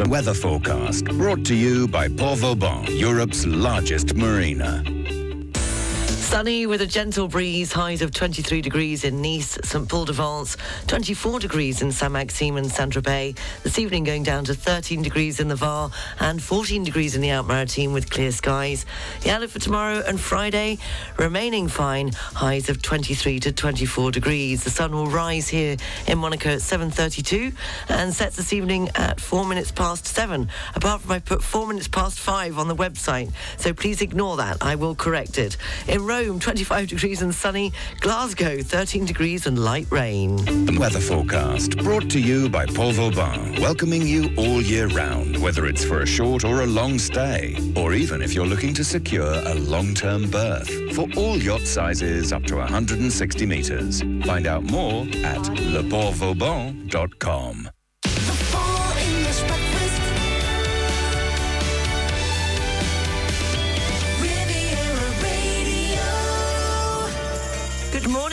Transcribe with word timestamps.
The 0.00 0.08
weather 0.08 0.32
forecast 0.32 1.04
brought 1.18 1.44
to 1.44 1.54
you 1.54 1.86
by 1.86 2.08
Port 2.08 2.38
Vauban, 2.38 2.86
Europe's 2.86 3.44
largest 3.44 4.14
marina. 4.14 4.82
Sunny 6.30 6.64
with 6.64 6.80
a 6.80 6.86
gentle 6.86 7.26
breeze, 7.26 7.72
highs 7.72 8.02
of 8.02 8.12
23 8.12 8.62
degrees 8.62 9.02
in 9.02 9.20
Nice, 9.20 9.58
St 9.64 9.88
Paul 9.88 10.04
de 10.04 10.12
Vence, 10.12 10.56
24 10.86 11.40
degrees 11.40 11.82
in 11.82 11.90
Saint 11.90 12.12
Maxime 12.12 12.56
and 12.56 12.70
Saint 12.70 12.92
Tropez. 12.92 13.36
This 13.64 13.80
evening 13.80 14.04
going 14.04 14.22
down 14.22 14.44
to 14.44 14.54
13 14.54 15.02
degrees 15.02 15.40
in 15.40 15.48
the 15.48 15.56
Var 15.56 15.90
and 16.20 16.40
14 16.40 16.84
degrees 16.84 17.16
in 17.16 17.20
the 17.20 17.30
Alpes-Maritimes 17.30 17.92
with 17.92 18.10
clear 18.10 18.30
skies. 18.30 18.86
The 19.22 19.32
outlook 19.32 19.50
for 19.50 19.58
tomorrow 19.58 20.04
and 20.06 20.20
Friday 20.20 20.78
remaining 21.18 21.66
fine, 21.66 22.12
highs 22.12 22.68
of 22.68 22.80
23 22.80 23.40
to 23.40 23.50
24 23.50 24.12
degrees. 24.12 24.62
The 24.62 24.70
sun 24.70 24.92
will 24.92 25.08
rise 25.08 25.48
here 25.48 25.76
in 26.06 26.18
Monaco 26.18 26.50
at 26.50 26.60
7.32 26.60 27.52
and 27.88 28.14
sets 28.14 28.36
this 28.36 28.52
evening 28.52 28.88
at 28.94 29.20
4 29.20 29.44
minutes 29.44 29.72
past 29.72 30.06
7. 30.06 30.48
Apart 30.76 31.00
from 31.00 31.10
I 31.10 31.18
put 31.18 31.42
4 31.42 31.66
minutes 31.66 31.88
past 31.88 32.20
5 32.20 32.56
on 32.56 32.68
the 32.68 32.76
website, 32.76 33.32
so 33.56 33.74
please 33.74 34.00
ignore 34.00 34.36
that. 34.36 34.58
I 34.60 34.76
will 34.76 34.94
correct 34.94 35.36
it. 35.36 35.56
In 35.88 36.06
Rome, 36.06 36.19
Rome, 36.20 36.38
25 36.38 36.88
degrees 36.88 37.22
and 37.22 37.34
sunny. 37.34 37.72
Glasgow, 38.00 38.62
13 38.62 39.06
degrees 39.06 39.46
and 39.46 39.58
light 39.58 39.86
rain. 39.90 40.36
The 40.66 40.76
weather 40.78 41.00
forecast 41.00 41.78
brought 41.78 42.10
to 42.10 42.20
you 42.20 42.50
by 42.50 42.66
Port 42.66 42.96
Vauban, 42.96 43.58
welcoming 43.60 44.06
you 44.06 44.30
all 44.36 44.60
year 44.60 44.88
round, 44.88 45.38
whether 45.38 45.64
it's 45.64 45.82
for 45.82 46.02
a 46.02 46.06
short 46.06 46.44
or 46.44 46.60
a 46.60 46.66
long 46.66 46.98
stay, 46.98 47.56
or 47.74 47.94
even 47.94 48.20
if 48.20 48.34
you're 48.34 48.46
looking 48.46 48.74
to 48.74 48.84
secure 48.84 49.32
a 49.32 49.54
long-term 49.54 50.28
berth. 50.30 50.68
For 50.94 51.08
all 51.16 51.38
yacht 51.38 51.62
sizes 51.62 52.34
up 52.34 52.42
to 52.44 52.56
160 52.56 53.46
metres. 53.46 54.02
Find 54.26 54.46
out 54.46 54.64
more 54.64 55.04
at 55.24 55.40
leportvauban.com. 55.40 57.70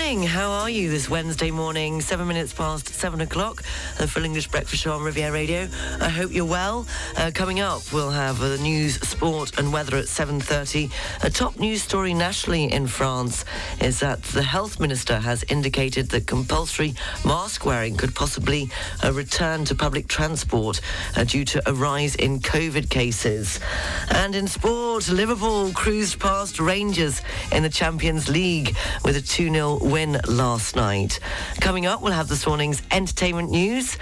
morning. 0.08 0.26
How 0.26 0.52
are 0.52 0.70
you 0.70 0.90
this 0.90 1.10
Wednesday 1.10 1.52
morning? 1.52 2.00
Seven 2.00 2.30
minutes 2.30 2.54
past 2.54 2.88
seven 2.88 3.20
o'clock. 3.20 3.64
The 3.98 4.08
Full 4.08 4.24
English 4.24 4.48
Breakfast 4.48 4.82
Show 4.84 4.94
on 4.94 5.04
Riviera 5.04 5.34
Radio. 5.34 5.68
I 6.00 6.08
hope 6.08 6.32
you're 6.32 6.46
well. 6.46 6.88
Uh, 7.18 7.32
coming 7.34 7.60
up, 7.60 7.82
we'll 7.92 8.12
have 8.12 8.40
the 8.40 8.58
news, 8.60 8.96
sport, 9.06 9.60
and 9.60 9.74
weather 9.74 9.98
at 9.98 10.06
7:30. 10.06 10.90
A 11.24 11.30
top 11.30 11.60
news 11.60 11.82
story 11.82 12.14
nationally 12.14 12.72
in 12.72 12.88
France 12.88 13.44
is 13.82 14.00
that 14.00 14.24
the 14.24 14.44
health 14.44 14.80
minister 14.80 15.20
has 15.20 15.44
indicated 15.50 16.08
that 16.12 16.26
compulsory 16.26 16.96
mask 17.26 17.66
wearing 17.66 17.98
could 17.98 18.16
possibly 18.16 18.70
uh, 19.04 19.12
return 19.12 19.66
to 19.66 19.76
public 19.76 20.08
transport 20.08 20.80
uh, 21.18 21.26
due 21.26 21.44
to 21.44 21.62
a 21.70 21.74
rise 21.74 22.16
in 22.16 22.40
COVID 22.40 22.90
cases. 22.90 23.60
And 24.12 24.36
in 24.36 24.48
sport, 24.48 25.10
Liverpool 25.10 25.74
cruised 25.74 26.18
past 26.18 26.62
Rangers 26.62 27.22
in 27.52 27.64
the 27.64 27.70
Champions 27.70 28.30
League 28.30 28.74
with 29.04 29.18
a 29.18 29.22
2 29.22 29.52
0 29.52 29.80
win 29.82 29.97
win 29.98 30.20
last 30.28 30.76
night. 30.76 31.20
Coming 31.60 31.88
up, 31.88 32.04
we'll 32.04 32.14
have 32.14 32.28
this 32.28 32.46
morning's 32.46 32.84
entertainment 32.92 33.50
news. 33.50 33.98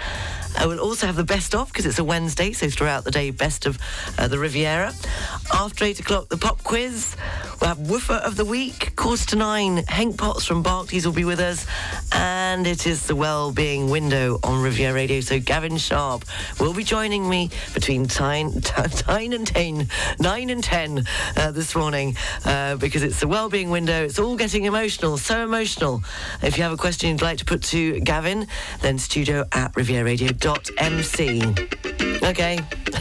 I 0.56 0.66
will 0.66 0.80
also 0.80 1.06
have 1.06 1.16
the 1.16 1.24
best 1.24 1.54
of 1.54 1.68
because 1.68 1.86
it's 1.86 1.98
a 1.98 2.04
Wednesday, 2.04 2.52
so 2.52 2.68
throughout 2.68 3.04
the 3.04 3.10
day, 3.10 3.30
best 3.30 3.66
of 3.66 3.78
uh, 4.18 4.28
the 4.28 4.38
Riviera. 4.38 4.92
After 5.52 5.84
eight 5.84 6.00
o'clock, 6.00 6.28
the 6.28 6.36
pop 6.36 6.62
quiz. 6.64 7.16
We'll 7.60 7.68
have 7.68 7.78
woofer 7.78 8.14
of 8.14 8.36
the 8.36 8.44
week, 8.44 8.94
course 8.96 9.24
to 9.26 9.36
nine. 9.36 9.78
Hank 9.88 10.18
Potts 10.18 10.44
from 10.44 10.62
Barclays 10.62 11.06
will 11.06 11.14
be 11.14 11.24
with 11.24 11.40
us, 11.40 11.66
and 12.12 12.66
it 12.66 12.86
is 12.86 13.06
the 13.06 13.16
well-being 13.16 13.88
window 13.88 14.38
on 14.42 14.62
Riviera 14.62 14.92
Radio. 14.92 15.20
So 15.20 15.40
Gavin 15.40 15.78
Sharp 15.78 16.24
will 16.60 16.74
be 16.74 16.84
joining 16.84 17.28
me 17.28 17.50
between 17.72 18.08
nine, 18.20 18.52
and 19.08 19.46
ten, 19.46 19.88
nine 20.18 20.50
and 20.50 20.62
ten 20.62 21.06
uh, 21.36 21.50
this 21.50 21.74
morning 21.74 22.16
uh, 22.44 22.76
because 22.76 23.02
it's 23.02 23.20
the 23.20 23.28
well-being 23.28 23.70
window. 23.70 24.04
It's 24.04 24.18
all 24.18 24.36
getting 24.36 24.64
emotional, 24.64 25.16
so 25.16 25.42
emotional. 25.42 26.02
If 26.42 26.58
you 26.58 26.62
have 26.62 26.72
a 26.72 26.76
question 26.76 27.10
you'd 27.10 27.22
like 27.22 27.38
to 27.38 27.44
put 27.44 27.62
to 27.64 28.00
Gavin, 28.00 28.46
then 28.80 28.98
studio 28.98 29.44
at 29.52 29.74
Riviera 29.76 30.04
Radio 30.04 30.28
MC. 30.78 31.42
Okay, 32.22 32.58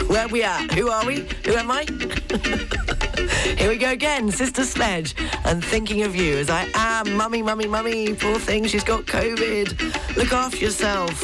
where 0.07 0.27
we 0.27 0.41
at? 0.41 0.73
Who 0.73 0.89
are 0.89 1.05
we? 1.05 1.27
Who 1.45 1.53
am 1.53 1.69
I? 1.69 1.83
Here 3.57 3.69
we 3.69 3.77
go 3.77 3.91
again, 3.91 4.31
Sister 4.31 4.63
Sledge, 4.63 5.13
and 5.45 5.63
thinking 5.63 6.01
of 6.01 6.15
you 6.15 6.37
as 6.37 6.49
I 6.49 6.67
am. 6.73 7.15
Mummy, 7.15 7.43
mummy, 7.43 7.67
mummy, 7.67 8.15
poor 8.15 8.39
thing, 8.39 8.65
she's 8.65 8.83
got 8.83 9.05
COVID. 9.05 10.15
Look 10.17 10.33
after 10.33 10.57
yourself, 10.57 11.21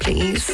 please. 0.00 0.46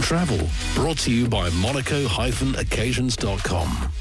Travel, 0.08 0.40
brought 0.74 0.96
to 1.00 1.12
you 1.12 1.28
by 1.28 1.50
monaco-occasions.com. 1.50 3.92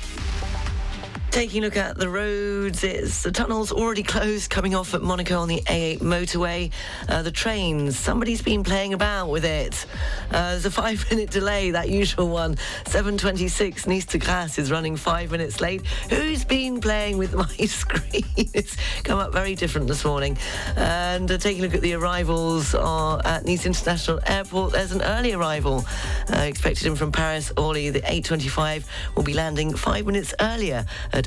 Taking 1.38 1.62
a 1.62 1.66
look 1.68 1.78
at 1.78 1.98
the 2.00 2.10
roads, 2.10 2.84
it's 2.84 3.22
the 3.22 3.32
tunnel's 3.32 3.72
already 3.72 4.02
closed 4.02 4.50
coming 4.50 4.74
off 4.74 4.96
at 4.96 5.04
Monaco 5.04 5.38
on 5.38 5.48
the 5.48 5.62
A8 5.68 6.00
motorway. 6.00 6.72
Uh, 7.08 7.22
the 7.22 7.30
trains, 7.30 7.96
somebody's 7.96 8.42
been 8.42 8.64
playing 8.64 8.96
about 8.96 9.30
with 9.30 9.46
it. 9.46 9.86
Uh, 10.32 10.50
there's 10.50 10.66
a 10.66 10.72
five-minute 10.72 11.30
delay, 11.40 11.70
that 11.70 11.90
usual 11.90 12.28
one. 12.30 12.56
7.26, 12.86 13.86
Nice 13.86 14.06
to 14.08 14.18
Grasse 14.18 14.58
is 14.58 14.72
running 14.72 14.96
five 14.96 15.30
minutes 15.30 15.62
late. 15.62 15.86
Who's 16.10 16.44
been 16.44 16.82
playing 16.82 17.20
with 17.20 17.36
my 17.36 17.46
screen? 17.68 18.24
it's 18.36 18.76
come 19.04 19.20
up 19.20 19.32
very 19.32 19.54
different 19.54 19.88
this 19.88 20.04
morning. 20.04 20.40
And 20.76 21.30
uh, 21.30 21.38
taking 21.38 21.64
a 21.64 21.68
look 21.68 21.76
at 21.76 21.82
the 21.82 21.94
arrivals 21.94 22.74
uh, 22.74 23.22
at 23.24 23.46
Nice 23.46 23.68
International 23.68 24.20
Airport, 24.26 24.72
there's 24.74 24.92
an 24.92 25.04
early 25.04 25.34
arrival 25.34 25.86
uh, 26.34 26.40
expected 26.40 26.88
in 26.88 26.96
from 26.96 27.12
Paris. 27.12 27.52
Orly, 27.58 27.92
the 27.92 28.02
8.25 28.02 28.86
will 29.16 29.22
be 29.22 29.36
landing 29.36 29.76
five 29.76 30.08
minutes 30.08 30.34
earlier 30.40 30.84
at 31.14 31.27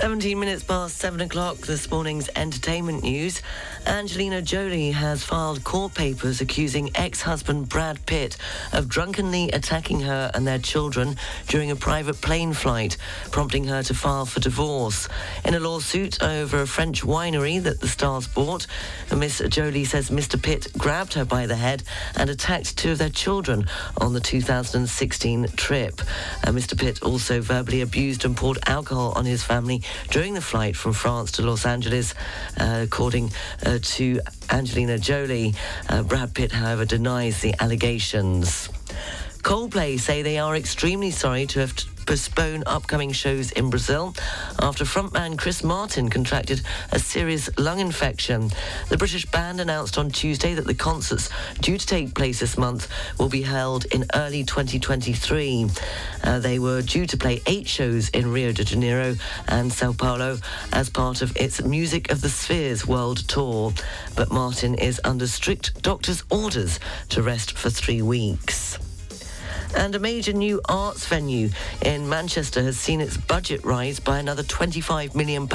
17 0.00 0.40
minutes 0.40 0.62
past 0.62 0.96
7 0.96 1.20
o'clock, 1.20 1.58
this 1.58 1.90
morning's 1.90 2.30
entertainment 2.34 3.02
news. 3.02 3.42
Angelina 3.86 4.40
Jolie 4.40 4.92
has 4.92 5.22
filed 5.22 5.62
court 5.62 5.92
papers 5.92 6.40
accusing 6.40 6.90
ex-husband 6.94 7.68
Brad 7.68 8.06
Pitt 8.06 8.38
of 8.72 8.88
drunkenly 8.88 9.50
attacking 9.50 10.00
her 10.00 10.30
and 10.32 10.46
their 10.46 10.58
children 10.58 11.16
during 11.48 11.70
a 11.70 11.76
private 11.76 12.18
plane 12.22 12.54
flight, 12.54 12.96
prompting 13.30 13.64
her 13.64 13.82
to 13.82 13.92
file 13.92 14.24
for 14.24 14.40
divorce. 14.40 15.06
In 15.44 15.52
a 15.52 15.60
lawsuit 15.60 16.22
over 16.22 16.62
a 16.62 16.66
French 16.66 17.02
winery 17.02 17.62
that 17.62 17.82
the 17.82 17.88
stars 17.88 18.26
bought, 18.26 18.66
Miss 19.14 19.42
Jolie 19.48 19.84
says 19.84 20.08
Mr. 20.08 20.42
Pitt 20.42 20.68
grabbed 20.78 21.12
her 21.12 21.26
by 21.26 21.44
the 21.44 21.56
head 21.56 21.82
and 22.16 22.30
attacked 22.30 22.78
two 22.78 22.92
of 22.92 22.98
their 22.98 23.10
children 23.10 23.66
on 23.98 24.14
the 24.14 24.20
2016 24.20 25.48
trip. 25.56 26.00
Uh, 26.42 26.52
Mr. 26.52 26.78
Pitt 26.78 27.02
also 27.02 27.42
verbally 27.42 27.82
abused 27.82 28.24
and 28.24 28.34
poured 28.34 28.58
alcohol 28.66 29.12
on 29.14 29.26
his 29.26 29.42
family 29.42 29.82
during 30.10 30.34
the 30.34 30.40
flight 30.40 30.76
from 30.76 30.92
France 30.92 31.32
to 31.32 31.42
Los 31.42 31.66
Angeles, 31.66 32.14
uh, 32.58 32.80
according 32.82 33.32
uh, 33.64 33.78
to 33.82 34.20
Angelina 34.50 34.98
Jolie. 34.98 35.54
Uh, 35.88 36.02
Brad 36.02 36.34
Pitt, 36.34 36.52
however, 36.52 36.84
denies 36.84 37.40
the 37.40 37.54
allegations. 37.60 38.68
Coldplay 39.42 39.98
say 39.98 40.22
they 40.22 40.38
are 40.38 40.54
extremely 40.54 41.10
sorry 41.10 41.46
to 41.46 41.60
have 41.60 41.74
postpone 42.06 42.64
upcoming 42.66 43.12
shows 43.12 43.52
in 43.52 43.70
Brazil 43.70 44.14
after 44.58 44.84
frontman 44.84 45.38
Chris 45.38 45.62
Martin 45.62 46.08
contracted 46.10 46.60
a 46.92 46.98
serious 46.98 47.48
lung 47.58 47.78
infection. 47.78 48.50
The 48.88 48.98
British 48.98 49.26
band 49.26 49.60
announced 49.60 49.96
on 49.96 50.10
Tuesday 50.10 50.54
that 50.54 50.66
the 50.66 50.74
concerts 50.74 51.30
due 51.60 51.78
to 51.78 51.86
take 51.86 52.14
place 52.14 52.40
this 52.40 52.58
month 52.58 52.88
will 53.18 53.28
be 53.28 53.42
held 53.42 53.84
in 53.86 54.06
early 54.14 54.44
2023. 54.44 55.70
Uh, 56.24 56.38
they 56.40 56.58
were 56.58 56.82
due 56.82 57.06
to 57.06 57.16
play 57.16 57.40
eight 57.46 57.68
shows 57.68 58.08
in 58.10 58.32
Rio 58.32 58.52
de 58.52 58.64
Janeiro 58.64 59.14
and 59.48 59.72
Sao 59.72 59.92
Paulo 59.92 60.38
as 60.72 60.90
part 60.90 61.22
of 61.22 61.36
its 61.36 61.62
Music 61.62 62.10
of 62.10 62.20
the 62.20 62.28
Spheres 62.28 62.86
World 62.86 63.28
Tour. 63.28 63.72
But 64.16 64.32
Martin 64.32 64.74
is 64.74 65.00
under 65.04 65.26
strict 65.26 65.80
doctor's 65.82 66.24
orders 66.28 66.80
to 67.10 67.22
rest 67.22 67.56
for 67.56 67.70
three 67.70 68.02
weeks. 68.02 68.78
And 69.76 69.94
a 69.94 69.98
major 69.98 70.32
new 70.32 70.60
arts 70.68 71.06
venue 71.06 71.50
in 71.82 72.08
Manchester 72.08 72.62
has 72.62 72.78
seen 72.78 73.00
its 73.00 73.16
budget 73.16 73.64
rise 73.64 74.00
by 74.00 74.18
another 74.18 74.42
£25 74.42 75.14
million, 75.14 75.48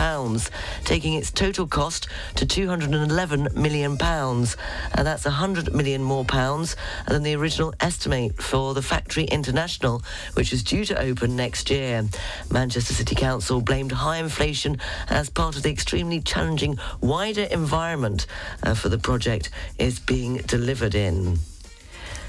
taking 0.84 1.16
its 1.16 1.32
total 1.32 1.68
cost 1.68 2.08
to 2.36 2.46
£211 2.46 3.56
million. 3.56 3.92
And 3.92 5.08
that's 5.08 5.24
£100 5.24 5.74
million 5.74 6.02
more 6.02 6.24
pounds 6.24 6.76
than 7.08 7.24
the 7.24 7.36
original 7.36 7.74
estimate 7.80 8.42
for 8.42 8.74
the 8.74 8.82
Factory 8.82 9.26
International, 9.26 10.02
which 10.34 10.54
is 10.54 10.64
due 10.64 10.86
to 10.86 11.00
open 11.00 11.36
next 11.36 11.70
year. 11.70 12.06
Manchester 12.50 12.94
City 12.94 13.16
Council 13.16 13.62
blamed 13.62 13.92
high 13.92 14.18
inflation 14.18 14.78
as 15.10 15.30
part 15.30 15.58
of 15.58 15.64
the 15.64 15.72
extremely 15.72 16.22
challenging 16.22 16.78
wider 17.02 17.44
environment 17.44 18.28
uh, 18.64 18.74
for 18.74 18.90
the 18.90 18.98
project 18.98 19.50
is 19.78 20.00
being 20.00 20.38
delivered 20.38 20.96
in. 20.96 21.38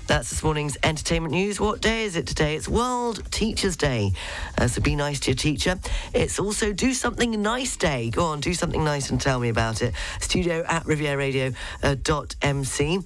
That's 0.06 0.30
this 0.30 0.42
morning's 0.44 0.78
entertainment 0.84 1.32
news. 1.32 1.58
What 1.58 1.80
day 1.80 2.04
is 2.04 2.14
it 2.14 2.28
today? 2.28 2.54
It's 2.54 2.68
World 2.68 3.28
Teachers 3.32 3.76
Day. 3.76 4.12
Uh, 4.56 4.68
so 4.68 4.80
be 4.80 4.94
nice 4.94 5.18
to 5.20 5.32
your 5.32 5.36
teacher. 5.36 5.80
It's 6.14 6.38
also 6.38 6.72
Do 6.72 6.94
Something 6.94 7.42
Nice 7.42 7.76
Day. 7.76 8.10
Go 8.10 8.26
on, 8.26 8.38
do 8.38 8.54
something 8.54 8.84
nice 8.84 9.10
and 9.10 9.20
tell 9.20 9.40
me 9.40 9.48
about 9.48 9.82
it. 9.82 9.94
Studio 10.20 10.64
at 10.68 10.84
rivieraradio.mc. 10.84 12.98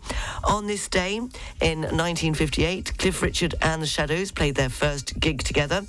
On 0.45 0.67
this 0.67 0.89
day 0.89 1.17
in 1.17 1.81
1958, 1.81 2.99
Cliff 2.99 3.23
Richard 3.23 3.55
and 3.63 3.81
the 3.81 3.87
Shadows 3.87 4.31
played 4.31 4.57
their 4.57 4.69
first 4.69 5.19
gig 5.19 5.43
together. 5.43 5.87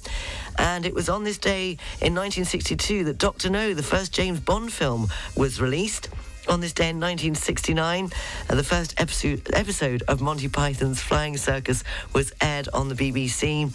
And 0.58 0.86
it 0.86 0.94
was 0.94 1.10
on 1.10 1.25
this 1.25 1.38
day 1.38 1.72
in 2.00 2.16
1962 2.16 3.04
that 3.06 3.18
Dr. 3.18 3.50
No, 3.50 3.74
the 3.74 3.84
first 3.84 4.13
James 4.13 4.40
Bond 4.40 4.72
film, 4.72 5.10
was 5.36 5.60
released. 5.60 6.08
On 6.47 6.59
this 6.59 6.73
day 6.73 6.89
in 6.89 6.99
1969, 6.99 8.09
uh, 8.49 8.55
the 8.55 8.63
first 8.63 8.99
episode, 8.99 9.47
episode 9.53 10.01
of 10.07 10.21
Monty 10.21 10.49
Python's 10.49 10.99
Flying 10.99 11.38
Circus 11.38 11.83
was 12.13 12.33
aired 12.41 12.67
on 12.73 12.89
the 12.89 12.95
BBC. 12.95 13.71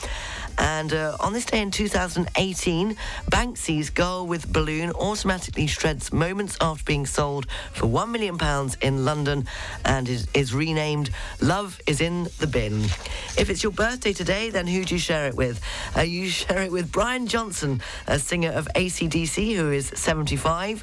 And 0.59 0.93
uh, 0.93 1.17
on 1.21 1.33
this 1.33 1.45
day 1.45 1.61
in 1.61 1.71
2018, 1.71 2.97
Banksy's 3.31 3.91
Girl 3.91 4.27
with 4.27 4.53
Balloon 4.53 4.91
automatically 4.93 5.67
shreds 5.67 6.13
moments 6.13 6.57
after 6.61 6.83
being 6.85 7.07
sold 7.07 7.47
for 7.73 7.87
£1 7.87 8.11
million 8.11 8.37
in 8.83 9.05
London 9.05 9.47
and 9.85 10.09
is, 10.09 10.27
is 10.35 10.53
renamed 10.53 11.11
Love 11.41 11.79
is 11.87 12.01
in 12.01 12.25
the 12.41 12.47
Bin. 12.47 12.83
If 13.39 13.49
it's 13.49 13.63
your 13.63 13.73
birthday 13.73 14.13
today, 14.13 14.51
then 14.51 14.67
who 14.67 14.85
do 14.85 14.95
you 14.95 14.99
share 14.99 15.29
it 15.29 15.37
with? 15.37 15.61
Uh, 15.97 16.01
you 16.01 16.29
share 16.31 16.63
it 16.63 16.73
with 16.73 16.91
Brian 16.91 17.27
Johnson, 17.27 17.81
a 18.07 18.19
singer 18.19 18.51
of 18.51 18.67
ACDC, 18.75 19.55
who 19.55 19.71
is 19.71 19.93
75, 19.95 20.83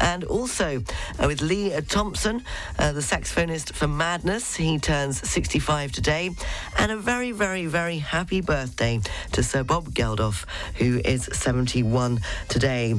and 0.00 0.24
also 0.24 0.82
uh, 1.20 1.26
with 1.26 1.42
Lee 1.42 1.70
Thompson, 1.82 2.42
uh, 2.78 2.92
the 2.92 3.00
saxophonist 3.00 3.72
for 3.72 3.86
Madness. 3.86 4.56
He 4.56 4.78
turns 4.78 5.28
65 5.28 5.92
today. 5.92 6.30
And 6.78 6.90
a 6.90 6.96
very, 6.96 7.32
very, 7.32 7.66
very 7.66 7.98
happy 7.98 8.40
birthday 8.40 9.00
to 9.32 9.42
Sir 9.42 9.62
Bob 9.62 9.90
Geldof, 9.90 10.44
who 10.76 11.00
is 11.04 11.28
71 11.32 12.20
today. 12.48 12.94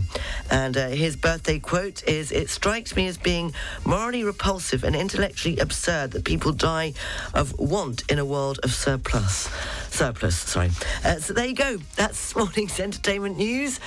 And 0.49 0.77
uh, 0.77 0.89
his 0.89 1.15
birthday 1.15 1.59
quote 1.59 2.03
is 2.07 2.31
It 2.31 2.49
strikes 2.49 2.95
me 2.95 3.07
as 3.07 3.17
being 3.17 3.53
morally 3.85 4.23
repulsive 4.23 4.83
and 4.83 4.95
intellectually 4.95 5.57
absurd 5.57 6.11
that 6.11 6.25
people 6.25 6.51
die 6.51 6.93
of 7.33 7.57
want 7.59 8.03
in 8.09 8.19
a 8.19 8.25
world 8.25 8.59
of 8.63 8.73
surplus. 8.73 9.49
Surplus, 9.89 10.37
sorry. 10.37 10.71
Uh, 11.03 11.15
so 11.15 11.33
there 11.33 11.47
you 11.47 11.55
go. 11.55 11.77
That's 11.95 12.35
morning's 12.41 12.79
entertainment 12.79 13.37
news. 13.37 13.79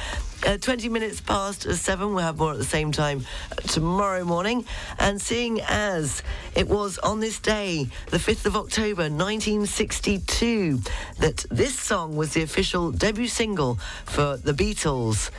Uh, 0.46 0.58
20 0.58 0.90
minutes 0.90 1.22
past 1.22 1.62
7. 1.62 2.14
We'll 2.14 2.22
have 2.22 2.38
more 2.38 2.52
at 2.52 2.58
the 2.58 2.64
same 2.64 2.92
time 2.92 3.24
uh, 3.50 3.54
tomorrow 3.62 4.24
morning. 4.24 4.66
And 4.98 5.20
seeing 5.20 5.60
as 5.62 6.22
it 6.54 6.68
was 6.68 6.98
on 6.98 7.20
this 7.20 7.38
day, 7.38 7.88
the 8.10 8.18
5th 8.18 8.44
of 8.44 8.54
October 8.54 9.04
1962, 9.04 10.80
that 11.20 11.46
this 11.50 11.78
song 11.78 12.16
was 12.16 12.34
the 12.34 12.42
official 12.42 12.90
debut 12.90 13.28
single 13.28 13.76
for 14.04 14.36
the 14.36 14.52
Beatles. 14.52 15.30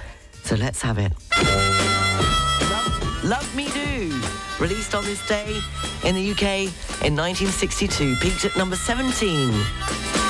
So 0.43 0.55
let's 0.55 0.81
have 0.81 0.97
it. 0.97 1.11
Love, 2.71 3.23
Love 3.23 3.55
Me 3.55 3.67
Do, 3.69 4.19
released 4.59 4.95
on 4.95 5.03
this 5.05 5.25
day 5.27 5.61
in 6.03 6.15
the 6.15 6.31
UK 6.31 6.71
in 7.05 7.15
1962, 7.15 8.15
peaked 8.15 8.45
at 8.45 8.57
number 8.57 8.75
17. 8.75 10.24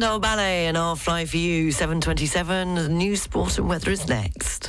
Spandau 0.00 0.18
Ballet 0.18 0.66
and 0.66 0.78
I'll 0.78 0.96
Fly 0.96 1.26
For 1.26 1.36
You, 1.36 1.70
727. 1.70 2.96
New 2.96 3.16
sport 3.16 3.58
and 3.58 3.68
weather 3.68 3.90
is 3.90 4.08
next. 4.08 4.68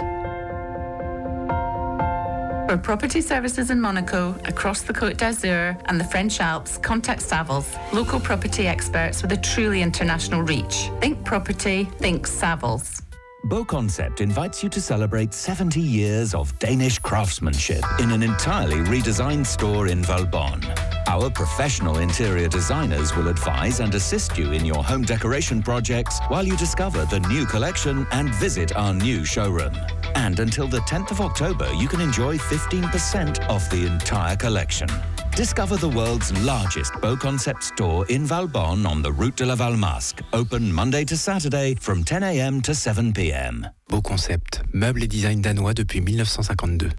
For 2.67 2.77
property 2.77 3.21
services 3.21 3.71
in 3.71 3.79
Monaco, 3.79 4.35
across 4.43 4.81
the 4.81 4.91
Côte 4.91 5.15
d'Azur 5.15 5.81
and 5.85 5.97
the 5.97 6.03
French 6.03 6.41
Alps, 6.41 6.77
contact 6.77 7.21
Savills, 7.21 7.79
local 7.93 8.19
property 8.19 8.67
experts 8.67 9.21
with 9.21 9.31
a 9.31 9.37
truly 9.37 9.81
international 9.81 10.41
reach. 10.41 10.89
Think 10.99 11.23
property, 11.23 11.85
think 11.99 12.27
Savills. 12.27 13.01
BoConcept 13.45 14.21
invites 14.21 14.61
you 14.61 14.69
to 14.69 14.79
celebrate 14.79 15.33
70 15.33 15.81
years 15.81 16.35
of 16.35 16.57
Danish 16.59 16.99
craftsmanship 16.99 17.83
in 17.99 18.11
an 18.11 18.21
entirely 18.21 18.77
redesigned 18.77 19.47
store 19.47 19.87
in 19.87 20.03
Valbonne. 20.03 20.63
Our 21.07 21.29
professional 21.31 21.97
interior 21.97 22.47
designers 22.47 23.15
will 23.15 23.29
advise 23.29 23.79
and 23.79 23.95
assist 23.95 24.37
you 24.37 24.51
in 24.51 24.63
your 24.63 24.83
home 24.83 25.01
decoration 25.01 25.63
projects 25.63 26.19
while 26.27 26.45
you 26.45 26.55
discover 26.55 27.03
the 27.05 27.19
new 27.21 27.47
collection 27.47 28.05
and 28.11 28.29
visit 28.35 28.75
our 28.75 28.93
new 28.93 29.25
showroom. 29.25 29.75
And 30.13 30.39
until 30.39 30.67
the 30.67 30.81
10th 30.81 31.09
of 31.09 31.19
October, 31.19 31.73
you 31.73 31.87
can 31.87 31.99
enjoy 31.99 32.37
15% 32.37 33.49
off 33.49 33.69
the 33.71 33.87
entire 33.87 34.35
collection. 34.35 34.87
Discover 35.35 35.77
the 35.77 35.87
world's 35.87 36.31
largest 36.43 36.91
BoConcept 36.93 37.63
store 37.63 38.05
in 38.07 38.25
Valbonne 38.25 38.85
on 38.85 39.01
the 39.01 39.11
Route 39.11 39.37
de 39.37 39.45
la 39.45 39.55
Valmasque. 39.55 40.21
Open 40.33 40.71
Monday 40.71 41.05
to 41.05 41.15
Saturday 41.15 41.73
from 41.75 42.03
10 42.03 42.21
a.m. 42.23 42.61
to 42.61 42.75
7 42.75 43.13
p.m. 43.13 43.65
BoConcept, 43.89 44.61
meubles 44.73 45.03
et 45.03 45.07
design 45.09 45.41
danois 45.41 45.73
depuis 45.73 46.01
1952. 46.01 46.91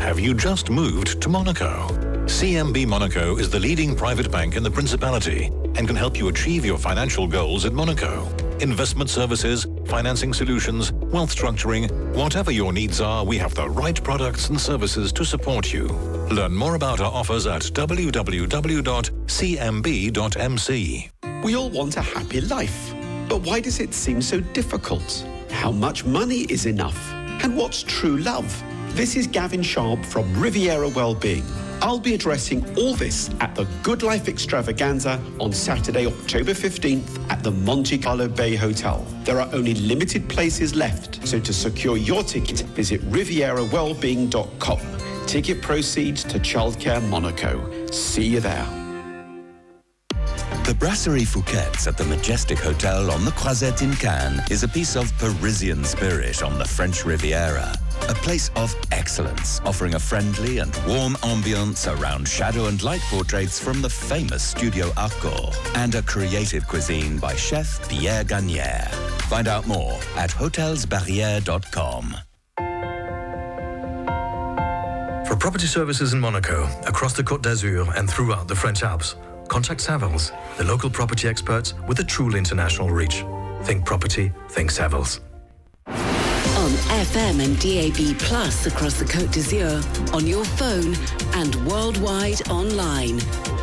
Have 0.00 0.18
you 0.18 0.32
just 0.34 0.70
moved 0.70 1.20
to 1.20 1.28
Monaco? 1.28 1.88
CMB 2.26 2.86
Monaco 2.86 3.36
is 3.36 3.50
the 3.50 3.60
leading 3.60 3.94
private 3.94 4.30
bank 4.30 4.56
in 4.56 4.62
the 4.62 4.70
Principality 4.70 5.52
and 5.76 5.86
can 5.86 5.96
help 5.96 6.16
you 6.18 6.28
achieve 6.28 6.64
your 6.64 6.78
financial 6.78 7.26
goals 7.28 7.66
in 7.66 7.74
Monaco. 7.74 8.26
Investment 8.60 9.08
services, 9.08 9.66
financing 9.86 10.34
solutions, 10.34 10.92
wealth 10.92 11.32
structuring, 11.34 11.88
whatever 12.12 12.50
your 12.50 12.72
needs 12.72 13.00
are, 13.00 13.24
we 13.24 13.38
have 13.38 13.54
the 13.54 13.70
right 13.70 14.02
products 14.02 14.48
and 14.48 14.60
services 14.60 15.12
to 15.12 15.24
support 15.24 15.72
you. 15.72 15.86
Learn 16.32 16.52
more 16.54 16.74
about 16.74 17.00
our 17.00 17.12
offers 17.12 17.46
at 17.46 17.62
www.cmb.mc. 17.62 18.20
We 21.44 21.54
all 21.56 21.70
want 21.70 21.96
a 21.96 22.02
happy 22.02 22.40
life, 22.40 22.94
but 23.28 23.42
why 23.42 23.60
does 23.60 23.78
it 23.78 23.94
seem 23.94 24.20
so 24.20 24.40
difficult? 24.40 25.24
How 25.50 25.70
much 25.70 26.04
money 26.04 26.40
is 26.48 26.66
enough? 26.66 27.12
And 27.44 27.56
what's 27.56 27.84
true 27.84 28.16
love? 28.16 28.64
This 28.88 29.14
is 29.14 29.28
Gavin 29.28 29.62
Sharp 29.62 30.04
from 30.04 30.34
Riviera 30.40 30.88
Wellbeing. 30.88 31.44
I'll 31.80 32.00
be 32.00 32.14
addressing 32.14 32.64
all 32.76 32.94
this 32.94 33.30
at 33.40 33.54
the 33.54 33.64
Good 33.82 34.02
Life 34.02 34.28
Extravaganza 34.28 35.22
on 35.38 35.52
Saturday, 35.52 36.06
October 36.06 36.52
15th 36.52 37.30
at 37.30 37.42
the 37.44 37.52
Monte 37.52 37.98
Carlo 37.98 38.28
Bay 38.28 38.56
Hotel. 38.56 39.06
There 39.24 39.40
are 39.40 39.48
only 39.52 39.74
limited 39.74 40.28
places 40.28 40.74
left, 40.74 41.26
so 41.26 41.38
to 41.38 41.52
secure 41.52 41.96
your 41.96 42.22
ticket, 42.24 42.60
visit 42.74 43.00
rivierawellbeing.com. 43.10 44.80
Ticket 45.26 45.62
proceeds 45.62 46.24
to 46.24 46.38
Childcare 46.40 47.06
Monaco. 47.08 47.86
See 47.90 48.26
you 48.26 48.40
there. 48.40 48.77
The 50.68 50.74
Brasserie 50.74 51.24
Fouquet's 51.24 51.86
at 51.86 51.96
the 51.96 52.04
Majestic 52.04 52.58
Hotel 52.58 53.10
on 53.10 53.24
the 53.24 53.30
Croisette 53.30 53.80
in 53.80 53.94
Cannes 53.94 54.42
is 54.50 54.64
a 54.64 54.68
piece 54.68 54.96
of 54.96 55.10
Parisian 55.16 55.82
spirit 55.82 56.42
on 56.42 56.58
the 56.58 56.64
French 56.66 57.06
Riviera. 57.06 57.74
A 58.10 58.14
place 58.14 58.50
of 58.54 58.76
excellence, 58.92 59.62
offering 59.64 59.94
a 59.94 59.98
friendly 59.98 60.58
and 60.58 60.70
warm 60.86 61.14
ambience 61.22 61.90
around 61.90 62.28
shadow 62.28 62.66
and 62.66 62.82
light 62.82 63.00
portraits 63.08 63.58
from 63.58 63.80
the 63.80 63.88
famous 63.88 64.42
Studio 64.42 64.92
Harcourt, 64.92 65.56
and 65.74 65.94
a 65.94 66.02
creative 66.02 66.68
cuisine 66.68 67.18
by 67.18 67.34
chef 67.34 67.88
Pierre 67.88 68.24
Gagnaire. 68.24 68.90
Find 69.30 69.48
out 69.48 69.66
more 69.66 69.98
at 70.16 70.28
hotelsbarrière.com. 70.28 72.14
For 75.26 75.36
property 75.36 75.66
services 75.66 76.12
in 76.12 76.20
Monaco, 76.20 76.68
across 76.86 77.14
the 77.14 77.22
Côte 77.22 77.40
d'Azur 77.40 77.90
and 77.96 78.08
throughout 78.08 78.48
the 78.48 78.54
French 78.54 78.82
Alps, 78.82 79.14
contact 79.48 79.80
Savills, 79.80 80.32
the 80.56 80.64
local 80.64 80.90
property 80.90 81.26
experts 81.26 81.74
with 81.86 81.98
a 82.00 82.04
truly 82.04 82.38
international 82.38 82.90
reach. 82.90 83.24
Think 83.62 83.84
property, 83.84 84.30
think 84.50 84.70
Savills. 84.70 85.20
On 85.88 86.70
FM 87.06 87.40
and 87.42 87.58
DAB 87.58 88.18
Plus 88.18 88.66
across 88.66 88.98
the 88.98 89.04
Côte 89.04 89.32
d'Azur, 89.32 89.82
on 90.14 90.26
your 90.26 90.44
phone 90.44 90.94
and 91.34 91.54
worldwide 91.66 92.46
online. 92.50 93.18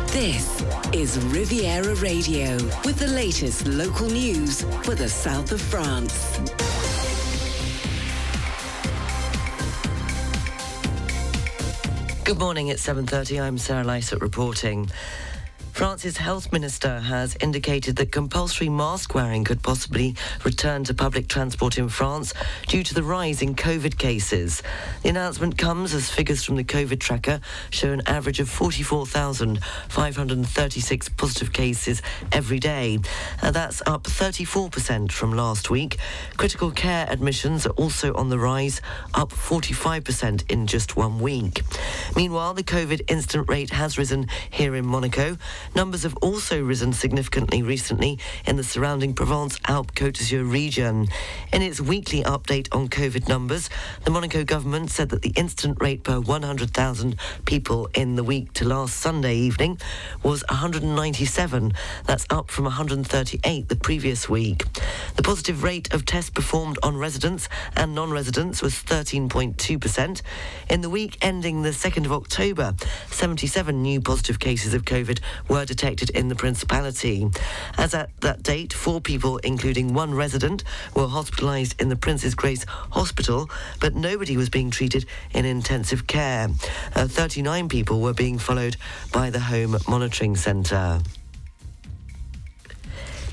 This 0.08 0.64
is 0.92 1.18
Riviera 1.26 1.94
Radio 1.96 2.56
with 2.84 2.98
the 2.98 3.08
latest 3.08 3.66
local 3.66 4.08
news 4.08 4.62
for 4.82 4.94
the 4.94 5.08
south 5.08 5.52
of 5.52 5.60
France. 5.60 6.40
Good 12.24 12.38
morning, 12.40 12.68
it's 12.68 12.84
7.30. 12.84 13.40
I'm 13.40 13.56
Sarah 13.56 13.84
Lysett 13.84 14.20
reporting. 14.20 14.90
France's 15.76 16.16
health 16.16 16.52
minister 16.54 17.00
has 17.00 17.36
indicated 17.42 17.96
that 17.96 18.10
compulsory 18.10 18.70
mask 18.70 19.14
wearing 19.14 19.44
could 19.44 19.62
possibly 19.62 20.14
return 20.42 20.84
to 20.84 20.94
public 20.94 21.28
transport 21.28 21.76
in 21.76 21.90
France 21.90 22.32
due 22.66 22.82
to 22.82 22.94
the 22.94 23.02
rise 23.02 23.42
in 23.42 23.54
COVID 23.54 23.98
cases. 23.98 24.62
The 25.02 25.10
announcement 25.10 25.58
comes 25.58 25.92
as 25.92 26.08
figures 26.08 26.42
from 26.42 26.56
the 26.56 26.64
COVID 26.64 26.98
tracker 26.98 27.42
show 27.68 27.92
an 27.92 28.00
average 28.06 28.40
of 28.40 28.48
44,536 28.48 31.08
positive 31.10 31.52
cases 31.52 32.00
every 32.32 32.58
day. 32.58 32.98
Uh, 33.42 33.50
that's 33.50 33.82
up 33.84 34.04
34% 34.04 35.12
from 35.12 35.36
last 35.36 35.68
week. 35.68 35.98
Critical 36.38 36.70
care 36.70 37.04
admissions 37.10 37.66
are 37.66 37.72
also 37.72 38.14
on 38.14 38.30
the 38.30 38.38
rise, 38.38 38.80
up 39.12 39.28
45% 39.28 40.50
in 40.50 40.66
just 40.66 40.96
one 40.96 41.18
week. 41.18 41.60
Meanwhile, 42.16 42.54
the 42.54 42.62
COVID 42.62 43.10
incident 43.10 43.50
rate 43.50 43.72
has 43.72 43.98
risen 43.98 44.28
here 44.48 44.74
in 44.74 44.86
Monaco. 44.86 45.36
Numbers 45.74 46.04
have 46.04 46.16
also 46.22 46.62
risen 46.62 46.92
significantly 46.92 47.62
recently 47.62 48.18
in 48.46 48.56
the 48.56 48.64
surrounding 48.64 49.14
Provence-Alpes-Côte 49.14 50.14
d'Azur 50.14 50.50
region. 50.50 51.08
In 51.52 51.62
its 51.62 51.80
weekly 51.80 52.22
update 52.22 52.68
on 52.72 52.88
COVID 52.88 53.28
numbers, 53.28 53.68
the 54.04 54.10
Monaco 54.10 54.44
government 54.44 54.90
said 54.90 55.10
that 55.10 55.22
the 55.22 55.32
incident 55.36 55.78
rate 55.80 56.02
per 56.02 56.20
100,000 56.20 57.16
people 57.44 57.88
in 57.94 58.16
the 58.16 58.24
week 58.24 58.52
to 58.54 58.64
last 58.64 58.96
Sunday 58.96 59.36
evening 59.36 59.78
was 60.22 60.44
197. 60.48 61.72
That's 62.04 62.26
up 62.30 62.50
from 62.50 62.64
138 62.64 63.68
the 63.68 63.76
previous 63.76 64.28
week. 64.28 64.64
The 65.16 65.22
positive 65.22 65.62
rate 65.62 65.92
of 65.92 66.04
tests 66.04 66.30
performed 66.30 66.78
on 66.82 66.96
residents 66.96 67.48
and 67.74 67.94
non-residents 67.94 68.62
was 68.62 68.74
13.2%. 68.74 70.22
In 70.70 70.80
the 70.80 70.90
week 70.90 71.18
ending 71.20 71.62
the 71.62 71.70
2nd 71.70 72.04
of 72.06 72.12
October, 72.12 72.74
77 73.10 73.82
new 73.82 74.00
positive 74.00 74.38
cases 74.38 74.74
of 74.74 74.84
COVID 74.84 75.20
were 75.56 75.64
detected 75.64 76.10
in 76.10 76.28
the 76.28 76.34
Principality. 76.34 77.26
As 77.78 77.94
at 77.94 78.10
that 78.20 78.42
date, 78.42 78.74
four 78.74 79.00
people, 79.00 79.38
including 79.38 79.94
one 79.94 80.12
resident, 80.12 80.62
were 80.94 81.06
hospitalised 81.06 81.80
in 81.80 81.88
the 81.88 81.96
Princess 81.96 82.34
Grace 82.34 82.66
Hospital, 82.90 83.48
but 83.80 83.94
nobody 83.94 84.36
was 84.36 84.50
being 84.50 84.70
treated 84.70 85.06
in 85.32 85.46
intensive 85.46 86.06
care. 86.06 86.48
Uh, 86.94 87.08
39 87.08 87.70
people 87.70 88.02
were 88.02 88.12
being 88.12 88.38
followed 88.38 88.76
by 89.14 89.30
the 89.30 89.40
Home 89.40 89.78
Monitoring 89.88 90.36
Centre. 90.36 91.00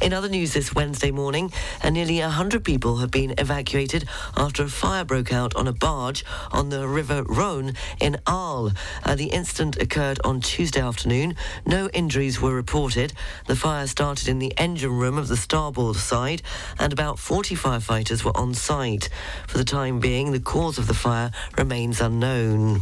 In 0.04 0.12
other 0.12 0.28
news 0.28 0.52
this 0.52 0.76
Wednesday 0.76 1.12
morning, 1.12 1.54
uh, 1.82 1.90
nearly 1.90 2.20
100 2.20 2.66
people 2.66 2.98
have 2.98 3.10
been 3.10 3.34
evacuated 3.38 4.06
after 4.36 4.64
a 4.64 4.68
fire 4.68 5.06
broke 5.06 5.32
out 5.32 5.56
on 5.56 5.66
a 5.66 5.72
barge 5.72 6.26
on 6.52 6.68
the 6.68 6.86
River 6.90 7.24
Rhône 7.24 7.74
in 8.02 8.18
Arles. 8.28 8.74
Uh, 9.06 9.16
the 9.16 9.28
incident 9.28 9.82
occurred 9.82 10.20
on 10.26 10.42
Tuesday 10.42 10.82
afternoon. 10.82 11.38
No 11.66 11.88
injuries 11.94 12.42
were 12.42 12.54
reported. 12.54 13.14
The 13.48 13.56
fire 13.56 13.88
started 13.88 14.28
in 14.28 14.40
the 14.40 14.52
engine 14.58 14.92
room 14.92 15.18
of 15.18 15.30
the 15.30 15.38
starboard 15.38 15.96
side, 15.96 16.42
and 16.78 16.92
about 16.92 17.18
40 17.18 17.56
firefighters 17.56 18.26
were 18.26 18.36
on 18.36 18.54
site. 18.54 19.08
For 19.48 19.58
the 19.58 19.64
time 19.64 20.02
being, 20.02 20.34
the 20.34 20.42
cause 20.42 20.78
of 20.78 20.88
the 20.88 20.94
fire 20.94 21.32
remains 21.58 22.02
unknown 22.02 22.82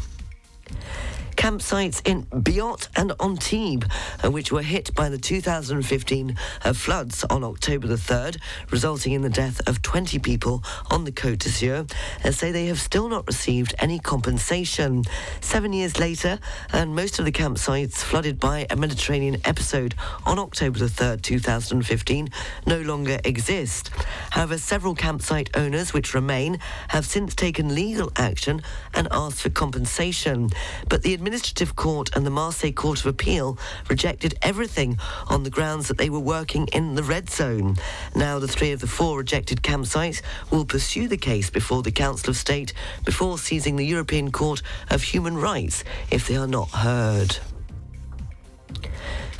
campsites 1.42 2.08
in 2.08 2.24
Biot 2.26 2.88
and 2.96 3.14
Antibes, 3.20 3.88
uh, 4.24 4.30
which 4.30 4.52
were 4.52 4.62
hit 4.62 4.94
by 4.94 5.10
the 5.10 5.18
2015 5.18 6.38
uh, 6.64 6.72
floods 6.72 7.24
on 7.32 7.44
October 7.44 7.88
the 7.88 7.96
3rd, 7.96 8.40
resulting 8.70 9.14
in 9.14 9.24
the 9.24 9.30
death 9.30 9.60
of 9.68 9.82
20 9.82 10.20
people 10.20 10.64
on 10.92 11.04
the 11.04 11.12
Côte 11.12 11.40
d'Azur, 11.40 11.92
uh, 12.24 12.30
say 12.32 12.52
they 12.52 12.68
have 12.68 12.80
still 12.80 13.10
not 13.10 13.26
received 13.26 13.74
any 13.80 13.98
compensation. 13.98 15.04
Seven 15.40 15.74
years 15.74 15.98
later, 15.98 16.38
and 16.74 16.96
most 16.96 17.18
of 17.18 17.26
the 17.26 17.32
campsites 17.32 18.04
flooded 18.04 18.40
by 18.40 18.68
a 18.70 18.76
Mediterranean 18.76 19.38
episode 19.44 19.96
on 20.28 20.38
October 20.38 20.78
the 20.78 20.86
3rd, 20.86 21.24
2015, 21.24 22.30
no 22.68 22.82
longer 22.82 23.20
exist. 23.26 23.90
However, 24.30 24.60
several 24.60 24.94
campsite 24.94 25.50
owners, 25.56 25.92
which 25.92 26.14
remain, 26.14 26.60
have 26.90 27.08
since 27.08 27.34
taken 27.34 27.74
legal 27.74 28.12
action 28.16 28.62
and 28.94 29.08
asked 29.10 29.42
for 29.42 29.50
compensation. 29.50 30.52
But 30.88 31.02
the 31.02 31.16
Administrative 31.32 31.78
Court 31.78 32.10
and 32.14 32.26
the 32.26 32.30
Marseille 32.30 32.74
Court 32.74 33.00
of 33.00 33.06
Appeal 33.06 33.58
rejected 33.90 34.36
everything 34.42 34.98
on 35.30 35.44
the 35.44 35.50
grounds 35.50 35.88
that 35.88 35.98
they 35.98 36.10
were 36.10 36.20
working 36.20 36.68
in 36.74 36.96
the 36.96 37.04
red 37.04 37.30
zone. 37.30 37.78
Now, 38.14 38.38
the 38.38 38.50
three 38.50 38.74
of 38.74 38.82
the 38.82 38.88
four 38.88 39.20
rejected 39.20 39.64
campsites 39.64 40.22
will 40.52 40.66
pursue 40.66 41.08
the 41.08 41.16
case 41.16 41.50
before 41.50 41.84
the 41.84 41.92
Council 41.94 42.32
of 42.32 42.36
State 42.36 42.74
before 43.06 43.38
seizing 43.38 43.78
the 43.78 43.86
European 43.86 44.30
Court 44.34 44.62
of 44.90 45.04
Human 45.04 45.38
Rights 45.38 45.86
if 46.12 46.28
they 46.28 46.36
are 46.36 46.48
not 46.48 46.68
heard. 46.72 47.38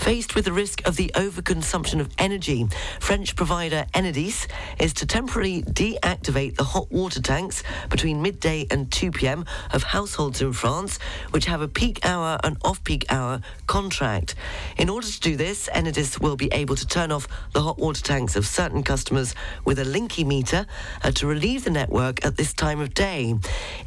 Faced 0.02 0.34
with 0.34 0.46
the 0.46 0.52
risk 0.52 0.88
of 0.88 0.96
the 0.96 1.12
overconsumption 1.14 2.00
of 2.00 2.10
energy, 2.18 2.68
French 3.00 3.36
provider 3.36 3.86
Enedis 3.94 4.48
is 4.80 4.94
to 4.94 5.06
temporarily 5.06 5.62
deactivate 5.62 6.56
the 6.56 6.64
hot 6.64 6.92
water 6.92 7.22
tanks 7.22 7.62
between 7.88 8.20
midday 8.20 8.66
and 8.72 8.92
2 8.92 9.12
p.m. 9.12 9.46
of 9.72 9.84
households 9.84 10.42
in 10.42 10.54
France 10.54 10.98
which 11.30 11.46
have 11.46 11.62
a 11.62 11.68
peak 11.68 12.04
hour 12.04 12.40
and 12.44 12.58
off-peak 12.64 13.06
hour 13.12 13.42
contract. 13.68 14.34
In 14.76 14.90
order 14.90 15.06
to 15.06 15.20
do 15.20 15.36
this, 15.36 15.70
Enedis 15.72 16.20
will 16.20 16.36
be 16.36 16.50
able 16.52 16.76
to 16.78 16.88
turn 16.88 17.12
off 17.12 17.28
the 17.54 17.62
hot 17.62 17.78
water 17.78 18.02
tanks 18.02 18.36
of 18.36 18.48
certain 18.48 18.82
customers 18.82 19.36
with 19.66 19.78
a 19.78 19.86
Linky 19.86 20.26
meter 20.26 20.66
uh, 21.04 21.12
to 21.12 21.28
relieve 21.28 21.64
the 21.64 21.70
network 21.70 22.26
at 22.26 22.38
this 22.38 22.54
time 22.54 22.82
of 22.82 22.96
day. 22.96 23.36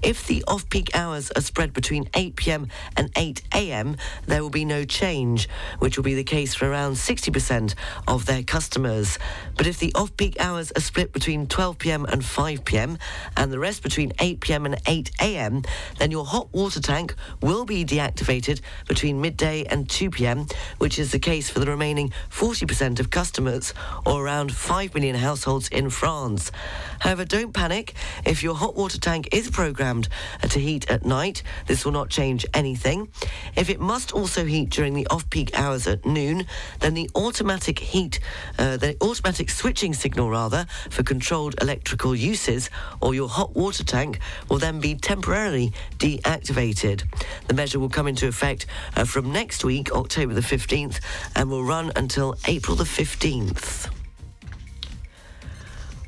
If 0.01 0.29
the 0.29 0.45
off-peak 0.47 0.95
hours 0.95 1.33
are 1.33 1.43
spread 1.43 1.73
between 1.73 2.09
8 2.15 2.37
p.m. 2.37 2.69
and 2.97 3.11
8 3.17 3.43
a.m., 3.53 3.97
there 4.27 4.43
will 4.43 4.51
be 4.51 4.65
no 4.65 4.85
change, 4.85 5.49
which 5.81 5.99
will 5.99 6.04
be 6.05 6.15
the 6.15 6.23
case 6.23 6.55
for 6.55 6.71
around 6.71 6.93
60% 6.93 7.75
of 8.07 8.27
their 8.27 8.43
customers. 8.43 9.19
But 9.57 9.67
if 9.67 9.79
the 9.79 9.93
off-peak 9.95 10.39
hours 10.39 10.71
are 10.77 10.81
split 10.81 11.13
between 11.13 11.47
12 11.47 11.79
p.m. 11.79 12.05
and 12.05 12.25
5 12.25 12.65
p.m. 12.65 12.99
and 13.37 13.51
the 13.51 13.59
rest 13.59 13.83
between 13.83 14.13
8 14.21 14.41
p.m. 14.41 14.67
and 14.67 14.77
8 14.87 15.11
a.m., 15.21 15.63
then 15.99 16.11
your 16.11 16.25
hot 16.25 16.53
water 16.53 16.81
tank 16.81 17.15
will 17.41 17.65
be 17.65 17.85
deactivated 17.85 18.61
between 18.87 19.21
midday 19.21 19.65
and 19.65 19.89
2 19.89 20.11
p.m., 20.11 20.47
which 20.79 20.99
is 20.99 21.11
the 21.11 21.19
case 21.19 21.49
for 21.49 21.59
the 21.59 21.67
remaining 21.67 22.13
40% 22.31 23.01
of 23.01 23.11
customers, 23.11 23.73
or 24.05 24.25
around 24.25 24.55
5 24.55 24.95
million 24.95 25.17
households 25.17 25.69
in 25.69 25.91
France. 25.91 26.53
However, 27.01 27.25
don't 27.25 27.53
panic. 27.53 27.95
If 28.25 28.43
your 28.43 28.55
hot 28.55 28.77
water 28.77 28.99
tank 28.99 29.29
is 29.33 29.51
programmed 29.51 30.09
to 30.43 30.61
heat 30.61 30.91
at 30.91 31.05
night, 31.05 31.43
this 31.67 31.85
will 31.85 31.93
not 31.93 32.11
change 32.11 32.45
anything. 32.53 33.09
If 33.57 33.71
it 33.71 33.81
must 33.81 34.13
also 34.13 34.45
heat 34.45 34.71
during 34.71 34.95
the 34.95 35.07
off-peak 35.07 35.59
hours 35.59 35.87
at 35.95 36.05
noon, 36.05 36.47
then 36.81 36.95
the 36.95 37.09
automatic 37.15 37.79
heat, 37.79 38.21
uh, 38.59 38.77
the 38.77 38.97
automatic 39.01 39.49
switching 39.49 39.95
signal 39.95 40.29
rather, 40.29 40.67
for 40.91 41.03
controlled 41.03 41.55
electrical 41.63 42.15
uses, 42.15 42.69
or 43.01 43.15
your 43.15 43.29
hot 43.29 43.55
water 43.55 43.85
tank 43.85 44.19
will 44.51 44.59
then 44.59 44.81
be 44.81 44.95
temporarily 44.95 45.73
deactivated. 45.99 47.05
The 47.49 47.55
measure 47.55 47.79
will 47.79 47.89
come 47.89 48.07
into 48.07 48.29
effect 48.29 48.67
uh, 48.97 49.05
from 49.05 49.33
next 49.33 49.65
week, 49.65 49.93
October 49.93 50.35
the 50.35 50.41
15th, 50.41 51.01
and 51.35 51.51
will 51.51 51.65
run 51.65 51.93
until 51.97 52.37
April 52.47 52.77
the 52.77 52.85
15th. 52.85 53.94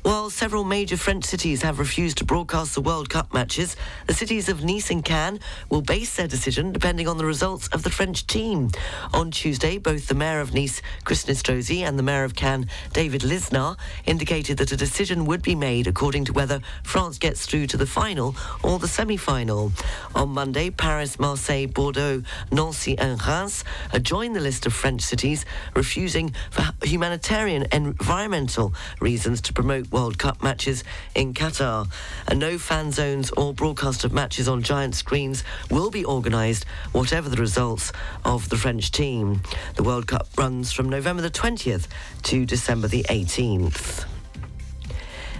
While 0.07 0.29
several 0.29 0.63
major 0.63 0.95
French 0.95 1.25
cities 1.25 1.63
have 1.63 1.79
refused 1.79 2.19
to 2.19 2.23
broadcast 2.23 2.73
the 2.73 2.79
World 2.79 3.09
Cup 3.09 3.33
matches, 3.33 3.75
the 4.05 4.13
cities 4.13 4.47
of 4.47 4.63
Nice 4.63 4.89
and 4.89 5.03
Cannes 5.03 5.41
will 5.69 5.81
base 5.81 6.15
their 6.15 6.29
decision 6.29 6.71
depending 6.71 7.09
on 7.09 7.17
the 7.17 7.25
results 7.25 7.67
of 7.73 7.83
the 7.83 7.89
French 7.89 8.25
team. 8.25 8.69
On 9.13 9.31
Tuesday, 9.31 9.77
both 9.77 10.07
the 10.07 10.15
mayor 10.15 10.39
of 10.39 10.53
Nice, 10.53 10.81
Christian 11.03 11.35
Estrosi, 11.35 11.81
and 11.85 11.99
the 11.99 12.03
mayor 12.03 12.23
of 12.23 12.35
Cannes, 12.35 12.67
David 12.93 13.19
Lisnard, 13.23 13.75
indicated 14.05 14.59
that 14.59 14.71
a 14.71 14.77
decision 14.77 15.25
would 15.25 15.41
be 15.41 15.55
made 15.55 15.87
according 15.87 16.23
to 16.23 16.31
whether 16.31 16.61
France 16.83 17.17
gets 17.17 17.45
through 17.45 17.67
to 17.67 17.75
the 17.75 17.85
final 17.85 18.33
or 18.63 18.79
the 18.79 18.87
semi-final. 18.87 19.73
On 20.15 20.29
Monday, 20.29 20.69
Paris, 20.69 21.19
Marseille, 21.19 21.67
Bordeaux, 21.67 22.23
Nancy, 22.49 22.97
and 22.97 23.21
Reims 23.27 23.65
joined 24.03 24.37
the 24.37 24.39
list 24.39 24.65
of 24.65 24.71
French 24.71 25.01
cities 25.01 25.43
refusing 25.75 26.33
for 26.49 26.63
humanitarian 26.81 27.63
and 27.73 27.87
environmental 27.87 28.73
reasons 29.01 29.41
to 29.41 29.51
promote 29.51 29.91
World 29.97 30.19
Cup 30.19 30.43
matches 30.43 30.83
in 31.15 31.33
Qatar. 31.33 31.87
And 32.27 32.39
no 32.39 32.59
fan 32.59 32.91
zones 32.91 33.31
or 33.31 33.51
broadcast 33.51 34.03
of 34.03 34.13
matches 34.13 34.47
on 34.47 34.61
giant 34.61 34.93
screens 34.93 35.43
will 35.71 35.89
be 35.89 36.05
organised, 36.05 36.65
whatever 36.91 37.29
the 37.29 37.37
results 37.37 37.91
of 38.23 38.47
the 38.49 38.57
French 38.57 38.91
team. 38.91 39.41
The 39.73 39.81
World 39.81 40.05
Cup 40.05 40.27
runs 40.37 40.71
from 40.71 40.87
November 40.87 41.23
the 41.23 41.31
20th 41.31 41.87
to 42.23 42.45
December 42.45 42.87
the 42.87 43.07
18th. 43.09 44.16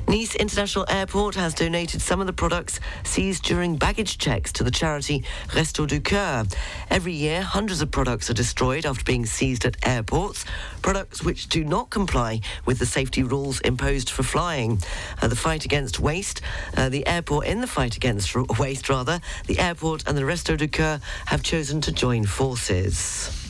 Nice 0.07 0.35
International 0.35 0.85
Airport 0.87 1.35
has 1.35 1.53
donated 1.53 2.01
some 2.01 2.21
of 2.21 2.27
the 2.27 2.33
products 2.33 2.79
seized 3.03 3.43
during 3.43 3.75
baggage 3.75 4.17
checks 4.17 4.53
to 4.53 4.63
the 4.63 4.71
charity 4.71 5.25
Resto 5.49 5.85
du 5.85 5.99
Coeur. 5.99 6.45
Every 6.89 7.11
year, 7.11 7.41
hundreds 7.41 7.81
of 7.81 7.91
products 7.91 8.29
are 8.29 8.33
destroyed 8.33 8.85
after 8.85 9.03
being 9.03 9.25
seized 9.25 9.65
at 9.65 9.75
airports, 9.85 10.45
products 10.81 11.25
which 11.25 11.49
do 11.49 11.65
not 11.65 11.89
comply 11.89 12.39
with 12.65 12.79
the 12.79 12.85
safety 12.85 13.21
rules 13.21 13.59
imposed 13.61 14.09
for 14.09 14.23
flying. 14.23 14.81
Uh, 15.21 15.27
the 15.27 15.35
fight 15.35 15.65
against 15.65 15.99
waste, 15.99 16.41
uh, 16.77 16.87
the 16.87 17.05
airport 17.05 17.45
in 17.45 17.59
the 17.59 17.67
fight 17.67 17.97
against 17.97 18.33
waste, 18.59 18.87
rather, 18.87 19.19
the 19.47 19.59
airport 19.59 20.07
and 20.07 20.17
the 20.17 20.21
Resto 20.21 20.55
du 20.55 20.69
Coeur 20.69 21.01
have 21.25 21.43
chosen 21.43 21.81
to 21.81 21.91
join 21.91 22.25
forces. 22.25 23.46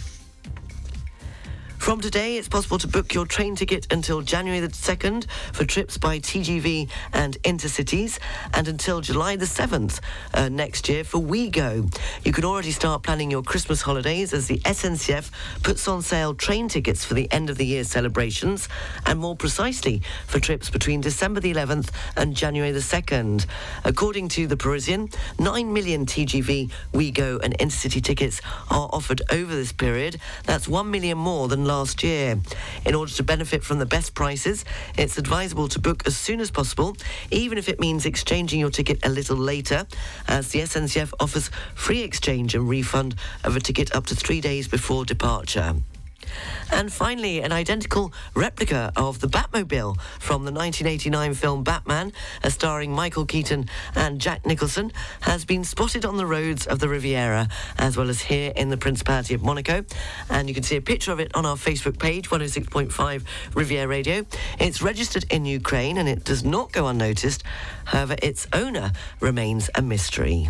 From 1.87 2.01
today, 2.01 2.35
it's 2.35 2.49
possible 2.49 2.77
to 2.79 2.87
book 2.89 3.13
your 3.13 3.25
train 3.25 3.55
ticket 3.55 3.87
until 3.93 4.21
January 4.21 4.59
the 4.59 4.67
2nd 4.67 5.25
for 5.53 5.63
trips 5.63 5.97
by 5.97 6.19
TGV 6.19 6.89
and 7.13 7.41
Intercities, 7.43 8.19
and 8.53 8.67
until 8.67 8.99
July 8.99 9.37
the 9.37 9.45
7th 9.45 10.01
uh, 10.33 10.49
next 10.49 10.89
year 10.89 11.05
for 11.05 11.19
Ouigo. 11.19 11.89
You 12.25 12.33
can 12.33 12.43
already 12.43 12.71
start 12.71 13.03
planning 13.03 13.31
your 13.31 13.41
Christmas 13.41 13.81
holidays 13.81 14.33
as 14.33 14.47
the 14.47 14.57
SNCF 14.65 15.31
puts 15.63 15.87
on 15.87 16.01
sale 16.01 16.33
train 16.33 16.67
tickets 16.67 17.05
for 17.05 17.13
the 17.13 17.31
end 17.31 17.49
of 17.49 17.57
the 17.57 17.65
year 17.65 17.85
celebrations, 17.85 18.67
and 19.05 19.17
more 19.17 19.37
precisely 19.37 20.01
for 20.25 20.41
trips 20.41 20.69
between 20.69 20.99
December 20.99 21.39
the 21.39 21.53
11th 21.53 21.91
and 22.17 22.35
January 22.35 22.73
the 22.73 22.81
2nd. 22.81 23.45
According 23.85 24.27
to 24.27 24.45
The 24.45 24.57
Parisian, 24.57 25.07
9 25.39 25.71
million 25.71 26.05
TGV, 26.05 26.69
Ouigo, 26.91 27.41
and 27.41 27.57
Intercity 27.59 28.03
tickets 28.03 28.41
are 28.69 28.89
offered 28.91 29.21
over 29.31 29.55
this 29.55 29.71
period. 29.71 30.19
That's 30.43 30.67
1 30.67 30.91
million 30.91 31.17
more 31.17 31.47
than 31.47 31.63
last 31.63 31.76
year. 32.03 32.39
In 32.85 32.95
order 32.95 33.11
to 33.13 33.23
benefit 33.23 33.63
from 33.63 33.79
the 33.79 33.85
best 33.85 34.13
prices, 34.13 34.65
it's 34.97 35.17
advisable 35.17 35.67
to 35.67 35.79
book 35.79 36.03
as 36.05 36.17
soon 36.17 36.39
as 36.39 36.49
possible, 36.49 36.95
even 37.31 37.57
if 37.57 37.69
it 37.69 37.79
means 37.79 38.05
exchanging 38.05 38.59
your 38.59 38.71
ticket 38.71 39.05
a 39.05 39.09
little 39.09 39.37
later, 39.37 39.85
as 40.27 40.49
the 40.49 40.59
SNCF 40.59 41.13
offers 41.19 41.49
free 41.75 42.01
exchange 42.01 42.55
and 42.55 42.67
refund 42.67 43.15
of 43.43 43.55
a 43.55 43.59
ticket 43.59 43.95
up 43.95 44.05
to 44.07 44.15
three 44.15 44.41
days 44.41 44.67
before 44.67 45.05
departure. 45.05 45.75
And 46.71 46.91
finally, 46.91 47.41
an 47.41 47.51
identical 47.51 48.13
replica 48.35 48.91
of 48.95 49.19
the 49.19 49.27
Batmobile 49.27 49.99
from 50.19 50.45
the 50.45 50.51
1989 50.51 51.33
film 51.33 51.63
Batman, 51.63 52.13
uh, 52.43 52.49
starring 52.49 52.91
Michael 52.91 53.25
Keaton 53.25 53.69
and 53.95 54.19
Jack 54.19 54.45
Nicholson, 54.45 54.91
has 55.21 55.45
been 55.45 55.63
spotted 55.63 56.05
on 56.05 56.17
the 56.17 56.25
roads 56.25 56.67
of 56.67 56.79
the 56.79 56.89
Riviera, 56.89 57.47
as 57.77 57.97
well 57.97 58.09
as 58.09 58.21
here 58.21 58.51
in 58.55 58.69
the 58.69 58.77
Principality 58.77 59.33
of 59.33 59.43
Monaco. 59.43 59.85
And 60.29 60.47
you 60.47 60.53
can 60.53 60.63
see 60.63 60.75
a 60.75 60.81
picture 60.81 61.11
of 61.11 61.19
it 61.19 61.35
on 61.35 61.45
our 61.45 61.55
Facebook 61.55 61.99
page, 61.99 62.29
106.5 62.29 63.23
Riviera 63.55 63.87
Radio. 63.87 64.25
It's 64.59 64.81
registered 64.81 65.25
in 65.29 65.45
Ukraine 65.45 65.97
and 65.97 66.07
it 66.09 66.23
does 66.23 66.43
not 66.43 66.71
go 66.71 66.87
unnoticed. 66.87 67.43
However, 67.85 68.15
its 68.21 68.47
owner 68.53 68.91
remains 69.19 69.69
a 69.75 69.81
mystery. 69.81 70.49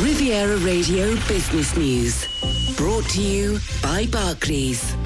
Riviera 0.00 0.56
Radio 0.58 1.14
Business 1.26 1.76
News. 1.76 2.59
Brought 2.80 3.04
to 3.10 3.20
you 3.20 3.58
by 3.82 4.06
Barclays. 4.06 4.96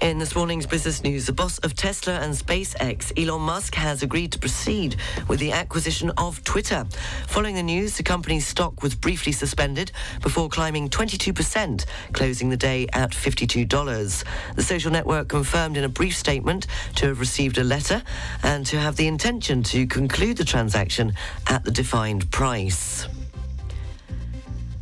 In 0.00 0.20
this 0.20 0.36
morning's 0.36 0.64
business 0.64 1.02
news, 1.02 1.26
the 1.26 1.32
boss 1.32 1.58
of 1.58 1.74
Tesla 1.74 2.20
and 2.20 2.32
SpaceX, 2.32 3.12
Elon 3.20 3.40
Musk, 3.40 3.74
has 3.74 4.04
agreed 4.04 4.30
to 4.30 4.38
proceed 4.38 4.94
with 5.26 5.40
the 5.40 5.50
acquisition 5.50 6.12
of 6.16 6.44
Twitter. 6.44 6.86
Following 7.26 7.56
the 7.56 7.64
news, 7.64 7.96
the 7.96 8.04
company's 8.04 8.46
stock 8.46 8.80
was 8.80 8.94
briefly 8.94 9.32
suspended 9.32 9.90
before 10.22 10.48
climbing 10.48 10.88
22%, 10.88 11.84
closing 12.12 12.48
the 12.48 12.56
day 12.56 12.86
at 12.92 13.10
$52. 13.10 14.24
The 14.54 14.62
social 14.62 14.92
network 14.92 15.26
confirmed 15.26 15.76
in 15.76 15.82
a 15.82 15.88
brief 15.88 16.16
statement 16.16 16.68
to 16.94 17.06
have 17.06 17.18
received 17.18 17.58
a 17.58 17.64
letter 17.64 18.04
and 18.44 18.64
to 18.66 18.78
have 18.78 18.94
the 18.94 19.08
intention 19.08 19.64
to 19.64 19.84
conclude 19.88 20.36
the 20.36 20.44
transaction 20.44 21.12
at 21.48 21.64
the 21.64 21.72
defined 21.72 22.30
price. 22.30 23.08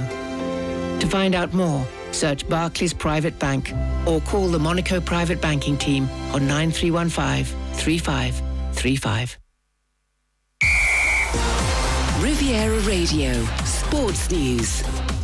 To 0.99 1.07
find 1.07 1.33
out 1.35 1.53
more, 1.53 1.85
search 2.11 2.47
Barclays 2.47 2.93
Private 2.93 3.37
Bank 3.39 3.73
or 4.05 4.21
call 4.21 4.47
the 4.47 4.59
Monaco 4.59 4.99
Private 4.99 5.41
Banking 5.41 5.77
Team 5.77 6.09
on 6.33 6.47
9315 6.47 7.45
3535. 7.73 9.37
Riviera 12.21 12.79
Radio, 12.81 13.45
Sports 13.63 14.31
News. 14.31 15.14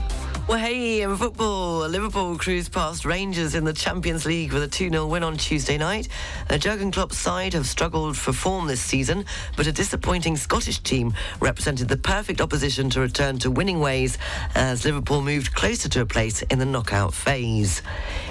Well, 0.48 0.58
hey, 0.58 1.02
in 1.02 1.16
football, 1.16 1.88
Liverpool 1.88 2.38
cruised 2.38 2.74
past 2.74 3.06
Rangers 3.06 3.56
in 3.56 3.64
the 3.64 3.72
Champions 3.72 4.26
League 4.26 4.52
with 4.52 4.64
a 4.64 4.68
2-0 4.68 5.08
win 5.08 5.24
on 5.24 5.38
Tuesday 5.38 5.78
night. 5.78 6.10
Uh, 6.50 6.58
Jurgen 6.58 6.92
Klopp's 6.92 7.18
side 7.18 7.54
have 7.54 7.68
struggled 7.68 8.18
for 8.18 8.34
form 8.34 8.68
this 8.68 8.82
season, 8.82 9.24
but 9.56 9.68
a 9.68 9.72
disappointing 9.72 10.36
Scottish 10.36 10.80
team 10.80 11.14
represented 11.40 11.88
the 11.88 11.96
perfect 11.96 12.42
opposition 12.42 12.90
to 12.90 13.00
return 13.00 13.38
to 13.40 13.52
winning 13.52 13.80
ways 13.80 14.18
as 14.56 14.84
Liverpool 14.84 15.22
moved 15.22 15.54
closer 15.54 15.88
to 15.88 16.02
a 16.02 16.06
place 16.06 16.42
in 16.42 16.60
the 16.60 16.66
knockout 16.66 17.14
phase. 17.14 17.82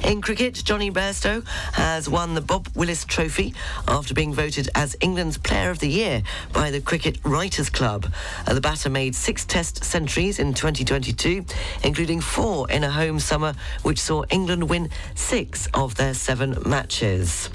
In 0.04 0.20
cricket, 0.20 0.54
Jonny 0.54 0.90
Bairstow 0.90 1.46
has 1.72 2.08
won 2.08 2.34
the 2.34 2.42
Bob 2.42 2.68
Willis 2.74 3.04
Trophy 3.04 3.54
after 3.88 4.12
being 4.12 4.34
voted 4.34 4.68
as 4.74 4.94
England's 5.00 5.38
Player 5.38 5.70
of 5.70 5.78
the 5.78 5.88
Year 5.88 6.22
by 6.52 6.70
the 6.70 6.80
Cricket 6.82 7.18
Writers 7.24 7.70
Club. 7.70 8.12
Uh, 8.46 8.52
the 8.52 8.60
batter 8.60 8.90
made 8.90 9.14
six 9.14 9.46
test 9.46 9.84
centuries 9.84 10.38
in 10.38 10.52
2022, 10.52 11.46
including 11.82 11.99
four 12.22 12.70
in 12.70 12.82
a 12.82 12.90
home 12.90 13.20
summer, 13.20 13.52
which 13.82 14.00
saw 14.00 14.24
England 14.30 14.70
win 14.70 14.88
six 15.14 15.68
of 15.74 15.96
their 15.96 16.14
seven 16.14 16.56
matches. 16.64 17.50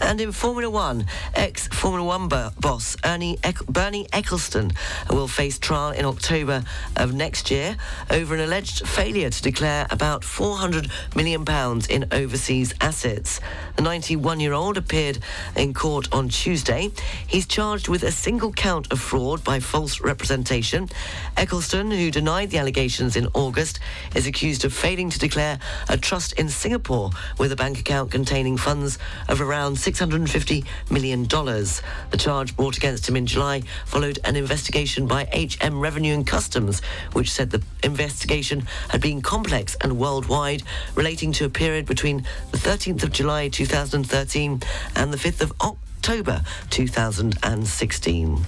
And 0.00 0.20
in 0.20 0.32
Formula 0.32 0.70
One, 0.70 1.06
ex-Formula 1.34 2.06
One 2.06 2.28
bo- 2.28 2.50
boss 2.60 2.96
Ernie 3.04 3.38
Eck- 3.42 3.66
Bernie 3.66 4.06
Ecclestone 4.12 4.74
will 5.10 5.28
face 5.28 5.58
trial 5.58 5.90
in 5.90 6.04
October 6.04 6.62
of 6.96 7.14
next 7.14 7.50
year 7.50 7.76
over 8.10 8.34
an 8.34 8.40
alleged 8.40 8.86
failure 8.86 9.28
to 9.28 9.42
declare 9.42 9.86
about 9.90 10.24
400 10.24 10.90
million 11.14 11.44
pounds 11.44 11.86
in 11.88 12.06
overseas 12.12 12.74
assets. 12.80 13.40
The 13.76 13.82
91-year-old 13.82 14.76
appeared 14.76 15.18
in 15.56 15.74
court 15.74 16.08
on 16.12 16.28
Tuesday. 16.28 16.90
He's 17.26 17.46
charged 17.46 17.88
with 17.88 18.02
a 18.02 18.12
single 18.12 18.52
count 18.52 18.90
of 18.92 19.00
fraud 19.00 19.44
by 19.44 19.60
false 19.60 20.00
representation. 20.00 20.88
Ecclestone, 21.36 21.94
who 21.96 22.10
denied 22.10 22.50
the 22.50 22.58
allegations 22.58 23.16
in 23.16 23.28
August, 23.34 23.80
is 24.14 24.26
accused 24.26 24.64
of 24.64 24.72
failing 24.72 25.10
to 25.10 25.18
declare 25.18 25.58
a 25.88 25.96
trust 25.98 26.32
in 26.34 26.48
Singapore 26.48 27.10
with 27.38 27.52
a 27.52 27.56
bank 27.56 27.78
account 27.80 28.10
containing 28.10 28.56
funds 28.56 28.98
of 29.28 29.40
around 29.40 29.76
$650 29.88 30.64
million. 30.90 31.22
The 31.24 32.16
charge 32.18 32.54
brought 32.56 32.76
against 32.76 33.08
him 33.08 33.16
in 33.16 33.26
July 33.26 33.62
followed 33.86 34.18
an 34.24 34.36
investigation 34.36 35.06
by 35.06 35.24
HM 35.32 35.80
Revenue 35.80 36.12
and 36.12 36.26
Customs, 36.26 36.80
which 37.14 37.30
said 37.30 37.50
the 37.50 37.62
investigation 37.82 38.66
had 38.90 39.00
been 39.00 39.22
complex 39.22 39.76
and 39.80 39.98
worldwide, 39.98 40.62
relating 40.94 41.32
to 41.32 41.46
a 41.46 41.50
period 41.50 41.86
between 41.86 42.26
the 42.50 42.58
13th 42.58 43.02
of 43.02 43.12
July 43.12 43.48
2013 43.48 44.60
and 44.94 45.12
the 45.12 45.16
5th 45.16 45.40
of 45.40 45.52
October 45.60 46.42
2016. 46.68 48.44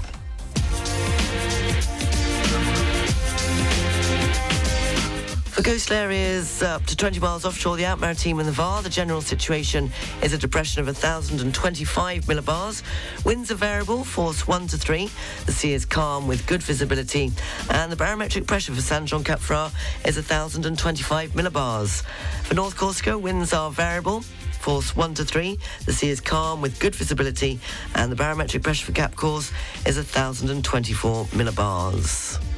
For 5.50 5.62
coastal 5.64 5.96
areas 5.96 6.62
up 6.62 6.86
to 6.86 6.96
20 6.96 7.18
miles 7.18 7.44
offshore 7.44 7.76
the 7.76 7.84
Alpes-Maritimes 7.84 8.38
in 8.38 8.46
the 8.46 8.52
VAR, 8.52 8.82
the 8.82 8.88
general 8.88 9.20
situation 9.20 9.90
is 10.22 10.32
a 10.32 10.38
depression 10.38 10.80
of 10.80 10.86
1,025 10.86 12.24
millibars. 12.26 12.82
Winds 13.24 13.50
are 13.50 13.56
variable, 13.56 14.04
force 14.04 14.46
1 14.46 14.68
to 14.68 14.78
3. 14.78 15.10
The 15.46 15.52
sea 15.52 15.72
is 15.72 15.84
calm 15.84 16.28
with 16.28 16.46
good 16.46 16.62
visibility. 16.62 17.32
And 17.68 17.90
the 17.90 17.96
barometric 17.96 18.46
pressure 18.46 18.72
for 18.72 18.80
San 18.80 19.06
Jean 19.06 19.24
Cap 19.24 19.40
Ferrat 19.40 19.72
is 20.06 20.14
1,025 20.16 21.32
millibars. 21.32 22.04
For 22.44 22.54
North 22.54 22.76
Corsica, 22.76 23.18
winds 23.18 23.52
are 23.52 23.72
variable. 23.72 24.20
Force 24.60 24.94
1 24.94 25.14
to 25.14 25.24
3. 25.24 25.58
The 25.84 25.92
sea 25.92 26.10
is 26.10 26.20
calm 26.20 26.62
with 26.62 26.78
good 26.78 26.94
visibility. 26.94 27.58
And 27.96 28.12
the 28.12 28.16
barometric 28.16 28.62
pressure 28.62 28.86
for 28.86 28.92
Cap 28.92 29.16
Corse 29.16 29.50
is 29.84 29.96
1,024 29.96 31.24
millibars. 31.26 32.49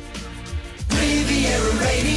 Riviera 1.01 1.73
Radio. 1.85 2.13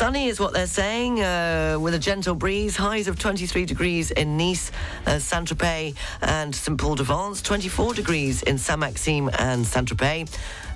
Sunny 0.00 0.28
is 0.28 0.40
what 0.40 0.54
they're 0.54 0.66
saying, 0.66 1.20
uh, 1.20 1.76
with 1.78 1.92
a 1.92 1.98
gentle 1.98 2.34
breeze. 2.34 2.74
Highs 2.74 3.06
of 3.06 3.18
23 3.18 3.66
degrees 3.66 4.10
in 4.10 4.38
Nice, 4.38 4.72
uh, 5.06 5.18
Saint-Tropez 5.18 5.94
and 6.22 6.54
St. 6.54 6.78
Paul 6.78 6.94
de 6.94 7.02
Vence. 7.02 7.42
24 7.42 7.92
degrees 7.92 8.42
in 8.42 8.56
Saint-Maxime 8.56 9.30
and 9.38 9.66
Saint-Tropez. 9.66 10.30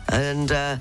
And... 0.08 0.52
Uh, 0.52 0.76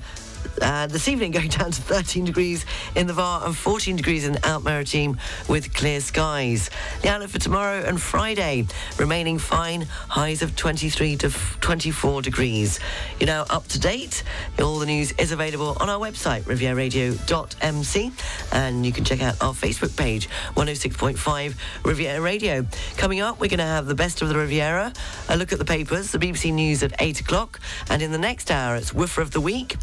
uh, 0.60 0.86
this 0.86 1.08
evening 1.08 1.30
going 1.30 1.48
down 1.48 1.70
to 1.70 1.82
13 1.82 2.24
degrees 2.24 2.64
in 2.94 3.06
the 3.06 3.12
VAR 3.12 3.46
and 3.46 3.56
14 3.56 3.96
degrees 3.96 4.26
in 4.26 4.36
Alpes-Maritimes 4.44 5.18
with 5.48 5.74
clear 5.74 6.00
skies. 6.00 6.70
The 7.02 7.08
outlook 7.08 7.30
for 7.30 7.38
tomorrow 7.38 7.82
and 7.84 8.00
Friday 8.00 8.66
remaining 8.98 9.38
fine, 9.38 9.82
highs 10.08 10.42
of 10.42 10.56
23 10.56 11.16
to 11.16 11.30
24 11.60 12.22
degrees. 12.22 12.80
You're 13.18 13.26
now 13.26 13.46
up 13.50 13.66
to 13.68 13.80
date. 13.80 14.22
All 14.58 14.78
the 14.78 14.86
news 14.86 15.12
is 15.12 15.32
available 15.32 15.76
on 15.80 15.88
our 15.88 15.98
website, 15.98 16.42
rivieraradio.mc, 16.42 18.12
and 18.52 18.86
you 18.86 18.92
can 18.92 19.04
check 19.04 19.22
out 19.22 19.42
our 19.42 19.52
Facebook 19.52 19.96
page, 19.96 20.28
106.5 20.56 21.54
Riviera 21.84 22.20
Radio. 22.20 22.66
Coming 22.96 23.20
up, 23.20 23.40
we're 23.40 23.48
going 23.48 23.58
to 23.58 23.64
have 23.64 23.86
the 23.86 23.94
best 23.94 24.22
of 24.22 24.28
the 24.28 24.36
Riviera, 24.36 24.92
a 25.28 25.36
look 25.36 25.52
at 25.52 25.58
the 25.58 25.64
papers, 25.64 26.12
the 26.12 26.18
BBC 26.18 26.52
News 26.52 26.82
at 26.82 26.92
8 26.98 27.20
o'clock, 27.20 27.60
and 27.90 28.02
in 28.02 28.12
the 28.12 28.18
next 28.18 28.50
hour, 28.50 28.76
it's 28.76 28.92
Woofer 28.92 29.20
of 29.20 29.30
the 29.30 29.40
Week 29.40 29.76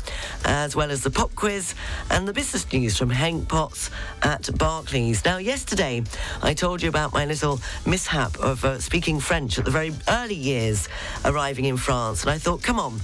as 0.52 0.76
well 0.76 0.92
as 0.92 1.02
the 1.02 1.10
pop 1.10 1.34
quiz 1.34 1.74
and 2.10 2.28
the 2.28 2.34
business 2.34 2.72
news 2.74 2.98
from 2.98 3.10
Hank 3.10 3.48
Potts 3.48 3.90
at 4.22 4.50
Barclays. 4.58 5.24
Now, 5.24 5.38
yesterday 5.38 6.04
I 6.42 6.54
told 6.54 6.82
you 6.82 6.90
about 6.90 7.14
my 7.14 7.26
little 7.26 7.62
mishap 7.86 8.38
of 8.38 8.66
uh, 8.66 8.80
speaking 8.80 9.22
French 9.22 9.58
at 9.58 9.64
the 9.64 9.72
very 9.72 9.94
early 10.10 10.36
years 10.36 10.90
arriving 11.24 11.66
in 11.66 11.78
France, 11.78 12.24
and 12.24 12.32
I 12.32 12.38
thought, 12.38 12.62
come 12.62 12.82
on, 12.82 13.00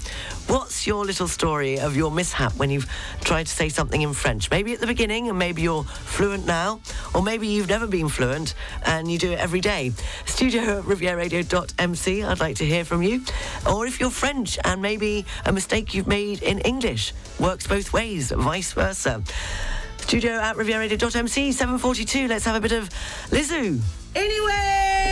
what's 0.47 0.87
your 0.87 1.05
little 1.05 1.27
story 1.27 1.79
of 1.79 1.95
your 1.95 2.11
mishap 2.11 2.55
when 2.55 2.69
you've 2.69 2.87
tried 3.21 3.45
to 3.45 3.51
say 3.51 3.69
something 3.69 4.01
in 4.01 4.13
French? 4.13 4.49
Maybe 4.49 4.73
at 4.73 4.79
the 4.79 4.87
beginning, 4.87 5.29
and 5.29 5.37
maybe 5.37 5.61
you're 5.61 5.83
fluent 5.83 6.45
now, 6.45 6.79
or 7.13 7.21
maybe 7.21 7.47
you've 7.47 7.69
never 7.69 7.87
been 7.87 8.09
fluent 8.09 8.53
and 8.85 9.11
you 9.11 9.17
do 9.17 9.31
it 9.31 9.39
every 9.39 9.61
day. 9.61 9.91
Studio 10.25 10.79
at 10.79 10.83
rivieraradio.mc, 10.83 12.23
I'd 12.23 12.39
like 12.39 12.55
to 12.57 12.65
hear 12.65 12.85
from 12.85 13.01
you. 13.01 13.21
Or 13.69 13.85
if 13.85 13.99
you're 13.99 14.09
French 14.09 14.57
and 14.63 14.81
maybe 14.81 15.25
a 15.45 15.51
mistake 15.51 15.93
you've 15.93 16.07
made 16.07 16.41
in 16.41 16.59
English 16.59 17.13
works 17.39 17.67
both 17.67 17.93
ways, 17.93 18.31
vice 18.31 18.73
versa. 18.73 19.23
Studio 19.97 20.33
at 20.33 20.55
rivieraradio.mc, 20.55 21.51
742. 21.51 22.27
Let's 22.27 22.45
have 22.45 22.55
a 22.55 22.61
bit 22.61 22.71
of 22.71 22.89
Lizzo. 23.29 23.79
Anyway. 24.15 25.06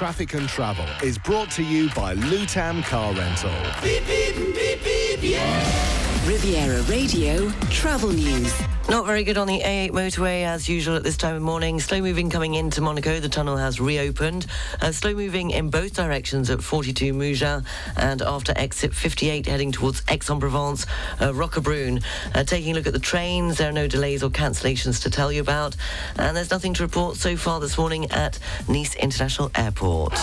Traffic 0.00 0.32
and 0.32 0.48
Travel 0.48 0.86
is 1.02 1.18
brought 1.18 1.50
to 1.50 1.62
you 1.62 1.90
by 1.90 2.14
Lutam 2.14 2.82
Car 2.84 3.12
Rental. 3.12 3.50
Beep, 3.82 4.06
beep, 4.06 4.34
beep, 4.54 4.82
beep, 4.82 5.18
yeah. 5.20 6.26
Riviera 6.26 6.80
Radio 6.84 7.50
Travel 7.68 8.08
News. 8.08 8.69
Not 8.90 9.06
very 9.06 9.22
good 9.22 9.38
on 9.38 9.46
the 9.46 9.60
A8 9.60 9.92
motorway 9.92 10.42
as 10.42 10.68
usual 10.68 10.96
at 10.96 11.04
this 11.04 11.16
time 11.16 11.36
of 11.36 11.42
morning. 11.42 11.78
Slow 11.78 12.00
moving 12.00 12.28
coming 12.28 12.54
into 12.54 12.80
Monaco. 12.80 13.20
The 13.20 13.28
tunnel 13.28 13.56
has 13.56 13.80
reopened. 13.80 14.46
Uh, 14.82 14.90
slow 14.90 15.14
moving 15.14 15.52
in 15.52 15.70
both 15.70 15.94
directions 15.94 16.50
at 16.50 16.60
42 16.60 17.14
Mougins 17.14 17.64
and 17.96 18.20
after 18.20 18.52
exit 18.56 18.92
58 18.92 19.46
heading 19.46 19.70
towards 19.70 20.02
Aix-en-Provence, 20.08 20.86
uh, 21.20 21.30
Roquebrune. 21.30 22.02
Uh, 22.34 22.42
taking 22.42 22.72
a 22.72 22.74
look 22.74 22.88
at 22.88 22.92
the 22.92 22.98
trains, 22.98 23.58
there 23.58 23.68
are 23.68 23.72
no 23.72 23.86
delays 23.86 24.24
or 24.24 24.28
cancellations 24.28 25.00
to 25.04 25.08
tell 25.08 25.30
you 25.30 25.40
about. 25.40 25.76
And 26.16 26.36
there's 26.36 26.50
nothing 26.50 26.74
to 26.74 26.82
report 26.82 27.14
so 27.14 27.36
far 27.36 27.60
this 27.60 27.78
morning 27.78 28.10
at 28.10 28.40
Nice 28.68 28.96
International 28.96 29.52
Airport. 29.54 30.16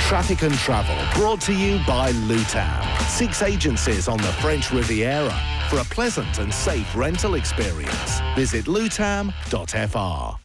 Traffic 0.00 0.42
and 0.42 0.54
travel 0.56 0.94
brought 1.18 1.40
to 1.40 1.54
you 1.54 1.80
by 1.86 2.12
Lutam. 2.12 3.08
Six 3.08 3.40
agencies 3.40 4.08
on 4.08 4.18
the 4.18 4.32
French 4.42 4.72
Riviera 4.72 5.34
for 5.70 5.78
a 5.78 5.84
pleasant 5.84 6.38
and 6.38 6.52
safe 6.52 6.94
rental 6.94 7.34
experience. 7.34 7.93
Visit 8.34 8.66
lutam.fr. 8.66 10.38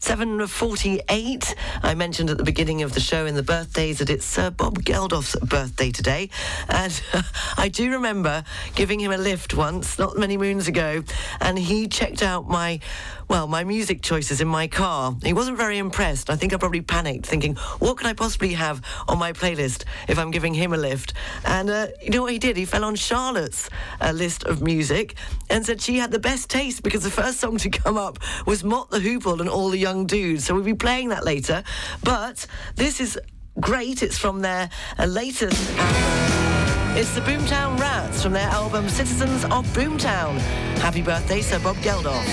7.48. 0.00 1.54
I 1.82 1.94
mentioned 1.94 2.30
at 2.30 2.36
the 2.36 2.44
beginning 2.44 2.82
of 2.82 2.92
the 2.92 3.00
show 3.00 3.26
in 3.26 3.34
the 3.34 3.42
birthdays 3.42 3.98
that 3.98 4.10
it's 4.10 4.24
Sir 4.24 4.50
Bob 4.50 4.84
Geldof's 4.84 5.34
birthday 5.40 5.90
today. 5.90 6.30
And 6.68 7.02
I 7.56 7.68
do 7.68 7.90
remember 7.90 8.44
giving 8.74 9.00
him 9.00 9.10
a 9.10 9.16
lift 9.16 9.54
once, 9.54 9.98
not 9.98 10.16
many 10.16 10.36
moons 10.36 10.68
ago, 10.68 11.02
and 11.40 11.58
he 11.58 11.88
checked 11.88 12.22
out 12.22 12.46
my, 12.46 12.78
well, 13.28 13.46
my 13.46 13.64
music 13.64 14.02
choices 14.02 14.40
in 14.40 14.48
my 14.48 14.66
car. 14.66 15.16
He 15.24 15.32
wasn't 15.32 15.56
very 15.56 15.78
impressed. 15.78 16.30
I 16.30 16.36
think 16.36 16.52
I 16.52 16.56
probably 16.56 16.80
panicked, 16.80 17.26
thinking, 17.26 17.56
what 17.78 17.96
can 17.96 18.06
I 18.06 18.12
possibly 18.12 18.52
have 18.54 18.82
on 19.08 19.18
my 19.18 19.32
playlist 19.32 19.84
if 20.08 20.18
I'm 20.18 20.30
giving 20.30 20.54
him 20.54 20.72
a 20.72 20.76
lift? 20.76 21.12
And 21.44 21.68
uh, 21.68 21.88
you 22.00 22.10
know 22.10 22.22
what 22.22 22.32
he 22.32 22.38
did? 22.38 22.56
He 22.56 22.64
fell 22.64 22.84
on 22.84 22.94
Charlotte's 22.94 23.68
uh, 24.00 24.12
list 24.12 24.44
of 24.44 24.62
music 24.62 25.16
and 25.50 25.66
said 25.66 25.80
she 25.80 25.98
had 25.98 26.10
the 26.10 26.18
best 26.18 26.50
taste 26.50 26.82
because 26.82 27.02
the 27.02 27.10
first 27.10 27.40
song 27.40 27.58
to 27.58 27.70
come 27.70 27.98
up 27.98 28.18
was 28.46 28.62
Mott 28.62 28.90
the 28.90 28.98
Hoople 28.98 29.40
and 29.40 29.48
All 29.48 29.70
the 29.70 29.78
Young 29.78 30.06
Dudes. 30.06 30.44
So 30.44 30.54
we'll 30.54 30.64
be 30.64 30.74
playing 30.74 31.08
that 31.08 31.24
later. 31.24 31.64
But 32.04 32.46
this 32.76 33.00
is 33.00 33.18
great. 33.60 34.02
It's 34.02 34.18
from 34.18 34.40
their 34.40 34.70
uh, 34.98 35.06
latest 35.06 35.70
album. 35.78 36.96
It's 36.98 37.14
the 37.14 37.20
Boomtown 37.20 37.78
Rats 37.78 38.22
from 38.22 38.32
their 38.32 38.48
album 38.48 38.88
Citizens 38.88 39.44
of 39.44 39.66
Boomtown. 39.74 40.38
Happy 40.78 41.02
birthday, 41.02 41.42
Sir 41.42 41.58
Bob 41.58 41.76
Geldof. 41.76 42.24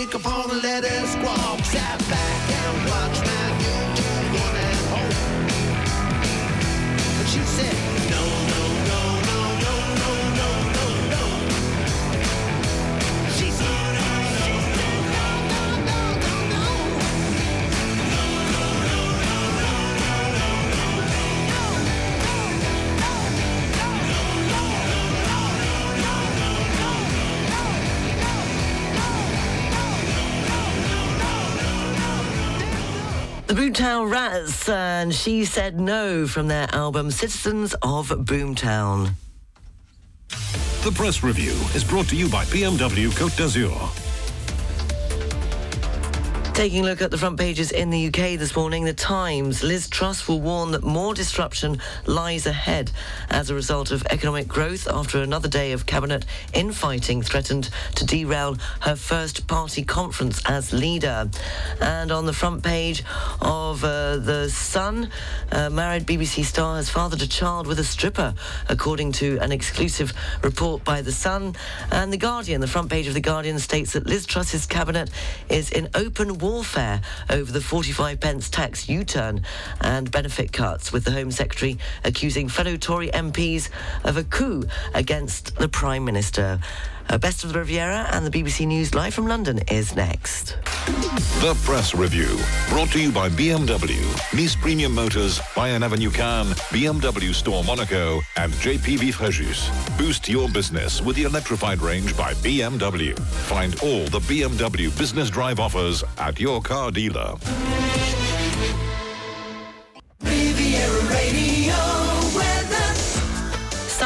Speakerphone 0.00 0.50
and 0.50 0.62
let 0.62 0.82
squawk. 1.06 1.62
Sat 1.62 1.98
back 2.08 2.50
and 2.58 2.88
watched 2.88 3.22
my 3.22 3.48
YouTube 3.60 4.32
one 4.40 4.56
at 4.56 4.80
home. 4.88 5.12
But 7.18 7.26
she 7.28 7.40
said, 7.40 7.69
The 33.50 33.56
Boomtown 33.56 34.12
Rats, 34.12 34.68
and 34.68 35.12
she 35.12 35.44
said 35.44 35.80
no 35.80 36.28
from 36.28 36.46
their 36.46 36.72
album 36.72 37.10
Citizens 37.10 37.74
of 37.82 38.10
Boomtown. 38.10 39.10
The 40.84 40.92
press 40.94 41.24
review 41.24 41.56
is 41.74 41.82
brought 41.82 42.06
to 42.10 42.16
you 42.16 42.28
by 42.28 42.44
BMW 42.44 43.08
Côte 43.08 43.36
d'Azur. 43.36 44.09
Taking 46.60 46.84
a 46.84 46.88
look 46.88 47.00
at 47.00 47.10
the 47.10 47.16
front 47.16 47.38
pages 47.38 47.72
in 47.72 47.88
the 47.88 48.08
UK 48.08 48.38
this 48.38 48.54
morning, 48.54 48.84
The 48.84 48.92
Times, 48.92 49.62
Liz 49.62 49.88
Truss 49.88 50.28
will 50.28 50.42
warn 50.42 50.72
that 50.72 50.82
more 50.82 51.14
disruption 51.14 51.80
lies 52.04 52.44
ahead 52.44 52.92
as 53.30 53.48
a 53.48 53.54
result 53.54 53.90
of 53.90 54.04
economic 54.10 54.46
growth 54.46 54.86
after 54.86 55.22
another 55.22 55.48
day 55.48 55.72
of 55.72 55.86
cabinet 55.86 56.26
infighting 56.52 57.22
threatened 57.22 57.70
to 57.94 58.04
derail 58.04 58.58
her 58.80 58.94
first 58.94 59.46
party 59.46 59.82
conference 59.82 60.42
as 60.44 60.70
leader. 60.70 61.30
And 61.80 62.12
on 62.12 62.26
the 62.26 62.34
front 62.34 62.62
page 62.62 63.04
of 63.40 63.82
uh, 63.82 64.18
The 64.18 64.50
Sun, 64.50 65.08
a 65.50 65.70
married 65.70 66.04
BBC 66.04 66.44
star 66.44 66.76
has 66.76 66.90
fathered 66.90 67.22
a 67.22 67.26
child 67.26 67.68
with 67.68 67.78
a 67.78 67.84
stripper, 67.84 68.34
according 68.68 69.12
to 69.12 69.38
an 69.38 69.50
exclusive 69.50 70.12
report 70.42 70.84
by 70.84 71.00
The 71.00 71.12
Sun. 71.12 71.56
And 71.90 72.12
The 72.12 72.18
Guardian, 72.18 72.60
the 72.60 72.68
front 72.68 72.90
page 72.90 73.06
of 73.06 73.14
The 73.14 73.22
Guardian 73.22 73.58
states 73.60 73.94
that 73.94 74.06
Liz 74.06 74.26
Truss's 74.26 74.66
cabinet 74.66 75.08
is 75.48 75.70
in 75.70 75.88
open 75.94 76.36
warfare 76.50 77.00
over 77.30 77.52
the 77.52 77.60
45 77.60 78.18
pence 78.18 78.50
tax 78.50 78.88
U-turn 78.88 79.44
and 79.82 80.10
benefit 80.10 80.52
cuts, 80.52 80.92
with 80.92 81.04
the 81.04 81.12
Home 81.12 81.30
Secretary 81.30 81.78
accusing 82.02 82.48
fellow 82.48 82.76
Tory 82.76 83.08
MPs 83.08 83.68
of 84.02 84.16
a 84.16 84.24
coup 84.24 84.64
against 84.92 85.54
the 85.56 85.68
Prime 85.68 86.04
Minister. 86.04 86.58
Uh, 87.10 87.18
Best 87.18 87.42
of 87.42 87.52
the 87.52 87.58
Riviera 87.58 88.06
and 88.12 88.24
the 88.24 88.30
BBC 88.30 88.68
News 88.68 88.94
live 88.94 89.12
from 89.12 89.26
London 89.26 89.58
is 89.68 89.96
next. 89.96 90.56
The 91.40 91.58
press 91.64 91.92
review 91.92 92.38
brought 92.68 92.90
to 92.90 93.02
you 93.02 93.10
by 93.10 93.28
BMW, 93.30 94.00
Nice 94.32 94.54
Premium 94.54 94.94
Motors, 94.94 95.40
Bayern 95.56 95.82
Avenue 95.82 96.10
Cannes, 96.10 96.54
BMW 96.70 97.34
Store 97.34 97.64
Monaco, 97.64 98.20
and 98.36 98.52
JPV 98.52 99.12
Fréjus. 99.12 99.98
Boost 99.98 100.28
your 100.28 100.48
business 100.50 101.02
with 101.02 101.16
the 101.16 101.24
electrified 101.24 101.80
range 101.80 102.16
by 102.16 102.32
BMW. 102.34 103.18
Find 103.18 103.74
all 103.82 104.04
the 104.04 104.20
BMW 104.20 104.96
Business 104.96 105.30
Drive 105.30 105.58
offers 105.58 106.04
at 106.18 106.38
your 106.38 106.62
car 106.62 106.92
dealer. 106.92 107.34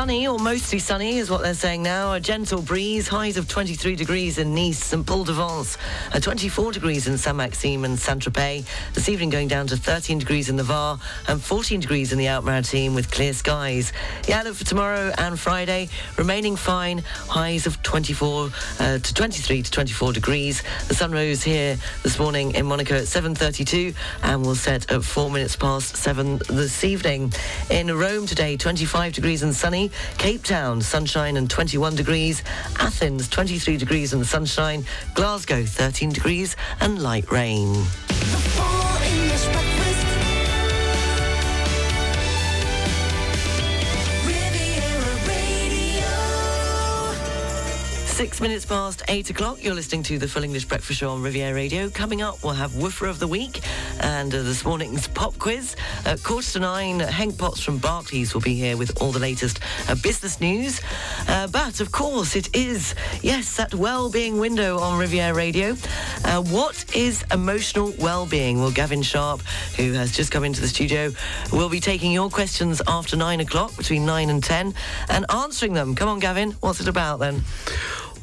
Sunny 0.05 0.29
or 0.29 0.39
mostly 0.39 0.79
sunny 0.79 1.17
is 1.17 1.31
what 1.31 1.41
they're 1.41 1.55
saying 1.55 1.83
now. 1.83 2.13
A 2.13 2.21
gentle 2.21 2.61
breeze, 2.61 3.09
highs 3.09 3.39
of 3.39 3.49
23 3.49 3.97
degrees 3.97 4.37
in 4.37 4.55
Nice, 4.55 4.93
and 4.93 5.07
Paul 5.07 5.25
de 5.25 5.33
Vence, 5.33 5.79
uh, 6.13 6.21
24 6.21 6.73
degrees 6.73 7.07
in 7.07 7.17
Saint 7.17 7.39
Maxime 7.39 7.87
and 7.87 7.99
Saint 7.99 8.23
Tropez. 8.23 8.67
This 8.93 9.09
evening 9.09 9.31
going 9.31 9.49
down 9.49 9.67
to 9.69 9.79
13 9.79 10.19
degrees 10.19 10.51
in 10.51 10.57
the 10.57 10.63
Var 10.63 10.99
and 11.27 11.43
14 11.43 11.81
degrees 11.81 12.13
in 12.13 12.19
the 12.19 12.27
Alpes-Maritimes 12.27 12.95
with 12.95 13.11
clear 13.11 13.33
skies. 13.33 13.95
The 14.27 14.35
outlook 14.35 14.57
for 14.57 14.67
tomorrow 14.67 15.11
and 15.17 15.41
Friday 15.41 15.89
remaining 16.19 16.57
fine, 16.57 16.99
highs 17.27 17.67
of 17.67 17.83
24 17.83 18.51
uh, 18.81 18.99
to 18.99 19.15
23 19.15 19.63
to 19.63 19.71
24 19.71 20.13
degrees. 20.13 20.63
The 20.87 20.95
sun 20.95 21.13
rose 21.13 21.43
here 21.43 21.79
this 22.03 22.19
morning 22.19 22.55
in 22.55 22.67
Monaco 22.67 22.97
at 22.97 23.05
7:32 23.05 23.95
and 24.23 24.45
will 24.45 24.55
set 24.55 24.93
at 24.93 25.03
four 25.03 25.31
minutes 25.31 25.57
past 25.57 25.97
seven 25.97 26.43
this 26.51 26.85
evening. 26.85 27.33
In 27.71 27.87
Rome 27.97 28.27
today, 28.27 28.59
25 28.59 29.15
degrees 29.15 29.43
and 29.43 29.57
sunny. 29.57 29.91
Cape 30.19 30.45
Town, 30.45 30.81
sunshine 30.81 31.37
and 31.37 31.51
21 31.51 31.97
degrees. 31.97 32.43
Athens, 32.79 33.29
23 33.29 33.77
degrees 33.77 34.13
and 34.13 34.27
sunshine. 34.27 34.85
Glasgow, 35.15 35.65
13 35.65 36.11
degrees 36.11 36.57
and 36.81 37.03
light 37.03 37.31
rain. 37.31 37.85
Six 48.15 48.41
minutes 48.41 48.65
past 48.65 49.03
eight 49.09 49.29
o'clock. 49.31 49.61
You're 49.61 49.75
listening 49.75 50.05
to 50.05 50.19
the 50.19 50.29
Full 50.29 50.45
English 50.45 50.67
Breakfast 50.67 51.01
Show 51.01 51.11
on 51.11 51.21
Riviera 51.21 51.53
Radio. 51.53 51.91
Coming 51.91 52.23
up, 52.23 52.45
we'll 52.45 52.53
have 52.53 52.77
Woofer 52.77 53.07
of 53.07 53.19
the 53.19 53.27
Week 53.27 53.61
and 53.99 54.33
uh, 54.33 54.43
this 54.43 54.65
morning's 54.65 55.09
pop 55.09 55.37
quiz. 55.41 55.75
At 56.07 56.23
quarter 56.23 56.53
to 56.53 56.61
nine, 56.61 57.01
Hank 57.01 57.37
Potts 57.37 57.61
from 57.61 57.79
Barclays 57.79 58.33
will 58.33 58.41
be 58.41 58.55
here 58.55 58.77
with 58.77 59.03
all 59.03 59.11
the 59.11 59.19
latest 59.19 59.59
uh, 59.89 59.97
business 59.97 60.41
news. 60.41 60.81
Uh, 61.27 61.49
but 61.49 61.81
of 61.81 61.91
course, 61.91 62.37
it 62.37 62.55
is, 62.55 62.95
yes, 63.21 63.57
that 63.57 63.75
well-being 63.75 64.39
window 64.39 64.79
on 64.79 64.97
Riviera 64.97 65.35
Radio. 65.35 65.77
Uh, 66.25 66.41
what 66.45 66.95
is 66.95 67.25
emotional 67.33 67.93
well-being? 67.99 68.61
Well, 68.61 68.71
Gavin 68.71 69.03
Sharp, 69.03 69.41
who 69.77 69.93
has 69.95 70.13
just 70.13 70.31
come 70.31 70.45
into 70.45 70.61
the 70.61 70.69
studio, 70.69 71.11
will 71.53 71.69
be 71.69 71.81
taking 71.81 72.13
your 72.13 72.31
questions 72.31 72.81
after 72.87 73.17
nine 73.17 73.41
o'clock, 73.41 73.77
between 73.77 74.07
nine 74.07 74.31
and 74.31 74.43
ten, 74.43 74.73
and 75.09 75.27
answering 75.31 75.73
them. 75.73 75.97
Come 75.97 76.09
on, 76.09 76.21
Gavin, 76.21 76.53
what's 76.61 76.81
it 76.81 76.87
about 76.87 77.19
then? 77.19 77.43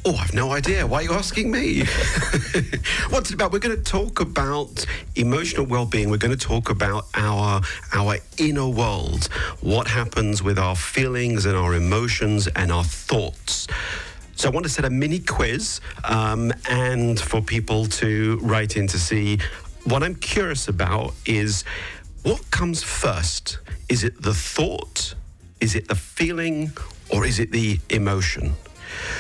Oh, 0.03 0.15
I've 0.15 0.33
no 0.33 0.51
idea. 0.51 0.87
Why 0.87 0.97
are 0.99 1.03
you 1.03 1.11
asking 1.13 1.51
me? 1.51 1.81
What's 3.09 3.29
it 3.29 3.35
about? 3.35 3.51
We're 3.51 3.59
going 3.59 3.77
to 3.77 3.83
talk 3.83 4.19
about 4.19 4.83
emotional 5.15 5.67
well-being. 5.67 6.09
We're 6.09 6.17
going 6.17 6.35
to 6.35 6.47
talk 6.47 6.71
about 6.71 7.05
our 7.13 7.61
our 7.93 8.17
inner 8.39 8.67
world. 8.67 9.25
What 9.61 9.87
happens 9.87 10.41
with 10.41 10.57
our 10.57 10.75
feelings 10.75 11.45
and 11.45 11.55
our 11.55 11.75
emotions 11.75 12.47
and 12.47 12.71
our 12.71 12.83
thoughts. 12.83 13.67
So 14.35 14.49
I 14.49 14.51
want 14.51 14.65
to 14.65 14.71
set 14.71 14.85
a 14.85 14.89
mini 14.89 15.19
quiz 15.19 15.81
um, 16.03 16.51
and 16.67 17.19
for 17.19 17.39
people 17.39 17.85
to 18.01 18.39
write 18.41 18.77
in 18.77 18.87
to 18.87 18.97
see. 18.97 19.37
What 19.83 20.01
I'm 20.01 20.15
curious 20.15 20.67
about 20.67 21.13
is 21.27 21.63
what 22.23 22.49
comes 22.49 22.81
first? 22.81 23.59
Is 23.87 24.03
it 24.03 24.19
the 24.19 24.33
thought? 24.33 25.13
Is 25.59 25.75
it 25.75 25.87
the 25.87 25.95
feeling? 25.95 26.71
Or 27.11 27.23
is 27.23 27.39
it 27.39 27.51
the 27.51 27.79
emotion? 27.91 28.55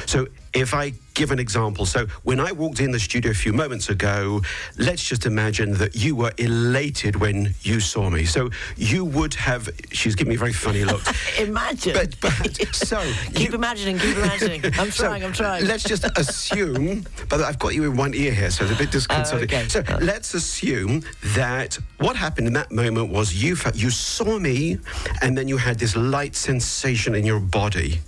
So 0.07 0.27
if 0.53 0.73
I 0.73 0.93
give 1.13 1.31
an 1.31 1.39
example, 1.39 1.85
so 1.85 2.05
when 2.23 2.39
I 2.39 2.51
walked 2.51 2.79
in 2.79 2.91
the 2.91 2.99
studio 2.99 3.31
a 3.31 3.33
few 3.35 3.53
moments 3.53 3.89
ago, 3.89 4.41
let's 4.77 5.03
just 5.03 5.25
imagine 5.25 5.73
that 5.75 5.95
you 5.95 6.15
were 6.15 6.31
elated 6.37 7.15
when 7.17 7.53
you 7.61 7.79
saw 7.79 8.09
me. 8.09 8.25
So 8.25 8.49
you 8.77 9.05
would 9.05 9.33
have, 9.35 9.69
she's 9.91 10.15
giving 10.15 10.29
me 10.29 10.35
a 10.35 10.39
very 10.39 10.53
funny 10.53 10.83
looks. 10.85 11.11
Imagine. 11.39 11.93
But, 11.93 12.19
but 12.21 12.33
so 12.75 13.01
keep 13.33 13.53
imagining, 13.53 13.97
keep 13.99 14.15
imagining. 14.17 14.61
I'm 14.79 14.91
So, 14.91 15.05
trying, 15.05 15.23
I'm 15.23 15.33
trying. 15.33 15.65
Let's 15.65 15.83
just 15.83 16.05
assume, 16.17 17.05
but 17.29 17.41
I've 17.41 17.59
got 17.59 17.73
you 17.75 17.83
in 17.85 17.95
one 17.97 18.13
ear 18.13 18.33
here, 18.33 18.49
so 18.51 18.63
it's 18.65 18.73
a 18.73 18.77
bit 18.77 18.89
oh, 18.89 18.91
disconcerting. 18.91 19.49
okay. 19.49 19.67
So 19.67 19.83
let's 20.01 20.33
assume 20.33 21.03
that 21.35 21.77
what 21.99 22.15
happened 22.15 22.47
in 22.47 22.53
that 22.53 22.71
moment 22.71 23.09
was 23.11 23.33
you 23.33 23.55
you 23.75 23.89
saw 23.89 24.39
me, 24.39 24.77
and 25.21 25.37
then 25.37 25.47
you 25.47 25.57
had 25.57 25.77
this 25.79 25.95
light 25.95 26.35
sensation 26.35 27.15
in 27.15 27.25
your 27.25 27.39
body, 27.39 27.99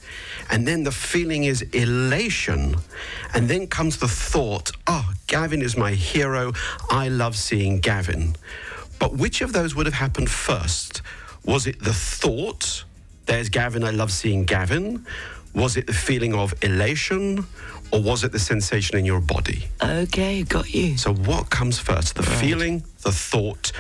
and 0.50 0.68
then 0.68 0.84
the 0.84 0.92
feeling 0.92 1.44
is 1.44 1.62
elation, 1.74 2.76
and 3.34 3.48
then 3.50 3.68
comes 3.68 3.98
the 3.98 4.08
thought, 4.08 4.72
"Oh, 4.88 5.14
Gavin 5.28 5.62
is 5.62 5.76
my 5.78 5.92
hero. 5.92 6.54
I 6.90 7.08
love 7.08 7.36
seeing 7.36 7.80
Gavin." 7.80 8.36
But 9.00 9.18
which 9.18 9.42
of 9.42 9.54
those 9.54 9.76
would 9.76 9.86
have 9.86 9.96
happened 9.96 10.30
first? 10.30 11.02
Was 11.44 11.68
it 11.68 11.84
the 11.84 11.94
thought? 11.94 12.84
There's 13.26 13.50
Gavin, 13.50 13.84
I 13.84 13.92
love 13.92 14.12
seeing 14.12 14.46
Gavin. 14.46 15.06
Was 15.54 15.78
it 15.78 15.88
the 15.88 15.94
feeling 15.94 16.34
of 16.34 16.54
elation 16.62 17.46
or 17.92 18.02
was 18.02 18.24
it 18.24 18.32
the 18.32 18.40
sensation 18.40 18.98
in 18.98 19.06
your 19.06 19.20
body? 19.22 19.68
Okay, 19.82 20.44
got 20.44 20.74
you. 20.74 20.98
So, 20.98 21.14
what 21.14 21.50
comes 21.50 21.78
first, 21.78 22.16
the 22.16 22.24
feeling, 22.24 22.84
the 23.02 23.12
thought, 23.12 23.72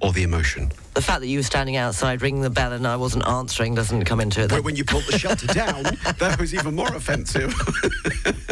or 0.00 0.12
the 0.12 0.24
emotion? 0.24 0.72
The 0.94 1.00
fact 1.00 1.20
that 1.20 1.26
you 1.26 1.38
were 1.38 1.42
standing 1.42 1.76
outside 1.76 2.20
ringing 2.20 2.42
the 2.42 2.50
bell 2.50 2.72
and 2.72 2.86
I 2.86 2.96
wasn't 2.96 3.26
answering 3.26 3.74
doesn't 3.74 4.04
come 4.04 4.20
into 4.20 4.40
it. 4.42 4.50
Well, 4.50 4.58
then. 4.58 4.64
when 4.64 4.76
you 4.76 4.84
pulled 4.84 5.04
the 5.04 5.18
shutter 5.18 5.46
down, 5.54 5.84
that 6.18 6.36
was 6.38 6.54
even 6.54 6.74
more 6.74 6.94
offensive. 6.94 7.54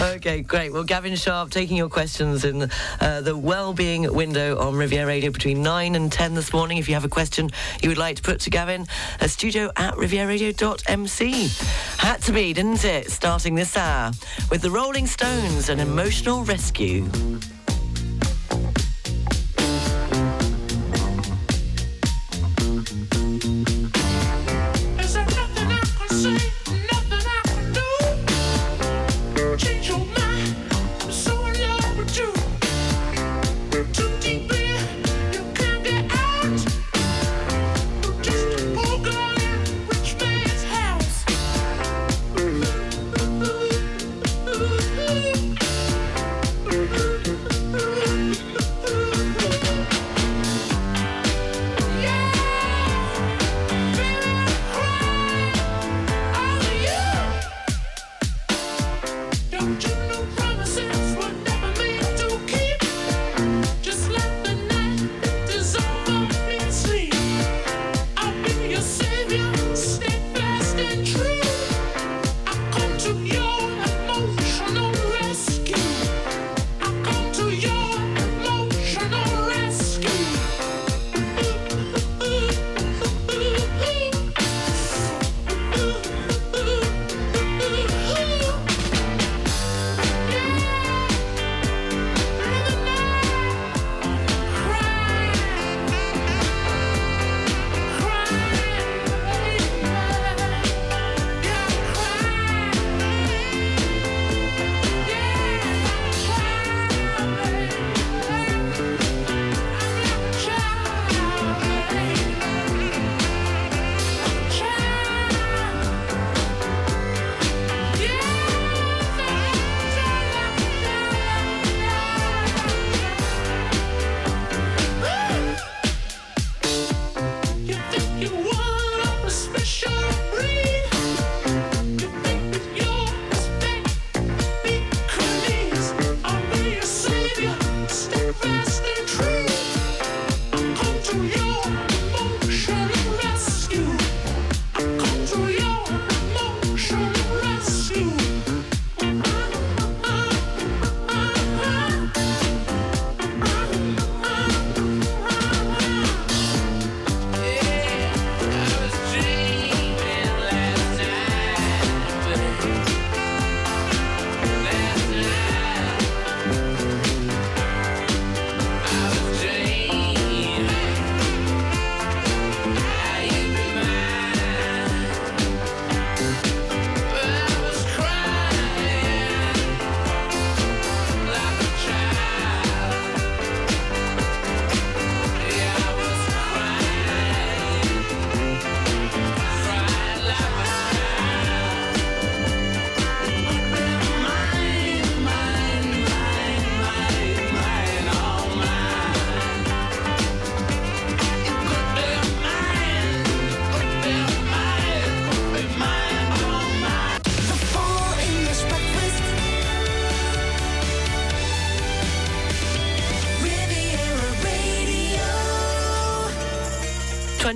Okay, 0.00 0.42
great. 0.42 0.72
Well, 0.72 0.84
Gavin 0.84 1.16
Sharp 1.16 1.50
taking 1.50 1.76
your 1.76 1.88
questions 1.88 2.44
in 2.44 2.70
uh, 3.00 3.20
the 3.20 3.36
well-being 3.36 4.12
window 4.14 4.58
on 4.58 4.74
Riviera 4.74 5.06
Radio 5.06 5.30
between 5.30 5.62
9 5.62 5.94
and 5.94 6.10
10 6.10 6.34
this 6.34 6.52
morning. 6.52 6.78
If 6.78 6.88
you 6.88 6.94
have 6.94 7.04
a 7.04 7.08
question 7.08 7.50
you 7.82 7.88
would 7.88 7.98
like 7.98 8.16
to 8.16 8.22
put 8.22 8.40
to 8.40 8.50
Gavin, 8.50 8.86
a 9.20 9.28
studio 9.28 9.70
at 9.76 9.94
rivieraradio.mc. 9.94 11.48
Had 11.98 12.22
to 12.22 12.32
be, 12.32 12.52
didn't 12.52 12.84
it? 12.84 13.10
Starting 13.10 13.54
this 13.54 13.76
hour 13.76 14.12
with 14.50 14.62
the 14.62 14.70
Rolling 14.70 15.06
Stones, 15.06 15.68
an 15.68 15.80
emotional 15.80 16.44
rescue. 16.44 17.06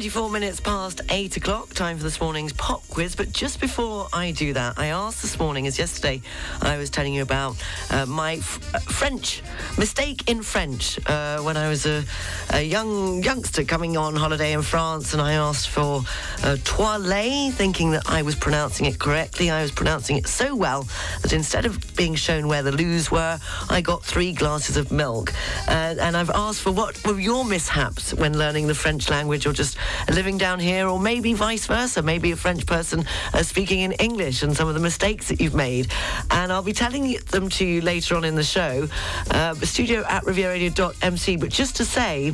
24 0.04 0.30
minutes 0.30 0.60
past 0.60 1.00
8 1.08 1.38
o'clock, 1.38 1.72
time 1.72 1.96
for 1.96 2.02
this 2.02 2.20
morning's 2.20 2.52
pop 2.52 2.86
quiz. 2.88 3.16
But 3.16 3.32
just 3.32 3.58
before 3.58 4.06
I 4.12 4.32
do 4.32 4.52
that, 4.52 4.74
I 4.76 4.88
asked 4.88 5.22
this 5.22 5.38
morning, 5.38 5.66
as 5.66 5.78
yesterday 5.78 6.20
I 6.60 6.76
was 6.76 6.90
telling 6.90 7.14
you 7.14 7.22
about 7.22 7.56
uh, 7.88 8.04
my 8.04 8.34
f- 8.34 8.74
uh, 8.74 8.80
French 8.80 9.42
mistake 9.78 10.28
in 10.28 10.42
French 10.42 10.98
uh, 11.08 11.38
when 11.38 11.56
I 11.56 11.70
was 11.70 11.86
a, 11.86 12.04
a 12.50 12.60
young 12.60 13.22
youngster 13.22 13.64
coming 13.64 13.96
on 13.96 14.14
holiday 14.14 14.52
in 14.52 14.60
France, 14.60 15.14
and 15.14 15.22
I 15.22 15.32
asked 15.32 15.70
for 15.70 16.02
uh, 16.42 16.58
toilet, 16.64 17.54
thinking 17.54 17.92
that 17.92 18.02
I 18.06 18.20
was 18.20 18.34
pronouncing 18.34 18.84
it 18.84 18.98
correctly. 18.98 19.48
I 19.48 19.62
was 19.62 19.70
pronouncing 19.70 20.18
it 20.18 20.26
so 20.26 20.54
well 20.54 20.86
that 21.22 21.32
instead 21.32 21.64
of 21.64 21.96
being 21.96 22.14
shown 22.14 22.46
where 22.46 22.62
the 22.62 22.72
loos 22.72 23.10
were, 23.10 23.38
I 23.70 23.80
got 23.80 24.04
three 24.04 24.34
glasses 24.34 24.76
of 24.76 24.92
milk. 24.92 25.32
Uh, 25.66 25.96
and 25.98 26.14
I've 26.14 26.30
asked 26.30 26.60
for 26.60 26.72
what 26.72 27.02
were 27.06 27.18
your 27.18 27.46
mishaps 27.46 28.12
when 28.12 28.36
learning 28.36 28.66
the 28.66 28.74
French 28.74 29.08
language 29.08 29.46
or 29.46 29.54
just 29.54 29.78
living 30.12 30.38
down 30.38 30.60
here, 30.60 30.88
or 30.88 30.98
maybe 30.98 31.32
vice 31.34 31.66
versa, 31.66 32.02
maybe 32.02 32.32
a 32.32 32.36
French 32.36 32.66
person 32.66 33.04
uh, 33.32 33.42
speaking 33.42 33.80
in 33.80 33.92
English 33.92 34.42
and 34.42 34.56
some 34.56 34.68
of 34.68 34.74
the 34.74 34.80
mistakes 34.80 35.28
that 35.28 35.40
you've 35.40 35.54
made. 35.54 35.90
And 36.30 36.52
I'll 36.52 36.62
be 36.62 36.72
telling 36.72 37.16
them 37.30 37.48
to 37.50 37.64
you 37.64 37.80
later 37.80 38.16
on 38.16 38.24
in 38.24 38.34
the 38.34 38.44
show, 38.44 38.88
uh, 39.30 39.54
studio 39.54 40.04
at 40.08 40.24
rivieraradio.mc. 40.24 41.36
But 41.36 41.50
just 41.50 41.76
to 41.76 41.84
say 41.84 42.30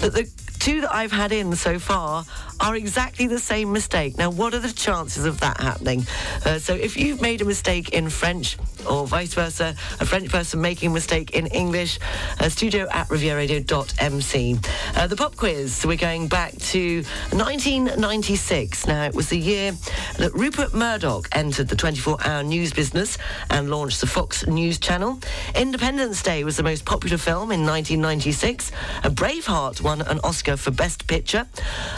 that 0.00 0.12
the 0.12 0.43
two 0.58 0.80
that 0.82 0.94
I've 0.94 1.12
had 1.12 1.32
in 1.32 1.54
so 1.56 1.78
far 1.78 2.24
are 2.60 2.76
exactly 2.76 3.26
the 3.26 3.38
same 3.38 3.72
mistake. 3.72 4.16
Now, 4.16 4.30
what 4.30 4.54
are 4.54 4.58
the 4.58 4.72
chances 4.72 5.24
of 5.24 5.40
that 5.40 5.60
happening? 5.60 6.06
Uh, 6.44 6.58
so, 6.58 6.74
if 6.74 6.96
you've 6.96 7.20
made 7.20 7.40
a 7.42 7.44
mistake 7.44 7.90
in 7.90 8.08
French 8.08 8.56
or 8.88 9.06
vice 9.06 9.34
versa, 9.34 9.74
a 10.00 10.06
French 10.06 10.30
person 10.30 10.60
making 10.60 10.90
a 10.90 10.94
mistake 10.94 11.30
in 11.32 11.46
English, 11.48 11.98
uh, 12.40 12.48
studio 12.48 12.86
at 12.90 13.08
rivieraradio.mc. 13.08 14.58
Uh, 14.96 15.06
the 15.06 15.16
pop 15.16 15.36
quiz, 15.36 15.74
so 15.74 15.88
we're 15.88 15.96
going 15.96 16.28
back 16.28 16.52
to 16.58 17.02
1996. 17.32 18.86
Now, 18.86 19.04
it 19.04 19.14
was 19.14 19.28
the 19.28 19.38
year 19.38 19.72
that 20.18 20.32
Rupert 20.34 20.74
Murdoch 20.74 21.28
entered 21.32 21.68
the 21.68 21.76
24 21.76 22.18
hour 22.24 22.42
news 22.42 22.72
business 22.72 23.18
and 23.50 23.70
launched 23.70 24.00
the 24.00 24.06
Fox 24.06 24.46
News 24.46 24.78
Channel. 24.78 25.18
Independence 25.54 26.22
Day 26.22 26.44
was 26.44 26.56
the 26.56 26.62
most 26.62 26.84
popular 26.84 27.18
film 27.18 27.50
in 27.50 27.66
1996. 27.66 28.70
A 29.04 29.10
Braveheart 29.10 29.80
won 29.80 30.02
an 30.02 30.20
Oscar 30.22 30.43
for 30.44 30.70
Best 30.70 31.06
Picture. 31.06 31.46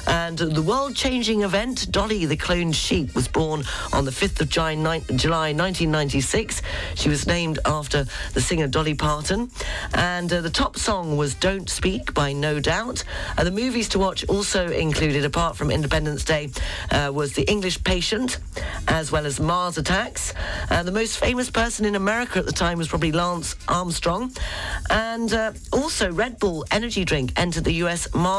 And 0.06 0.38
the 0.38 0.62
world 0.62 0.94
changing 0.94 1.42
event, 1.42 1.90
Dolly 1.90 2.24
the 2.26 2.36
Cloned 2.36 2.74
Sheep, 2.74 3.14
was 3.14 3.26
born 3.26 3.64
on 3.92 4.04
the 4.04 4.12
5th 4.12 4.40
of 4.40 4.48
July, 4.48 4.76
1996. 4.76 6.62
She 6.94 7.08
was 7.08 7.26
named 7.26 7.58
after 7.64 8.06
the 8.34 8.40
singer 8.40 8.68
Dolly 8.68 8.94
Parton. 8.94 9.50
And 9.94 10.32
uh, 10.32 10.40
the 10.40 10.50
top 10.50 10.78
song 10.78 11.16
was 11.16 11.34
Don't 11.34 11.68
Speak 11.68 12.14
by 12.14 12.32
No 12.32 12.60
Doubt. 12.60 13.02
Uh, 13.36 13.42
the 13.42 13.50
movies 13.50 13.88
to 13.90 13.98
watch 13.98 14.24
also 14.28 14.68
included, 14.68 15.24
apart 15.24 15.56
from 15.56 15.72
Independence 15.72 16.24
Day, 16.24 16.50
uh, 16.92 17.10
was 17.12 17.32
The 17.32 17.42
English 17.50 17.82
Patient, 17.82 18.38
as 18.86 19.10
well 19.10 19.26
as 19.26 19.40
Mars 19.40 19.76
Attacks. 19.76 20.32
Uh, 20.70 20.84
the 20.84 20.92
most 20.92 21.18
famous 21.18 21.50
person 21.50 21.84
in 21.84 21.96
America 21.96 22.38
at 22.38 22.46
the 22.46 22.52
time 22.52 22.78
was 22.78 22.86
probably 22.86 23.10
Lance 23.10 23.56
Armstrong. 23.66 24.32
And 24.88 25.32
uh, 25.32 25.52
also, 25.72 26.12
Red 26.12 26.38
Bull 26.38 26.64
energy 26.70 27.04
drink 27.04 27.32
entered 27.36 27.64
the 27.64 27.74
US 27.84 28.14
market. 28.14 28.35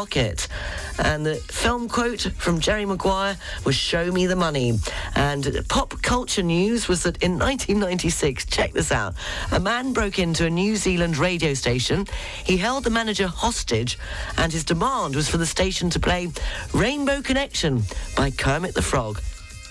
And 1.00 1.26
the 1.26 1.36
film 1.36 1.90
quote 1.90 2.22
from 2.38 2.60
Jerry 2.60 2.86
Maguire 2.86 3.36
was 3.66 3.74
Show 3.74 4.12
Me 4.12 4.28
the 4.28 4.36
Money. 4.36 4.78
And 5.16 5.66
pop 5.70 6.02
culture 6.04 6.44
news 6.44 6.88
was 6.88 7.02
that 7.04 7.24
in 7.24 7.32
1996, 7.32 8.46
check 8.46 8.74
this 8.74 8.92
out, 8.92 9.16
a 9.52 9.60
man 9.60 9.94
broke 9.94 10.20
into 10.20 10.46
a 10.46 10.50
New 10.52 10.76
Zealand 10.76 11.18
radio 11.18 11.56
station. 11.56 12.06
He 12.44 12.58
held 12.58 12.84
the 12.84 12.92
manager 12.92 13.28
hostage, 13.28 13.98
and 14.38 14.52
his 14.52 14.64
demand 14.64 15.16
was 15.16 15.28
for 15.28 15.38
the 15.38 15.48
station 15.48 15.90
to 15.90 16.00
play 16.00 16.28
Rainbow 16.74 17.24
Connection 17.24 17.82
by 18.16 18.30
Kermit 18.30 18.76
the 18.76 18.84
Frog. 18.84 19.20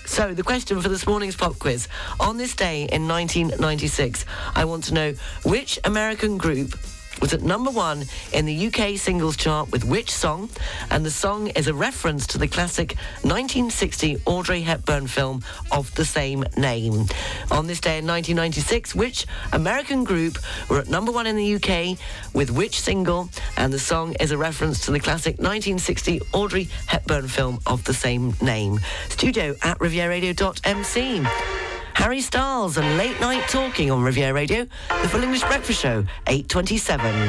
So, 0.05 0.33
the 0.33 0.43
question 0.43 0.81
for 0.81 0.89
this 0.89 1.07
morning's 1.07 1.35
pop 1.35 1.57
quiz 1.59 1.87
on 2.19 2.37
this 2.37 2.53
day 2.53 2.83
in 2.91 3.07
1996, 3.07 4.25
I 4.55 4.65
want 4.65 4.85
to 4.85 4.93
know 4.93 5.13
which 5.43 5.79
American 5.83 6.37
group 6.37 6.77
was 7.21 7.33
at 7.33 7.41
number 7.41 7.71
one 7.71 8.05
in 8.33 8.45
the 8.45 8.67
UK 8.67 8.97
singles 8.97 9.37
chart 9.37 9.71
with 9.71 9.83
which 9.83 10.11
song? 10.11 10.49
And 10.91 11.05
the 11.05 11.11
song 11.11 11.47
is 11.47 11.67
a 11.67 11.73
reference 11.73 12.27
to 12.27 12.37
the 12.37 12.47
classic 12.47 12.95
1960 13.21 14.17
Audrey 14.25 14.61
Hepburn 14.61 15.07
film 15.07 15.43
of 15.71 15.93
the 15.95 16.05
same 16.05 16.43
name. 16.57 17.05
On 17.51 17.67
this 17.67 17.79
day 17.79 17.99
in 17.99 18.07
1996, 18.07 18.95
which 18.95 19.25
American 19.53 20.03
group 20.03 20.37
were 20.69 20.79
at 20.79 20.89
number 20.89 21.11
one 21.11 21.27
in 21.27 21.35
the 21.35 21.55
UK 21.55 21.97
with 22.33 22.51
which 22.51 22.79
single? 22.79 23.29
And 23.57 23.71
the 23.71 23.79
song 23.79 24.15
is 24.19 24.31
a 24.31 24.37
reference 24.37 24.85
to 24.85 24.91
the 24.91 24.99
classic 24.99 25.37
1960 25.37 26.21
Audrey 26.33 26.67
Hepburn 26.87 27.27
film 27.27 27.59
of 27.65 27.83
the 27.83 27.93
same 27.93 28.33
name. 28.41 28.79
Studio 29.09 29.55
at 29.61 29.77
rivieraradio.mc. 29.79 31.76
Harry 31.97 32.21
Styles 32.21 32.77
and 32.77 32.95
Late 32.95 33.19
Night 33.19 33.49
Talking 33.49 33.89
on 33.89 34.03
Riviera 34.03 34.31
Radio, 34.31 34.67
the 35.01 35.09
Full 35.09 35.23
English 35.23 35.41
Breakfast 35.41 35.81
Show, 35.81 36.05
827. 36.27 37.27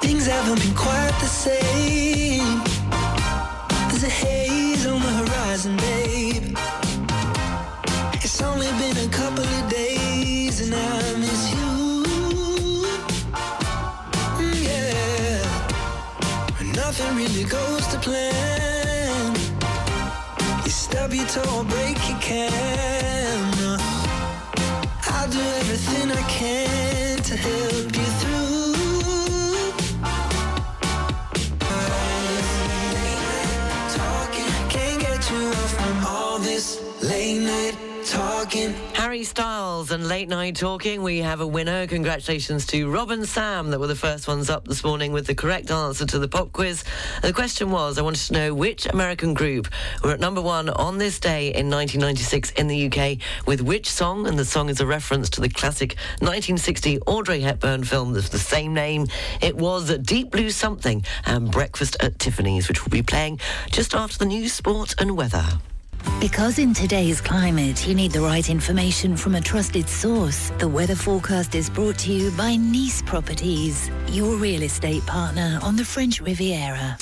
Things 0.00 0.26
haven't 0.28 0.60
been 0.60 0.74
quite 0.76 1.10
the 1.20 1.26
same. 1.26 2.62
There's 3.88 4.04
a 4.04 4.08
haze 4.08 4.86
on 4.86 5.00
the 5.00 5.08
horizon, 5.08 5.76
babe. 5.78 6.56
It's 8.22 8.40
only 8.40 8.68
been 8.78 8.96
a 8.96 9.08
couple 9.10 9.42
of 9.42 9.68
days 9.68 10.60
and 10.60 10.72
I 10.72 11.16
miss 11.18 11.50
you. 11.50 12.04
Mm, 14.38 14.62
yeah. 14.62 15.42
Nothing 16.72 17.16
really 17.16 17.42
goes 17.42 17.84
to 17.88 17.98
plan. 17.98 18.69
You 20.70 20.74
stub 20.74 21.12
your 21.12 21.26
toe 21.26 21.64
break 21.64 21.98
your 22.08 22.18
camera. 22.20 23.76
I'll 25.14 25.28
do 25.28 25.40
everything 25.40 26.12
I 26.12 26.22
can 26.28 27.18
to 27.18 27.36
help 27.36 27.96
you 27.98 28.08
through. 28.20 28.74
Talking, 33.98 34.50
can't 34.68 35.00
get 35.00 35.30
you 35.32 35.52
all 36.06 36.38
this 36.38 36.80
late 37.02 37.40
night 37.40 37.76
talking. 38.06 38.72
Harry 39.10 39.24
Styles 39.24 39.90
and 39.90 40.06
Late 40.06 40.28
Night 40.28 40.54
Talking. 40.54 41.02
We 41.02 41.18
have 41.18 41.40
a 41.40 41.46
winner. 41.46 41.84
Congratulations 41.88 42.64
to 42.68 42.88
Rob 42.88 43.10
and 43.10 43.26
Sam 43.26 43.70
that 43.70 43.80
were 43.80 43.88
the 43.88 43.96
first 43.96 44.28
ones 44.28 44.48
up 44.48 44.68
this 44.68 44.84
morning 44.84 45.10
with 45.10 45.26
the 45.26 45.34
correct 45.34 45.72
answer 45.72 46.06
to 46.06 46.20
the 46.20 46.28
pop 46.28 46.52
quiz. 46.52 46.84
The 47.20 47.32
question 47.32 47.72
was 47.72 47.98
I 47.98 48.02
wanted 48.02 48.24
to 48.28 48.32
know 48.34 48.54
which 48.54 48.86
American 48.86 49.34
group 49.34 49.66
were 50.04 50.12
at 50.12 50.20
number 50.20 50.40
one 50.40 50.68
on 50.68 50.98
this 50.98 51.18
day 51.18 51.48
in 51.48 51.68
1996 51.68 52.52
in 52.52 52.68
the 52.68 52.86
UK 52.86 53.18
with 53.48 53.62
which 53.62 53.90
song, 53.90 54.28
and 54.28 54.38
the 54.38 54.44
song 54.44 54.68
is 54.68 54.78
a 54.78 54.86
reference 54.86 55.28
to 55.30 55.40
the 55.40 55.48
classic 55.48 55.96
1960 56.20 57.00
Audrey 57.00 57.40
Hepburn 57.40 57.82
film 57.82 58.14
of 58.14 58.30
the 58.30 58.38
same 58.38 58.72
name. 58.72 59.08
It 59.42 59.56
was 59.56 59.92
Deep 59.98 60.30
Blue 60.30 60.50
Something 60.50 61.04
and 61.26 61.50
Breakfast 61.50 61.96
at 61.98 62.20
Tiffany's, 62.20 62.68
which 62.68 62.84
will 62.84 62.92
be 62.92 63.02
playing 63.02 63.40
just 63.72 63.92
after 63.92 64.18
the 64.18 64.26
news, 64.26 64.52
sport, 64.52 64.94
and 65.00 65.16
weather. 65.16 65.48
Because 66.20 66.58
in 66.58 66.74
today's 66.74 67.20
climate, 67.20 67.86
you 67.86 67.94
need 67.94 68.12
the 68.12 68.20
right 68.20 68.48
information 68.48 69.16
from 69.16 69.34
a 69.34 69.40
trusted 69.40 69.88
source. 69.88 70.50
The 70.58 70.68
weather 70.68 70.94
forecast 70.94 71.54
is 71.54 71.70
brought 71.70 71.98
to 72.00 72.12
you 72.12 72.30
by 72.32 72.56
Nice 72.56 73.02
Properties, 73.02 73.90
your 74.08 74.36
real 74.36 74.62
estate 74.62 75.04
partner 75.06 75.58
on 75.62 75.76
the 75.76 75.84
French 75.84 76.20
Riviera. 76.20 76.98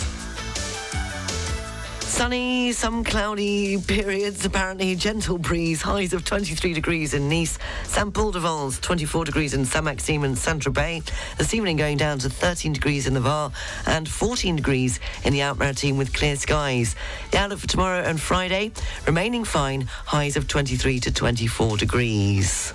Sunny, 2.19 2.73
some 2.73 3.05
cloudy 3.05 3.81
periods, 3.81 4.45
apparently 4.45 4.97
gentle 4.97 5.39
breeze, 5.39 5.81
highs 5.81 6.13
of 6.13 6.25
23 6.25 6.75
degrees 6.75 7.15
in 7.15 7.29
Nice, 7.29 7.61
Saint 7.85 8.13
Paul 8.13 8.33
de 8.33 8.41
Vence, 8.41 8.81
24 8.81 9.25
degrees 9.27 9.55
in 9.55 9.65
Saint 9.65 9.85
Maxime 9.85 10.25
and 10.25 10.37
Saint 10.37 10.61
Tropez, 10.61 11.09
this 11.37 11.55
evening 11.55 11.77
going 11.77 11.97
down 11.97 12.19
to 12.19 12.29
13 12.29 12.73
degrees 12.73 13.07
in 13.07 13.15
the 13.15 13.21
Var 13.21 13.53
and 13.87 14.09
14 14.09 14.57
degrees 14.57 14.99
in 15.23 15.33
the 15.33 15.43
Alpes-Maritimes 15.43 15.97
with 15.97 16.13
clear 16.13 16.35
skies. 16.35 16.97
The 17.31 17.39
outlook 17.39 17.61
for 17.61 17.69
tomorrow 17.69 18.01
and 18.01 18.21
Friday, 18.21 18.73
remaining 19.07 19.45
fine, 19.45 19.83
highs 19.83 20.37
of 20.37 20.49
23 20.49 20.99
to 20.99 21.13
24 21.13 21.77
degrees. 21.77 22.75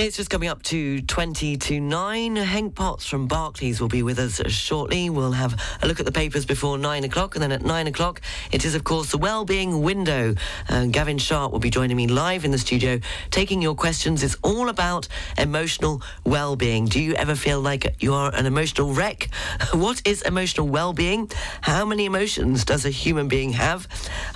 It's 0.00 0.16
just 0.16 0.30
coming 0.30 0.48
up 0.48 0.62
to 0.62 1.02
20 1.02 1.56
to 1.56 1.80
9. 1.80 2.36
Hank 2.36 2.76
Potts 2.76 3.04
from 3.04 3.26
Barclays 3.26 3.80
will 3.80 3.88
be 3.88 4.04
with 4.04 4.20
us 4.20 4.40
shortly. 4.46 5.10
We'll 5.10 5.32
have 5.32 5.60
a 5.82 5.88
look 5.88 5.98
at 5.98 6.06
the 6.06 6.12
papers 6.12 6.46
before 6.46 6.78
9 6.78 7.02
o'clock, 7.02 7.34
and 7.34 7.42
then 7.42 7.50
at 7.50 7.62
9 7.62 7.88
o'clock, 7.88 8.20
it 8.52 8.64
is, 8.64 8.76
of 8.76 8.84
course, 8.84 9.10
the 9.10 9.18
Wellbeing 9.18 9.82
Window. 9.82 10.36
Uh, 10.68 10.86
Gavin 10.86 11.18
Sharp 11.18 11.50
will 11.50 11.58
be 11.58 11.68
joining 11.68 11.96
me 11.96 12.06
live 12.06 12.44
in 12.44 12.52
the 12.52 12.58
studio, 12.58 13.00
taking 13.32 13.60
your 13.60 13.74
questions. 13.74 14.22
It's 14.22 14.36
all 14.44 14.68
about 14.68 15.08
emotional 15.36 16.00
well-being. 16.24 16.84
Do 16.84 17.02
you 17.02 17.14
ever 17.14 17.34
feel 17.34 17.60
like 17.60 17.96
you 17.98 18.14
are 18.14 18.32
an 18.32 18.46
emotional 18.46 18.94
wreck? 18.94 19.28
what 19.72 20.00
is 20.06 20.22
emotional 20.22 20.68
well-being? 20.68 21.28
How 21.62 21.84
many 21.84 22.04
emotions 22.04 22.64
does 22.64 22.84
a 22.84 22.90
human 22.90 23.26
being 23.26 23.54
have? 23.54 23.88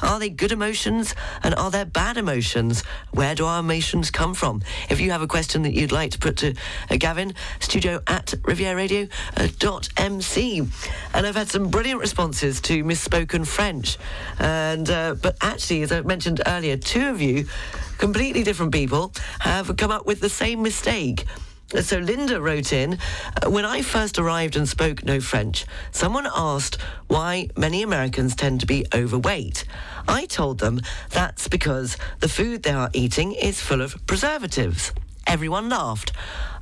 Are 0.02 0.18
they 0.18 0.28
good 0.28 0.50
emotions, 0.50 1.14
and 1.44 1.54
are 1.54 1.70
there 1.70 1.84
bad 1.84 2.16
emotions? 2.16 2.82
Where 3.12 3.36
do 3.36 3.46
our 3.46 3.60
emotions 3.60 4.10
come 4.10 4.34
from? 4.34 4.62
If 4.90 4.98
you 4.98 5.12
have 5.12 5.22
a 5.22 5.28
question 5.28 5.51
that 5.60 5.74
you'd 5.74 5.92
like 5.92 6.12
to 6.12 6.18
put 6.18 6.38
to 6.38 6.54
uh, 6.90 6.96
Gavin, 6.96 7.34
studio 7.60 8.00
at 8.06 8.28
rivieraradio.mc. 8.28 10.68
And 11.12 11.26
I've 11.26 11.36
had 11.36 11.50
some 11.50 11.68
brilliant 11.68 12.00
responses 12.00 12.62
to 12.62 12.82
misspoken 12.84 13.46
French. 13.46 13.98
And 14.38 14.88
uh, 14.88 15.16
But 15.20 15.36
actually, 15.42 15.82
as 15.82 15.92
I 15.92 16.00
mentioned 16.00 16.40
earlier, 16.46 16.78
two 16.78 17.08
of 17.08 17.20
you, 17.20 17.44
completely 17.98 18.42
different 18.42 18.72
people, 18.72 19.12
have 19.40 19.76
come 19.76 19.90
up 19.90 20.06
with 20.06 20.20
the 20.20 20.30
same 20.30 20.62
mistake. 20.62 21.26
So 21.80 21.98
Linda 21.98 22.40
wrote 22.40 22.72
in, 22.74 22.98
uh, 23.42 23.50
when 23.50 23.64
I 23.64 23.80
first 23.80 24.18
arrived 24.18 24.56
and 24.56 24.68
spoke 24.68 25.04
no 25.04 25.20
French, 25.20 25.64
someone 25.90 26.28
asked 26.34 26.76
why 27.08 27.48
many 27.56 27.82
Americans 27.82 28.36
tend 28.36 28.60
to 28.60 28.66
be 28.66 28.84
overweight. 28.94 29.64
I 30.06 30.26
told 30.26 30.58
them 30.58 30.82
that's 31.08 31.48
because 31.48 31.96
the 32.20 32.28
food 32.28 32.62
they 32.62 32.72
are 32.72 32.90
eating 32.92 33.32
is 33.32 33.60
full 33.60 33.80
of 33.80 34.06
preservatives. 34.06 34.92
Everyone 35.26 35.68
laughed. 35.68 36.12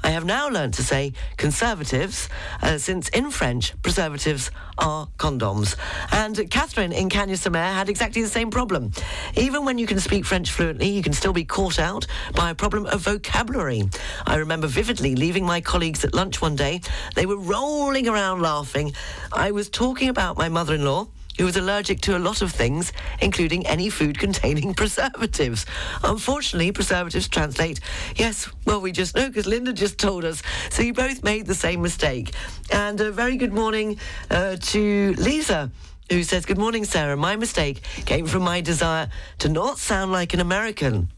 I 0.03 0.11
have 0.11 0.25
now 0.25 0.49
learned 0.49 0.75
to 0.75 0.83
say 0.83 1.13
conservatives, 1.37 2.29
uh, 2.63 2.79
since 2.79 3.09
in 3.11 3.31
French, 3.31 3.75
preservatives 3.83 4.51
are 4.79 5.09
condoms. 5.19 5.77
And 6.11 6.51
Catherine 6.51 6.93
in 6.93 7.11
Cagnes-sur-Mer 7.11 7.73
had 7.73 7.89
exactly 7.89 8.23
the 8.23 8.29
same 8.29 8.51
problem. 8.51 8.93
Even 9.37 9.65
when 9.65 9.77
you 9.77 9.87
can 9.87 10.01
speak 10.01 10.25
French 10.25 10.51
fluently, 10.51 10.89
you 10.89 11.03
can 11.03 11.13
still 11.13 11.35
be 11.35 11.45
caught 11.45 11.79
out 11.79 12.07
by 12.35 12.51
a 12.51 12.55
problem 12.55 12.87
of 12.87 13.03
vocabulary. 13.03 13.89
I 14.27 14.37
remember 14.37 14.69
vividly 14.69 15.17
leaving 15.17 15.45
my 15.45 15.61
colleagues 15.61 16.05
at 16.05 16.15
lunch 16.15 16.41
one 16.41 16.57
day. 16.57 16.81
They 17.15 17.27
were 17.27 17.37
rolling 17.37 18.09
around 18.09 18.41
laughing. 18.41 18.95
I 19.33 19.51
was 19.51 19.69
talking 19.69 20.09
about 20.09 20.39
my 20.39 20.49
mother-in-law 20.49 21.09
who 21.41 21.47
was 21.47 21.57
allergic 21.57 22.03
to 22.03 22.19
a 22.19 22.19
lot 22.19 22.43
of 22.43 22.53
things, 22.53 22.93
including 23.23 23.67
any 23.67 23.89
food 23.89 24.19
containing 24.19 24.75
preservatives. 24.83 25.65
Unfortunately, 26.05 26.71
preservatives 26.71 27.29
translate, 27.29 27.81
yes, 28.15 28.47
well, 28.67 28.79
we 28.83 28.93
just 28.93 29.17
know 29.17 29.27
because 29.27 29.47
Linda 29.47 29.73
just 29.73 29.97
told 29.97 30.27
us. 30.27 30.43
So 30.69 30.83
you 30.83 30.93
both 30.93 31.25
made 31.25 31.47
the 31.47 31.55
same 31.55 31.81
mistake. 31.81 32.35
And 32.71 33.01
a 33.01 33.11
very 33.11 33.39
good 33.39 33.55
morning 33.55 33.99
uh, 34.31 34.57
to 34.61 35.15
Lisa. 35.17 35.71
Who 36.11 36.25
says, 36.25 36.45
Good 36.45 36.59
morning, 36.59 36.85
Sarah. 36.85 37.17
My 37.17 37.37
mistake 37.37 37.85
came 38.05 38.27
from 38.27 38.43
my 38.43 38.61
desire 38.61 39.09
to 39.39 39.49
not 39.49 39.79
sound 39.79 40.13
like 40.13 40.35
an 40.35 40.41
American. 40.41 41.09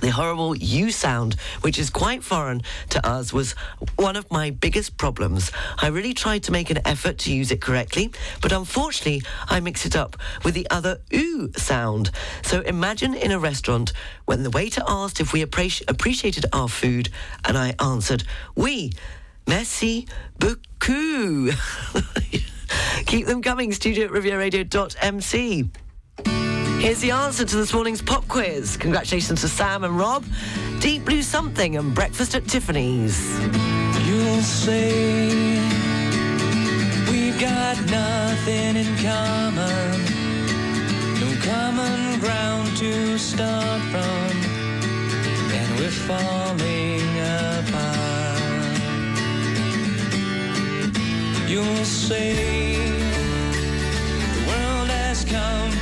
The 0.00 0.10
horrible 0.10 0.56
U 0.56 0.90
sound, 0.90 1.34
which 1.62 1.78
is 1.78 1.90
quite 1.90 2.22
foreign 2.22 2.62
to 2.90 3.04
us, 3.06 3.32
was 3.32 3.52
one 3.96 4.16
of 4.16 4.30
my 4.30 4.50
biggest 4.50 4.96
problems. 4.96 5.50
I 5.78 5.88
really 5.88 6.14
tried 6.14 6.44
to 6.44 6.52
make 6.52 6.70
an 6.70 6.80
effort 6.84 7.18
to 7.18 7.34
use 7.34 7.50
it 7.50 7.60
correctly, 7.60 8.12
but 8.40 8.52
unfortunately, 8.52 9.22
I 9.48 9.60
mix 9.60 9.84
it 9.86 9.96
up 9.96 10.16
with 10.44 10.54
the 10.54 10.68
other 10.70 11.00
U 11.10 11.50
sound. 11.56 12.10
So 12.42 12.60
imagine 12.60 13.14
in 13.14 13.32
a 13.32 13.38
restaurant 13.38 13.92
when 14.26 14.42
the 14.42 14.50
waiter 14.50 14.82
asked 14.86 15.20
if 15.20 15.32
we 15.32 15.44
appreci- 15.44 15.88
appreciated 15.88 16.46
our 16.52 16.68
food, 16.68 17.08
and 17.44 17.58
I 17.58 17.74
answered, 17.80 18.24
Oui, 18.54 18.92
merci 19.46 20.06
beaucoup. 20.38 21.50
Keep 23.06 23.26
them 23.26 23.42
coming, 23.42 23.72
studio 23.72 24.04
at 24.04 24.10
rivieraradio.mc. 24.10 25.70
Here's 26.78 27.00
the 27.00 27.10
answer 27.10 27.44
to 27.44 27.56
this 27.56 27.74
morning's 27.74 28.00
pop 28.00 28.26
quiz. 28.28 28.76
Congratulations 28.76 29.40
to 29.40 29.48
Sam 29.48 29.82
and 29.82 29.98
Rob. 29.98 30.24
Deep 30.78 31.04
Blue 31.04 31.22
Something 31.22 31.76
and 31.76 31.92
Breakfast 31.92 32.36
at 32.36 32.46
Tiffany's. 32.46 33.18
You'll 34.06 34.40
say 34.42 35.58
we've 37.10 37.38
got 37.40 37.76
nothing 37.90 38.76
in 38.76 38.96
common, 38.98 40.04
no 41.18 41.34
common 41.42 42.20
ground 42.20 42.76
to 42.76 43.18
start 43.18 43.82
from, 43.90 44.30
and 45.50 45.78
we're 45.80 45.90
falling 45.90 47.18
apart. 47.58 48.38
You'll 51.48 51.84
say 51.84 52.76
the 54.32 54.44
world 54.46 54.90
has 54.90 55.24
come 55.24 55.72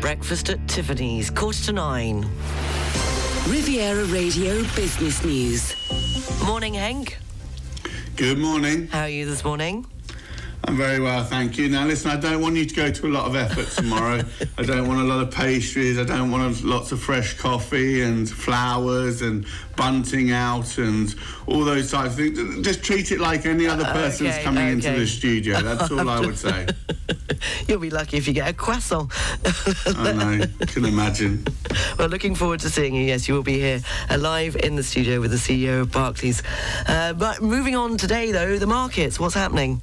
Breakfast 0.00 0.48
at 0.48 0.66
Tiffany's. 0.68 1.28
Quarter 1.28 1.64
to 1.64 1.72
nine. 1.72 2.22
Riviera 3.48 4.04
Radio 4.04 4.62
Business 4.76 5.24
News. 5.24 5.74
Morning, 6.44 6.74
Hank. 6.74 7.18
Good 8.16 8.38
morning. 8.38 8.86
How 8.88 9.02
are 9.02 9.08
you 9.08 9.26
this 9.26 9.44
morning? 9.44 9.86
I'm 10.64 10.76
very 10.76 11.00
well, 11.00 11.24
thank 11.24 11.56
you. 11.56 11.68
Now, 11.68 11.86
listen, 11.86 12.10
I 12.10 12.16
don't 12.16 12.42
want 12.42 12.56
you 12.56 12.66
to 12.66 12.74
go 12.74 12.90
to 12.90 13.06
a 13.06 13.08
lot 13.08 13.26
of 13.26 13.36
effort 13.36 13.68
tomorrow. 13.68 14.22
I 14.58 14.62
don't 14.62 14.86
want 14.86 15.00
a 15.00 15.04
lot 15.04 15.22
of 15.22 15.30
pastries. 15.30 15.98
I 15.98 16.04
don't 16.04 16.30
want 16.30 16.62
lots 16.64 16.92
of 16.92 17.00
fresh 17.00 17.34
coffee 17.34 18.02
and 18.02 18.28
flowers 18.28 19.22
and 19.22 19.46
bunting 19.76 20.32
out 20.32 20.76
and 20.78 21.14
all 21.46 21.64
those 21.64 21.90
types 21.90 22.14
of 22.14 22.16
things. 22.16 22.64
Just 22.66 22.82
treat 22.82 23.12
it 23.12 23.20
like 23.20 23.46
any 23.46 23.66
other 23.66 23.84
person 23.84 24.26
that's 24.26 24.38
okay, 24.38 24.44
coming 24.44 24.68
into 24.68 24.90
the 24.90 25.06
studio. 25.06 25.60
That's 25.62 25.90
all 25.90 26.08
I 26.08 26.20
would 26.20 26.36
say. 26.36 26.66
You'll 27.68 27.78
be 27.78 27.90
lucky 27.90 28.16
if 28.16 28.26
you 28.26 28.34
get 28.34 28.48
a 28.48 28.52
croissant. 28.52 29.12
I 29.86 30.12
know. 30.12 30.44
Can 30.66 30.84
imagine. 30.84 31.46
Well, 31.98 32.08
looking 32.08 32.34
forward 32.34 32.60
to 32.60 32.70
seeing 32.70 32.94
you. 32.94 33.04
Yes, 33.04 33.28
you 33.28 33.34
will 33.34 33.42
be 33.42 33.58
here 33.58 33.80
uh, 34.10 34.18
live 34.18 34.56
in 34.56 34.74
the 34.76 34.82
studio 34.82 35.20
with 35.20 35.30
the 35.30 35.36
CEO 35.36 35.82
of 35.82 35.92
Barclays. 35.92 36.42
Uh, 36.86 37.12
but 37.12 37.40
moving 37.40 37.76
on 37.76 37.96
today, 37.96 38.32
though, 38.32 38.58
the 38.58 38.66
markets. 38.66 39.20
What's 39.20 39.34
happening? 39.34 39.80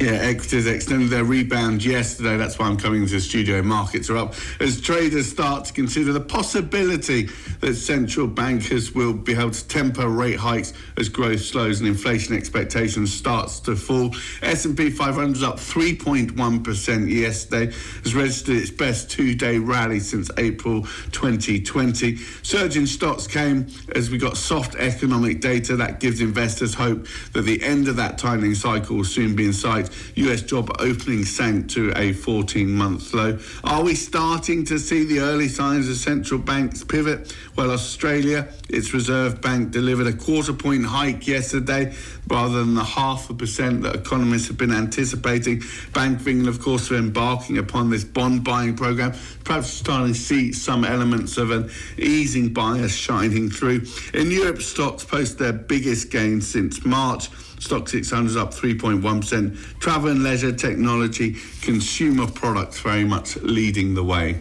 Yeah, 0.00 0.12
equities 0.12 0.66
extended 0.66 1.10
their 1.10 1.24
rebound 1.24 1.84
yesterday. 1.84 2.38
That's 2.38 2.58
why 2.58 2.66
I'm 2.68 2.78
coming 2.78 3.04
to 3.06 3.12
the 3.12 3.20
studio. 3.20 3.62
Markets 3.62 4.08
are 4.08 4.16
up 4.16 4.34
as 4.58 4.80
traders 4.80 5.28
start 5.30 5.66
to 5.66 5.74
consider 5.74 6.14
the 6.14 6.22
possibility 6.22 7.28
that 7.60 7.74
central 7.74 8.26
bankers 8.26 8.94
will 8.94 9.12
be 9.12 9.34
able 9.34 9.50
to 9.50 9.68
temper 9.68 10.08
rate 10.08 10.38
hikes 10.38 10.72
as 10.96 11.10
growth 11.10 11.42
slows 11.42 11.80
and 11.80 11.88
inflation 11.88 12.34
expectations 12.34 13.12
starts 13.12 13.60
to 13.60 13.76
fall. 13.76 14.14
S&P 14.40 14.88
500 14.88 15.36
is 15.36 15.42
up 15.42 15.56
3.1% 15.56 17.10
yesterday, 17.12 17.70
has 18.02 18.14
registered 18.14 18.56
its 18.56 18.70
best 18.70 19.10
two-day 19.10 19.58
rally 19.58 20.00
since 20.00 20.30
April 20.38 20.80
2020. 21.12 22.16
Surging 22.42 22.86
stocks 22.86 23.26
came 23.26 23.66
as 23.94 24.08
we 24.08 24.16
got 24.16 24.38
soft 24.38 24.76
economic 24.76 25.42
data 25.42 25.76
that 25.76 26.00
gives 26.00 26.22
investors 26.22 26.72
hope 26.72 27.06
that 27.34 27.42
the 27.42 27.62
end 27.62 27.86
of 27.86 27.96
that 27.96 28.16
tightening 28.16 28.54
cycle 28.54 28.96
will 28.96 29.04
soon 29.04 29.36
be 29.36 29.44
in 29.44 29.52
sight. 29.52 29.89
US 30.16 30.42
job 30.42 30.70
opening 30.78 31.24
sank 31.24 31.68
to 31.70 31.92
a 31.96 32.12
14 32.12 32.68
month 32.68 33.12
low. 33.14 33.38
Are 33.64 33.82
we 33.82 33.94
starting 33.94 34.64
to 34.66 34.78
see 34.78 35.04
the 35.04 35.20
early 35.20 35.48
signs 35.48 35.88
of 35.88 35.96
central 35.96 36.40
banks 36.40 36.84
pivot? 36.84 37.34
Well, 37.56 37.70
Australia, 37.70 38.48
its 38.68 38.92
Reserve 38.94 39.40
Bank 39.40 39.70
delivered 39.70 40.06
a 40.06 40.12
quarter 40.12 40.52
point 40.52 40.86
hike 40.86 41.26
yesterday 41.26 41.94
rather 42.28 42.58
than 42.58 42.74
the 42.74 42.84
half 42.84 43.28
a 43.28 43.34
percent 43.34 43.82
that 43.82 43.94
economists 43.94 44.48
have 44.48 44.56
been 44.56 44.72
anticipating. 44.72 45.62
Bank 45.92 46.20
of 46.20 46.28
England, 46.28 46.48
of 46.48 46.62
course, 46.62 46.90
are 46.90 46.96
embarking 46.96 47.58
upon 47.58 47.90
this 47.90 48.04
bond 48.04 48.44
buying 48.44 48.76
program, 48.76 49.12
perhaps 49.44 49.68
starting 49.68 50.14
to 50.14 50.18
see 50.18 50.52
some 50.52 50.84
elements 50.84 51.36
of 51.36 51.50
an 51.50 51.70
easing 51.98 52.52
bias 52.52 52.94
shining 52.94 53.50
through. 53.50 53.84
In 54.14 54.30
Europe, 54.30 54.62
stocks 54.62 55.04
post 55.04 55.38
their 55.38 55.52
biggest 55.52 56.10
gain 56.10 56.40
since 56.40 56.84
March. 56.84 57.28
Stoxx 57.60 57.90
600 57.90 58.36
up 58.38 58.52
3.1%. 58.52 59.78
Travel 59.78 60.10
and 60.10 60.22
leisure, 60.22 60.52
technology, 60.52 61.36
consumer 61.60 62.26
products 62.26 62.80
very 62.80 63.04
much 63.04 63.36
leading 63.36 63.94
the 63.94 64.02
way. 64.02 64.40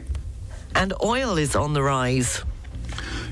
And 0.74 0.94
oil 1.04 1.38
is 1.38 1.56
on 1.56 1.74
the 1.74 1.84
rise. 1.84 2.44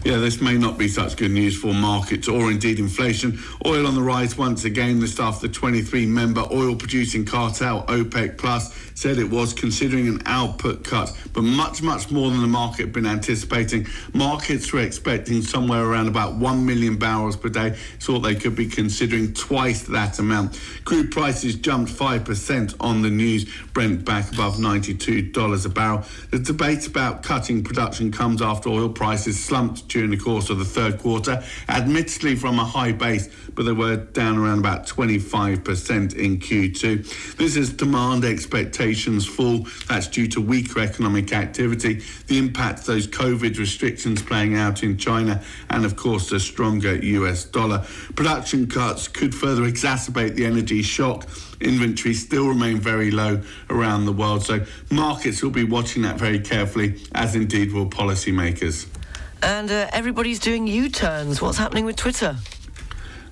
Yeah, 0.04 0.18
this 0.18 0.42
may 0.42 0.58
not 0.58 0.78
be 0.78 0.88
such 0.88 1.18
good 1.18 1.32
news 1.32 1.58
for 1.58 1.74
markets 1.74 2.28
or 2.28 2.52
indeed 2.52 2.80
inflation. 2.80 3.40
Oil 3.66 3.88
on 3.88 3.96
the 3.96 4.02
rise 4.02 4.38
once 4.38 4.66
again 4.66 5.00
this 5.00 5.20
after 5.20 5.48
the 5.48 5.54
23 5.54 6.06
member 6.06 6.46
oil 6.52 6.76
producing 6.76 7.26
cartel 7.26 7.84
OPEC 7.88 8.38
Plus 8.38 8.87
said 8.98 9.20
it 9.20 9.30
was 9.30 9.54
considering 9.54 10.08
an 10.08 10.20
output 10.26 10.84
cut, 10.84 11.16
but 11.32 11.44
much, 11.44 11.84
much 11.84 12.10
more 12.10 12.32
than 12.32 12.42
the 12.42 12.48
market 12.48 12.82
had 12.82 12.94
been 12.94 13.06
anticipating. 13.06 13.86
Markets 14.12 14.74
were 14.74 14.80
expecting 14.80 15.44
somewhere 15.44 15.86
around 15.86 16.08
about 16.08 16.34
1 16.34 16.66
million 16.66 16.98
barrels 16.98 17.38
per 17.38 17.48
day, 17.48 17.78
thought 18.00 18.22
they 18.22 18.34
could 18.34 18.56
be 18.56 18.66
considering 18.66 19.36
twice 19.36 19.84
that 19.84 20.18
amount. 20.18 20.60
Crude 20.84 21.12
prices 21.12 21.54
jumped 21.54 21.92
5% 21.92 22.76
on 22.80 23.04
the 23.04 23.10
news, 23.12 23.46
Brent 23.72 24.04
back 24.04 24.34
above 24.34 24.56
$92 24.56 25.66
a 25.66 25.70
barrel. 25.70 26.04
The 26.32 26.40
debate 26.40 26.88
about 26.88 27.22
cutting 27.22 27.64
production 27.64 28.12
comes 28.12 28.42
after 28.42 28.70
oil 28.70 28.90
prices 28.90 29.40
slumped 29.40 29.88
during 29.90 30.10
the 30.10 30.18
course 30.18 30.50
of 30.50 30.58
the 30.58 30.66
third 30.66 30.98
quarter, 30.98 31.44
admittedly 31.70 32.36
from 32.36 32.58
a 32.58 32.66
high 32.66 32.94
base, 32.94 33.30
but 33.58 33.66
they 33.66 33.72
were 33.72 33.98
down 33.98 34.38
around 34.38 34.60
about 34.60 34.86
25% 34.86 36.16
in 36.16 36.38
Q2. 36.38 37.36
This 37.38 37.58
is 37.58 37.74
demand 37.74 38.24
expectations 38.24 39.26
fall. 39.26 39.66
That's 39.90 40.08
due 40.08 40.28
to 40.28 40.40
weaker 40.40 40.80
economic 40.80 41.34
activity, 41.34 42.04
the 42.28 42.38
impact 42.38 42.82
of 42.82 42.86
those 42.86 43.08
COVID 43.08 43.58
restrictions 43.58 44.22
playing 44.22 44.56
out 44.56 44.84
in 44.84 44.96
China, 44.96 45.44
and 45.72 45.86
of 45.86 45.96
course 45.96 46.30
the 46.30 46.40
stronger 46.40 46.96
US 46.96 47.46
dollar. 47.46 47.84
Production 48.16 48.68
cuts 48.68 49.08
could 49.08 49.34
further 49.34 49.64
exacerbate 49.64 50.36
the 50.36 50.46
energy 50.46 50.84
shock. 50.84 51.28
Inventories 51.60 52.24
still 52.24 52.48
remain 52.48 52.78
very 52.78 53.10
low 53.10 53.42
around 53.72 54.06
the 54.06 54.14
world, 54.14 54.44
so 54.44 54.64
markets 54.92 55.42
will 55.42 55.50
be 55.50 55.64
watching 55.64 56.04
that 56.04 56.20
very 56.20 56.40
carefully, 56.40 57.02
as 57.16 57.34
indeed 57.34 57.74
will 57.74 57.90
policymakers. 57.90 58.86
And 59.42 59.72
uh, 59.72 59.88
everybody's 59.92 60.40
doing 60.40 60.68
U-turns. 60.68 61.42
What's 61.42 61.58
happening 61.58 61.86
with 61.86 61.96
Twitter? 61.96 62.38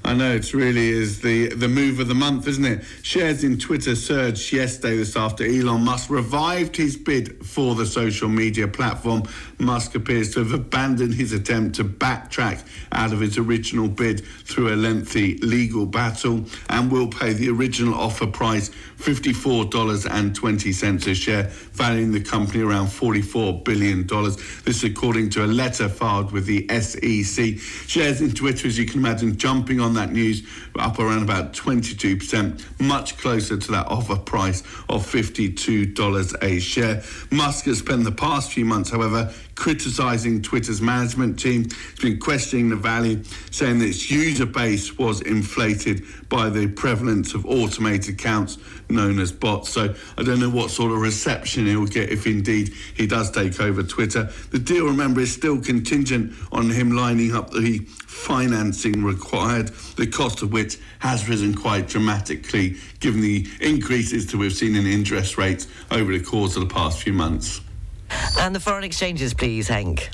I 0.05 0.13
know 0.13 0.35
it 0.35 0.53
really 0.53 0.89
is 0.89 1.19
the 1.21 1.47
the 1.49 1.67
move 1.67 1.99
of 1.99 2.07
the 2.07 2.13
month, 2.13 2.47
isn't 2.47 2.63
it? 2.63 2.83
Shares 3.01 3.43
in 3.43 3.57
Twitter 3.57 3.95
surged 3.95 4.53
yesterday 4.53 4.97
this 4.97 5.15
after 5.15 5.43
Elon 5.43 5.83
Musk 5.83 6.11
revived 6.11 6.75
his 6.77 6.95
bid 6.95 7.43
for 7.43 7.73
the 7.73 7.87
social 7.87 8.29
media 8.29 8.67
platform. 8.67 9.23
Musk 9.59 9.95
appears 9.95 10.33
to 10.33 10.39
have 10.39 10.53
abandoned 10.53 11.13
his 11.13 11.33
attempt 11.33 11.75
to 11.75 11.83
backtrack 11.83 12.63
out 12.91 13.13
of 13.13 13.19
his 13.19 13.37
original 13.37 13.87
bid 13.87 14.25
through 14.25 14.73
a 14.73 14.75
lengthy 14.75 15.37
legal 15.37 15.85
battle 15.85 16.45
and 16.69 16.91
will 16.91 17.07
pay 17.07 17.33
the 17.33 17.49
original 17.49 17.93
offer 17.93 18.27
price 18.27 18.69
$54.20 18.97 21.07
a 21.07 21.15
share, 21.15 21.43
valuing 21.73 22.11
the 22.11 22.21
company 22.21 22.63
around 22.63 22.87
$44 22.87 23.63
billion. 23.63 24.07
This 24.07 24.77
is 24.77 24.83
according 24.83 25.29
to 25.31 25.45
a 25.45 25.47
letter 25.47 25.89
filed 25.89 26.31
with 26.31 26.45
the 26.45 26.67
SEC. 26.79 27.57
Shares 27.87 28.21
in 28.21 28.31
Twitter, 28.31 28.67
as 28.67 28.77
you 28.77 28.85
can 28.85 28.99
imagine, 28.99 29.37
jumping 29.37 29.79
on 29.79 29.93
that 29.95 30.11
news, 30.11 30.43
up 30.79 30.99
around 30.99 31.23
about 31.23 31.53
22%, 31.53 32.79
much 32.79 33.17
closer 33.17 33.57
to 33.57 33.71
that 33.71 33.87
offer 33.87 34.15
price 34.15 34.61
of 34.89 35.05
$52 35.05 36.35
a 36.41 36.59
share. 36.59 37.03
Musk 37.31 37.65
has 37.65 37.79
spent 37.79 38.03
the 38.03 38.11
past 38.11 38.51
few 38.51 38.65
months, 38.65 38.89
however, 38.89 39.33
criticizing 39.55 40.41
Twitter's 40.41 40.81
management 40.81 41.39
team. 41.39 41.63
He's 41.63 41.99
been 42.01 42.19
questioning 42.19 42.69
the 42.69 42.75
value, 42.75 43.23
saying 43.51 43.79
that 43.79 43.85
its 43.85 44.11
user 44.11 44.45
base 44.45 44.97
was 44.97 45.21
inflated 45.21 46.03
by 46.29 46.49
the 46.49 46.67
prevalence 46.67 47.33
of 47.33 47.45
automated 47.45 48.15
accounts 48.15 48.57
known 48.89 49.19
as 49.19 49.31
bots. 49.31 49.69
So 49.69 49.95
I 50.17 50.23
don't 50.23 50.39
know 50.39 50.49
what 50.49 50.69
sort 50.71 50.91
of 50.91 50.99
reception 50.99 51.65
he'll 51.65 51.85
get 51.85 52.09
if 52.09 52.27
indeed 52.27 52.73
he 52.93 53.07
does 53.07 53.31
take 53.31 53.59
over 53.59 53.81
Twitter. 53.83 54.29
The 54.51 54.59
deal, 54.59 54.85
remember, 54.85 55.21
is 55.21 55.33
still 55.33 55.59
contingent 55.59 56.33
on 56.51 56.69
him 56.69 56.91
lining 56.91 57.35
up 57.35 57.51
the 57.51 57.79
financing 58.05 59.03
required, 59.03 59.67
the 59.97 60.07
cost 60.07 60.41
of 60.41 60.51
which 60.51 60.77
has 60.99 61.27
risen 61.27 61.53
quite 61.53 61.87
dramatically 61.87 62.75
given 62.99 63.21
the 63.21 63.47
increases 63.61 64.27
that 64.27 64.37
we've 64.37 64.53
seen 64.53 64.75
in 64.75 64.85
interest 64.85 65.37
rates 65.37 65.67
over 65.91 66.17
the 66.17 66.23
course 66.23 66.55
of 66.55 66.67
the 66.67 66.73
past 66.73 67.01
few 67.01 67.13
months. 67.13 67.61
And 68.39 68.55
the 68.55 68.59
foreign 68.59 68.83
exchanges, 68.83 69.33
please, 69.33 69.67
Hank. 69.67 70.09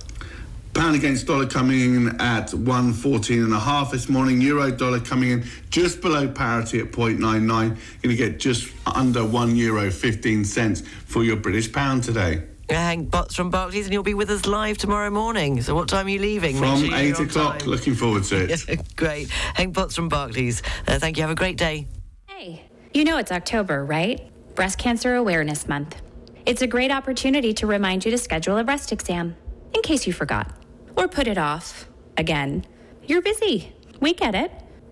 Pound 0.74 0.96
against 0.96 1.28
dollar 1.28 1.48
coming 1.48 1.80
in 1.82 2.22
at 2.22 2.54
114 2.54 3.44
and 3.44 3.54
a 3.54 3.60
half 3.60 3.92
this 3.92 4.08
morning. 4.08 4.40
Euro 4.42 4.72
dollar 4.72 5.02
coming 5.02 5.32
in 5.32 5.46
just 5.70 6.00
below 6.00 6.30
parity 6.30 6.80
at 6.80 6.92
0.99. 6.92 7.48
Going 7.48 7.78
to 8.04 8.16
get 8.16 8.40
just 8.40 8.72
under 8.86 9.26
one 9.26 9.58
euro 9.58 9.92
15 9.92 10.46
cents 10.46 10.82
for 11.06 11.26
your 11.26 11.36
British 11.36 11.72
pound 11.72 12.04
today. 12.04 12.44
Hank 12.70 13.12
Botts 13.12 13.36
from 13.36 13.50
Barclays, 13.50 13.86
and 13.86 13.94
you'll 13.94 14.04
be 14.04 14.14
with 14.14 14.30
us 14.30 14.46
live 14.46 14.78
tomorrow 14.78 15.10
morning. 15.10 15.62
So, 15.62 15.76
what 15.76 15.90
time 15.90 16.06
are 16.06 16.10
you 16.10 16.20
leaving? 16.20 16.56
From 16.56 16.86
sure 16.86 16.96
eight 16.96 17.20
o'clock. 17.20 17.60
time. 17.60 17.68
Looking 17.68 17.96
forward 17.96 18.24
to 18.26 18.48
it. 18.50 18.96
Great. 18.96 19.30
Hank 19.30 19.74
Botts 19.74 19.94
from 19.94 20.08
Barclays. 20.08 20.62
Uh, 20.88 20.98
thank 21.00 21.18
you. 21.18 21.24
Have 21.24 21.32
a 21.32 21.36
great 21.36 21.58
day. 21.58 21.88
Hey, 22.28 22.64
you 22.94 23.04
know 23.04 23.18
it's 23.18 23.32
October, 23.32 23.84
right? 23.84 24.22
Breast 24.56 24.78
Cancer 24.78 25.16
Awareness 25.16 25.68
Month. 25.68 26.02
It's 26.46 26.62
a 26.64 26.68
great 26.68 26.92
opportunity 26.92 27.54
to 27.54 27.68
remind 27.68 28.04
you 28.04 28.12
to 28.12 28.18
schedule 28.18 28.58
a 28.58 28.64
breast 28.64 28.92
exam, 28.92 29.36
in 29.76 29.82
case 29.84 30.08
you 30.08 30.14
forgot. 30.14 30.52
Or 30.98 31.08
put 31.08 31.28
it 31.28 31.38
off. 31.38 31.88
Again. 32.18 32.66
You're 33.06 33.22
busy. 33.22 33.74
We 34.00 34.14
get 34.14 34.34
it. 34.36 34.52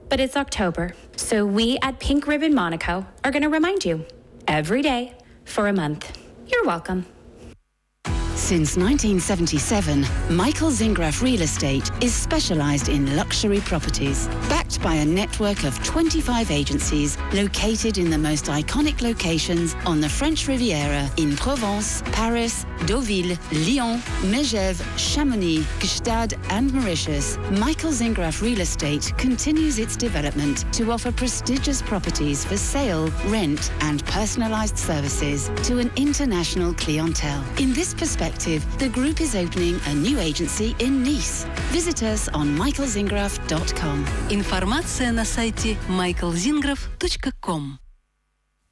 But 0.10 0.20
it's 0.20 0.36
October, 0.36 0.96
so 1.16 1.46
we 1.46 1.78
at 1.84 2.00
Pink 2.00 2.26
Ribbon 2.28 2.54
Monaco 2.54 3.06
are 3.24 3.32
going 3.32 3.44
to 3.44 3.50
remind 3.50 3.86
you 3.86 4.06
every 4.48 4.82
day 4.82 5.16
for 5.46 5.68
a 5.68 5.74
month. 5.74 6.18
You're 6.48 6.66
welcome. 6.66 7.06
Since 8.50 8.78
1977, 8.78 10.36
Michael 10.36 10.72
Zingraf 10.72 11.22
Real 11.22 11.44
Estate 11.44 11.88
is 12.02 12.16
specialized 12.16 12.90
in 12.90 13.16
luxury 13.16 13.60
properties. 13.60 14.28
Backed 14.50 14.82
by 14.82 14.96
a 14.96 15.06
network 15.06 15.64
of 15.66 15.78
25 15.84 16.50
agencies 16.50 17.16
located 17.32 18.00
in 18.00 18.10
the 18.10 18.18
most 18.18 18.46
iconic 18.46 19.04
locations 19.04 19.76
on 19.86 20.02
the 20.02 20.10
French 20.10 20.48
Riviera 20.48 21.08
in 21.18 21.36
Provence, 21.36 22.02
Paris, 22.12 22.66
Deauville, 22.88 23.38
Lyon, 23.52 24.00
Megève, 24.32 24.82
Chamonix, 24.98 25.60
Gstaad, 25.78 26.34
and 26.50 26.74
Mauritius, 26.74 27.38
Michael 27.60 27.92
Zingraf 27.92 28.42
Real 28.42 28.62
Estate 28.62 29.14
continues 29.20 29.78
its 29.78 29.96
development 29.96 30.66
to 30.74 30.92
offer 30.92 31.12
prestigious 31.12 31.84
properties 31.84 32.46
for 32.46 32.58
sale, 32.58 33.10
rent, 33.28 33.72
and 33.82 34.04
personalized 34.08 34.80
services 34.80 35.52
to 35.62 35.78
an 35.78 35.92
international 35.98 36.74
clientele. 36.74 37.46
In 37.60 37.74
this 37.74 37.94
perspective, 37.94 38.39
the 38.40 38.90
group 38.90 39.20
is 39.20 39.36
opening 39.36 39.80
a 39.88 39.94
new 39.94 40.20
agency 40.20 40.76
in 40.80 41.04
Nice. 41.04 41.46
Visit 41.72 42.04
us 42.04 42.30
on 42.30 42.58
michaelzingraf.com. 42.58 44.06
Информация 44.30 45.12
на 45.12 45.26
сайте 45.26 45.78
michaelzingraf.com. 45.90 47.80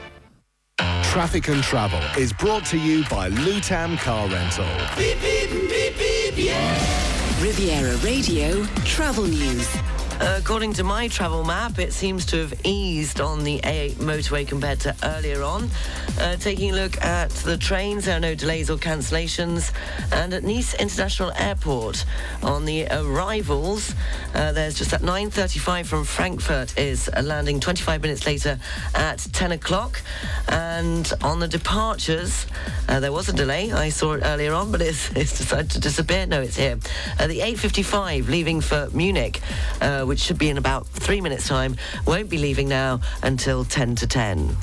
Traffic 1.03 1.49
and 1.49 1.63
Travel 1.63 2.01
is 2.21 2.33
brought 2.33 2.65
to 2.67 2.79
you 2.79 3.03
by 3.09 3.31
Lutam 3.31 3.99
Car 3.99 4.29
Rental. 4.29 4.67
Beep, 4.97 5.21
beep, 5.21 5.51
beep, 5.51 5.99
beep, 5.99 6.35
yeah. 6.37 7.43
Riviera 7.43 7.97
Radio 7.99 8.65
Travel 8.85 9.25
News. 9.25 9.98
According 10.21 10.73
to 10.75 10.85
my 10.85 11.07
travel 11.07 11.45
map, 11.45 11.79
it 11.79 11.93
seems 11.93 12.27
to 12.27 12.39
have 12.39 12.55
eased 12.65 13.21
on 13.21 13.45
the 13.45 13.61
A8 13.61 13.97
motorway 13.97 14.47
compared 14.49 14.81
to 14.81 14.97
earlier 15.05 15.43
on. 15.45 15.71
Uh, 16.19 16.35
taking 16.37 16.73
a 16.73 16.75
look 16.75 17.01
at 17.05 17.31
the 17.31 17.57
trains, 17.57 18.07
there 18.07 18.17
are 18.17 18.21
no 18.21 18.35
delays 18.35 18.69
or 18.69 18.77
cancellations. 18.77 19.73
And 20.11 20.35
at 20.35 20.43
Nice 20.43 20.75
International 20.75 21.31
Airport, 21.37 22.05
on 22.43 22.65
the 22.65 22.89
arrivals, 22.91 23.95
uh, 24.35 24.51
there's 24.53 24.75
just 24.75 24.93
at 24.93 25.03
9.35 25.03 25.87
from 25.87 26.05
Frankfurt 26.05 26.77
is 26.77 27.09
uh, 27.17 27.23
landing 27.23 27.61
25 27.61 28.03
minutes 28.03 28.27
later 28.27 28.59
at 28.97 29.19
10 29.33 29.53
o'clock. 29.53 30.03
And 30.49 31.13
on 31.23 31.39
the 31.39 31.49
departures, 31.49 32.47
uh, 32.89 32.99
there 32.99 33.13
was 33.13 33.29
a 33.29 33.33
delay. 33.33 33.71
I 33.71 33.91
saw 33.91 34.15
it 34.15 34.23
earlier 34.25 34.55
on, 34.55 34.73
but 34.73 34.83
it's, 34.83 35.11
it's 35.17 35.39
decided 35.39 35.71
to 35.73 35.81
disappear. 35.81 36.27
No, 36.27 36.41
it's 36.41 36.57
here. 36.57 36.79
Uh, 37.21 37.29
the 37.29 37.41
8.55 37.41 38.29
leaving 38.29 38.61
for 38.61 38.89
Munich, 38.93 39.41
uh, 39.81 40.07
which 40.09 40.19
should 40.19 40.39
be 40.39 40.49
in 40.49 40.59
about 40.59 40.87
three 40.89 41.21
minutes' 41.21 41.47
time, 41.47 41.77
won't 42.07 42.29
be 42.29 42.39
leaving 42.39 42.69
now 42.69 43.01
until 43.23 43.65
10 43.65 43.95
to 43.97 44.07
10. 44.07 44.57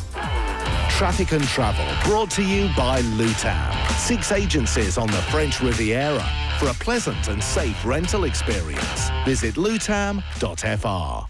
Traffic 0.89 1.31
and 1.31 1.43
Travel 1.43 1.85
brought 2.09 2.31
to 2.31 2.43
you 2.43 2.69
by 2.75 3.01
Lutam. 3.01 3.91
Six 3.97 4.31
agencies 4.31 4.97
on 4.97 5.07
the 5.07 5.21
French 5.31 5.61
Riviera 5.61 6.25
for 6.59 6.67
a 6.69 6.73
pleasant 6.73 7.27
and 7.27 7.43
safe 7.43 7.85
rental 7.85 8.23
experience. 8.23 9.09
Visit 9.25 9.55
lutam.fr. 9.55 11.25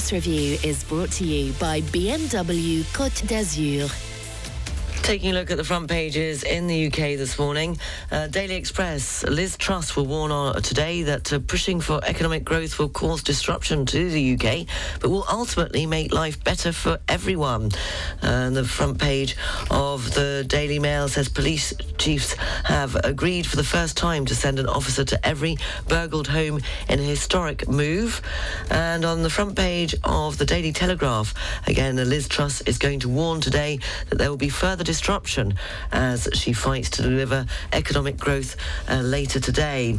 press 0.00 0.12
review 0.12 0.56
is 0.64 0.82
brought 0.84 1.10
to 1.10 1.24
you 1.24 1.52
by 1.60 1.82
BMW 1.92 2.82
Côte 2.94 3.26
d'Azur. 3.26 4.09
Taking 5.10 5.32
a 5.32 5.34
look 5.34 5.50
at 5.50 5.56
the 5.56 5.64
front 5.64 5.90
pages 5.90 6.44
in 6.44 6.68
the 6.68 6.86
UK 6.86 7.18
this 7.18 7.36
morning, 7.36 7.80
uh, 8.12 8.28
Daily 8.28 8.54
Express, 8.54 9.24
Liz 9.24 9.56
Truss 9.56 9.96
will 9.96 10.06
warn 10.06 10.30
on 10.30 10.62
today 10.62 11.02
that 11.02 11.32
uh, 11.32 11.40
pushing 11.40 11.80
for 11.80 11.98
economic 12.04 12.44
growth 12.44 12.78
will 12.78 12.90
cause 12.90 13.20
disruption 13.20 13.84
to 13.86 14.08
the 14.08 14.34
UK, 14.34 14.68
but 15.00 15.10
will 15.10 15.26
ultimately 15.28 15.84
make 15.84 16.14
life 16.14 16.44
better 16.44 16.70
for 16.70 17.00
everyone. 17.08 17.72
And 18.22 18.54
the 18.54 18.62
front 18.62 19.00
page 19.00 19.36
of 19.68 20.14
the 20.14 20.44
Daily 20.46 20.78
Mail 20.78 21.08
says 21.08 21.28
police 21.28 21.74
chiefs 21.98 22.34
have 22.66 22.94
agreed 22.94 23.48
for 23.48 23.56
the 23.56 23.64
first 23.64 23.96
time 23.96 24.26
to 24.26 24.36
send 24.36 24.60
an 24.60 24.68
officer 24.68 25.04
to 25.06 25.26
every 25.26 25.56
burgled 25.88 26.28
home 26.28 26.60
in 26.88 27.00
a 27.00 27.02
historic 27.02 27.68
move. 27.68 28.22
And 28.70 29.04
on 29.04 29.24
the 29.24 29.30
front 29.30 29.56
page 29.56 29.96
of 30.04 30.38
the 30.38 30.46
Daily 30.46 30.70
Telegraph, 30.70 31.34
again, 31.66 31.96
Liz 31.96 32.28
Truss 32.28 32.60
is 32.60 32.78
going 32.78 33.00
to 33.00 33.08
warn 33.08 33.40
today 33.40 33.80
that 34.08 34.16
there 34.16 34.30
will 34.30 34.36
be 34.36 34.48
further 34.48 34.84
disruption 34.84 34.99
as 35.92 36.28
she 36.34 36.52
fights 36.52 36.90
to 36.90 37.02
deliver 37.02 37.46
economic 37.72 38.16
growth 38.16 38.56
uh, 38.88 39.00
later 39.00 39.40
today. 39.40 39.98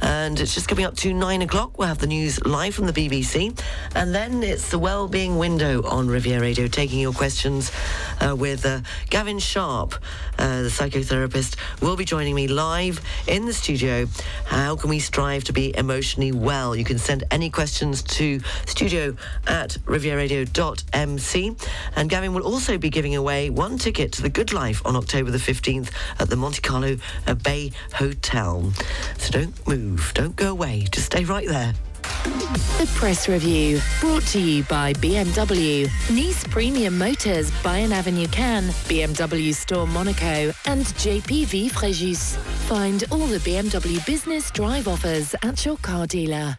And 0.00 0.38
it's 0.38 0.54
just 0.54 0.68
coming 0.68 0.84
up 0.84 0.96
to 0.96 1.12
nine 1.12 1.42
o'clock. 1.42 1.78
We'll 1.78 1.88
have 1.88 1.98
the 1.98 2.06
news 2.06 2.44
live 2.44 2.74
from 2.74 2.86
the 2.86 2.92
BBC. 2.92 3.58
And 3.94 4.14
then 4.14 4.42
it's 4.42 4.70
the 4.70 4.78
well-being 4.78 5.38
Window 5.38 5.82
on 5.84 6.08
Riviera 6.08 6.40
Radio, 6.40 6.66
taking 6.66 7.00
your 7.00 7.12
questions 7.12 7.72
uh, 8.20 8.34
with 8.36 8.66
uh, 8.66 8.80
Gavin 9.10 9.38
Sharp, 9.38 9.94
uh, 10.38 10.62
the 10.62 10.68
psychotherapist, 10.68 11.56
will 11.80 11.96
be 11.96 12.04
joining 12.04 12.34
me 12.34 12.48
live 12.48 13.00
in 13.26 13.46
the 13.46 13.52
studio. 13.52 14.06
How 14.44 14.76
can 14.76 14.90
we 14.90 14.98
strive 14.98 15.44
to 15.44 15.52
be 15.52 15.76
emotionally 15.76 16.32
well? 16.32 16.74
You 16.76 16.84
can 16.84 16.98
send 16.98 17.24
any 17.30 17.50
questions 17.50 18.02
to 18.02 18.40
studio 18.66 19.16
at 19.46 19.70
rivieraradio.mc. 19.86 21.56
And 21.96 22.10
Gavin 22.10 22.34
will 22.34 22.42
also 22.42 22.78
be 22.78 22.90
giving 22.90 23.16
away 23.16 23.50
one 23.50 23.78
ticket 23.78 24.12
to 24.12 24.22
the 24.22 24.28
Good 24.28 24.41
Life 24.50 24.82
on 24.84 24.96
October 24.96 25.30
the 25.30 25.38
15th 25.38 25.90
at 26.18 26.28
the 26.28 26.36
Monte 26.36 26.60
Carlo 26.62 26.96
uh, 27.26 27.34
Bay 27.34 27.70
Hotel. 27.92 28.72
So 29.18 29.30
don't 29.30 29.68
move, 29.68 30.10
don't 30.14 30.34
go 30.34 30.50
away, 30.50 30.86
just 30.90 31.06
stay 31.06 31.24
right 31.24 31.46
there. 31.46 31.74
The 32.78 32.90
press 32.94 33.28
review 33.28 33.80
brought 34.00 34.24
to 34.28 34.40
you 34.40 34.64
by 34.64 34.92
BMW, 34.94 35.88
Nice 36.10 36.44
Premium 36.46 36.98
Motors, 36.98 37.50
Bayern 37.62 37.92
Avenue 37.92 38.26
Cannes, 38.28 38.70
BMW 38.88 39.54
Store 39.54 39.86
Monaco, 39.86 40.52
and 40.66 40.84
JPV 40.84 41.70
Fréjus. 41.70 42.36
Find 42.68 43.04
all 43.10 43.26
the 43.26 43.38
BMW 43.38 44.04
business 44.04 44.50
drive 44.50 44.88
offers 44.88 45.34
at 45.42 45.64
your 45.64 45.76
car 45.78 46.06
dealer. 46.06 46.58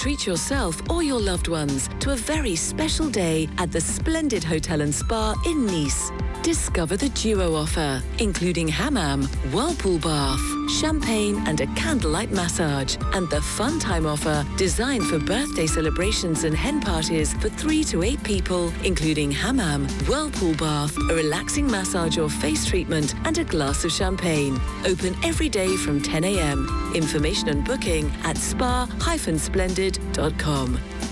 Treat 0.00 0.26
yourself 0.26 0.80
or 0.88 1.02
your 1.02 1.20
loved 1.20 1.48
ones 1.48 1.90
to 1.98 2.12
a 2.12 2.16
very 2.16 2.56
special 2.56 3.10
day 3.10 3.50
at 3.58 3.70
the 3.70 3.82
splendid 3.82 4.42
hotel 4.42 4.80
and 4.80 4.94
spa 4.94 5.34
in 5.44 5.66
Nice. 5.66 6.10
Discover 6.42 6.96
the 6.96 7.10
duo 7.10 7.54
offer, 7.54 8.02
including 8.18 8.66
hammam, 8.66 9.24
whirlpool 9.52 9.98
bath, 9.98 10.40
champagne, 10.70 11.36
and 11.46 11.60
a 11.60 11.66
candlelight 11.74 12.30
massage. 12.30 12.96
And 13.12 13.28
the 13.28 13.42
fun 13.42 13.78
time 13.78 14.06
offer, 14.06 14.46
designed 14.56 15.04
for 15.04 15.18
birthday 15.18 15.66
celebrations 15.66 16.44
and 16.44 16.56
hen 16.56 16.80
parties 16.80 17.34
for 17.34 17.50
three 17.50 17.84
to 17.84 18.02
eight 18.02 18.22
people, 18.22 18.72
including 18.84 19.30
hammam, 19.30 19.86
whirlpool 20.08 20.54
bath, 20.54 20.96
a 21.10 21.14
relaxing 21.14 21.70
massage 21.70 22.16
or 22.16 22.30
face 22.30 22.64
treatment, 22.64 23.14
and 23.26 23.36
a 23.36 23.44
glass 23.44 23.84
of 23.84 23.92
champagne. 23.92 24.58
Open 24.86 25.14
every 25.22 25.50
day 25.50 25.76
from 25.76 26.00
10 26.00 26.24
a.m. 26.24 26.92
Information 26.94 27.50
and 27.50 27.66
booking 27.66 28.10
at 28.24 28.38
spa-splendid.com. 29.90 31.09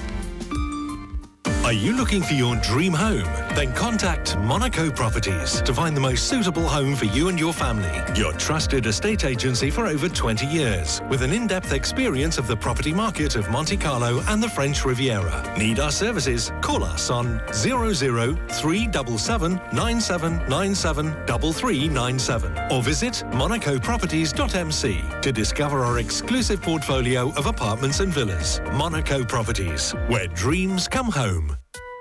Are 1.69 1.75
you 1.75 1.93
looking 1.93 2.23
for 2.23 2.33
your 2.33 2.57
dream 2.57 2.95
home? 2.95 3.31
Then 3.55 3.75
contact 3.75 4.39
Monaco 4.39 4.91
Properties 4.91 5.61
to 5.61 5.75
find 5.75 5.95
the 5.95 6.01
most 6.01 6.27
suitable 6.27 6.67
home 6.67 6.97
for 6.97 7.05
you 7.05 7.29
and 7.29 7.39
your 7.39 7.53
family. 7.53 7.93
Your 8.19 8.33
trusted 8.33 8.87
estate 8.87 9.27
agency 9.27 9.69
for 9.69 9.87
over 9.87 10.09
20 10.09 10.47
years, 10.47 11.03
with 11.11 11.21
an 11.21 11.31
in-depth 11.31 11.75
experience 11.75 12.39
of 12.39 12.47
the 12.47 12.57
property 12.57 12.91
market 12.91 13.37
of 13.37 13.51
Monte 13.51 13.77
Carlo 13.77 14.23
and 14.29 14.43
the 14.43 14.49
French 14.49 14.87
Riviera. 14.87 15.45
Need 15.59 15.79
our 15.79 15.91
services? 15.91 16.53
Call 16.63 16.83
us 16.83 17.11
on 17.11 17.39
00377 17.53 19.61
9797 19.71 21.27
3397 21.27 22.73
or 22.73 22.83
visit 22.83 23.13
monacoproperties.mc 23.33 25.21
to 25.21 25.33
discover 25.33 25.85
our 25.85 25.99
exclusive 25.99 26.63
portfolio 26.63 27.31
of 27.35 27.45
apartments 27.45 28.01
and 28.01 28.11
villas. 28.11 28.63
Monaco 28.73 29.23
Properties, 29.23 29.91
where 30.09 30.29
dreams 30.29 30.89
come 30.89 31.13
home. 31.13 31.58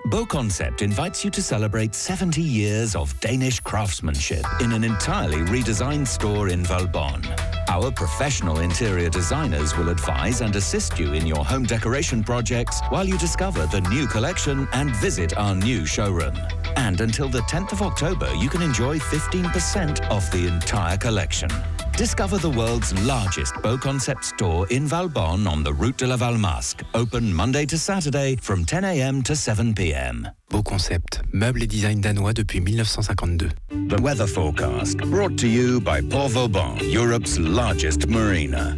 BoConcept 0.10 0.82
invites 0.82 1.26
you 1.26 1.32
to 1.32 1.41
celebrate 1.41 1.93
70 1.93 2.41
years 2.41 2.95
of 2.95 3.20
Danish 3.20 3.60
craftsmanship 3.60 4.45
in 4.62 4.72
an 4.72 4.86
entirely 4.86 5.39
redesigned 5.39 6.08
store 6.08 6.47
in 6.47 6.64
Valbonne. 6.64 7.26
Our 7.68 7.91
professional 7.91 8.60
interior 8.60 9.10
designers 9.10 9.76
will 9.76 9.89
advise 9.89 10.39
and 10.39 10.55
assist 10.55 10.97
you 10.97 11.12
in 11.12 11.28
your 11.28 11.43
home 11.43 11.66
decoration 11.66 12.24
projects 12.24 12.80
while 12.88 13.05
you 13.05 13.18
discover 13.18 13.66
the 13.66 13.82
new 13.82 14.08
collection 14.08 14.66
and 14.72 14.95
visit 14.95 15.38
our 15.38 15.53
new 15.53 15.86
showroom. 15.86 16.38
And 16.78 17.01
until 17.01 17.28
the 17.28 17.41
10th 17.41 17.74
of 17.74 17.82
October, 17.82 18.34
you 18.36 18.47
can 18.47 18.62
enjoy 18.62 18.99
15% 18.99 20.10
off 20.10 20.32
the 20.32 20.47
entire 20.47 20.95
collection. 20.95 21.49
Discover 21.98 22.38
the 22.38 22.50
world's 22.52 22.93
largest 23.08 23.56
BoConcept 23.64 24.24
store 24.24 24.68
in 24.70 24.86
Valbonne 24.86 25.48
on 25.48 25.64
the 25.64 25.74
Route 25.74 25.98
de 25.98 26.06
la 26.06 26.16
Valmasque. 26.16 26.84
Open 26.93 27.34
Monday 27.34 27.66
to 27.66 27.76
Saturday 27.76 28.36
from 28.39 28.66
10 28.66 28.84
a.m. 28.86 29.24
to 29.24 29.36
7 29.36 29.74
p.m. 29.74 30.28
BoConcept, 30.52 31.22
meubles 31.34 31.64
et 31.64 31.68
design 31.68 32.00
danois 32.00 32.34
depuis 32.34 32.60
1952. 32.60 33.50
The 33.88 34.00
weather 34.00 34.28
forecast 34.28 34.98
brought 35.10 35.38
to 35.39 35.48
you 35.48 35.82
by 35.82 36.02
Port 36.02 36.34
Vauban, 36.34 36.78
Europe's 36.88 37.39
largest 37.39 38.08
marina. 38.08 38.76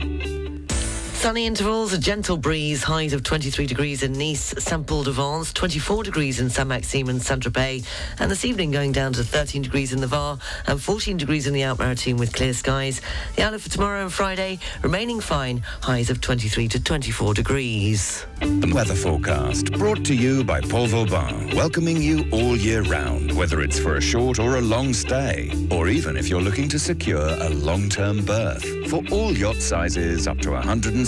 Sunny 1.20 1.45
intervals, 1.45 1.91
a 1.91 1.97
gentle 1.97 2.38
breeze, 2.38 2.82
highs 2.82 3.11
of 3.11 3.24
23 3.24 3.67
degrees 3.67 4.03
in 4.03 4.13
Nice, 4.13 4.53
Saint-Paul-de-Vence, 4.57 5.51
24 5.51 6.03
degrees 6.03 6.39
in 6.39 6.49
Saint-Maxime 6.49 7.09
and 7.09 7.22
Saint-Tropez, 7.22 7.86
and 8.20 8.32
this 8.32 8.45
evening 8.45 8.72
going 8.72 8.93
down 8.93 9.11
to 9.11 9.24
13 9.26 9.61
degrees 9.61 9.91
in 9.91 9.99
the 9.99 10.07
Var 10.07 10.39
and 10.67 10.82
14 10.82 11.17
degrees 11.17 11.45
in 11.45 11.53
the 11.53 11.63
Alpes-Maritimes 11.63 12.22
with 12.22 12.32
clear 12.34 12.53
skies. 12.53 13.01
The 13.36 13.43
outlook 13.43 13.63
for 13.63 13.70
tomorrow 13.70 14.03
and 14.03 14.13
Friday 14.13 14.59
remaining 14.82 15.20
fine, 15.20 15.61
highs 15.82 16.09
of 16.09 16.22
23 16.22 16.70
to 16.70 16.82
24 16.82 17.34
degrees. 17.34 18.26
The 18.39 18.72
weather 18.74 18.95
forecast 18.95 19.74
brought 19.74 20.05
to 20.05 20.15
you 20.15 20.45
by 20.45 20.61
Port 20.61 20.91
Vauban, 20.91 21.53
welcoming 21.53 22.01
you 22.01 22.30
all 22.32 22.55
year 22.55 22.84
round, 22.84 23.34
whether 23.34 23.59
it's 23.59 23.78
for 23.78 23.97
a 23.97 24.01
short 24.01 24.39
or 24.39 24.55
a 24.55 24.61
long 24.61 24.93
stay, 24.93 25.51
or 25.70 25.89
even 25.89 26.15
if 26.15 26.30
you're 26.30 26.41
looking 26.41 26.70
to 26.70 26.80
secure 26.80 27.28
a 27.28 27.49
long-term 27.49 28.24
berth. 28.24 28.63
For 28.89 29.03
all 29.11 29.34
yacht 29.34 29.57
sizes 29.57 30.26
up 30.26 30.39
to 30.39 30.53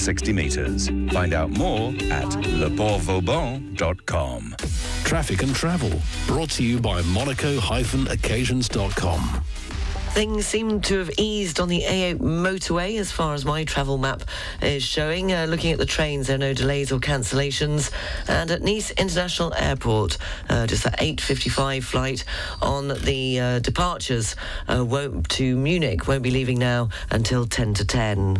160 0.02 0.34
metres. 0.34 0.90
Find 1.14 1.32
out 1.32 1.52
more 1.52 1.90
at 2.10 2.26
leportvauban.com. 2.26 4.56
Traffic 5.04 5.44
and 5.44 5.56
travel, 5.56 5.92
brought 6.26 6.50
to 6.52 6.64
you 6.64 6.80
by 6.80 7.04
monaco-occasions.com. 7.04 9.44
Things 10.10 10.48
seem 10.48 10.82
to 10.82 10.98
have 10.98 11.12
eased 11.20 11.60
on 11.60 11.70
the 11.70 11.84
A8 11.84 12.18
motorway 12.18 13.00
as 13.00 13.12
far 13.12 13.36
as 13.36 13.46
my 13.46 13.64
travel 13.64 14.00
map 14.00 14.24
is 14.60 14.82
showing. 14.82 15.32
Uh, 15.32 15.46
looking 15.46 15.72
at 15.72 15.78
the 15.78 15.86
trains, 15.86 16.26
there 16.28 16.36
are 16.36 16.40
no 16.40 16.54
delays 16.54 16.92
or 16.92 17.00
cancellations. 17.00 17.92
And 18.28 18.50
at 18.50 18.64
Nice 18.64 18.90
International 18.92 19.54
Airport, 19.54 20.18
uh, 20.50 20.66
just 20.66 20.84
that 20.84 21.00
8.55 21.00 21.84
flight 21.84 22.24
on 22.60 22.88
the 22.88 23.40
uh, 23.40 23.60
departures 23.60 24.36
uh, 24.68 24.84
to 25.30 25.56
Munich 25.56 26.08
won't 26.08 26.24
be 26.24 26.32
leaving 26.32 26.58
now 26.58 26.90
until 27.12 27.46
10 27.46 27.76
to 27.76 27.86
10. 27.86 28.40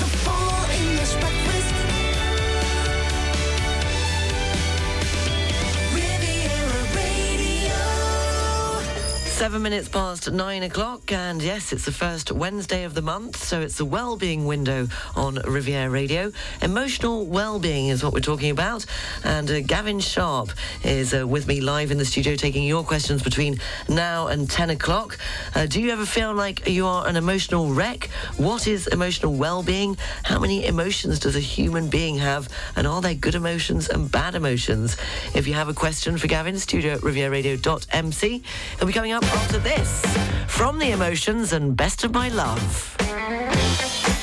Seven 9.41 9.63
minutes 9.63 9.89
past 9.89 10.31
nine 10.31 10.61
o'clock, 10.61 11.11
and 11.11 11.41
yes, 11.41 11.73
it's 11.73 11.85
the 11.85 11.91
first 11.91 12.31
Wednesday 12.31 12.83
of 12.83 12.93
the 12.93 13.01
month, 13.01 13.37
so 13.37 13.59
it's 13.59 13.75
the 13.75 13.85
well-being 13.85 14.45
window 14.45 14.87
on 15.15 15.39
Riviera 15.47 15.89
Radio. 15.89 16.31
Emotional 16.61 17.25
well-being 17.25 17.87
is 17.87 18.03
what 18.03 18.13
we're 18.13 18.19
talking 18.19 18.51
about, 18.51 18.85
and 19.23 19.49
uh, 19.49 19.61
Gavin 19.61 19.99
Sharp 19.99 20.51
is 20.83 21.15
uh, 21.15 21.25
with 21.25 21.47
me 21.47 21.59
live 21.59 21.89
in 21.89 21.97
the 21.97 22.05
studio, 22.05 22.35
taking 22.35 22.65
your 22.65 22.83
questions 22.83 23.23
between 23.23 23.59
now 23.89 24.27
and 24.27 24.47
ten 24.47 24.69
o'clock. 24.69 25.17
Uh, 25.55 25.65
do 25.65 25.81
you 25.81 25.89
ever 25.89 26.05
feel 26.05 26.35
like 26.35 26.69
you 26.69 26.85
are 26.85 27.07
an 27.07 27.15
emotional 27.15 27.73
wreck? 27.73 28.11
What 28.37 28.67
is 28.67 28.85
emotional 28.85 29.33
well-being? 29.33 29.97
How 30.21 30.39
many 30.39 30.67
emotions 30.67 31.17
does 31.17 31.35
a 31.35 31.39
human 31.39 31.89
being 31.89 32.19
have, 32.19 32.47
and 32.75 32.85
are 32.85 33.01
there 33.01 33.15
good 33.15 33.33
emotions 33.33 33.89
and 33.89 34.11
bad 34.11 34.35
emotions? 34.35 34.97
If 35.33 35.47
you 35.47 35.55
have 35.55 35.67
a 35.67 35.73
question 35.73 36.19
for 36.19 36.27
Gavin, 36.27 36.59
studio 36.59 36.93
at 36.93 36.99
rivieraradio.mc. 37.01 38.43
He'll 38.77 38.87
be 38.87 38.93
coming 38.93 39.13
up 39.13 39.30
after 39.33 39.59
this 39.59 40.01
from 40.47 40.79
the 40.79 40.91
emotions 40.91 41.53
and 41.53 41.75
best 41.75 42.03
of 42.03 42.13
my 42.13 42.29
love. 42.29 44.20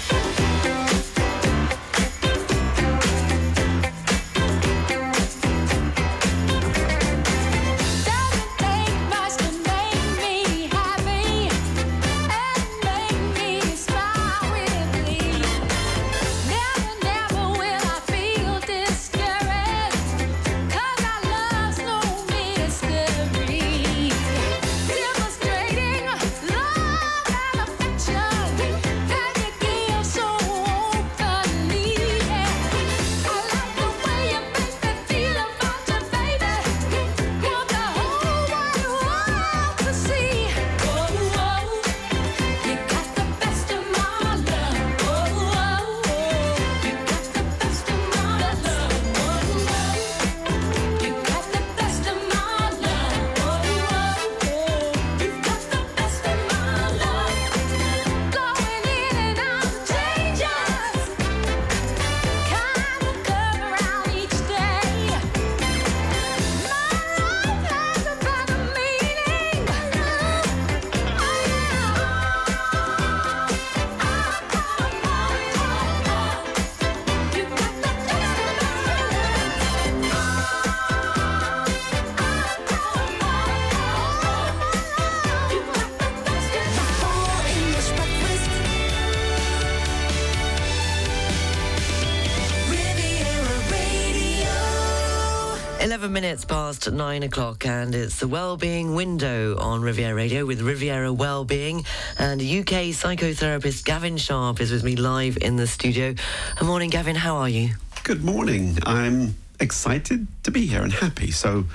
Eleven 96.09 96.23
minutes 96.23 96.47
past 96.47 96.91
nine 96.91 97.23
o'clock, 97.23 97.67
and 97.67 97.95
it's 97.95 98.19
the 98.19 98.27
Wellbeing 98.27 98.95
Window 98.95 99.59
on 99.59 99.83
Riviera 99.83 100.15
Radio 100.15 100.47
with 100.47 100.63
Riviera 100.63 101.13
Wellbeing, 101.13 101.85
and 102.19 102.41
UK 102.41 102.95
psychotherapist 102.97 103.85
Gavin 103.85 104.17
Sharp 104.17 104.59
is 104.59 104.73
with 104.73 104.85
me 104.85 104.97
live 104.97 105.37
in 105.37 105.57
the 105.57 105.67
studio. 105.67 106.15
Good 106.57 106.65
morning, 106.67 106.89
Gavin. 106.89 107.15
How 107.15 107.37
are 107.37 107.49
you? 107.51 107.75
Good 108.05 108.25
morning. 108.25 108.79
I'm 108.85 109.35
excited 109.61 110.27
to 110.45 110.51
be 110.51 110.65
here 110.65 110.81
and 110.81 110.95
happy. 110.95 111.31
So 111.31 111.67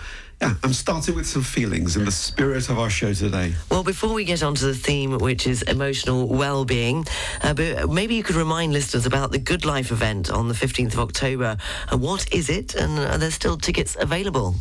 Yeah, 0.44 0.56
I'm 0.62 0.74
starting 0.74 1.16
with 1.16 1.26
some 1.26 1.42
feelings 1.42 1.96
in 1.96 2.04
the 2.04 2.12
spirit 2.12 2.68
of 2.70 2.78
our 2.78 2.90
show 2.90 3.14
today. 3.14 3.54
Well, 3.72 3.82
before 3.82 4.14
we 4.14 4.26
get 4.26 4.44
on 4.44 4.56
to 4.56 4.66
the 4.66 4.74
theme, 4.74 5.18
which 5.20 5.48
is 5.48 5.62
emotional 5.62 6.28
well-being, 6.28 7.06
uh, 7.42 7.54
but 7.54 7.90
maybe 7.90 8.16
you 8.16 8.24
could 8.24 8.36
remind 8.36 8.74
listeners 8.74 9.06
about 9.06 9.32
the 9.32 9.38
Good 9.38 9.64
Life 9.64 9.90
event 9.90 10.30
on 10.30 10.50
the 10.50 10.54
15th 10.54 10.96
of 10.96 11.00
October. 11.00 11.56
And 11.90 12.02
what 12.02 12.28
is 12.34 12.50
it? 12.50 12.76
And 12.76 13.00
are 13.00 13.18
there 13.18 13.32
still 13.32 13.56
tickets 13.56 13.96
available? 13.98 14.56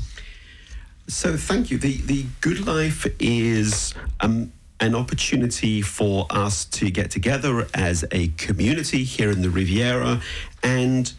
So 1.08 1.36
thank 1.36 1.72
you. 1.72 1.78
The 1.78 1.96
the 2.02 2.26
Good 2.40 2.64
Life 2.64 3.04
is 3.18 3.92
um, 4.20 4.52
an 4.78 4.94
opportunity 4.94 5.82
for 5.82 6.28
us 6.30 6.64
to 6.78 6.92
get 6.92 7.10
together 7.10 7.66
as 7.74 8.04
a 8.12 8.28
community 8.36 9.02
here 9.02 9.32
in 9.32 9.42
the 9.42 9.50
Riviera 9.50 10.22
and 10.62 11.12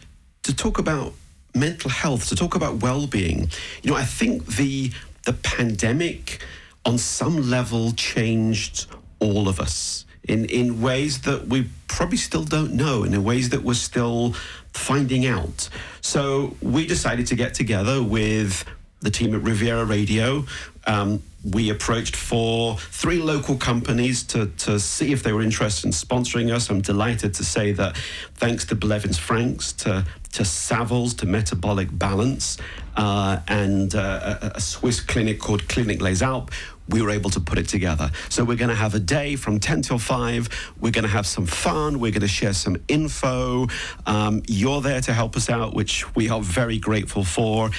to 0.44 0.56
talk 0.56 0.78
about 0.78 1.12
mental 1.54 1.90
health, 1.90 2.28
to 2.28 2.36
talk 2.36 2.54
about 2.54 2.82
well-being. 2.82 3.50
You 3.82 3.90
know, 3.90 3.96
I 3.96 4.04
think 4.04 4.46
the 4.56 4.90
the 5.24 5.32
pandemic 5.32 6.44
on 6.84 6.98
some 6.98 7.50
level 7.50 7.92
changed 7.92 8.86
all 9.20 9.48
of 9.48 9.58
us 9.58 10.04
in, 10.24 10.44
in 10.46 10.82
ways 10.82 11.22
that 11.22 11.46
we 11.46 11.68
probably 11.88 12.18
still 12.18 12.44
don't 12.44 12.74
know, 12.74 13.04
and 13.04 13.14
in 13.14 13.24
ways 13.24 13.48
that 13.50 13.62
we're 13.62 13.74
still 13.74 14.34
finding 14.72 15.26
out. 15.26 15.68
So 16.00 16.56
we 16.60 16.86
decided 16.86 17.26
to 17.28 17.36
get 17.36 17.54
together 17.54 18.02
with 18.02 18.64
the 19.00 19.10
team 19.10 19.34
at 19.34 19.42
Riviera 19.42 19.84
Radio. 19.84 20.44
Um, 20.86 21.22
we 21.44 21.68
approached 21.68 22.16
for 22.16 22.78
three 22.78 23.18
local 23.18 23.56
companies 23.56 24.22
to, 24.22 24.46
to 24.46 24.80
see 24.80 25.12
if 25.12 25.22
they 25.22 25.32
were 25.32 25.42
interested 25.42 25.84
in 25.84 25.92
sponsoring 25.92 26.52
us. 26.52 26.70
I'm 26.70 26.80
delighted 26.80 27.34
to 27.34 27.44
say 27.44 27.72
that 27.72 27.96
thanks 28.34 28.64
to 28.66 28.74
Blevins 28.74 29.18
Franks, 29.18 29.72
to, 29.72 30.06
to 30.32 30.42
Savills, 30.42 31.16
to 31.18 31.26
Metabolic 31.26 31.88
Balance, 31.92 32.56
uh, 32.96 33.40
and 33.46 33.94
uh, 33.94 34.38
a, 34.40 34.52
a 34.54 34.60
Swiss 34.60 35.00
clinic 35.00 35.38
called 35.38 35.68
Clinic 35.68 36.00
Les 36.00 36.22
Alpes, 36.22 36.56
we 36.88 37.02
were 37.02 37.10
able 37.10 37.30
to 37.30 37.40
put 37.40 37.58
it 37.58 37.68
together. 37.68 38.10
So 38.28 38.44
we're 38.44 38.56
going 38.56 38.70
to 38.70 38.76
have 38.76 38.94
a 38.94 39.00
day 39.00 39.36
from 39.36 39.58
10 39.58 39.82
till 39.82 39.98
5. 39.98 40.74
We're 40.80 40.90
going 40.90 41.04
to 41.04 41.10
have 41.10 41.26
some 41.26 41.46
fun. 41.46 41.98
We're 41.98 42.10
going 42.10 42.20
to 42.20 42.28
share 42.28 42.52
some 42.52 42.76
info. 42.88 43.68
Um, 44.06 44.42
you're 44.46 44.80
there 44.80 45.00
to 45.02 45.12
help 45.12 45.36
us 45.36 45.48
out, 45.48 45.74
which 45.74 46.14
we 46.14 46.28
are 46.28 46.40
very 46.40 46.78
grateful 46.78 47.24
for. 47.24 47.70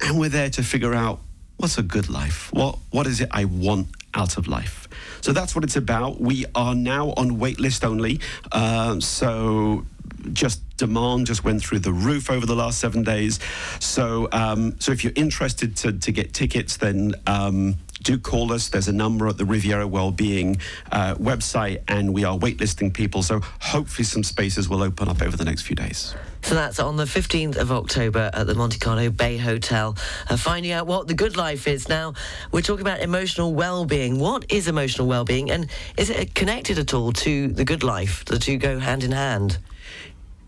And 0.00 0.18
we're 0.18 0.30
there 0.30 0.50
to 0.50 0.62
figure 0.62 0.94
out 0.94 1.20
what's 1.58 1.76
a 1.76 1.82
good 1.82 2.08
life? 2.08 2.50
What 2.52 2.78
what 2.90 3.06
is 3.06 3.20
it 3.20 3.28
I 3.30 3.44
want 3.44 3.88
out 4.14 4.38
of 4.38 4.48
life? 4.48 4.88
So 5.20 5.32
that's 5.32 5.54
what 5.54 5.64
it's 5.64 5.76
about. 5.76 6.20
We 6.20 6.46
are 6.54 6.74
now 6.74 7.10
on 7.16 7.32
waitlist 7.32 7.84
only. 7.84 8.20
Uh, 8.50 8.98
so 9.00 9.84
just 10.32 10.60
demand 10.76 11.26
just 11.26 11.44
went 11.44 11.62
through 11.62 11.80
the 11.80 11.92
roof 11.92 12.30
over 12.30 12.46
the 12.46 12.54
last 12.56 12.78
seven 12.78 13.02
days. 13.02 13.38
So 13.80 14.28
um, 14.32 14.78
so 14.78 14.92
if 14.92 15.04
you're 15.04 15.12
interested 15.16 15.76
to, 15.78 15.92
to 15.92 16.12
get 16.12 16.32
tickets, 16.32 16.76
then 16.76 17.14
um, 17.26 17.76
do 18.02 18.18
call 18.18 18.52
us. 18.52 18.68
There's 18.68 18.88
a 18.88 18.92
number 18.92 19.28
at 19.28 19.38
the 19.38 19.44
Riviera 19.44 19.86
Wellbeing 19.86 20.58
uh, 20.92 21.14
website, 21.16 21.82
and 21.88 22.12
we 22.14 22.24
are 22.24 22.38
waitlisting 22.38 22.92
people. 22.94 23.22
So 23.22 23.40
hopefully 23.60 24.04
some 24.04 24.22
spaces 24.22 24.68
will 24.68 24.82
open 24.82 25.08
up 25.08 25.22
over 25.22 25.36
the 25.36 25.44
next 25.44 25.62
few 25.62 25.76
days. 25.76 26.14
So 26.42 26.54
that's 26.54 26.78
on 26.78 26.96
the 26.96 27.04
15th 27.04 27.56
of 27.56 27.72
October 27.72 28.30
at 28.32 28.46
the 28.46 28.54
Monte 28.54 28.78
Carlo 28.78 29.10
Bay 29.10 29.36
Hotel. 29.36 29.96
Uh, 30.28 30.36
finding 30.36 30.72
out 30.72 30.86
what 30.86 31.08
the 31.08 31.14
good 31.14 31.36
life 31.36 31.66
is. 31.66 31.88
Now, 31.88 32.14
we're 32.52 32.62
talking 32.62 32.82
about 32.82 33.00
emotional 33.00 33.54
well-being. 33.54 34.18
What 34.18 34.50
is 34.50 34.68
emotional 34.68 35.08
well-being, 35.08 35.50
and 35.50 35.68
is 35.96 36.10
it 36.10 36.34
connected 36.34 36.78
at 36.78 36.94
all 36.94 37.12
to 37.12 37.48
the 37.48 37.64
good 37.64 37.82
life? 37.82 38.24
The 38.24 38.38
two 38.38 38.56
go 38.56 38.78
hand 38.78 39.04
in 39.04 39.12
hand. 39.12 39.58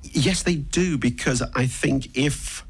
Yes, 0.02 0.42
they 0.42 0.56
do, 0.56 0.96
because 0.96 1.42
I 1.54 1.66
think 1.66 2.16
if 2.16 2.64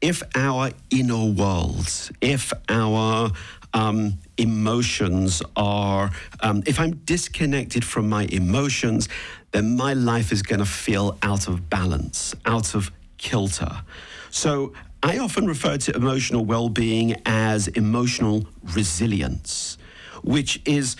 if 0.00 0.22
our 0.34 0.70
inner 0.90 1.24
worlds, 1.24 2.12
if 2.20 2.52
our 2.68 3.32
um, 3.76 4.14
emotions 4.38 5.42
are, 5.54 6.10
um, 6.40 6.62
if 6.66 6.80
I'm 6.80 6.96
disconnected 7.04 7.84
from 7.84 8.08
my 8.08 8.26
emotions, 8.32 9.08
then 9.52 9.76
my 9.76 9.92
life 9.92 10.32
is 10.32 10.42
going 10.42 10.60
to 10.60 10.66
feel 10.66 11.18
out 11.22 11.46
of 11.46 11.68
balance, 11.68 12.34
out 12.46 12.74
of 12.74 12.90
kilter. 13.18 13.82
So 14.30 14.72
I 15.02 15.18
often 15.18 15.46
refer 15.46 15.76
to 15.76 15.94
emotional 15.94 16.44
well 16.46 16.70
being 16.70 17.16
as 17.26 17.68
emotional 17.68 18.46
resilience, 18.74 19.76
which 20.24 20.62
is, 20.64 20.96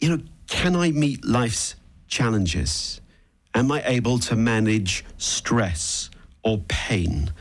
you 0.00 0.08
know, 0.10 0.22
can 0.48 0.74
I 0.74 0.90
meet 0.90 1.24
life's 1.24 1.76
challenges? 2.08 3.00
Am 3.54 3.70
I 3.70 3.80
able 3.86 4.18
to 4.18 4.34
manage 4.34 5.04
stress 5.18 6.10
or 6.42 6.58
pain? 6.66 7.32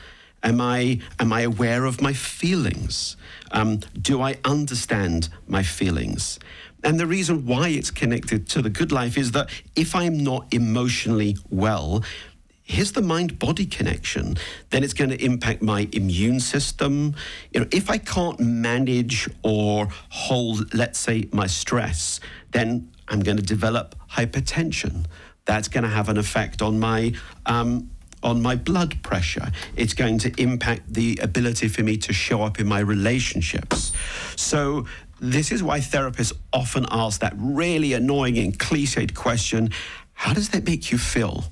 Am 0.43 0.61
I, 0.61 0.99
am 1.19 1.33
I 1.33 1.41
aware 1.41 1.85
of 1.85 1.99
my 1.99 2.13
feelings? 2.13 3.17
Um, 3.51 3.79
do 3.99 4.21
I 4.21 4.37
understand 4.45 5.29
my 5.47 5.63
feelings? 5.63 6.39
And 6.83 6.99
the 6.99 7.05
reason 7.05 7.45
why 7.45 7.69
it's 7.69 7.91
connected 7.91 8.47
to 8.49 8.61
the 8.61 8.69
good 8.69 8.91
life 8.91 9.17
is 9.17 9.31
that 9.31 9.49
if 9.75 9.95
I'm 9.95 10.23
not 10.23 10.51
emotionally 10.51 11.37
well, 11.49 12.03
here's 12.63 12.93
the 12.93 13.01
mind 13.01 13.37
body 13.37 13.65
connection. 13.65 14.37
Then 14.69 14.83
it's 14.83 14.93
going 14.93 15.11
to 15.11 15.23
impact 15.23 15.61
my 15.61 15.87
immune 15.91 16.39
system. 16.39 17.15
You 17.53 17.61
know 17.61 17.67
if 17.71 17.89
i 17.89 17.97
can't 17.97 18.39
manage 18.39 19.29
or 19.43 19.89
hold 20.09 20.73
let's 20.73 20.97
say 20.97 21.27
my 21.31 21.47
stress 21.47 22.19
then 22.51 22.91
i'm 23.07 23.19
going 23.19 23.37
to 23.37 23.43
develop 23.43 23.95
hypertension. 24.11 25.05
That's 25.45 25.67
going 25.67 25.83
to 25.83 25.89
have 25.89 26.09
an 26.09 26.17
effect 26.17 26.61
on 26.61 26.79
my 26.79 27.13
um, 27.45 27.89
on 28.23 28.41
my 28.41 28.55
blood 28.55 29.01
pressure. 29.03 29.51
It's 29.75 29.93
going 29.93 30.19
to 30.19 30.41
impact 30.41 30.93
the 30.93 31.19
ability 31.21 31.67
for 31.67 31.83
me 31.83 31.97
to 31.97 32.13
show 32.13 32.43
up 32.43 32.59
in 32.59 32.67
my 32.67 32.79
relationships. 32.79 33.91
So, 34.35 34.85
this 35.19 35.51
is 35.51 35.61
why 35.61 35.79
therapists 35.79 36.33
often 36.51 36.87
ask 36.89 37.21
that 37.21 37.33
really 37.37 37.93
annoying 37.93 38.39
and 38.39 38.57
cliched 38.57 39.13
question 39.13 39.69
how 40.13 40.33
does 40.33 40.49
that 40.49 40.65
make 40.65 40.91
you 40.91 40.99
feel? 40.99 41.45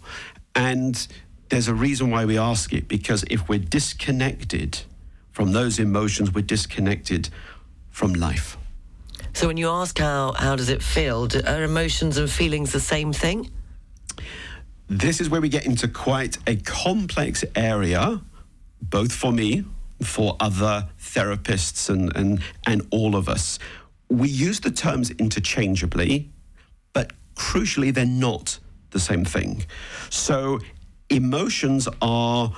And 0.54 1.08
there's 1.50 1.68
a 1.68 1.74
reason 1.74 2.12
why 2.12 2.26
we 2.26 2.38
ask 2.38 2.72
it 2.72 2.88
because 2.88 3.24
if 3.30 3.50
we're 3.50 3.58
disconnected 3.58 4.82
from 5.32 5.54
those 5.54 5.80
emotions, 5.80 6.32
we're 6.32 6.42
disconnected 6.42 7.30
from 7.90 8.14
life. 8.14 8.58
So 9.34 9.48
when 9.48 9.58
you 9.58 9.70
ask 9.70 9.98
how 9.98 10.34
how 10.34 10.56
does 10.56 10.70
it 10.70 10.84
feel, 10.84 11.28
are 11.48 11.64
emotions 11.64 12.18
and 12.18 12.30
feelings 12.30 12.72
the 12.72 12.80
same 12.80 13.12
thing? 13.14 13.50
This 14.90 15.22
is 15.22 15.30
where 15.30 15.40
we 15.40 15.50
get 15.50 15.68
into 15.68 15.88
quite 15.88 16.40
a 16.48 16.56
complex 16.56 17.46
area, 17.56 18.22
both 18.82 19.12
for 19.14 19.32
me, 19.32 19.64
for 20.02 20.36
other 20.40 20.90
therapists, 21.00 21.92
and, 21.92 22.16
and, 22.16 22.42
and 22.66 22.88
all 22.90 23.16
of 23.16 23.30
us. 23.30 23.60
We 24.10 24.30
use 24.30 24.62
the 24.62 24.72
terms 24.72 25.12
interchangeably, 25.12 26.32
but 26.92 27.14
crucially, 27.36 27.94
they're 27.94 28.06
not 28.06 28.58
the 28.90 29.00
same 29.00 29.26
thing. 29.26 29.64
So, 30.10 30.60
emotions 31.12 31.88
are 32.02 32.52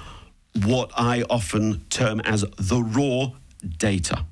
what 0.64 0.90
I 0.96 1.24
often 1.30 1.84
term 1.90 2.22
as 2.22 2.46
the 2.58 2.82
raw 2.82 3.32
data. 3.78 4.26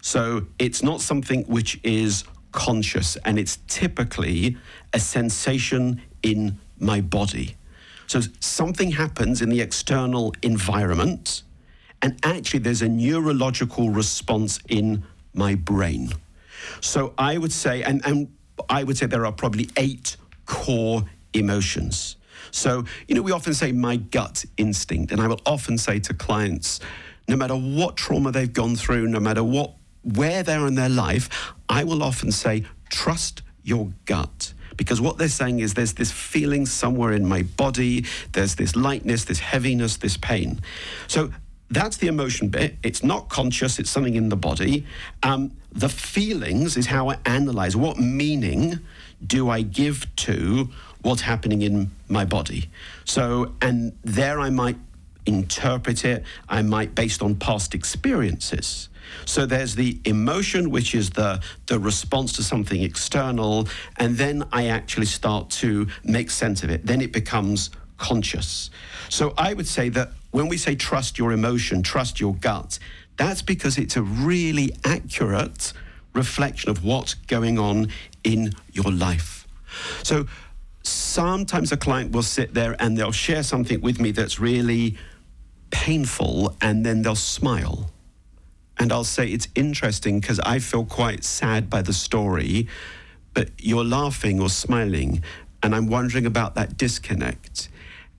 So, 0.00 0.48
it's 0.58 0.82
not 0.82 1.00
something 1.00 1.44
which 1.44 1.78
is 1.84 2.24
conscious, 2.50 3.16
and 3.24 3.38
it's 3.38 3.58
typically 3.68 4.56
a 4.92 4.98
sensation 4.98 6.02
in 6.20 6.58
my 6.84 7.00
body. 7.00 7.56
So 8.06 8.20
something 8.40 8.92
happens 8.92 9.40
in 9.40 9.48
the 9.48 9.60
external 9.60 10.34
environment, 10.42 11.42
and 12.02 12.18
actually 12.22 12.60
there's 12.60 12.82
a 12.82 12.88
neurological 12.88 13.90
response 13.90 14.60
in 14.68 15.04
my 15.32 15.54
brain. 15.54 16.12
So 16.80 17.14
I 17.18 17.38
would 17.38 17.52
say, 17.52 17.82
and, 17.82 18.04
and 18.04 18.28
I 18.68 18.84
would 18.84 18.96
say 18.96 19.06
there 19.06 19.26
are 19.26 19.32
probably 19.32 19.70
eight 19.76 20.16
core 20.46 21.04
emotions. 21.32 22.16
So, 22.50 22.84
you 23.08 23.14
know, 23.14 23.22
we 23.22 23.32
often 23.32 23.54
say 23.54 23.72
my 23.72 23.96
gut 23.96 24.44
instinct, 24.56 25.10
and 25.10 25.20
I 25.20 25.26
will 25.26 25.40
often 25.46 25.78
say 25.78 25.98
to 26.00 26.14
clients, 26.14 26.80
no 27.26 27.36
matter 27.36 27.54
what 27.54 27.96
trauma 27.96 28.30
they've 28.30 28.52
gone 28.52 28.76
through, 28.76 29.08
no 29.08 29.18
matter 29.18 29.42
what 29.42 29.72
where 30.02 30.42
they're 30.42 30.66
in 30.66 30.74
their 30.74 30.90
life, 30.90 31.54
I 31.68 31.84
will 31.84 32.02
often 32.02 32.30
say, 32.30 32.64
trust 32.90 33.40
your 33.62 33.90
gut 34.04 34.52
because 34.76 35.00
what 35.00 35.18
they're 35.18 35.28
saying 35.28 35.60
is 35.60 35.74
there's 35.74 35.94
this 35.94 36.10
feeling 36.10 36.66
somewhere 36.66 37.12
in 37.12 37.26
my 37.26 37.42
body, 37.42 38.04
there's 38.32 38.54
this 38.54 38.76
lightness, 38.76 39.24
this 39.24 39.38
heaviness, 39.38 39.96
this 39.96 40.16
pain. 40.16 40.60
So 41.08 41.30
that's 41.70 41.96
the 41.96 42.06
emotion 42.06 42.48
bit. 42.48 42.76
It's 42.82 43.02
not 43.02 43.28
conscious, 43.28 43.78
it's 43.78 43.90
something 43.90 44.14
in 44.14 44.28
the 44.28 44.36
body. 44.36 44.86
Um, 45.22 45.52
the 45.72 45.88
feelings 45.88 46.76
is 46.76 46.86
how 46.86 47.10
I 47.10 47.18
analyze 47.26 47.76
what 47.76 47.98
meaning 47.98 48.78
do 49.26 49.48
I 49.48 49.62
give 49.62 50.14
to 50.16 50.68
what's 51.02 51.22
happening 51.22 51.62
in 51.62 51.90
my 52.08 52.24
body. 52.24 52.70
So, 53.04 53.52
and 53.60 53.92
there 54.02 54.40
I 54.40 54.50
might 54.50 54.76
interpret 55.26 56.04
it, 56.04 56.24
I 56.48 56.62
might 56.62 56.94
based 56.94 57.22
on 57.22 57.34
past 57.36 57.74
experiences. 57.74 58.88
So 59.24 59.46
there's 59.46 59.74
the 59.74 59.98
emotion, 60.04 60.70
which 60.70 60.94
is 60.94 61.10
the, 61.10 61.40
the 61.66 61.78
response 61.78 62.32
to 62.34 62.42
something 62.42 62.82
external, 62.82 63.68
and 63.96 64.16
then 64.16 64.44
I 64.52 64.66
actually 64.66 65.06
start 65.06 65.50
to 65.50 65.86
make 66.02 66.30
sense 66.30 66.62
of 66.62 66.70
it. 66.70 66.86
Then 66.86 67.00
it 67.00 67.12
becomes 67.12 67.70
conscious. 67.98 68.70
So 69.08 69.34
I 69.38 69.54
would 69.54 69.68
say 69.68 69.88
that 69.90 70.10
when 70.30 70.48
we 70.48 70.56
say 70.56 70.74
trust 70.74 71.18
your 71.18 71.32
emotion, 71.32 71.82
trust 71.82 72.18
your 72.18 72.34
gut, 72.34 72.78
That's 73.16 73.42
because 73.42 73.78
it's 73.78 73.96
a 73.96 74.02
really 74.02 74.74
accurate 74.84 75.72
reflection 76.12 76.70
of 76.70 76.84
what's 76.84 77.14
going 77.14 77.58
on 77.58 77.88
in 78.22 78.52
your 78.72 78.90
life. 78.90 79.46
So 80.02 80.26
sometimes 80.82 81.72
a 81.72 81.76
client 81.76 82.12
will 82.12 82.22
sit 82.22 82.54
there 82.54 82.76
and 82.78 82.96
they'll 82.96 83.12
share 83.12 83.42
something 83.42 83.80
with 83.80 84.00
me 84.00 84.10
that's 84.12 84.38
really 84.38 84.96
painful 85.70 86.56
and 86.60 86.84
then 86.84 87.02
they'll 87.02 87.14
smile. 87.14 87.90
And 88.78 88.92
I'll 88.92 89.04
say, 89.04 89.28
it's 89.28 89.48
interesting 89.54 90.20
because 90.20 90.40
I 90.40 90.58
feel 90.58 90.84
quite 90.84 91.24
sad 91.24 91.70
by 91.70 91.82
the 91.82 91.92
story, 91.92 92.68
but 93.32 93.50
you're 93.58 93.84
laughing 93.84 94.40
or 94.40 94.48
smiling. 94.48 95.22
And 95.62 95.74
I'm 95.74 95.86
wondering 95.86 96.26
about 96.26 96.54
that 96.56 96.76
disconnect. 96.76 97.68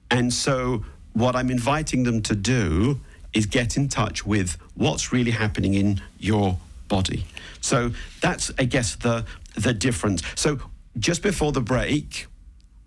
And 0.09 0.33
so, 0.33 0.85
what 1.13 1.35
I'm 1.35 1.49
inviting 1.49 2.03
them 2.03 2.21
to 2.23 2.35
do 2.35 2.99
is 3.33 3.45
get 3.45 3.77
in 3.77 3.87
touch 3.89 4.25
with 4.25 4.57
what's 4.75 5.11
really 5.11 5.31
happening 5.31 5.73
in 5.73 6.01
your 6.19 6.57
body. 6.87 7.25
So, 7.61 7.91
that's, 8.21 8.51
I 8.57 8.65
guess, 8.65 8.95
the, 8.95 9.25
the 9.55 9.73
difference. 9.73 10.21
So, 10.35 10.59
just 10.97 11.21
before 11.21 11.51
the 11.51 11.61
break, 11.61 12.27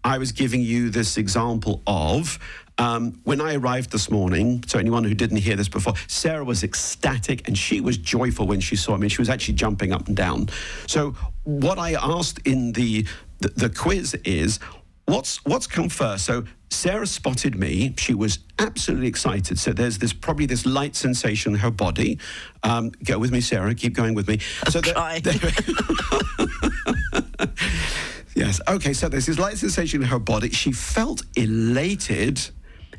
I 0.03 0.19
was 0.19 0.33
giving 0.33 0.63
you 0.63 0.91
this 0.91 1.19
example 1.19 1.83
of 1.87 2.39
um, 2.79 3.21
when 3.25 3.41
I 3.41 3.55
arrived 3.55 3.91
this 3.91 4.11
morning. 4.11 4.63
So, 4.67 4.79
anyone 4.79 5.05
who 5.05 5.15
didn't 5.15 5.39
hear 5.39 5.57
this 5.57 5.69
before, 5.69 5.95
Sarah 6.07 6.45
was 6.45 6.63
ecstatic 6.65 7.47
and 7.49 7.59
she 7.59 7.81
was 7.81 7.99
joyful 7.99 8.47
when 8.47 8.61
she 8.61 8.77
saw 8.77 8.97
me. 8.97 9.09
She 9.09 9.21
was 9.21 9.29
actually 9.29 9.55
jumping 9.55 9.93
up 9.93 10.07
and 10.07 10.17
down. 10.17 10.49
So, 10.87 11.15
what 11.45 11.79
I 11.79 11.95
asked 11.95 12.47
in 12.47 12.73
the 12.73 13.07
the, 13.41 13.49
the 13.49 13.71
quiz 13.71 14.15
is, 14.25 14.59
what's 15.07 15.45
what's 15.45 15.67
come 15.67 15.89
first? 15.89 16.25
So, 16.25 16.45
Sarah 16.71 17.07
spotted 17.07 17.59
me. 17.59 17.95
She 17.97 18.15
was 18.15 18.39
absolutely 18.59 19.09
excited. 19.09 19.59
So 19.59 19.73
there's 19.73 19.97
this 19.99 20.13
probably 20.13 20.45
this 20.47 20.67
light 20.67 20.95
sensation 20.97 21.55
in 21.55 21.61
her 21.61 21.71
body. 21.71 22.19
Um, 22.63 22.93
go 23.05 23.19
with 23.19 23.33
me, 23.33 23.41
Sarah. 23.41 23.75
Keep 23.75 23.95
going 23.95 24.15
with 24.15 24.29
me. 24.29 24.39
so 24.69 24.83
the- 24.83 24.93
Yes. 28.35 28.61
Okay. 28.69 28.93
So 28.93 29.09
there's 29.09 29.27
this 29.27 29.39
light 29.39 29.59
sensation 29.59 30.03
in 30.03 30.09
her 30.09 30.19
body. 30.19 30.51
She 30.51 30.73
felt 30.73 31.23
elated. 31.37 32.41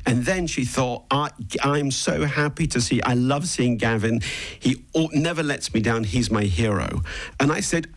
And 0.06 0.24
then 0.24 0.46
she 0.46 0.64
thought, 0.64 1.04
I, 1.10 1.30
I'm 1.62 1.90
so 1.90 2.24
happy 2.24 2.66
to 2.68 2.80
see, 2.80 3.02
I 3.02 3.14
love 3.14 3.46
seeing 3.46 3.76
Gavin. 3.76 4.20
He 4.58 4.84
never 5.12 5.42
lets 5.42 5.72
me 5.74 5.80
down. 5.80 6.04
He's 6.04 6.30
my 6.30 6.44
hero. 6.44 7.02
And 7.38 7.52
I 7.52 7.60
said, 7.60 7.88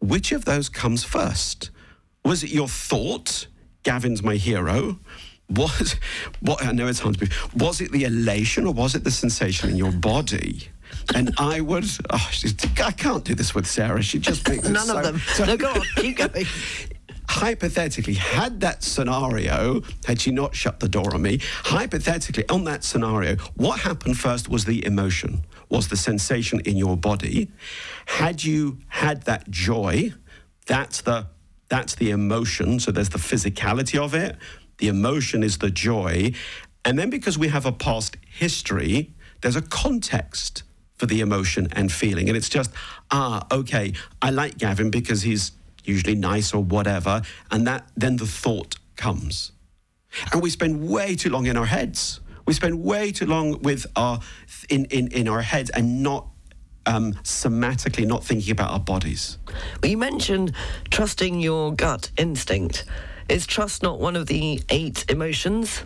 which 0.00 0.32
of 0.32 0.44
those 0.44 0.68
comes 0.68 1.04
first? 1.04 1.70
Was 2.24 2.42
it 2.42 2.50
your 2.50 2.68
thought, 2.68 3.46
Gavin's 3.82 4.22
my 4.22 4.36
hero? 4.36 4.98
Was, 5.48 5.96
what, 6.40 6.64
I 6.64 6.72
know 6.72 6.86
it 6.86 6.94
sounds 6.94 7.16
big. 7.16 7.32
Was 7.56 7.80
it 7.80 7.90
the 7.92 8.04
elation 8.04 8.66
or 8.66 8.72
was 8.72 8.94
it 8.94 9.04
the 9.04 9.10
sensation 9.10 9.68
in 9.70 9.76
your 9.76 9.92
body? 9.92 10.68
And 11.14 11.32
I 11.38 11.60
would, 11.60 11.84
oh, 12.10 12.30
I 12.84 12.90
can't 12.92 13.24
do 13.24 13.34
this 13.34 13.54
with 13.54 13.66
Sarah. 13.66 14.02
She 14.02 14.18
just 14.18 14.48
makes 14.48 14.68
None 14.68 14.86
so- 14.86 14.98
of 14.98 15.04
them. 15.04 15.18
so- 15.34 15.44
no, 15.44 15.56
go 15.56 15.68
on, 15.70 15.82
keep 15.96 16.18
going. 16.18 16.46
hypothetically, 17.30 18.14
had 18.14 18.60
that 18.60 18.82
scenario, 18.82 19.82
had 20.04 20.20
she 20.20 20.32
not 20.32 20.54
shut 20.54 20.80
the 20.80 20.88
door 20.88 21.14
on 21.14 21.22
me, 21.22 21.38
hypothetically, 21.64 22.46
on 22.48 22.64
that 22.64 22.82
scenario, 22.82 23.36
what 23.54 23.80
happened 23.80 24.18
first 24.18 24.48
was 24.48 24.64
the 24.64 24.84
emotion, 24.84 25.44
was 25.68 25.88
the 25.88 25.96
sensation 25.96 26.60
in 26.64 26.76
your 26.76 26.96
body. 26.96 27.48
Had 28.06 28.42
you 28.42 28.78
had 28.88 29.22
that 29.22 29.48
joy, 29.48 30.12
that's 30.66 31.02
the 31.02 31.26
that's 31.68 31.94
the 31.94 32.10
emotion. 32.10 32.80
So 32.80 32.90
there's 32.90 33.10
the 33.10 33.18
physicality 33.18 33.96
of 33.96 34.12
it. 34.12 34.36
The 34.78 34.88
emotion 34.88 35.44
is 35.44 35.58
the 35.58 35.70
joy. 35.70 36.32
And 36.84 36.98
then 36.98 37.10
because 37.10 37.38
we 37.38 37.46
have 37.46 37.64
a 37.64 37.70
past 37.70 38.16
history, 38.28 39.14
there's 39.40 39.54
a 39.54 39.62
context 39.62 40.64
for 40.96 41.06
the 41.06 41.20
emotion 41.20 41.68
and 41.72 41.92
feeling. 41.92 42.28
And 42.28 42.36
it's 42.36 42.48
just, 42.48 42.72
ah, 43.12 43.46
okay, 43.52 43.92
I 44.20 44.30
like 44.30 44.58
Gavin 44.58 44.90
because 44.90 45.22
he's 45.22 45.52
usually 45.84 46.14
nice 46.14 46.52
or 46.52 46.62
whatever. 46.62 47.22
And 47.50 47.66
that 47.66 47.88
then 47.96 48.16
the 48.16 48.26
thought 48.26 48.76
comes. 48.96 49.52
And 50.32 50.42
we 50.42 50.50
spend 50.50 50.88
way 50.88 51.14
too 51.14 51.30
long 51.30 51.46
in 51.46 51.56
our 51.56 51.66
heads. 51.66 52.20
We 52.46 52.54
spend 52.54 52.82
way 52.82 53.12
too 53.12 53.26
long 53.26 53.62
with 53.62 53.86
our 53.94 54.20
in, 54.68 54.86
in, 54.86 55.08
in 55.08 55.28
our 55.28 55.42
heads 55.42 55.70
and 55.70 56.02
not 56.02 56.26
um, 56.86 57.12
somatically 57.22 58.06
not 58.06 58.24
thinking 58.24 58.52
about 58.52 58.72
our 58.72 58.80
bodies. 58.80 59.38
Well, 59.82 59.90
you 59.90 59.98
mentioned 59.98 60.52
trusting 60.90 61.40
your 61.40 61.72
gut 61.72 62.10
instinct. 62.16 62.84
Is 63.28 63.46
trust 63.46 63.82
not 63.82 64.00
one 64.00 64.16
of 64.16 64.26
the 64.26 64.60
eight 64.70 65.04
emotions? 65.08 65.84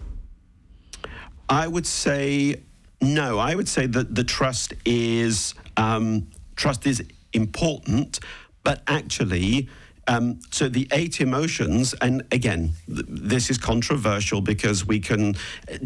I 1.49 1.69
would 1.69 1.87
say 1.87 2.63
no. 3.03 3.39
I 3.39 3.55
would 3.55 3.69
say 3.69 3.87
that 3.87 4.15
the 4.15 4.25
trust 4.25 4.73
is 4.87 5.55
um, 5.77 6.31
trust 6.57 6.87
is 6.87 7.03
important, 7.33 8.21
but 8.63 8.83
actually. 8.87 9.69
Um, 10.07 10.41
so 10.51 10.69
the 10.69 10.87
eight 10.93 11.21
emotions, 11.21 11.95
and 11.95 12.25
again, 12.31 12.73
th- 12.87 13.07
this 13.09 13.51
is 13.51 13.59
controversial 13.59 14.41
because 14.41 14.87
we 14.87 15.01
can, 15.01 15.37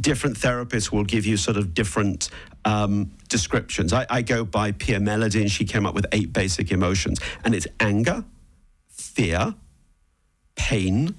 different 0.00 0.36
therapists 0.36 0.90
will 0.90 1.04
give 1.04 1.24
you 1.24 1.36
sort 1.36 1.56
of 1.56 1.74
different 1.74 2.28
um, 2.64 3.12
descriptions. 3.28 3.92
I, 3.92 4.06
I 4.10 4.22
go 4.22 4.44
by 4.44 4.72
Pia 4.72 4.98
Mellody, 4.98 5.40
and 5.40 5.50
she 5.50 5.64
came 5.64 5.86
up 5.86 5.94
with 5.94 6.06
eight 6.12 6.32
basic 6.32 6.72
emotions, 6.72 7.20
and 7.44 7.54
it's 7.54 7.66
anger, 7.78 8.24
fear, 8.88 9.54
pain, 10.56 11.14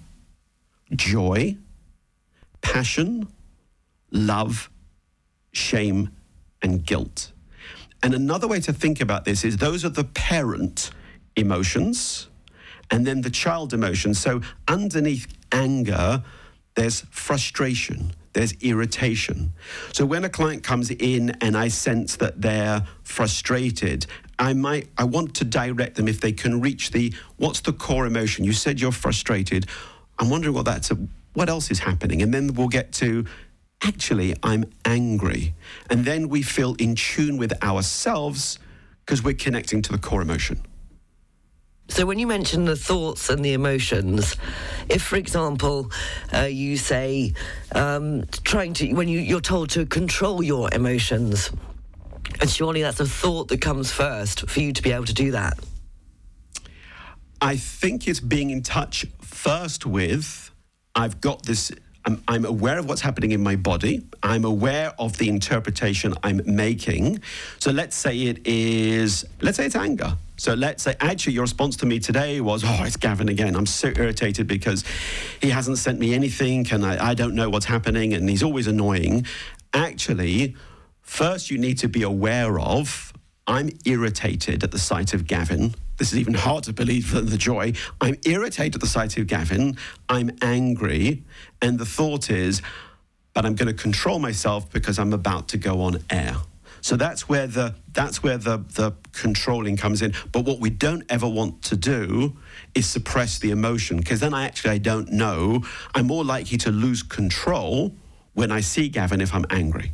joy, 0.94 1.58
passion, 2.62 3.28
love, 4.12 4.70
shame, 5.54 6.10
and 6.62 6.86
guilt. 6.86 7.32
And 8.02 8.14
another 8.14 8.48
way 8.48 8.60
to 8.62 8.74
think 8.74 9.02
about 9.02 9.26
this 9.26 9.44
is 9.44 9.58
those 9.58 9.84
are 9.84 9.90
the 9.90 10.04
parent 10.04 10.92
emotions 11.36 12.29
and 12.92 13.06
then 13.06 13.22
the 13.22 13.30
child 13.30 13.74
emotions. 13.74 14.20
So 14.20 14.42
underneath 14.68 15.28
anger, 15.52 16.24
there's 16.76 17.02
frustration, 17.12 18.14
there's 18.34 18.54
irritation. 18.62 19.54
So 19.92 20.06
when 20.06 20.24
a 20.24 20.30
client 20.30 20.64
comes 20.64 20.92
in 20.92 21.32
and 21.42 21.58
I 21.58 21.68
sense 21.68 22.16
that 22.18 22.42
they're 22.42 22.86
frustrated, 23.04 24.06
I 24.38 24.54
might 24.54 24.88
I 24.98 25.04
want 25.04 25.36
to 25.36 25.46
direct 25.46 25.96
them 25.96 26.08
if 26.08 26.22
they 26.22 26.32
can 26.32 26.62
reach 26.62 26.92
the 26.92 27.14
what's 27.38 27.60
the 27.60 27.74
core 27.74 28.06
emotion? 28.06 28.46
You 28.46 28.54
said 28.54 28.80
you're 28.80 28.92
frustrated. 28.92 29.66
I'm 30.18 30.30
wondering 30.30 30.56
what 30.56 30.66
that's 30.66 30.92
what 31.34 31.50
else 31.50 31.72
is 31.72 31.80
happening. 31.80 32.22
And 32.22 32.34
then 32.34 32.54
we'll 32.54 32.70
get 32.70 32.94
to 32.94 33.26
actually 33.84 34.36
I'm 34.42 34.66
angry. 34.86 35.54
And 35.90 36.06
then 36.06 36.30
we 36.30 36.42
feel 36.42 36.76
in 36.76 36.96
tune 36.96 37.38
with 37.38 37.62
ourselves 37.64 38.60
because 39.06 39.24
we're 39.24 39.34
connecting 39.34 39.82
to 39.82 39.92
the 39.92 39.98
core 39.98 40.22
emotion. 40.22 40.62
So 41.90 42.06
when 42.06 42.20
you 42.20 42.28
mention 42.28 42.66
the 42.66 42.76
thoughts 42.76 43.30
and 43.30 43.44
the 43.44 43.54
emotions, 43.54 44.38
if, 44.88 45.02
for 45.02 45.18
example, 45.18 45.92
uh, 46.34 46.42
you 46.42 46.78
say 46.78 47.34
um, 47.74 48.26
trying 48.44 48.74
to 48.76 48.94
when 48.94 49.08
you, 49.08 49.20
you're 49.20 49.42
told 49.42 49.72
to 49.72 49.86
control 49.86 50.44
your 50.44 50.70
emotions, 50.74 51.52
and 52.40 52.50
surely 52.50 52.84
that's 52.84 53.00
a 53.00 53.06
thought 53.06 53.48
that 53.50 53.60
comes 53.60 53.92
first 53.92 54.48
for 54.50 54.60
you 54.60 54.72
to 54.72 54.82
be 54.82 54.92
able 54.92 55.06
to 55.06 55.14
do 55.14 55.32
that. 55.32 55.60
I 57.42 57.58
think 57.58 58.08
it's 58.08 58.20
being 58.20 58.50
in 58.52 58.62
touch 58.62 59.06
first 59.22 59.86
with 59.86 60.52
I've 60.96 61.22
got 61.22 61.44
this. 61.44 61.72
I'm, 62.06 62.22
I'm 62.28 62.46
aware 62.46 62.78
of 62.80 62.88
what's 62.88 63.02
happening 63.02 63.32
in 63.32 63.42
my 63.42 63.56
body. 63.56 64.06
I'm 64.24 64.46
aware 64.46 64.94
of 65.00 65.18
the 65.18 65.30
interpretation 65.30 66.14
I'm 66.24 66.42
making. 66.46 67.22
So 67.60 67.72
let's 67.72 67.96
say 67.96 68.18
it 68.18 68.46
is, 68.46 69.26
let's 69.42 69.58
say 69.58 69.66
it's 69.66 69.76
anger. 69.76 70.18
So 70.40 70.54
let's 70.54 70.84
say, 70.84 70.96
actually, 71.02 71.34
your 71.34 71.42
response 71.42 71.76
to 71.78 71.86
me 71.86 72.00
today 72.00 72.40
was, 72.40 72.64
oh, 72.66 72.84
it's 72.86 72.96
Gavin 72.96 73.28
again. 73.28 73.58
I'm 73.58 73.66
so 73.66 73.90
irritated 73.90 74.48
because 74.48 74.86
he 75.42 75.50
hasn't 75.50 75.80
sent 75.80 76.00
me 76.00 76.14
anything 76.14 76.66
and 76.72 76.86
I, 76.86 77.10
I 77.10 77.14
don't 77.14 77.36
know 77.36 77.50
what's 77.50 77.66
happening 77.66 78.14
and 78.14 78.30
he's 78.30 78.42
always 78.42 78.66
annoying. 78.66 79.26
Actually, 79.74 80.56
first 81.02 81.52
you 81.52 81.58
need 81.58 81.78
to 81.80 81.90
be 81.90 82.04
aware 82.04 82.58
of, 82.58 83.12
I'm 83.48 83.70
irritated 83.84 84.64
at 84.64 84.72
the 84.72 84.80
sight 84.80 85.14
of 85.14 85.28
Gavin. 85.28 85.76
This 85.98 86.14
is 86.14 86.20
even 86.20 86.36
hard 86.36 86.64
to 86.64 86.74
believe 86.74 87.12
than 87.12 87.26
the 87.26 87.38
joy. 87.38 87.74
I'm 88.00 88.16
irritated 88.26 88.76
at 88.76 88.82
the 88.82 88.88
sight 88.88 89.18
of 89.18 89.28
Gavin. 89.28 89.76
I'm 90.08 90.32
angry. 90.42 91.26
And 91.62 91.78
the 91.78 91.86
thought 91.86 92.32
is, 92.32 92.62
but 93.34 93.46
I'm 93.46 93.56
going 93.56 93.68
to 93.68 93.74
control 93.74 94.20
myself 94.20 94.72
because 94.72 95.00
I'm 95.00 95.12
about 95.12 95.50
to 95.50 95.58
go 95.58 95.82
on 95.82 96.02
air. 96.10 96.38
So 96.82 96.96
that's 96.96 97.28
where 97.28 97.48
the 97.48 97.76
that's 97.94 98.24
where 98.24 98.38
the 98.38 98.58
the 98.76 98.94
controlling 99.14 99.78
comes 99.78 100.02
in. 100.02 100.14
But 100.32 100.46
what 100.46 100.60
we 100.60 100.70
don't 100.70 101.04
ever 101.10 101.28
want 101.28 101.62
to 101.64 101.76
do 101.76 102.38
is 102.76 102.88
suppress 102.88 103.40
the 103.40 103.52
emotion 103.52 103.98
because 103.98 104.20
then 104.20 104.34
I 104.34 104.46
actually 104.46 104.72
I 104.72 104.78
don't 104.78 105.12
know. 105.12 105.64
I'm 105.96 106.08
more 106.08 106.24
likely 106.24 106.58
to 106.60 106.72
lose 106.72 107.04
control 107.04 107.94
when 108.34 108.52
I 108.52 108.62
see 108.62 108.90
Gavin 108.90 109.22
if 109.22 109.34
I'm 109.34 109.46
angry. 109.50 109.92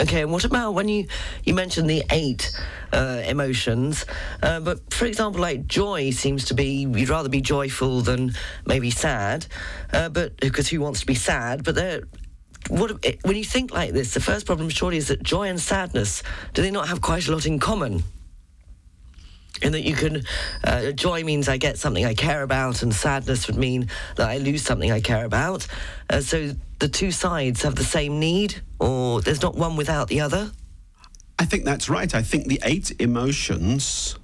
Okay, 0.00 0.22
and 0.22 0.32
what 0.32 0.46
about 0.46 0.72
when 0.72 0.88
you 0.88 1.06
you 1.44 1.52
mentioned 1.52 1.90
the 1.90 2.02
eight 2.10 2.50
uh, 2.90 3.22
emotions? 3.26 4.06
Uh, 4.42 4.58
but 4.58 4.92
for 4.94 5.04
example, 5.04 5.42
like 5.42 5.66
joy 5.66 6.10
seems 6.10 6.46
to 6.46 6.54
be 6.54 6.86
you'd 6.90 7.10
rather 7.10 7.28
be 7.28 7.42
joyful 7.42 8.00
than 8.00 8.32
maybe 8.64 8.90
sad, 8.90 9.46
uh, 9.92 10.08
but 10.08 10.38
because 10.40 10.68
who 10.68 10.80
wants 10.80 11.00
to 11.00 11.06
be 11.06 11.14
sad? 11.14 11.64
But 11.64 11.74
there, 11.74 12.04
what 12.70 13.04
when 13.22 13.36
you 13.36 13.44
think 13.44 13.72
like 13.72 13.92
this, 13.92 14.14
the 14.14 14.20
first 14.20 14.46
problem 14.46 14.68
surely 14.68 14.96
is 14.96 15.08
that 15.08 15.22
joy 15.22 15.48
and 15.48 15.60
sadness 15.60 16.22
do 16.54 16.62
they 16.62 16.70
not 16.70 16.88
have 16.88 17.00
quite 17.00 17.26
a 17.28 17.32
lot 17.32 17.46
in 17.46 17.58
common? 17.58 18.02
In 19.62 19.72
that 19.72 19.82
you 19.82 19.94
can, 19.94 20.22
uh, 20.64 20.92
joy 20.92 21.22
means 21.22 21.48
I 21.48 21.58
get 21.58 21.76
something 21.76 22.04
I 22.06 22.14
care 22.14 22.42
about, 22.42 22.82
and 22.82 22.94
sadness 22.94 23.46
would 23.46 23.56
mean 23.56 23.90
that 24.16 24.28
I 24.28 24.38
lose 24.38 24.62
something 24.62 24.90
I 24.90 25.00
care 25.00 25.24
about. 25.24 25.66
Uh, 26.08 26.20
so 26.20 26.52
the 26.78 26.88
two 26.88 27.10
sides 27.10 27.62
have 27.62 27.74
the 27.74 27.84
same 27.84 28.18
need, 28.18 28.62
or 28.78 29.20
there's 29.20 29.42
not 29.42 29.56
one 29.56 29.76
without 29.76 30.08
the 30.08 30.20
other. 30.20 30.50
I 31.38 31.44
think 31.44 31.64
that's 31.64 31.90
right. 31.90 32.14
I 32.14 32.22
think 32.22 32.46
the 32.46 32.60
eight 32.64 32.92
emotions 33.00 34.16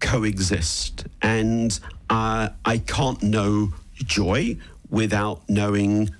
coexist, 0.00 1.06
and 1.22 1.78
uh, 2.10 2.48
I 2.64 2.78
can't 2.78 3.22
know 3.22 3.74
joy 3.94 4.56
without 4.90 5.42
knowing 5.48 6.10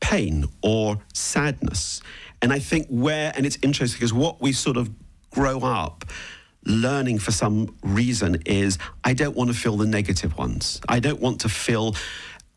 pain 0.00 0.46
or 0.62 0.98
sadness. 1.12 2.00
And 2.40 2.52
I 2.52 2.58
think 2.58 2.86
where, 2.88 3.32
and 3.34 3.44
it's 3.44 3.58
interesting 3.62 3.98
because 3.98 4.12
what 4.12 4.40
we 4.40 4.52
sort 4.52 4.76
of 4.76 4.90
grow 5.30 5.60
up 5.60 6.04
learning 6.64 7.18
for 7.18 7.30
some 7.30 7.74
reason 7.82 8.42
is 8.46 8.78
I 9.04 9.14
don't 9.14 9.36
want 9.36 9.50
to 9.50 9.56
feel 9.56 9.76
the 9.76 9.86
negative 9.86 10.36
ones. 10.36 10.80
I 10.88 11.00
don't 11.00 11.20
want 11.20 11.40
to 11.40 11.48
feel 11.48 11.94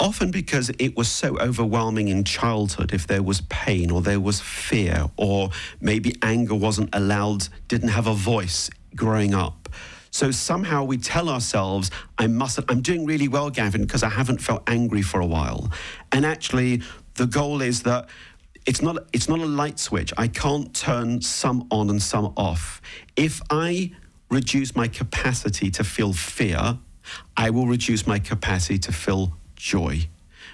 often 0.02 0.32
because 0.32 0.72
it 0.80 0.98
was 0.98 1.08
so 1.08 1.38
overwhelming 1.40 2.08
in 2.08 2.24
childhood 2.24 2.92
if 2.92 3.06
there 3.06 3.22
was 3.22 3.42
pain 3.42 3.92
or 3.92 4.02
there 4.02 4.20
was 4.20 4.42
fear 4.42 5.06
or 5.16 5.50
maybe 5.80 6.16
anger 6.24 6.56
wasn't 6.56 6.90
allowed 6.94 7.48
didn't 7.68 7.90
have 7.90 8.08
a 8.08 8.14
voice 8.14 8.68
growing 8.96 9.36
up 9.36 9.70
so 10.10 10.32
somehow 10.32 10.84
we 10.84 10.98
tell 10.98 11.30
ourselves 11.30 11.92
i 12.18 12.26
mustn't 12.26 12.66
i'm 12.72 12.82
doing 12.82 13.06
really 13.06 13.28
well 13.28 13.52
gavin 13.52 13.84
because 13.84 14.02
i 14.02 14.10
haven't 14.10 14.40
felt 14.40 14.64
angry 14.66 15.04
for 15.04 15.22
a 15.22 15.26
while 15.26 15.72
and 16.12 16.26
actually 16.26 16.82
the 17.16 17.28
goal 17.28 17.62
is 17.62 17.84
that 17.84 18.10
it's 18.66 18.82
not 18.82 18.98
it's 19.14 19.28
not 19.28 19.40
a 19.40 19.46
light 19.46 19.80
switch. 19.80 20.14
I 20.18 20.28
can't 20.28 20.74
turn 20.74 21.22
some 21.22 21.68
on 21.72 21.90
and 21.90 22.02
some 22.02 22.34
off. 22.38 22.82
If 23.16 23.42
i 23.50 23.92
reduce 24.30 24.76
my 24.76 24.88
capacity 24.88 25.70
to 25.70 25.84
feel 25.84 26.14
fear 26.14 26.78
i 27.36 27.50
will 27.50 27.68
reduce 27.68 28.08
my 28.08 28.20
capacity 28.20 28.80
to 28.80 28.92
feel 28.92 29.34
joy. 29.56 30.08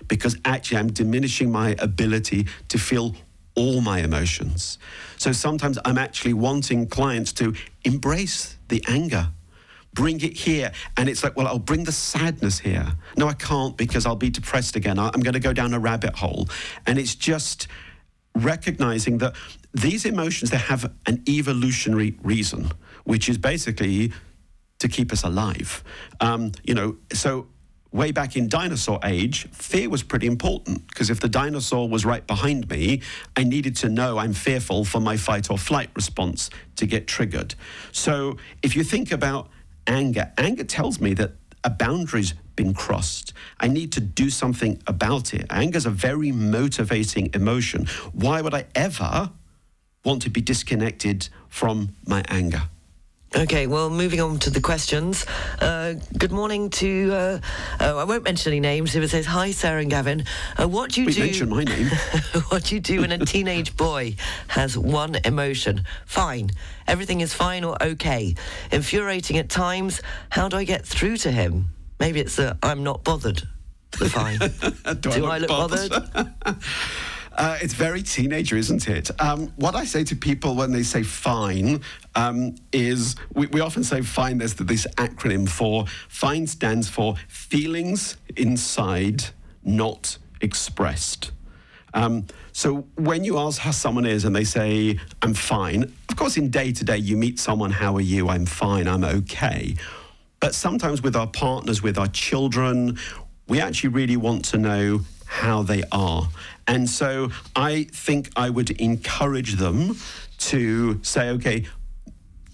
Because 0.07 0.37
actually 0.45 0.77
I'm 0.77 0.91
diminishing 0.91 1.51
my 1.51 1.75
ability 1.79 2.47
to 2.69 2.77
feel 2.77 3.15
all 3.55 3.81
my 3.81 3.99
emotions. 3.99 4.77
So 5.17 5.31
sometimes 5.31 5.79
I'm 5.83 5.97
actually 5.97 6.33
wanting 6.33 6.87
clients 6.87 7.33
to 7.33 7.53
embrace 7.83 8.57
the 8.67 8.83
anger, 8.87 9.29
bring 9.97 10.21
it 10.21 10.37
here. 10.37 10.71
And 10.95 11.09
it's 11.09 11.23
like, 11.23 11.35
well, 11.35 11.47
I'll 11.47 11.57
bring 11.57 11.83
the 11.83 11.91
sadness 11.91 12.59
here. 12.59 12.85
No, 13.17 13.27
I 13.27 13.33
can't 13.33 13.75
because 13.75 14.05
I'll 14.05 14.15
be 14.15 14.29
depressed 14.29 14.75
again. 14.75 14.99
I'm 14.99 15.21
going 15.21 15.33
to 15.33 15.39
go 15.39 15.53
down 15.53 15.73
a 15.73 15.79
rabbit 15.79 16.15
hole. 16.15 16.47
And 16.85 16.99
it's 16.99 17.15
just 17.15 17.67
recognizing 18.35 19.17
that 19.17 19.33
these 19.73 20.05
emotions, 20.05 20.51
they 20.51 20.57
have 20.57 20.93
an 21.07 21.23
evolutionary 21.27 22.15
reason, 22.21 22.71
which 23.05 23.27
is 23.27 23.39
basically 23.39 24.13
to 24.77 24.87
keep 24.87 25.11
us 25.11 25.23
alive. 25.23 25.83
Um, 26.21 26.51
you 26.63 26.75
know, 26.75 26.97
so 27.11 27.47
way 27.91 28.11
back 28.11 28.35
in 28.37 28.47
dinosaur 28.47 28.99
age, 29.03 29.47
fear 29.51 29.89
was 29.89 30.03
pretty 30.03 30.27
important 30.27 30.85
because 30.89 31.09
if 31.09 31.19
the 31.19 31.29
dinosaur 31.29 31.89
was 31.89 32.05
right 32.05 32.27
behind 32.27 32.69
me, 32.69 33.01
I 33.35 33.43
needed 33.43 33.75
to 33.77 33.89
know 33.89 34.19
I'm 34.19 34.33
fearful 34.33 34.85
for 34.85 34.99
my 34.99 35.17
fight 35.17 35.49
or 35.49 35.57
flight 35.57 35.89
response 35.95 36.51
to 36.75 36.85
get 36.85 37.07
triggered. 37.07 37.55
So 37.91 38.37
if 38.61 38.75
you 38.75 38.83
think 38.83 39.11
about 39.11 39.49
anger, 39.87 40.31
anger 40.37 40.63
tells 40.63 40.99
me 40.99 41.13
that 41.15 41.31
a 41.63 41.69
boundary's 41.69 42.33
been 42.55 42.73
crossed. 42.73 43.33
I 43.59 43.67
need 43.67 43.91
to 43.93 44.01
do 44.01 44.29
something 44.29 44.81
about 44.87 45.33
it. 45.33 45.45
Anger's 45.49 45.85
a 45.85 45.89
very 45.89 46.31
motivating 46.31 47.29
emotion. 47.33 47.87
Why 48.13 48.41
would 48.41 48.53
I 48.53 48.65
ever 48.75 49.31
want 50.03 50.21
to 50.23 50.29
be 50.29 50.41
disconnected 50.41 51.29
from 51.49 51.95
my 52.05 52.23
anger? 52.27 52.63
Okay, 53.35 53.67
well, 53.67 53.89
moving 53.89 54.21
on 54.21 54.39
to 54.39 54.49
the 54.49 54.61
questions. 54.61 55.25
Uh, 55.59 55.95
good 56.17 56.31
morning 56.31 56.69
to, 56.71 57.11
uh, 57.13 57.39
oh, 57.81 57.97
I 57.97 58.05
won't 58.05 58.23
mention 58.23 58.53
any 58.53 58.61
names. 58.61 58.95
It 58.95 59.07
says, 59.09 59.25
Hi, 59.25 59.51
Sarah 59.51 59.81
and 59.81 59.89
Gavin. 59.91 60.23
Uh, 60.57 60.67
what 60.67 60.91
do 60.91 61.01
you 61.01 61.07
We 61.07 61.13
do? 61.13 61.19
mentioned 61.21 61.49
my 61.51 61.65
name. 61.65 61.87
what 62.47 62.63
do 62.63 62.75
you 62.75 62.81
do 62.81 63.01
when 63.01 63.11
a 63.11 63.17
teenage 63.25 63.75
boy 63.75 64.15
has 64.47 64.77
one 64.77 65.17
emotion? 65.25 65.83
Fine. 66.05 66.51
Everything 66.87 67.19
is 67.19 67.33
fine 67.33 67.65
or 67.65 67.81
okay. 67.83 68.33
Infuriating 68.71 69.37
at 69.37 69.49
times. 69.49 70.01
How 70.29 70.47
do 70.47 70.55
I 70.55 70.63
get 70.63 70.85
through 70.85 71.17
to 71.17 71.31
him? 71.31 71.67
Maybe 71.99 72.21
it's 72.21 72.37
the 72.37 72.57
I'm 72.63 72.83
not 72.83 73.03
bothered. 73.03 73.43
The 73.99 74.09
fine. 74.09 74.37
do, 75.01 75.25
I 75.25 75.37
look 75.39 75.49
bothered? 75.49 75.91
Uh, 77.37 77.55
it's 77.61 77.75
very 77.75 78.01
teenager, 78.01 78.57
isn't 78.57 78.87
it? 78.87 79.11
Um, 79.21 79.53
what 79.57 79.75
I 79.75 79.85
say 79.85 80.03
to 80.05 80.15
people 80.15 80.55
when 80.55 80.71
they 80.71 80.81
say 80.81 81.03
fine 81.03 81.81
um, 82.15 82.55
is 82.71 83.15
we, 83.33 83.45
we 83.47 83.61
often 83.61 83.83
say 83.83 84.01
fine, 84.01 84.39
there's 84.39 84.55
this 84.55 84.87
acronym 84.95 85.47
for 85.47 85.85
fine 86.09 86.47
stands 86.47 86.89
for 86.89 87.15
feelings 87.27 88.17
inside, 88.35 89.25
not 89.63 90.17
expressed. 90.41 91.31
Um, 91.93 92.25
so 92.53 92.87
when 92.95 93.23
you 93.23 93.37
ask 93.37 93.61
how 93.61 93.71
someone 93.71 94.07
is 94.07 94.25
and 94.25 94.35
they 94.35 94.43
say, 94.43 94.99
I'm 95.21 95.35
fine, 95.35 95.93
of 96.09 96.15
course, 96.15 96.37
in 96.37 96.49
day 96.49 96.71
to 96.71 96.83
day, 96.83 96.97
you 96.97 97.17
meet 97.17 97.39
someone, 97.39 97.69
how 97.69 97.95
are 97.95 98.01
you? 98.01 98.29
I'm 98.29 98.47
fine, 98.47 98.87
I'm 98.87 99.03
okay. 99.03 99.75
But 100.39 100.55
sometimes 100.55 101.03
with 101.03 101.15
our 101.15 101.27
partners, 101.27 101.83
with 101.83 101.99
our 101.99 102.07
children, 102.07 102.97
we 103.47 103.61
actually 103.61 103.89
really 103.89 104.17
want 104.17 104.43
to 104.45 104.57
know 104.57 105.01
how 105.27 105.61
they 105.61 105.83
are. 105.91 106.29
And 106.67 106.89
so 106.89 107.29
I 107.55 107.83
think 107.91 108.29
I 108.35 108.49
would 108.49 108.71
encourage 108.71 109.55
them 109.55 109.97
to 110.39 111.03
say, 111.03 111.29
okay, 111.29 111.65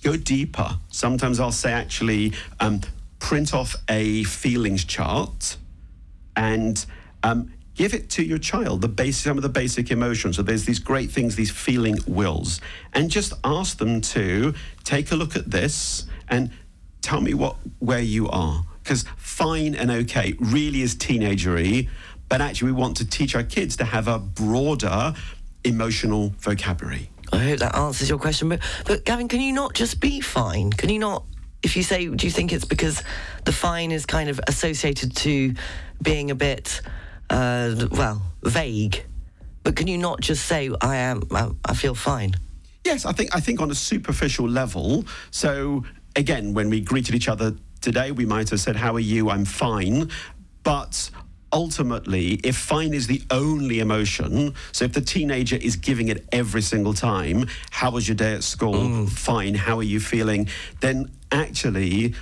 go 0.04 0.18
deeper. 0.18 0.78
Sometimes 0.90 1.40
I'll 1.40 1.52
say, 1.52 1.72
actually, 1.72 2.34
um, 2.60 2.82
print 3.20 3.54
off 3.54 3.76
a 3.90 4.24
feelings 4.26 4.84
chart 4.84 5.58
and 6.36 6.86
um, 7.24 7.54
give 7.76 7.94
it 7.94 8.10
to 8.10 8.24
your 8.24 8.38
child 8.38 8.82
the 8.82 8.88
basic, 8.88 9.24
some 9.24 9.38
of 9.38 9.44
the 9.44 9.50
basic 9.50 9.92
emotions. 9.92 10.36
So 10.36 10.44
there's 10.44 10.66
these 10.66 10.80
great 10.80 11.10
things, 11.10 11.36
these 11.36 11.52
feeling 11.52 11.96
wheels, 12.08 12.60
and 12.94 13.10
just 13.10 13.34
ask 13.44 13.78
them 13.78 14.02
to 14.02 14.54
take 14.84 15.12
a 15.12 15.16
look 15.16 15.36
at 15.36 15.50
this 15.50 16.06
and 16.28 16.52
tell 17.02 17.22
me 17.22 17.34
what 17.34 17.56
where 17.80 18.02
you 18.02 18.30
are. 18.30 18.66
Because 18.84 19.06
fine 19.16 19.76
and 19.76 19.90
okay 19.90 20.36
really 20.40 20.82
is 20.82 20.96
teenagery, 20.96 21.88
but 22.34 22.42
actually 22.42 22.72
we 22.72 22.82
want 22.82 22.98
to 22.98 23.06
teach 23.08 23.36
our 23.36 23.44
kids 23.44 23.78
to 23.78 23.86
have 23.86 24.08
a 24.08 24.18
broader 24.18 25.14
emotional 25.64 26.34
vocabulary. 26.40 27.08
I 27.32 27.38
hope 27.38 27.60
that 27.60 27.76
answers 27.76 28.10
your 28.10 28.18
question. 28.18 28.50
But, 28.50 28.60
but 28.88 29.06
Gavin, 29.06 29.28
can 29.28 29.40
you 29.40 29.54
not 29.54 29.76
just 29.76 30.00
be 30.00 30.20
fine? 30.20 30.72
Can 30.72 30.90
you 30.90 30.98
not, 30.98 31.26
if 31.62 31.78
you 31.78 31.84
say, 31.84 32.08
do 32.08 32.26
you 32.26 32.32
think 32.32 32.52
it's 32.52 32.66
because 32.66 33.04
the 33.46 33.52
fine 33.52 33.92
is 33.92 34.08
kind 34.08 34.32
of 34.32 34.40
associated 34.48 35.16
to 35.18 35.54
being 36.02 36.32
a 36.32 36.36
bit, 36.36 36.82
uh, 37.30 37.76
well, 37.92 38.24
vague? 38.42 39.06
But 39.62 39.76
can 39.76 39.86
you 39.86 40.00
not 40.00 40.20
just 40.20 40.48
say, 40.48 40.72
I 40.82 40.96
am, 40.96 41.22
I, 41.30 41.52
I 41.64 41.76
feel 41.76 41.94
fine? 41.94 42.34
Yes, 42.84 43.06
I 43.06 43.12
think 43.12 43.36
I 43.36 43.42
think 43.42 43.62
on 43.62 43.70
a 43.70 43.76
superficial 43.76 44.50
level. 44.50 45.06
So 45.30 45.84
again, 46.16 46.56
when 46.56 46.72
we 46.72 46.82
greeted 46.82 47.14
each 47.14 47.30
other 47.30 47.56
today, 47.80 48.10
we 48.10 48.26
might 48.26 48.50
have 48.50 48.60
said, 48.60 48.76
"How 48.76 48.96
are 48.96 49.00
you? 49.00 49.30
I'm 49.30 49.46
fine," 49.46 50.10
but 50.64 51.12
ultimately, 51.54 52.34
if 52.44 52.58
fine 52.58 52.94
is 52.94 53.08
the 53.08 53.22
only 53.30 53.80
emotion, 53.80 54.54
so 54.72 54.86
if 54.86 54.94
the 54.94 55.02
teenager 55.02 55.56
is 55.56 55.76
giving 55.76 56.10
it 56.10 56.26
every 56.32 56.62
single 56.62 56.94
time, 56.94 57.48
how 57.70 57.92
was 57.92 58.08
your 58.08 58.16
day 58.16 58.34
at 58.34 58.44
school? 58.44 58.74
Mm. 58.74 59.10
Fine. 59.10 59.56
How 59.56 59.78
are 59.78 59.84
you 59.84 60.00
feeling? 60.00 60.50
Then 60.82 61.12
actually, 61.32 62.16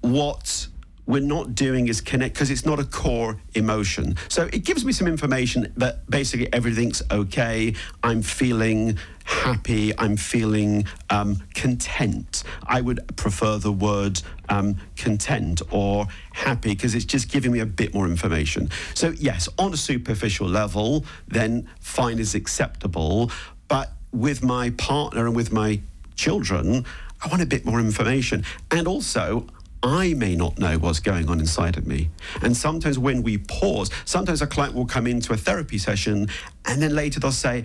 what 0.00 0.68
we're 1.06 1.20
not 1.20 1.54
doing 1.54 1.88
is 1.88 2.00
connect 2.00 2.34
because 2.34 2.50
it's 2.50 2.64
not 2.64 2.78
a 2.78 2.84
core 2.84 3.38
emotion. 3.54 4.16
So 4.28 4.48
it 4.52 4.64
gives 4.64 4.84
me 4.84 4.92
some 4.92 5.06
information 5.06 5.72
that 5.76 6.08
basically 6.10 6.52
everything's 6.52 7.02
okay. 7.10 7.74
I'm 8.02 8.22
feeling 8.22 8.98
happy. 9.24 9.96
I'm 9.98 10.16
feeling 10.16 10.86
um, 11.10 11.42
content. 11.54 12.42
I 12.66 12.80
would 12.80 13.16
prefer 13.16 13.58
the 13.58 13.72
word 13.72 14.20
um, 14.48 14.76
content 14.96 15.62
or 15.70 16.06
happy 16.32 16.74
because 16.74 16.94
it's 16.94 17.04
just 17.04 17.30
giving 17.30 17.52
me 17.52 17.60
a 17.60 17.66
bit 17.66 17.94
more 17.94 18.06
information. 18.06 18.70
So, 18.94 19.10
yes, 19.10 19.48
on 19.58 19.72
a 19.72 19.76
superficial 19.76 20.48
level, 20.48 21.04
then 21.28 21.68
fine 21.80 22.18
is 22.18 22.34
acceptable. 22.34 23.30
But 23.68 23.92
with 24.12 24.42
my 24.42 24.70
partner 24.70 25.26
and 25.26 25.34
with 25.34 25.52
my 25.52 25.80
children, 26.16 26.84
I 27.22 27.28
want 27.28 27.42
a 27.42 27.46
bit 27.46 27.64
more 27.64 27.80
information. 27.80 28.44
And 28.70 28.86
also, 28.86 29.46
I 29.84 30.14
may 30.14 30.34
not 30.34 30.58
know 30.58 30.78
what's 30.78 30.98
going 30.98 31.28
on 31.28 31.40
inside 31.40 31.76
of 31.76 31.86
me. 31.86 32.08
And 32.40 32.56
sometimes 32.56 32.98
when 32.98 33.22
we 33.22 33.36
pause, 33.36 33.90
sometimes 34.06 34.40
a 34.40 34.46
client 34.46 34.74
will 34.74 34.86
come 34.86 35.06
into 35.06 35.34
a 35.34 35.36
therapy 35.36 35.76
session 35.76 36.28
and 36.64 36.80
then 36.80 36.94
later 36.94 37.20
they'll 37.20 37.32
say, 37.32 37.64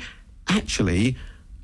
actually, 0.49 1.15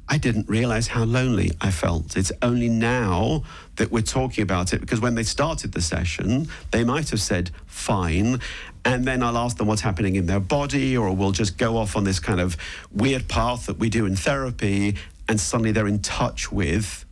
I 0.08 0.18
didn't 0.18 0.48
realize 0.48 0.88
how 0.88 1.04
lonely 1.04 1.52
I 1.60 1.72
felt. 1.72 2.16
It's 2.16 2.32
only 2.42 2.70
now 2.70 3.44
that 3.76 3.92
we're 3.92 4.02
talking 4.02 4.44
about 4.44 4.72
it 4.72 4.80
because 4.80 5.02
when 5.02 5.16
they 5.16 5.24
started 5.24 5.74
the 5.74 5.82
session, 5.82 6.48
they 6.72 6.86
might 6.86 7.10
have 7.10 7.22
said, 7.22 7.52
fine. 7.66 8.40
And 8.86 9.04
then 9.04 9.24
I'll 9.24 9.38
ask 9.38 9.58
them 9.58 9.68
what's 9.68 9.82
happening 9.82 10.16
in 10.16 10.28
their 10.28 10.40
body, 10.40 10.96
or 10.96 11.12
we'll 11.12 11.32
just 11.32 11.58
go 11.58 11.76
off 11.76 11.98
on 11.98 12.06
this 12.06 12.20
kind 12.22 12.40
of 12.40 12.56
weird 12.94 13.28
path 13.28 13.66
that 13.66 13.78
we 13.78 13.90
do 13.90 14.06
in 14.06 14.16
therapy. 14.16 14.96
And 15.28 15.42
suddenly 15.42 15.74
they're 15.74 15.88
in 15.88 16.00
touch 16.00 16.50
with 16.50 17.04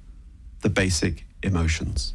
the 0.61 0.69
basic 0.69 1.25
emotions. 1.41 2.13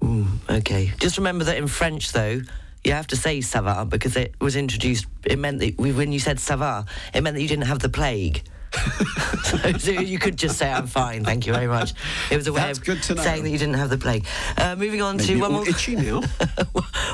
Mm, 0.00 0.26
okay. 0.48 0.92
Just 0.98 1.18
remember 1.18 1.44
that 1.44 1.56
in 1.56 1.66
French, 1.66 2.12
though, 2.12 2.40
you 2.84 2.92
have 2.92 3.06
to 3.08 3.16
say 3.16 3.40
ça 3.40 3.62
va 3.62 3.84
because 3.84 4.16
it 4.16 4.34
was 4.40 4.56
introduced. 4.56 5.06
It 5.24 5.38
meant 5.38 5.60
that 5.60 5.78
when 5.78 6.12
you 6.12 6.20
said 6.20 6.38
ça 6.38 6.56
va, 6.56 6.86
it 7.14 7.22
meant 7.22 7.34
that 7.34 7.42
you 7.42 7.48
didn't 7.48 7.66
have 7.66 7.80
the 7.80 7.88
plague. 7.88 8.42
so, 9.78 9.90
you 9.92 10.18
could 10.18 10.36
just 10.36 10.58
say 10.58 10.70
I'm 10.70 10.86
fine, 10.86 11.24
thank 11.24 11.46
you 11.46 11.52
very 11.52 11.66
much. 11.66 11.94
It 12.30 12.36
was 12.36 12.46
a 12.46 12.52
way 12.52 12.60
That's 12.60 12.78
of 12.78 12.84
good 12.84 13.02
to 13.04 13.14
know. 13.14 13.22
saying 13.22 13.44
that 13.44 13.50
you 13.50 13.58
didn't 13.58 13.74
have 13.76 13.90
the 13.90 13.98
plague. 13.98 14.26
Uh, 14.56 14.76
moving 14.76 15.00
on 15.02 15.16
Maybe 15.16 15.34
to 15.34 15.40
one 15.40 15.52
more, 15.52 15.68
itchy 15.68 15.96
now. 15.96 16.20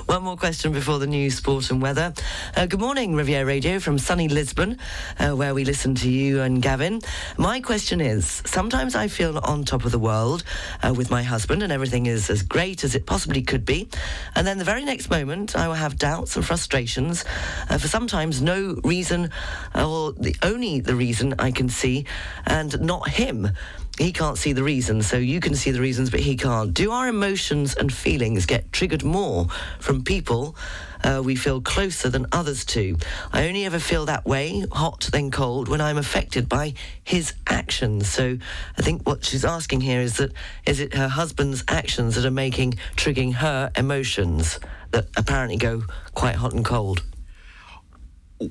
one 0.07 0.23
more 0.23 0.37
question 0.37 0.73
before 0.73 0.99
the 0.99 1.07
news, 1.07 1.37
sport 1.37 1.71
and 1.71 1.81
weather. 1.81 2.13
Uh, 2.57 2.67
good 2.67 2.81
morning, 2.81 3.15
Riviera 3.15 3.45
Radio 3.45 3.79
from 3.79 3.99
sunny 3.99 4.29
Lisbon, 4.29 4.79
uh, 5.19 5.31
where 5.31 5.55
we 5.55 5.65
listen 5.65 5.95
to 5.97 6.11
you 6.11 6.41
and 6.41 6.61
Gavin. 6.61 7.01
My 7.39 7.61
question 7.61 8.01
is: 8.01 8.43
Sometimes 8.45 8.95
I 8.95 9.09
feel 9.09 9.39
on 9.39 9.65
top 9.65 9.85
of 9.85 9.93
the 9.93 9.99
world 9.99 10.43
uh, 10.83 10.93
with 10.93 11.11
my 11.11 11.23
husband, 11.23 11.63
and 11.63 11.73
everything 11.73 12.07
is 12.07 12.31
as 12.31 12.43
great 12.43 12.85
as 12.85 12.95
it 12.95 13.07
possibly 13.07 13.43
could 13.43 13.65
be, 13.65 13.89
and 14.35 14.47
then 14.47 14.59
the 14.59 14.65
very 14.65 14.85
next 14.85 15.09
moment 15.11 15.55
I 15.57 15.69
will 15.69 15.75
have 15.75 15.97
doubts 15.99 16.37
and 16.37 16.45
frustrations 16.45 17.25
uh, 17.71 17.79
for 17.79 17.89
sometimes 17.89 18.43
no 18.43 18.81
reason, 18.85 19.31
or 19.75 20.13
the 20.13 20.37
only 20.43 20.81
the 20.81 20.95
reason 20.97 21.35
I 21.45 21.51
can 21.51 21.69
see, 21.69 22.07
and 22.47 22.81
not 22.81 23.09
him. 23.09 23.51
He 23.99 24.13
can't 24.13 24.39
see 24.39 24.55
the 24.55 24.65
reasons, 24.65 25.07
so 25.07 25.19
you 25.19 25.41
can 25.41 25.55
see 25.55 25.71
the 25.71 25.81
reasons, 25.81 26.09
but 26.11 26.21
he 26.21 26.37
can't. 26.37 26.73
Do 26.73 26.91
our 26.91 27.07
emotions 27.07 27.77
and 27.77 27.93
feelings 27.93 28.47
get 28.47 28.73
triggered 28.73 29.05
more 29.05 29.47
from 29.79 30.03
people 30.03 30.57
uh, 31.05 31.21
we 31.23 31.37
feel 31.37 31.61
closer 31.61 32.09
than 32.09 32.27
others 32.33 32.65
to? 32.65 32.97
I 33.31 33.47
only 33.47 33.67
ever 33.67 33.79
feel 33.79 34.07
that 34.07 34.25
way, 34.25 34.65
hot 34.73 35.11
then 35.13 35.31
cold, 35.31 35.69
when 35.69 35.83
I'm 35.83 35.99
affected 35.99 36.49
by 36.49 36.73
his 37.05 37.35
actions. 37.47 38.09
So 38.09 38.39
I 38.79 38.83
think 38.83 39.07
what 39.07 39.23
she's 39.23 39.45
asking 39.45 39.83
here 39.83 40.01
is 40.01 40.17
that 40.17 40.33
is 40.67 40.81
it 40.81 40.95
her 40.95 41.09
husband's 41.09 41.63
actions 41.69 42.15
that 42.15 42.25
are 42.25 42.31
making, 42.31 42.75
triggering 42.97 43.35
her 43.35 43.71
emotions 43.77 44.59
that 44.93 45.09
apparently 45.15 45.59
go 45.59 45.83
quite 46.15 46.37
hot 46.37 46.55
and 46.55 46.65
cold? 46.65 47.03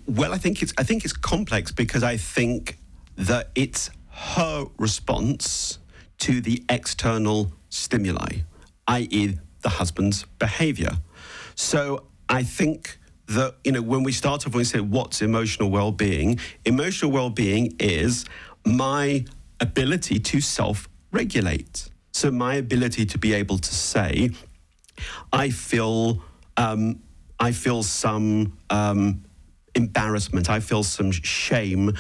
Well, 0.07 0.31
I 0.31 0.37
think 0.37 0.61
it's 0.61 0.73
I 0.77 0.83
think 0.83 1.03
it's 1.03 1.13
complex 1.13 1.71
because 1.71 2.03
I 2.03 2.17
think 2.17 2.77
that 3.15 3.51
it's 3.55 3.89
her 4.09 4.65
response 4.77 5.79
to 6.19 6.41
the 6.41 6.63
external 6.69 7.51
stimuli, 7.69 8.39
i.e., 8.87 9.37
the 9.61 9.69
husband's 9.69 10.23
behavior. 10.39 10.91
So 11.55 12.05
I 12.29 12.43
think 12.43 12.99
that 13.27 13.55
you 13.63 13.71
know 13.71 13.81
when 13.81 14.03
we 14.03 14.11
start 14.11 14.45
off 14.45 14.53
when 14.53 14.59
we 14.59 14.65
say 14.65 14.79
what's 14.79 15.21
emotional 15.21 15.69
well-being, 15.69 16.39
emotional 16.65 17.11
well-being 17.11 17.75
is 17.79 18.25
my 18.65 19.25
ability 19.59 20.19
to 20.19 20.41
self-regulate. 20.41 21.89
So 22.11 22.29
my 22.31 22.55
ability 22.55 23.05
to 23.07 23.17
be 23.17 23.33
able 23.33 23.57
to 23.57 23.73
say, 23.73 24.31
I 25.31 25.49
feel 25.49 26.21
um, 26.57 27.01
I 27.39 27.51
feel 27.51 27.83
some 27.83 28.57
um, 28.69 29.23
embarrassment. 29.75 30.49
I 30.49 30.59
feel 30.59 30.83
some 30.83 31.11
shame 31.11 31.93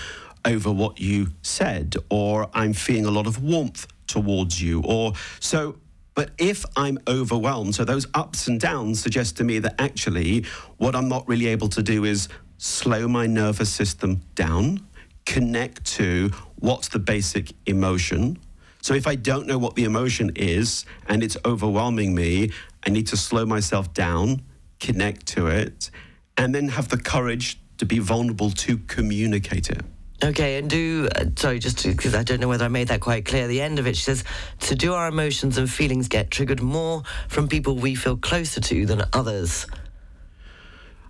over 0.45 0.71
what 0.71 0.99
you 0.99 1.27
said, 1.41 1.95
or 2.09 2.49
I'm 2.53 2.73
feeling 2.73 3.05
a 3.05 3.11
lot 3.11 3.27
of 3.27 3.43
warmth 3.43 3.87
towards 4.07 4.61
you, 4.61 4.81
or 4.81 5.13
so. 5.39 5.77
But 6.15 6.29
if 6.37 6.63
I'm 6.75 6.99
overwhelmed, 7.07 7.73
so 7.73 7.83
those 7.83 8.05
ups 8.13 8.47
and 8.47 8.59
downs 8.59 9.01
suggest 9.01 9.37
to 9.37 9.43
me 9.43 9.57
that 9.59 9.73
actually 9.79 10.45
what 10.77 10.95
I'm 10.95 11.09
not 11.09 11.27
really 11.27 11.47
able 11.47 11.69
to 11.69 11.81
do 11.81 12.05
is 12.05 12.29
slow 12.59 13.07
my 13.07 13.25
nervous 13.25 13.69
system 13.71 14.21
down, 14.35 14.87
connect 15.25 15.85
to 15.85 16.29
what's 16.59 16.87
the 16.87 16.99
basic 16.99 17.53
emotion. 17.65 18.37
So 18.81 18.93
if 18.93 19.07
I 19.07 19.15
don't 19.15 19.47
know 19.47 19.57
what 19.57 19.75
the 19.75 19.85
emotion 19.85 20.31
is 20.35 20.85
and 21.07 21.23
it's 21.23 21.37
overwhelming 21.45 22.13
me, 22.13 22.51
I 22.85 22.89
need 22.89 23.07
to 23.07 23.17
slow 23.17 23.45
myself 23.45 23.93
down, 23.93 24.43
connect 24.79 25.25
to 25.27 25.47
it, 25.47 25.89
and 26.37 26.53
then 26.53 26.67
have 26.67 26.89
the 26.89 26.97
courage 26.97 27.59
to 27.77 27.85
be 27.85 27.99
vulnerable 27.99 28.51
to 28.51 28.77
communicate 28.77 29.69
it. 29.69 29.81
Okay, 30.23 30.57
and 30.57 30.69
do, 30.69 31.09
uh, 31.13 31.25
sorry, 31.35 31.59
just 31.59 31.83
because 31.83 32.15
I 32.15 32.23
don't 32.23 32.39
know 32.39 32.47
whether 32.47 32.63
I 32.63 32.69
made 32.69 32.87
that 32.87 33.01
quite 33.01 33.25
clear. 33.25 33.45
The 33.47 33.59
end 33.59 33.77
of 33.77 33.87
it, 33.87 33.97
she 33.97 34.03
says, 34.03 34.23
so 34.57 34.73
do 34.73 34.93
our 34.93 35.09
emotions 35.09 35.57
and 35.57 35.69
feelings 35.69 36.07
get 36.07 36.31
triggered 36.31 36.61
more 36.61 37.03
from 37.27 37.49
people 37.49 37.75
we 37.75 37.93
feel 37.93 38.15
closer 38.15 38.61
to 38.61 38.85
than 38.85 39.03
others? 39.11 39.67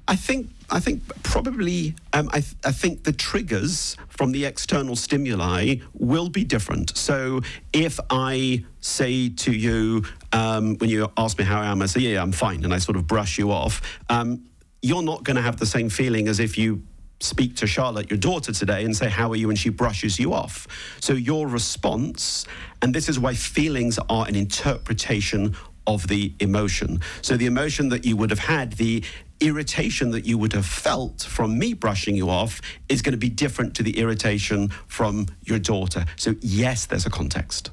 I 0.07 0.15
think 0.15 0.49
I 0.69 0.79
think 0.79 1.01
probably 1.23 1.95
um, 2.11 2.27
I, 2.33 2.41
th- 2.41 2.55
I 2.65 2.71
think 2.71 3.03
the 3.03 3.13
triggers 3.13 3.95
from 4.09 4.31
the 4.31 4.45
external 4.45 4.95
stimuli 4.95 5.75
will 5.93 6.29
be 6.29 6.43
different. 6.43 6.97
So 6.97 7.41
if 7.71 7.99
I 8.09 8.65
say 8.81 9.29
to 9.29 9.51
you 9.53 10.03
um, 10.33 10.75
when 10.79 10.89
you 10.89 11.09
ask 11.15 11.37
me 11.37 11.45
how 11.45 11.61
I 11.61 11.67
am, 11.67 11.81
I 11.81 11.85
say 11.85 12.01
yeah, 12.01 12.21
I'm 12.21 12.31
fine, 12.33 12.65
and 12.65 12.73
I 12.73 12.79
sort 12.79 12.97
of 12.97 13.07
brush 13.07 13.37
you 13.37 13.51
off. 13.51 13.81
Um, 14.09 14.43
you're 14.81 15.03
not 15.03 15.23
going 15.23 15.37
to 15.37 15.41
have 15.41 15.57
the 15.57 15.65
same 15.65 15.89
feeling 15.89 16.27
as 16.27 16.41
if 16.41 16.57
you 16.57 16.81
speak 17.23 17.55
to 17.57 17.67
Charlotte, 17.67 18.09
your 18.09 18.17
daughter, 18.19 18.51
today 18.51 18.83
and 18.83 18.95
say, 18.95 19.09
How 19.09 19.31
are 19.31 19.35
you? 19.35 19.49
and 19.49 19.57
she 19.57 19.69
brushes 19.69 20.19
you 20.19 20.33
off. 20.33 20.67
So 20.99 21.13
your 21.13 21.47
response, 21.47 22.45
and 22.81 22.93
this 22.93 23.09
is 23.09 23.19
why 23.19 23.33
feelings 23.33 23.99
are 24.09 24.27
an 24.27 24.35
interpretation 24.35 25.55
of 25.85 26.07
the 26.07 26.33
emotion. 26.39 27.01
So 27.21 27.35
the 27.35 27.45
emotion 27.45 27.89
that 27.89 28.05
you 28.05 28.15
would 28.17 28.29
have 28.29 28.39
had, 28.39 28.73
the 28.73 29.03
irritation 29.39 30.11
that 30.11 30.25
you 30.25 30.37
would 30.37 30.53
have 30.53 30.65
felt 30.65 31.23
from 31.23 31.59
me 31.59 31.73
brushing 31.73 32.15
you 32.15 32.29
off 32.29 32.61
is 32.87 33.01
going 33.01 33.11
to 33.11 33.17
be 33.17 33.29
different 33.29 33.75
to 33.75 33.83
the 33.83 33.99
irritation 33.99 34.69
from 34.87 35.27
your 35.43 35.59
daughter. 35.59 36.05
So, 36.15 36.35
yes, 36.41 36.85
there's 36.85 37.05
a 37.05 37.09
context. 37.09 37.71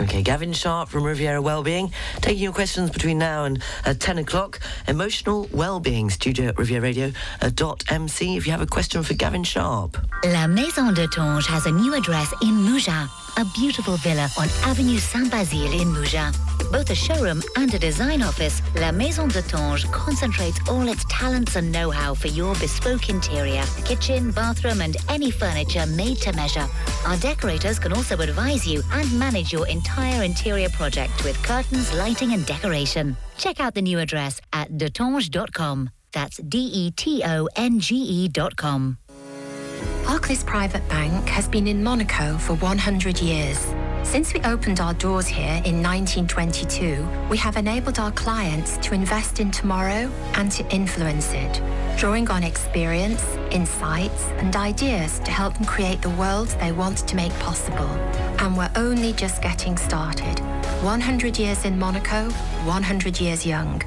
Okay, 0.00 0.22
Gavin 0.22 0.52
Sharp 0.52 0.88
from 0.88 1.04
Riviera 1.04 1.40
Wellbeing, 1.40 1.92
taking 2.16 2.42
your 2.42 2.52
questions 2.52 2.90
between 2.90 3.18
now 3.18 3.44
and 3.44 3.62
uh, 3.86 3.94
10 3.94 4.18
o'clock. 4.18 4.60
Emotional 4.88 5.48
Wellbeing, 5.52 6.10
studio 6.10 6.48
at 6.48 6.58
Riviera 6.58 6.82
Radio 6.82 7.12
uh, 7.40 7.50
dot 7.54 7.84
MC 7.88 8.36
if 8.36 8.44
you 8.44 8.52
have 8.52 8.60
a 8.60 8.66
question 8.66 9.02
for 9.04 9.14
Gavin 9.14 9.44
Sharp. 9.44 9.96
La 10.24 10.46
Maison 10.48 10.92
de 10.92 11.06
Tonge 11.06 11.46
has 11.46 11.66
a 11.66 11.70
new 11.70 11.94
address 11.94 12.32
in 12.42 12.54
Mougins, 12.54 13.08
a 13.36 13.44
beautiful 13.46 13.96
villa 13.96 14.28
on 14.38 14.48
Avenue 14.62 14.98
Saint-Basile 14.98 15.80
in 15.80 15.88
Mougins. 15.88 16.36
Both 16.70 16.90
a 16.90 16.94
showroom 16.94 17.42
and 17.56 17.72
a 17.74 17.78
design 17.78 18.22
office, 18.22 18.62
La 18.76 18.90
Maison 18.92 19.28
de 19.28 19.42
Tonge 19.42 19.84
concentrates 19.90 20.58
all 20.68 20.88
its 20.88 21.04
talents 21.08 21.56
and 21.56 21.70
know-how 21.70 22.14
for 22.14 22.28
your 22.28 22.54
bespoke 22.56 23.08
interior, 23.08 23.62
kitchen, 23.84 24.30
bathroom 24.30 24.80
and 24.80 24.96
any 25.08 25.30
furniture 25.30 25.86
made 25.86 26.18
to 26.18 26.32
measure. 26.32 26.66
Our 27.06 27.16
decorators 27.16 27.78
can 27.78 27.92
also 27.92 28.16
advise 28.18 28.66
you 28.66 28.82
and 28.92 29.18
manage 29.18 29.52
your 29.52 29.66
entire 29.68 30.22
interior 30.22 30.68
project 30.70 31.24
with 31.24 31.40
curtains, 31.42 31.92
lighting 31.94 32.32
and 32.32 32.44
decoration. 32.46 33.16
Check 33.38 33.60
out 33.60 33.74
the 33.74 33.82
new 33.82 33.98
address 33.98 34.40
at 34.52 34.72
detonge.com. 34.72 35.90
That's 36.12 36.36
D-E-T-O-N-G-E 36.38 38.28
dot 38.28 38.56
com. 38.56 38.98
Barclays 40.04 40.44
Private 40.44 40.88
Bank 40.88 41.28
has 41.28 41.48
been 41.48 41.66
in 41.66 41.82
Monaco 41.82 42.38
for 42.38 42.54
100 42.54 43.20
years. 43.20 43.58
Since 44.02 44.32
we 44.32 44.40
opened 44.40 44.80
our 44.80 44.94
doors 44.94 45.26
here 45.26 45.60
in 45.64 45.82
1922, 45.82 47.06
we 47.28 47.36
have 47.38 47.56
enabled 47.56 47.98
our 47.98 48.12
clients 48.12 48.76
to 48.78 48.94
invest 48.94 49.40
in 49.40 49.50
tomorrow 49.50 50.10
and 50.34 50.50
to 50.52 50.66
influence 50.74 51.32
it, 51.32 51.60
drawing 51.98 52.30
on 52.30 52.42
experience, 52.44 53.22
insights, 53.50 54.24
and 54.38 54.54
ideas 54.56 55.18
to 55.20 55.30
help 55.30 55.54
them 55.54 55.64
create 55.64 56.00
the 56.00 56.10
world 56.10 56.48
they 56.60 56.72
want 56.72 56.98
to 56.98 57.16
make 57.16 57.32
possible. 57.40 57.90
And 58.38 58.56
we're 58.56 58.70
only 58.76 59.12
just 59.12 59.42
getting 59.42 59.76
started. 59.76 60.38
100 60.82 61.38
years 61.38 61.64
in 61.64 61.78
Monaco, 61.78 62.30
100 62.30 63.20
years 63.20 63.44
young. 63.44 63.82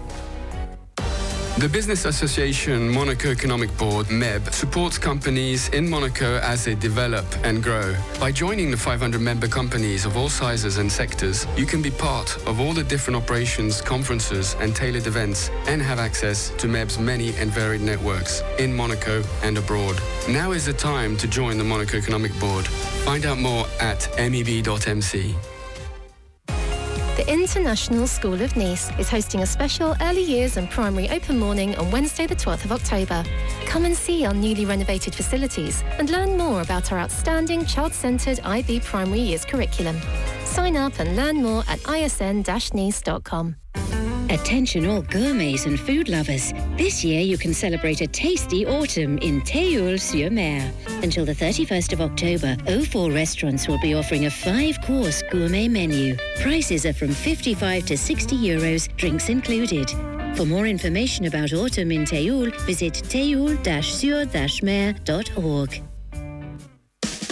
The 1.58 1.68
Business 1.68 2.06
Association 2.06 2.88
Monaco 2.88 3.30
Economic 3.30 3.76
Board, 3.80 4.12
MEB, 4.12 4.54
supports 4.54 5.00
companies 5.00 5.70
in 5.70 5.90
Monaco 5.90 6.38
as 6.38 6.64
they 6.66 6.76
develop 6.76 7.26
and 7.44 7.64
grow. 7.64 7.96
By 8.20 8.32
joining 8.32 8.70
the 8.70 8.78
500 8.78 9.20
member 9.20 9.48
companies 9.48 10.06
of 10.06 10.18
all 10.18 10.30
sizes 10.30 10.78
and 10.78 10.92
sectors, 10.92 11.48
you 11.58 11.66
can 11.66 11.82
be 11.82 11.90
part 11.90 12.38
of 12.46 12.60
all 12.60 12.74
the 12.74 12.84
different 12.84 13.18
operations, 13.18 13.82
conferences, 13.82 14.56
and 14.60 14.76
tailored 14.76 15.08
events 15.08 15.50
and 15.66 15.82
have 15.82 15.98
access 15.98 16.52
to 16.60 16.68
MEB's 16.68 17.00
many 17.00 17.36
and 17.38 17.50
varied 17.50 17.82
networks 17.82 18.44
in 18.60 18.72
Monaco 18.72 19.24
and 19.42 19.58
abroad. 19.58 20.00
Now 20.30 20.52
is 20.52 20.68
the 20.68 20.74
time 20.74 21.18
to 21.18 21.28
join 21.28 21.58
the 21.58 21.64
Monaco 21.64 21.98
Economic 21.98 22.40
Board. 22.40 22.68
Find 22.68 23.26
out 23.26 23.40
more 23.40 23.66
at 23.80 24.02
meb.mc. 24.18 25.36
The 27.18 27.34
International 27.34 28.06
School 28.06 28.40
of 28.44 28.56
Nice 28.56 28.92
is 29.00 29.10
hosting 29.10 29.42
a 29.42 29.46
special 29.48 29.96
early 30.02 30.22
years 30.22 30.56
and 30.56 30.70
primary 30.70 31.10
open 31.10 31.40
morning 31.40 31.76
on 31.78 31.90
Wednesday, 31.90 32.28
the 32.28 32.36
12th 32.36 32.66
of 32.66 32.72
October. 32.72 33.24
Come 33.66 33.86
and 33.86 33.96
see 33.96 34.24
our 34.24 34.36
newly 34.36 34.66
renovated 34.66 35.16
facilities 35.16 35.84
and 35.98 36.12
learn 36.12 36.38
more 36.38 36.62
about 36.62 36.92
our 36.92 37.00
outstanding 37.00 37.66
child 37.66 37.96
centred 37.96 38.40
IB 38.44 38.82
primary 38.82 39.22
years 39.22 39.46
curriculum. 39.46 40.00
Sign 40.46 40.78
up 40.78 41.00
and 41.00 41.16
learn 41.16 41.42
more 41.42 41.64
at 41.68 41.80
isn-nice.com. 41.90 43.56
Attention 44.30 44.86
all 44.88 45.04
gourmets 45.04 45.68
and 45.68 45.80
food 45.80 46.10
lovers. 46.10 46.52
This 46.76 47.06
year 47.06 47.22
you 47.22 47.38
can 47.38 47.54
celebrate 47.54 48.02
a 48.02 48.08
tasty 48.08 48.66
autumn 48.66 49.18
in 49.20 49.42
Théoule-sur-Mer. 49.42 50.70
Until 51.02 51.24
the 51.24 51.34
31st 51.34 51.94
of 51.94 52.02
October, 52.02 52.58
O4 52.66 53.14
restaurants 53.14 53.70
will 53.70 53.80
be 53.80 53.94
offering 53.94 54.26
a 54.26 54.30
five-course 54.30 55.24
gourmet 55.32 55.70
menu. 55.70 56.18
Prices 56.42 56.86
are 56.86 56.92
from 56.92 57.14
55 57.14 57.86
to 57.86 57.98
60 57.98 58.36
euros, 58.36 58.94
drinks 58.98 59.30
included. 59.30 59.90
For 60.36 60.46
more 60.46 60.68
information 60.68 61.28
about 61.28 61.54
autumn 61.54 61.94
in 61.94 62.04
Théoul, 62.04 62.54
visit 62.66 62.96
théoule-sur-mer.org. 62.96 65.87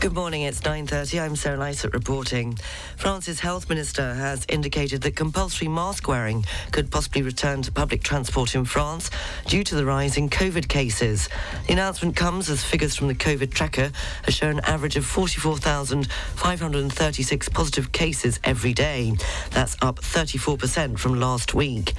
Good 0.00 0.14
morning, 0.14 0.42
it's 0.42 0.60
9.30. 0.60 1.20
I'm 1.20 1.34
Sarah 1.34 1.58
Lysett 1.58 1.92
reporting. 1.92 2.56
France's 2.96 3.40
health 3.40 3.68
minister 3.68 4.14
has 4.14 4.46
indicated 4.48 5.02
that 5.02 5.16
compulsory 5.16 5.66
mask 5.66 6.06
wearing 6.06 6.44
could 6.70 6.88
possibly 6.88 7.22
return 7.22 7.62
to 7.62 7.72
public 7.72 8.04
transport 8.04 8.54
in 8.54 8.64
France 8.64 9.10
due 9.48 9.64
to 9.64 9.74
the 9.74 9.84
rise 9.84 10.16
in 10.16 10.30
COVID 10.30 10.68
cases. 10.68 11.28
The 11.66 11.72
announcement 11.72 12.14
comes 12.14 12.48
as 12.48 12.62
figures 12.62 12.94
from 12.94 13.08
the 13.08 13.14
COVID 13.16 13.50
tracker 13.50 13.90
have 14.22 14.34
shown 14.34 14.58
an 14.58 14.64
average 14.66 14.94
of 14.94 15.04
44,536 15.04 17.48
positive 17.48 17.90
cases 17.90 18.38
every 18.44 18.74
day. 18.74 19.14
That's 19.50 19.76
up 19.82 19.96
34% 19.96 20.96
from 20.96 21.18
last 21.18 21.54
week. 21.54 21.94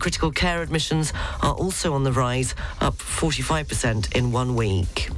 Critical 0.00 0.32
care 0.32 0.60
admissions 0.60 1.12
are 1.40 1.54
also 1.54 1.94
on 1.94 2.02
the 2.02 2.10
rise, 2.10 2.56
up 2.80 2.96
45% 2.96 4.16
in 4.16 4.32
one 4.32 4.56
week. 4.56 5.08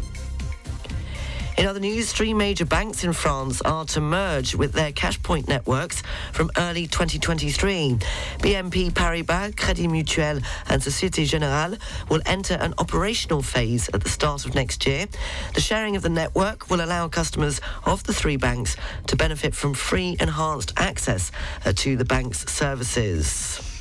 In 1.58 1.66
other 1.66 1.80
news, 1.80 2.12
three 2.12 2.34
major 2.34 2.66
banks 2.66 3.02
in 3.02 3.14
France 3.14 3.62
are 3.62 3.86
to 3.86 4.00
merge 4.00 4.54
with 4.54 4.74
their 4.74 4.92
cash 4.92 5.22
point 5.22 5.48
networks 5.48 6.02
from 6.32 6.50
early 6.58 6.86
2023. 6.86 7.96
BNP 8.40 8.92
Paribas, 8.92 9.54
Crédit 9.54 9.88
Mutuel, 9.88 10.44
and 10.68 10.82
Societe 10.82 11.24
Generale 11.24 11.78
will 12.10 12.20
enter 12.26 12.54
an 12.54 12.74
operational 12.76 13.40
phase 13.40 13.88
at 13.94 14.02
the 14.02 14.10
start 14.10 14.44
of 14.44 14.54
next 14.54 14.86
year. 14.86 15.06
The 15.54 15.62
sharing 15.62 15.96
of 15.96 16.02
the 16.02 16.10
network 16.10 16.68
will 16.68 16.84
allow 16.84 17.08
customers 17.08 17.62
of 17.86 18.04
the 18.04 18.12
three 18.12 18.36
banks 18.36 18.76
to 19.06 19.16
benefit 19.16 19.54
from 19.54 19.72
free 19.72 20.14
enhanced 20.20 20.74
access 20.76 21.32
to 21.74 21.96
the 21.96 22.04
bank's 22.04 22.52
services. 22.52 23.75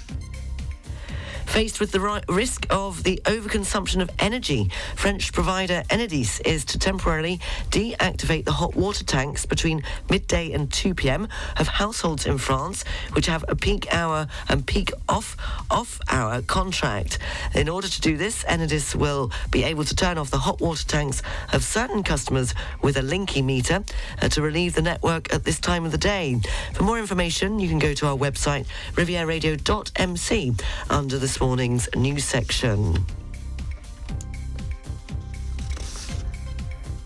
Faced 1.45 1.79
with 1.79 1.91
the 1.91 1.99
ri- 1.99 2.21
risk 2.27 2.67
of 2.69 3.03
the 3.03 3.21
overconsumption 3.25 4.01
of 4.01 4.09
energy, 4.19 4.69
French 4.95 5.31
provider 5.31 5.83
Enedis 5.89 6.45
is 6.45 6.65
to 6.65 6.79
temporarily 6.79 7.39
deactivate 7.69 8.45
the 8.45 8.51
hot 8.51 8.75
water 8.75 9.05
tanks 9.05 9.45
between 9.45 9.83
midday 10.09 10.51
and 10.51 10.71
2 10.71 10.93
p.m. 10.95 11.27
of 11.57 11.67
households 11.67 12.25
in 12.25 12.37
France, 12.37 12.83
which 13.13 13.27
have 13.27 13.45
a 13.47 13.55
peak 13.55 13.93
hour 13.93 14.27
and 14.49 14.65
peak 14.65 14.91
off 15.07 15.37
off 15.71 15.99
hour 16.09 16.41
contract. 16.41 17.19
In 17.53 17.69
order 17.69 17.87
to 17.87 18.01
do 18.01 18.17
this, 18.17 18.43
Enedis 18.43 18.95
will 18.95 19.31
be 19.49 19.63
able 19.63 19.85
to 19.85 19.95
turn 19.95 20.17
off 20.17 20.31
the 20.31 20.39
hot 20.39 20.59
water 20.59 20.85
tanks 20.85 21.21
of 21.53 21.63
certain 21.63 22.03
customers 22.03 22.53
with 22.81 22.97
a 22.97 23.01
Linky 23.01 23.43
meter 23.43 23.83
uh, 24.21 24.27
to 24.29 24.41
relieve 24.41 24.75
the 24.75 24.81
network 24.81 25.33
at 25.33 25.43
this 25.45 25.59
time 25.59 25.85
of 25.85 25.91
the 25.91 25.97
day. 25.97 26.39
For 26.73 26.83
more 26.83 26.99
information, 26.99 27.59
you 27.59 27.69
can 27.69 27.79
go 27.79 27.93
to 27.93 28.07
our 28.07 28.17
website 28.17 28.65
rivieraradio.mc 28.93 30.53
under 30.89 31.17
this 31.35 31.41
morning's 31.41 31.89
news 31.97 32.23
section. 32.23 32.95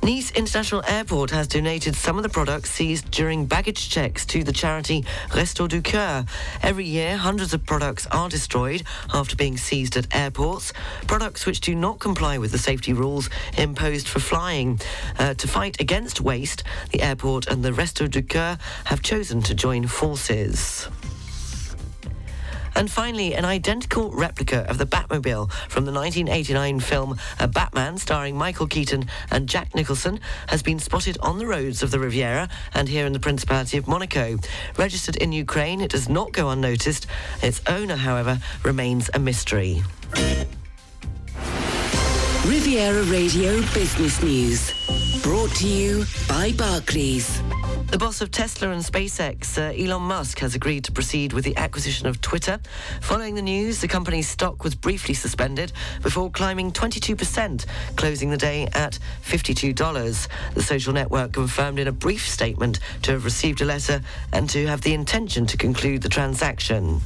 Nice 0.04 0.30
International 0.32 0.84
Airport 0.88 1.32
has 1.32 1.48
donated 1.48 1.96
some 1.96 2.18
of 2.18 2.22
the 2.22 2.30
products 2.30 2.70
seized 2.70 3.10
during 3.10 3.48
baggage 3.48 3.90
checks 3.90 4.28
to 4.28 4.44
the 4.44 4.52
charity 4.52 5.04
Resto 5.30 5.68
du 5.68 5.82
Coeur. 5.82 6.26
Every 6.62 6.86
year, 6.86 7.18
hundreds 7.18 7.56
of 7.56 7.66
products 7.66 8.06
are 8.12 8.30
destroyed 8.30 8.84
after 9.16 9.36
being 9.36 9.58
seized 9.58 9.98
at 9.98 10.06
airports. 10.16 10.74
Products 11.08 11.48
which 11.48 11.60
do 11.62 11.74
not 11.74 11.98
comply 11.98 12.38
with 12.38 12.52
the 12.52 12.60
safety 12.60 12.94
rules 12.94 13.32
imposed 13.58 14.08
for 14.08 14.20
flying. 14.20 14.80
Uh, 15.18 15.34
to 15.34 15.48
fight 15.48 15.82
against 15.82 16.22
waste, 16.22 16.64
the 16.92 17.02
airport 17.02 17.48
and 17.48 17.64
the 17.64 17.72
Resto 17.72 18.08
du 18.08 18.22
Coeur 18.22 18.60
have 18.86 19.02
chosen 19.02 19.42
to 19.42 19.56
join 19.56 19.88
forces. 19.88 20.88
And 22.76 22.90
finally, 22.90 23.36
an 23.36 23.46
identical 23.46 24.12
replica 24.12 24.70
of 24.70 24.78
the 24.78 24.86
Batmobile 24.86 25.52
from 25.70 25.86
the 25.86 25.92
1989 25.92 26.80
film 26.80 27.18
uh, 27.40 27.48
Batman, 27.48 27.98
starring 27.98 28.38
Michael 28.38 28.68
Keaton 28.68 29.06
and 29.32 29.48
Jack 29.50 29.76
Nicholson, 29.76 30.20
has 30.48 30.64
been 30.64 30.80
spotted 30.80 31.18
on 31.22 31.38
the 31.38 31.48
roads 31.48 31.84
of 31.84 31.92
the 31.92 32.00
Riviera 32.00 32.50
and 32.74 32.88
here 32.88 33.06
in 33.06 33.14
the 33.14 33.20
Principality 33.20 33.78
of 33.78 33.88
Monaco. 33.88 34.38
Registered 34.78 35.16
in 35.18 35.32
Ukraine, 35.32 35.82
it 35.82 35.92
does 35.92 36.10
not 36.10 36.32
go 36.32 36.50
unnoticed. 36.50 37.08
Its 37.42 37.62
owner, 37.68 37.96
however, 37.96 38.40
remains 38.64 39.10
a 39.14 39.20
mystery. 39.20 39.84
Riviera 42.46 43.04
Radio 43.04 43.62
Business 43.74 44.22
News. 44.24 45.22
Brought 45.22 45.52
to 45.58 45.68
you 45.68 46.06
by 46.28 46.54
Barclays. 46.54 47.42
The 47.92 47.98
boss 47.98 48.22
of 48.22 48.30
Tesla 48.30 48.70
and 48.70 48.84
SpaceX, 48.84 49.58
uh, 49.58 49.74
Elon 49.76 50.04
Musk, 50.04 50.38
has 50.40 50.54
agreed 50.54 50.84
to 50.84 50.92
proceed 50.92 51.34
with 51.34 51.44
the 51.44 51.58
acquisition 51.58 52.06
of 52.06 52.22
Twitter. 52.22 52.60
Following 53.02 53.34
the 53.34 53.42
news, 53.42 53.82
the 53.82 53.88
company's 53.88 54.30
stock 54.30 54.64
was 54.64 54.76
briefly 54.76 55.16
suspended 55.16 55.72
before 56.04 56.30
climbing 56.30 56.72
22%, 56.72 57.66
closing 57.96 58.30
the 58.30 58.38
day 58.38 58.68
at 58.74 59.00
$52. 59.24 60.28
The 60.54 60.62
social 60.62 60.94
network 60.94 61.34
confirmed 61.34 61.80
in 61.80 61.88
a 61.88 61.92
brief 61.92 62.30
statement 62.30 62.80
to 63.02 63.14
have 63.14 63.26
received 63.26 63.60
a 63.62 63.66
letter 63.66 64.02
and 64.32 64.48
to 64.52 64.68
have 64.68 64.82
the 64.82 64.94
intention 64.94 65.48
to 65.48 65.58
conclude 65.58 66.04
the 66.04 66.10
transaction. 66.10 67.02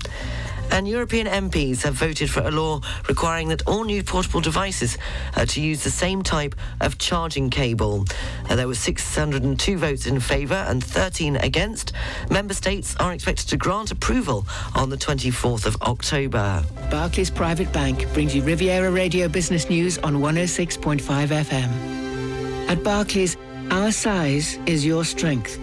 And 0.73 0.87
European 0.87 1.27
MPs 1.27 1.83
have 1.83 1.93
voted 1.93 2.31
for 2.31 2.39
a 2.39 2.49
law 2.49 2.81
requiring 3.07 3.47
that 3.49 3.61
all 3.67 3.83
new 3.83 4.03
portable 4.03 4.41
devices 4.41 4.97
are 5.37 5.45
to 5.45 5.61
use 5.61 5.83
the 5.83 5.91
same 5.91 6.23
type 6.23 6.55
of 6.81 6.97
charging 6.97 7.51
cable. 7.51 8.05
Uh, 8.49 8.55
there 8.55 8.67
were 8.67 8.73
602 8.73 9.77
votes 9.77 10.07
in 10.07 10.19
favour 10.19 10.65
and 10.67 10.83
13 10.83 11.35
against. 11.35 11.93
Member 12.31 12.55
states 12.55 12.95
are 12.99 13.13
expected 13.13 13.47
to 13.49 13.55
grant 13.55 13.91
approval 13.91 14.47
on 14.73 14.89
the 14.89 14.97
24th 14.97 15.67
of 15.67 15.79
October. 15.83 16.63
Barclays 16.89 17.29
Private 17.29 17.71
Bank 17.71 18.11
brings 18.15 18.33
you 18.33 18.41
Riviera 18.41 18.89
Radio 18.89 19.27
Business 19.27 19.69
News 19.69 19.99
on 19.99 20.15
106.5 20.15 20.97
FM. 21.27 22.67
At 22.67 22.83
Barclays, 22.83 23.37
our 23.69 23.91
size 23.91 24.57
is 24.65 24.83
your 24.83 25.05
strength. 25.05 25.59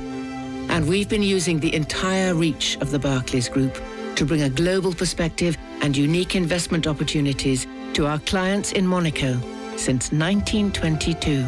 And 0.71 0.87
we've 0.87 1.09
been 1.09 1.25
using 1.25 1.59
the 1.59 1.75
entire 1.75 2.33
reach 2.33 2.77
of 2.77 2.93
the 2.93 2.99
Barclays 3.01 3.49
Group 3.49 3.77
to 4.17 4.25
bring 4.25 4.43
a 4.43 4.51
global 4.51 4.93
perspective 4.93 5.57
and 5.83 5.97
unique 5.97 6.37
investment 6.37 6.87
opportunities 6.87 7.67
to 7.95 8.07
our 8.07 8.19
clients 8.21 8.73
in 8.73 8.87
Monaco 8.87 9.35
since 9.77 10.13
1922. 10.13 11.45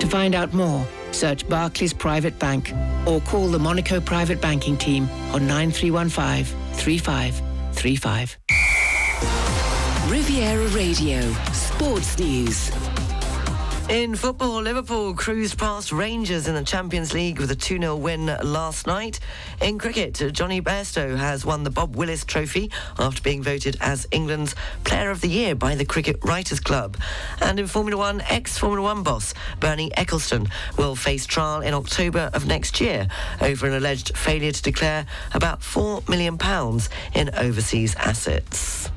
To 0.00 0.06
find 0.06 0.34
out 0.34 0.52
more, 0.52 0.86
search 1.12 1.48
Barclays 1.48 1.92
Private 1.92 2.38
Bank 2.38 2.72
or 3.06 3.20
call 3.20 3.48
the 3.48 3.58
Monaco 3.58 4.00
Private 4.00 4.40
Banking 4.40 4.76
Team 4.76 5.08
on 5.32 5.46
9315 5.46 6.44
3535. 6.74 8.38
Riviera 10.10 10.68
Radio 10.68 11.32
Sports 11.52 12.18
News. 12.18 12.70
In 13.88 14.16
football, 14.16 14.62
Liverpool 14.62 15.14
cruised 15.14 15.58
past 15.58 15.92
Rangers 15.92 16.48
in 16.48 16.56
the 16.56 16.64
Champions 16.64 17.14
League 17.14 17.38
with 17.38 17.52
a 17.52 17.54
2 17.54 17.78
0 17.78 17.94
win 17.94 18.26
last 18.42 18.88
night. 18.88 19.20
In 19.62 19.78
cricket, 19.78 20.20
Jonny 20.32 20.60
Bairstow 20.60 21.16
has 21.16 21.46
won 21.46 21.62
the 21.62 21.70
Bob 21.70 21.94
Willis 21.94 22.24
Trophy 22.24 22.72
after 22.98 23.22
being 23.22 23.44
voted 23.44 23.76
as 23.80 24.08
England's 24.10 24.56
Player 24.82 25.12
of 25.12 25.20
the 25.20 25.28
Year 25.28 25.54
by 25.54 25.76
the 25.76 25.84
Cricket 25.84 26.18
Writers 26.24 26.58
Club. 26.58 26.96
And 27.40 27.60
in 27.60 27.68
Formula 27.68 27.96
One, 27.96 28.22
ex 28.22 28.58
Formula 28.58 28.82
One 28.82 29.04
boss 29.04 29.34
Bernie 29.60 29.92
Ecclestone 29.96 30.50
will 30.76 30.96
face 30.96 31.24
trial 31.24 31.60
in 31.60 31.72
October 31.72 32.28
of 32.34 32.44
next 32.44 32.80
year 32.80 33.06
over 33.40 33.68
an 33.68 33.74
alleged 33.74 34.16
failure 34.18 34.50
to 34.50 34.62
declare 34.62 35.06
about 35.32 35.60
£4 35.60 36.08
million 36.08 36.36
in 37.14 37.32
overseas 37.36 37.94
assets. 37.94 38.90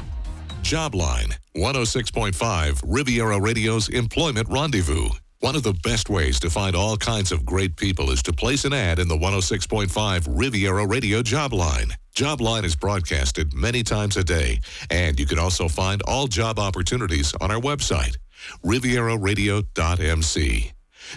Jobline, 0.69 1.33
106.5 1.57 2.83
Riviera 2.85 3.41
Radio's 3.41 3.89
Employment 3.89 4.47
Rendezvous. 4.49 5.09
One 5.39 5.55
of 5.55 5.63
the 5.63 5.73
best 5.73 6.11
ways 6.11 6.39
to 6.41 6.51
find 6.51 6.75
all 6.75 6.95
kinds 6.95 7.31
of 7.31 7.43
great 7.43 7.75
people 7.75 8.11
is 8.11 8.21
to 8.21 8.31
place 8.31 8.65
an 8.65 8.73
ad 8.73 8.99
in 8.99 9.07
the 9.07 9.17
106.5 9.17 10.27
Riviera 10.29 10.85
Radio 10.85 11.23
Jobline. 11.23 11.91
Jobline 12.15 12.65
is 12.65 12.75
broadcasted 12.75 13.51
many 13.51 13.81
times 13.81 14.15
a 14.15 14.23
day, 14.23 14.59
and 14.91 15.19
you 15.19 15.25
can 15.25 15.39
also 15.39 15.67
find 15.67 16.03
all 16.03 16.27
job 16.27 16.59
opportunities 16.59 17.33
on 17.41 17.49
our 17.49 17.59
website, 17.59 18.17
rivieraradio.mc. 18.63 20.71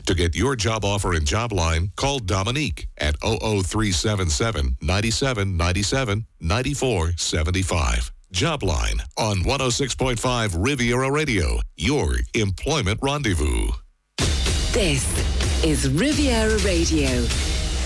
To 0.07 0.15
get 0.15 0.35
your 0.35 0.57
job 0.57 0.83
offer 0.83 1.13
in 1.13 1.25
Jobline, 1.25 1.95
call 1.97 2.21
Dominique 2.21 2.89
at 2.97 3.21
00377 3.21 4.79
9797 4.81 6.27
9475. 6.41 8.13
Jobline 8.33 9.03
on 9.19 9.37
106.5 9.45 10.57
Riviera 10.59 11.11
Radio, 11.11 11.61
your 11.77 12.17
employment 12.35 12.99
rendezvous. 13.03 13.69
This 14.73 15.05
is 15.63 15.89
Riviera 15.91 16.57
Radio, 16.59 17.09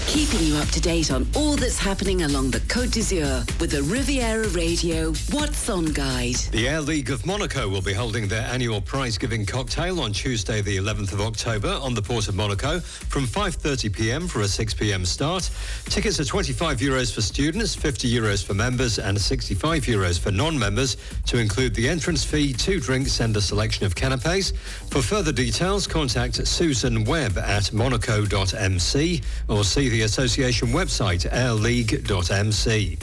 keeping 0.06 0.40
you 0.46 0.56
up 0.56 0.68
to 0.68 0.80
date 0.80 1.10
on 1.10 1.26
all 1.34 1.56
that's 1.56 1.78
happening 1.78 2.22
along 2.22 2.50
the 2.50 2.60
Côte 2.60 2.92
d'Azur 2.92 3.44
with 3.60 3.72
the 3.72 3.82
Riviera 3.82 4.46
Radio 4.48 5.12
What's 5.32 5.68
On 5.68 5.84
Guide. 5.84 6.36
The 6.52 6.68
Air 6.68 6.80
League 6.80 7.10
of 7.10 7.26
Monaco 7.26 7.68
will 7.68 7.82
be 7.82 7.92
holding 7.92 8.28
their 8.28 8.42
annual 8.42 8.80
prize-giving 8.80 9.46
cocktail 9.46 10.00
on 10.00 10.12
Tuesday, 10.12 10.60
the 10.62 10.76
11th 10.76 11.12
of 11.12 11.20
October, 11.20 11.78
on 11.82 11.94
the 11.94 12.02
port 12.02 12.28
of 12.28 12.36
Monaco 12.36 12.78
from 12.78 13.26
5:30 13.26 13.92
p.m. 13.92 14.28
for 14.28 14.42
a 14.42 14.48
6 14.48 14.74
p.m. 14.74 15.04
start. 15.04 15.50
Tickets 15.86 16.20
are 16.20 16.24
25 16.24 16.78
euros 16.78 17.12
for 17.12 17.20
students, 17.20 17.74
50 17.74 18.08
euros 18.12 18.44
for 18.44 18.54
members, 18.54 18.98
and 18.98 19.20
65 19.20 19.84
euros 19.86 20.18
for 20.20 20.30
non-members, 20.30 20.96
to 21.26 21.38
include 21.38 21.74
the 21.74 21.88
entrance 21.88 22.24
fee, 22.24 22.52
two 22.52 22.78
drinks, 22.78 23.18
and 23.20 23.36
a 23.36 23.40
selection 23.40 23.84
of 23.84 23.94
canapes. 23.96 24.52
For 24.90 25.02
further 25.02 25.32
details, 25.32 25.86
contact 25.88 26.46
Susan 26.46 27.04
Webb 27.04 27.38
at 27.38 27.72
monaco.mc 27.72 29.22
or 29.48 29.64
see 29.64 29.88
the 29.88 29.95
association 30.02 30.68
website 30.68 31.30
airleague.mc. 31.30 32.98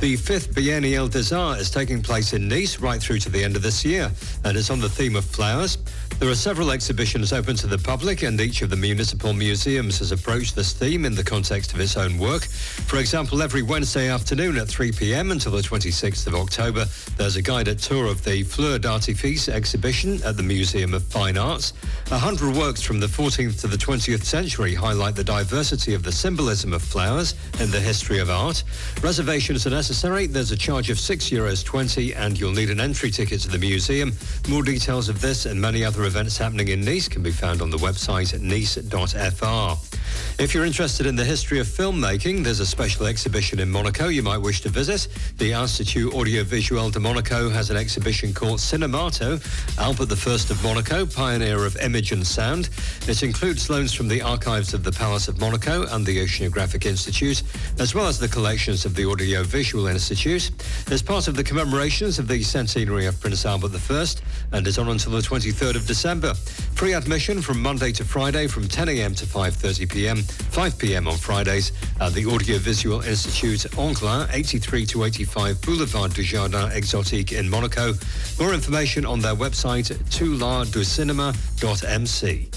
The 0.00 0.16
fifth 0.16 0.54
Biennial 0.54 1.08
des 1.08 1.34
Arts 1.34 1.60
is 1.60 1.70
taking 1.70 2.02
place 2.02 2.32
in 2.32 2.48
Nice 2.48 2.78
right 2.78 3.00
through 3.00 3.18
to 3.20 3.30
the 3.30 3.42
end 3.42 3.56
of 3.56 3.62
this 3.62 3.84
year, 3.84 4.10
and 4.44 4.56
it's 4.56 4.70
on 4.70 4.80
the 4.80 4.88
theme 4.88 5.16
of 5.16 5.24
flowers. 5.24 5.78
There 6.18 6.28
are 6.28 6.34
several 6.34 6.70
exhibitions 6.70 7.32
open 7.32 7.56
to 7.56 7.66
the 7.66 7.78
public, 7.78 8.22
and 8.22 8.38
each 8.38 8.60
of 8.60 8.68
the 8.68 8.76
municipal 8.76 9.32
museums 9.32 10.00
has 10.00 10.12
approached 10.12 10.54
this 10.54 10.74
theme 10.74 11.06
in 11.06 11.14
the 11.14 11.24
context 11.24 11.72
of 11.72 11.80
its 11.80 11.96
own 11.96 12.18
work. 12.18 12.42
For 12.42 12.98
example, 12.98 13.42
every 13.42 13.62
Wednesday 13.62 14.10
afternoon 14.10 14.58
at 14.58 14.68
3 14.68 14.92
p.m. 14.92 15.30
until 15.30 15.52
the 15.52 15.62
26th 15.62 16.26
of 16.26 16.34
October, 16.34 16.84
there's 17.16 17.36
a 17.36 17.42
guided 17.42 17.78
tour 17.78 18.04
of 18.04 18.22
the 18.22 18.42
Fleur 18.42 18.78
d'Artifice 18.78 19.48
exhibition 19.48 20.22
at 20.22 20.36
the 20.36 20.42
Museum 20.42 20.92
of 20.92 21.02
Fine 21.04 21.38
Arts. 21.38 21.72
A 22.10 22.18
hundred 22.18 22.54
works 22.54 22.82
from 22.82 23.00
the 23.00 23.06
14th 23.06 23.58
to 23.62 23.66
the 23.66 23.78
20th 23.78 24.24
century 24.24 24.74
highlight 24.74 25.16
the 25.16 25.24
diversity 25.24 25.94
of 25.94 26.02
the 26.02 26.12
symbolism 26.12 26.74
of 26.74 26.82
flowers 26.82 27.34
in 27.60 27.70
the 27.70 27.80
history 27.80 28.18
of 28.18 28.28
art. 28.28 28.62
Reservations 29.02 29.66
are 29.66 29.70
necessary. 29.70 30.26
There's 30.26 30.52
a 30.52 30.56
charge 30.56 30.90
of 30.90 30.98
€6 30.98 31.30
Euros 31.30 31.64
20 31.64 32.12
and 32.14 32.38
you'll 32.38 32.52
need 32.52 32.68
an 32.68 32.80
entry 32.80 33.10
ticket 33.10 33.40
to 33.40 33.48
the 33.48 33.58
museum. 33.58 34.12
More 34.50 34.62
details 34.62 35.08
of 35.08 35.22
this 35.22 35.46
and 35.46 35.58
many 35.58 35.82
other 35.82 35.99
events 36.04 36.38
happening 36.38 36.68
in 36.68 36.84
Nice 36.84 37.08
can 37.08 37.22
be 37.22 37.30
found 37.30 37.62
on 37.62 37.70
the 37.70 37.76
website 37.76 38.38
nice.fr. 38.40 39.99
If 40.38 40.54
you're 40.54 40.64
interested 40.64 41.06
in 41.06 41.16
the 41.16 41.24
history 41.24 41.60
of 41.60 41.66
filmmaking, 41.66 42.44
there's 42.44 42.60
a 42.60 42.66
special 42.66 43.06
exhibition 43.06 43.60
in 43.60 43.70
Monaco 43.70 44.08
you 44.08 44.22
might 44.22 44.38
wish 44.38 44.62
to 44.62 44.68
visit. 44.68 45.08
The 45.36 45.52
Institut 45.52 46.12
Audiovisuel 46.12 46.92
de 46.92 47.00
Monaco 47.00 47.50
has 47.50 47.70
an 47.70 47.76
exhibition 47.76 48.32
called 48.32 48.58
Cinemato, 48.58 49.38
Albert 49.78 50.10
I 50.10 50.34
of 50.34 50.62
Monaco, 50.64 51.06
pioneer 51.06 51.64
of 51.64 51.76
image 51.76 52.12
and 52.12 52.26
sound. 52.26 52.70
It 53.06 53.22
includes 53.22 53.68
loans 53.68 53.92
from 53.92 54.08
the 54.08 54.22
archives 54.22 54.72
of 54.72 54.82
the 54.82 54.92
Palace 54.92 55.28
of 55.28 55.38
Monaco 55.38 55.86
and 55.88 56.06
the 56.06 56.18
Oceanographic 56.18 56.86
Institute, 56.86 57.42
as 57.78 57.94
well 57.94 58.06
as 58.06 58.18
the 58.18 58.28
collections 58.28 58.86
of 58.86 58.94
the 58.94 59.04
Audiovisual 59.04 59.86
Institute. 59.88 60.50
It's 60.86 61.02
part 61.02 61.28
of 61.28 61.36
the 61.36 61.44
commemorations 61.44 62.18
of 62.18 62.28
the 62.28 62.42
centenary 62.42 63.06
of 63.06 63.20
Prince 63.20 63.44
Albert 63.44 63.72
I 63.90 64.06
and 64.52 64.66
is 64.66 64.78
on 64.78 64.88
until 64.88 65.12
the 65.12 65.20
23rd 65.20 65.76
of 65.76 65.86
December. 65.86 66.34
Free 66.74 66.94
admission 66.94 67.42
from 67.42 67.60
Monday 67.60 67.92
to 67.92 68.04
Friday 68.04 68.46
from 68.46 68.66
10 68.66 68.88
a.m. 68.88 69.14
to 69.14 69.26
5.30 69.26 69.88
p.m., 70.00 70.16
5 70.16 70.78
p.m. 70.78 71.06
on 71.06 71.18
Fridays 71.18 71.72
at 72.00 72.14
the 72.14 72.24
Audiovisual 72.24 73.02
Institute 73.02 73.66
Anglin, 73.78 74.26
83 74.32 74.86
to 74.86 75.04
85 75.04 75.60
Boulevard 75.60 76.14
du 76.14 76.22
Jardin 76.22 76.70
Exotique 76.70 77.38
in 77.38 77.46
Monaco. 77.46 77.92
More 78.38 78.54
information 78.54 79.04
on 79.04 79.20
their 79.20 79.34
website, 79.34 79.92
toularducinema.mc. 80.08 82.48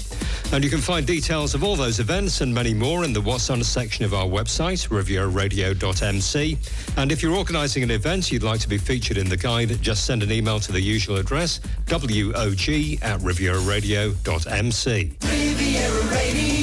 And 0.54 0.64
you 0.64 0.70
can 0.70 0.80
find 0.80 1.06
details 1.06 1.54
of 1.54 1.62
all 1.62 1.76
those 1.76 2.00
events 2.00 2.40
and 2.40 2.54
many 2.54 2.72
more 2.72 3.04
in 3.04 3.12
the 3.12 3.20
What's 3.20 3.50
On 3.50 3.62
section 3.62 4.06
of 4.06 4.14
our 4.14 4.26
website, 4.26 4.88
rivieraradio.mc. 4.88 6.58
And 6.96 7.12
if 7.12 7.22
you're 7.22 7.36
organising 7.36 7.82
an 7.82 7.90
event 7.90 8.32
you'd 8.32 8.42
like 8.42 8.60
to 8.60 8.68
be 8.68 8.78
featured 8.78 9.18
in 9.18 9.28
the 9.28 9.36
guide, 9.36 9.82
just 9.82 10.06
send 10.06 10.22
an 10.22 10.32
email 10.32 10.60
to 10.60 10.72
the 10.72 10.80
usual 10.80 11.16
address, 11.16 11.60
wog 11.90 12.04
at 12.04 13.20
rivieraradio.mc. 13.20 15.16
Riviera 15.22 16.02
Radio. 16.10 16.53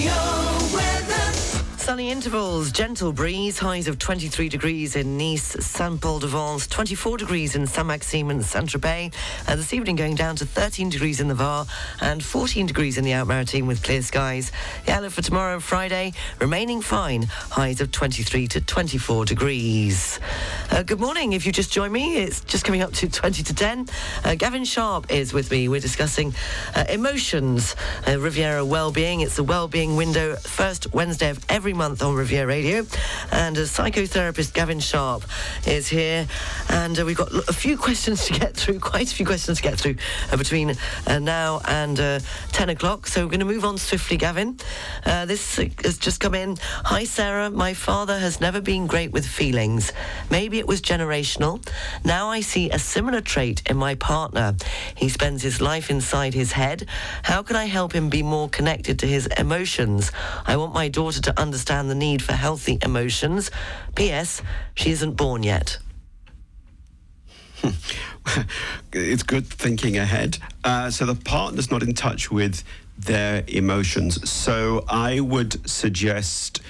Sunny 1.92 2.10
intervals, 2.10 2.72
gentle 2.72 3.12
breeze, 3.12 3.60
highs 3.60 3.90
of 3.90 4.00
23 4.00 4.48
degrees 4.48 4.96
in 4.96 5.18
Nice, 5.18 5.58
Saint 5.60 6.00
Paul 6.00 6.20
de 6.20 6.28
Vence, 6.28 6.66
24 6.68 7.18
degrees 7.18 7.54
in 7.54 7.68
Sainte 7.68 7.86
Maxime 7.86 8.30
and 8.30 8.46
Saint 8.46 8.70
Tropez. 8.70 9.14
Uh, 9.46 9.58
this 9.58 9.74
evening 9.74 9.98
going 9.98 10.16
down 10.16 10.38
to 10.38 10.46
13 10.46 10.88
degrees 10.88 11.20
in 11.20 11.28
the 11.28 11.34
Var 11.34 11.66
and 12.00 12.24
14 12.24 12.66
degrees 12.66 12.98
in 12.98 13.04
the 13.04 13.12
Alpes-Maritimes 13.12 13.68
with 13.68 13.84
clear 13.84 14.02
skies. 14.02 14.54
The 14.86 14.94
outlook 14.94 15.12
for 15.12 15.22
tomorrow 15.22 15.56
and 15.56 15.62
Friday 15.62 16.14
remaining 16.40 16.80
fine, 16.80 17.24
highs 17.24 17.82
of 17.82 17.92
23 17.92 18.48
to 18.48 18.62
24 18.62 19.26
degrees. 19.26 20.22
Uh, 20.70 20.84
good 20.84 21.02
morning. 21.02 21.34
If 21.34 21.46
you 21.46 21.52
just 21.52 21.74
join 21.74 21.92
me, 21.92 22.20
it's 22.20 22.40
just 22.40 22.64
coming 22.64 22.84
up 22.84 22.94
to 22.94 23.10
20 23.10 23.44
to 23.44 23.54
10. 23.54 23.90
Uh, 24.24 24.36
Gavin 24.36 24.64
Sharp 24.64 25.12
is 25.12 25.34
with 25.34 25.52
me. 25.52 25.68
We're 25.68 25.82
discussing 25.82 26.34
uh, 26.74 26.86
emotions, 26.88 27.76
uh, 28.08 28.18
Riviera 28.18 28.64
Wellbeing. 28.64 29.20
It's 29.20 29.36
the 29.36 29.44
well-being 29.44 29.98
window, 29.98 30.38
first 30.38 30.94
Wednesday 30.94 31.30
of 31.30 31.46
every 31.50 31.74
month 31.74 31.81
on 31.82 32.14
Riviera 32.14 32.46
Radio. 32.46 32.86
And 33.32 33.58
a 33.58 33.64
psychotherapist, 33.64 34.54
Gavin 34.54 34.80
Sharp, 34.80 35.24
is 35.66 35.88
here. 35.88 36.28
And 36.70 37.00
uh, 37.00 37.06
we've 37.06 37.18
got 37.18 37.34
a 37.34 37.54
few 37.54 37.76
questions 37.76 38.24
to 38.26 38.34
get 38.34 38.56
through, 38.56 38.80
quite 38.92 39.12
a 39.12 39.16
few 39.16 39.26
questions 39.26 39.58
to 39.58 39.64
get 39.64 39.80
through 39.80 39.96
uh, 40.32 40.38
between 40.38 40.76
uh, 41.08 41.18
now 41.18 41.60
and 41.68 42.00
uh, 42.00 42.20
10 42.52 42.70
o'clock. 42.70 43.08
So 43.08 43.24
we're 43.24 43.32
going 43.32 43.40
to 43.40 43.48
move 43.48 43.66
on 43.66 43.80
swiftly, 43.80 44.18
Gavin. 44.18 44.60
Uh, 45.08 45.26
this 45.26 45.58
uh, 45.58 45.66
has 45.84 45.98
just 45.98 46.20
come 46.20 46.36
in. 46.36 46.56
Hi, 46.86 47.04
Sarah. 47.04 47.50
My 47.50 47.74
father 47.74 48.20
has 48.20 48.40
never 48.40 48.62
been 48.62 48.86
great 48.86 49.12
with 49.12 49.26
feelings. 49.26 49.92
Maybe 50.30 50.60
it 50.60 50.68
was 50.68 50.82
generational. 50.82 51.68
Now 52.06 52.30
I 52.30 52.42
see 52.42 52.70
a 52.70 52.78
similar 52.78 53.22
trait 53.22 53.64
in 53.68 53.76
my 53.76 53.96
partner. 53.96 54.56
He 54.96 55.10
spends 55.10 55.42
his 55.42 55.60
life 55.62 55.90
inside 55.90 56.36
his 56.36 56.52
head. 56.52 56.86
How 57.24 57.42
can 57.42 57.56
I 57.56 57.66
help 57.66 57.92
him 57.92 58.10
be 58.10 58.22
more 58.22 58.50
connected 58.50 59.00
to 59.00 59.08
his 59.08 59.26
emotions? 59.26 60.12
I 60.46 60.58
want 60.58 60.76
my 60.76 60.88
daughter 60.88 61.22
to 61.22 61.42
understand 61.42 61.71
the 61.80 61.96
need 61.96 62.22
for 62.22 62.34
healthy 62.34 62.78
emotions. 62.82 63.50
P.S. 63.96 64.42
She 64.76 64.92
isn't 64.92 65.14
born 65.14 65.44
yet. 65.44 65.78
it's 68.94 69.24
good 69.24 69.48
thinking 69.48 69.98
ahead. 69.98 70.38
Uh, 70.64 70.90
so 70.90 71.06
the 71.06 71.16
partner's 71.16 71.72
not 71.72 71.84
in 71.84 71.94
touch 71.94 72.30
with 72.32 72.64
their 72.98 73.44
emotions. 73.48 74.30
So 74.30 74.84
I 74.90 75.20
would 75.20 75.68
suggest, 75.70 76.62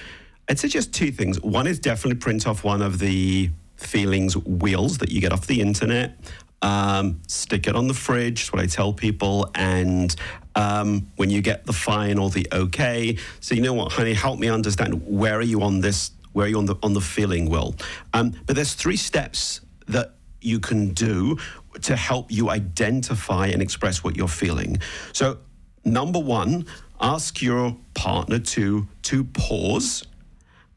I'd 0.50 0.60
suggest 0.60 0.94
two 0.94 1.12
things. 1.12 1.42
One 1.42 1.68
is 1.68 1.80
definitely 1.80 2.20
print 2.20 2.48
off 2.48 2.64
one 2.64 2.82
of 2.82 3.00
the 3.00 3.50
feelings 3.78 4.38
wheels 4.38 5.00
that 5.00 5.12
you 5.12 5.20
get 5.20 5.34
off 5.34 5.48
the 5.48 5.62
internet. 5.62 6.18
Um, 6.62 7.22
stick 7.28 7.68
it 7.68 7.76
on 7.76 7.88
the 7.88 7.94
fridge. 7.94 8.42
That's 8.42 8.54
what 8.54 8.62
I 8.62 8.68
tell 8.68 8.94
people. 8.94 9.50
And 9.56 10.16
um, 10.56 11.08
when 11.16 11.30
you 11.30 11.42
get 11.42 11.66
the 11.66 11.74
fine 11.74 12.18
or 12.18 12.30
the 12.30 12.48
okay, 12.52 13.18
so 13.40 13.56
you 13.56 13.62
know 13.62 13.74
what, 13.74 13.92
honey, 13.92 14.14
help 14.14 14.40
me 14.40 14.48
understand 14.48 15.06
where 15.06 15.38
are 15.38 15.44
you 15.44 15.62
on 15.62 15.82
this? 15.82 16.12
Where 16.34 16.46
are 16.46 16.50
you 16.50 16.58
on 16.58 16.66
the 16.66 16.76
on 16.84 16.94
the 16.94 17.02
feeling 17.02 17.50
wheel? 17.50 17.76
Um, 18.14 18.34
but 18.46 18.56
there's 18.56 18.74
three 18.74 18.96
steps 18.96 19.62
that 19.88 20.16
you 20.42 20.60
can 20.60 20.90
do 20.90 21.38
to 21.82 21.96
help 21.96 22.32
you 22.32 22.50
identify 22.50 23.48
and 23.48 23.62
express 23.62 24.04
what 24.04 24.16
you're 24.16 24.28
feeling. 24.28 24.78
So 25.14 25.38
number 25.84 26.20
one, 26.20 26.66
ask 27.00 27.42
your 27.42 27.76
partner 27.94 28.40
to 28.40 28.88
to 29.04 29.24
pause, 29.24 30.04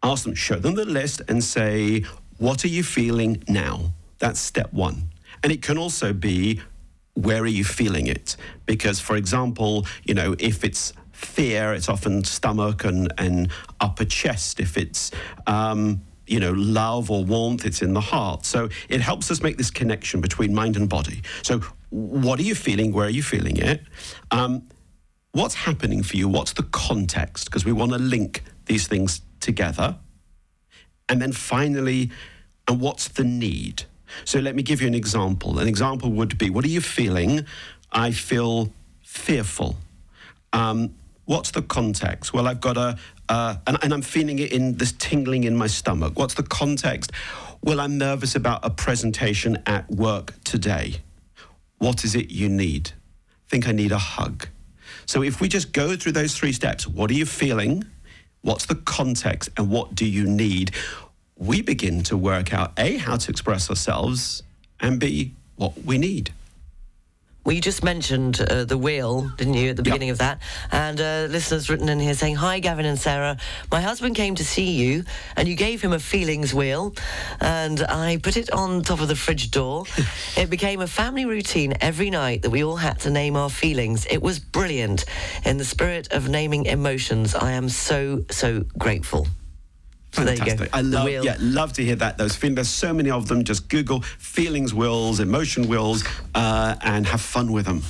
ask 0.02 0.24
them, 0.24 0.35
show 0.35 0.56
them 0.56 0.74
the 0.74 0.85
list, 0.85 1.23
and 1.28 1.43
say, 1.43 2.05
"What 2.39 2.65
are 2.65 2.69
you 2.69 2.82
feeling 2.82 3.43
now?" 3.48 3.93
That's 4.19 4.40
step 4.40 4.73
one. 4.73 5.11
And 5.44 5.52
it 5.52 5.60
can 5.60 5.76
also 5.76 6.14
be, 6.14 6.60
where 7.12 7.42
are 7.42 7.46
you 7.46 7.64
feeling 7.64 8.06
it? 8.06 8.36
Because, 8.64 8.98
for 8.98 9.14
example, 9.14 9.86
you 10.04 10.14
know, 10.14 10.34
if 10.38 10.64
it's 10.64 10.94
fear, 11.12 11.74
it's 11.74 11.88
often 11.90 12.24
stomach 12.24 12.84
and, 12.84 13.12
and 13.18 13.50
upper 13.78 14.06
chest. 14.06 14.58
If 14.58 14.78
it's 14.78 15.10
um, 15.46 16.02
you 16.26 16.40
know, 16.40 16.52
love 16.52 17.10
or 17.10 17.24
warmth, 17.24 17.66
it's 17.66 17.82
in 17.82 17.92
the 17.92 18.00
heart. 18.00 18.46
So 18.46 18.70
it 18.88 19.02
helps 19.02 19.30
us 19.30 19.42
make 19.42 19.58
this 19.58 19.70
connection 19.70 20.22
between 20.22 20.54
mind 20.54 20.76
and 20.76 20.88
body. 20.88 21.22
So, 21.42 21.60
what 21.90 22.40
are 22.40 22.42
you 22.42 22.54
feeling? 22.54 22.92
Where 22.92 23.06
are 23.06 23.10
you 23.10 23.22
feeling 23.22 23.58
it? 23.58 23.82
Um, 24.30 24.66
what's 25.32 25.54
happening 25.54 26.02
for 26.02 26.16
you? 26.16 26.26
What's 26.26 26.54
the 26.54 26.64
context? 26.64 27.44
Because 27.44 27.66
we 27.66 27.72
want 27.72 27.92
to 27.92 27.98
link 27.98 28.42
these 28.64 28.88
things 28.88 29.20
together. 29.40 29.98
And 31.08 31.20
then 31.20 31.32
finally, 31.32 32.10
and 32.66 32.80
what's 32.80 33.08
the 33.08 33.24
need? 33.24 33.84
So 34.24 34.39
let 34.41 34.55
me 34.55 34.62
give 34.62 34.81
you 34.81 34.86
an 34.86 34.95
example. 34.95 35.59
An 35.59 35.69
example 35.69 36.11
would 36.12 36.39
be 36.39 36.51
what 36.51 36.65
are 36.65 36.69
you 36.69 36.81
feeling? 36.81 37.47
I 37.93 38.11
feel 38.11 38.73
fearful. 39.03 39.77
Um, 40.53 40.95
what's 41.24 41.51
the 41.51 41.62
context? 41.62 42.32
Well, 42.32 42.47
I've 42.47 42.61
got 42.61 42.77
a, 42.77 42.99
uh, 43.28 43.57
and, 43.66 43.78
and 43.82 43.93
I'm 43.93 44.03
feeling 44.03 44.39
it 44.39 44.53
in 44.53 44.77
this 44.77 44.93
tingling 44.93 45.45
in 45.45 45.57
my 45.57 45.66
stomach. 45.66 46.19
What's 46.19 46.35
the 46.35 46.43
context? 46.43 47.12
Well, 47.62 47.81
I'm 47.81 47.99
nervous 47.99 48.35
about 48.35 48.65
a 48.65 48.70
presentation 48.70 49.62
at 49.66 49.91
work 49.91 50.35
today. 50.45 50.97
What 51.78 52.05
is 52.05 52.15
it 52.15 52.31
you 52.31 52.49
need? 52.49 52.93
think 53.55 53.69
I 53.69 53.73
need 53.73 53.93
a 53.93 53.99
hug. 53.99 54.49
So 55.07 55.23
if 55.23 55.41
we 55.41 55.49
just 55.49 55.73
go 55.73 55.95
through 55.95 56.12
those 56.12 56.36
three 56.36 56.53
steps, 56.53 56.89
what 56.89 57.09
are 57.09 57.15
you 57.15 57.24
feeling? 57.24 57.85
What's 58.43 58.66
the 58.66 58.74
context? 58.74 59.51
And 59.57 59.70
what 59.70 59.95
do 59.95 60.05
you 60.05 60.27
need? 60.27 60.73
We 61.44 61.60
begin 61.60 62.02
to 62.04 62.16
work 62.16 62.54
out 62.54 62.72
A, 62.78 62.96
how 62.96 63.18
to 63.18 63.30
express 63.30 63.68
ourselves, 63.68 64.42
and 64.80 64.98
B, 64.98 65.34
what 65.56 65.84
we 65.84 65.98
need. 65.98 66.32
Well, 67.44 67.54
you 67.54 67.60
just 67.60 67.84
mentioned 67.84 68.40
uh, 68.40 68.64
the 68.64 68.78
wheel, 68.78 69.30
didn't 69.36 69.52
you, 69.52 69.68
at 69.68 69.76
the 69.76 69.82
beginning 69.82 70.08
of 70.08 70.16
that? 70.18 70.40
And 70.72 70.98
uh, 70.98 71.26
listeners 71.28 71.68
written 71.68 71.90
in 71.90 72.00
here 72.00 72.14
saying, 72.14 72.36
Hi, 72.36 72.60
Gavin 72.60 72.86
and 72.86 72.98
Sarah. 72.98 73.36
My 73.70 73.82
husband 73.82 74.16
came 74.16 74.34
to 74.36 74.44
see 74.44 74.70
you, 74.70 75.04
and 75.36 75.46
you 75.46 75.54
gave 75.54 75.82
him 75.82 75.92
a 75.92 75.98
feelings 75.98 76.54
wheel, 76.54 76.94
and 77.42 77.82
I 77.82 78.16
put 78.16 78.38
it 78.38 78.50
on 78.50 78.82
top 78.82 79.02
of 79.02 79.08
the 79.08 79.16
fridge 79.16 79.50
door. 79.50 79.84
it 80.38 80.48
became 80.48 80.80
a 80.80 80.86
family 80.86 81.26
routine 81.26 81.74
every 81.82 82.08
night 82.08 82.40
that 82.40 82.50
we 82.50 82.64
all 82.64 82.76
had 82.76 83.00
to 83.00 83.10
name 83.10 83.36
our 83.36 83.50
feelings. 83.50 84.06
It 84.06 84.22
was 84.22 84.38
brilliant. 84.38 85.04
In 85.44 85.58
the 85.58 85.66
spirit 85.66 86.10
of 86.10 86.30
naming 86.30 86.64
emotions, 86.64 87.34
I 87.34 87.52
am 87.52 87.68
so, 87.68 88.24
so 88.30 88.64
grateful. 88.78 89.26
So 90.15 90.23
there 90.24 90.35
you 90.35 90.39
go. 90.39 90.45
Fantastic. 90.45 90.70
I 90.73 90.81
love, 90.81 91.09
yeah, 91.09 91.36
love 91.41 91.73
to 91.74 91.85
hear 91.85 91.97
that. 91.97 92.19
Those 92.19 92.36
feelings, 92.36 92.55
there's 92.57 92.69
so 92.69 92.95
many 92.95 93.11
of 93.11 93.27
them. 93.27 93.43
Just 93.43 93.69
Google 93.69 94.03
feelings 94.03 94.73
wheels, 94.73 95.19
emotion 95.19 95.66
wheels, 95.66 96.05
uh, 96.35 96.77
and 96.82 97.05
have 97.07 97.20
fun 97.20 97.51
with 97.51 97.66
them. 97.66 97.82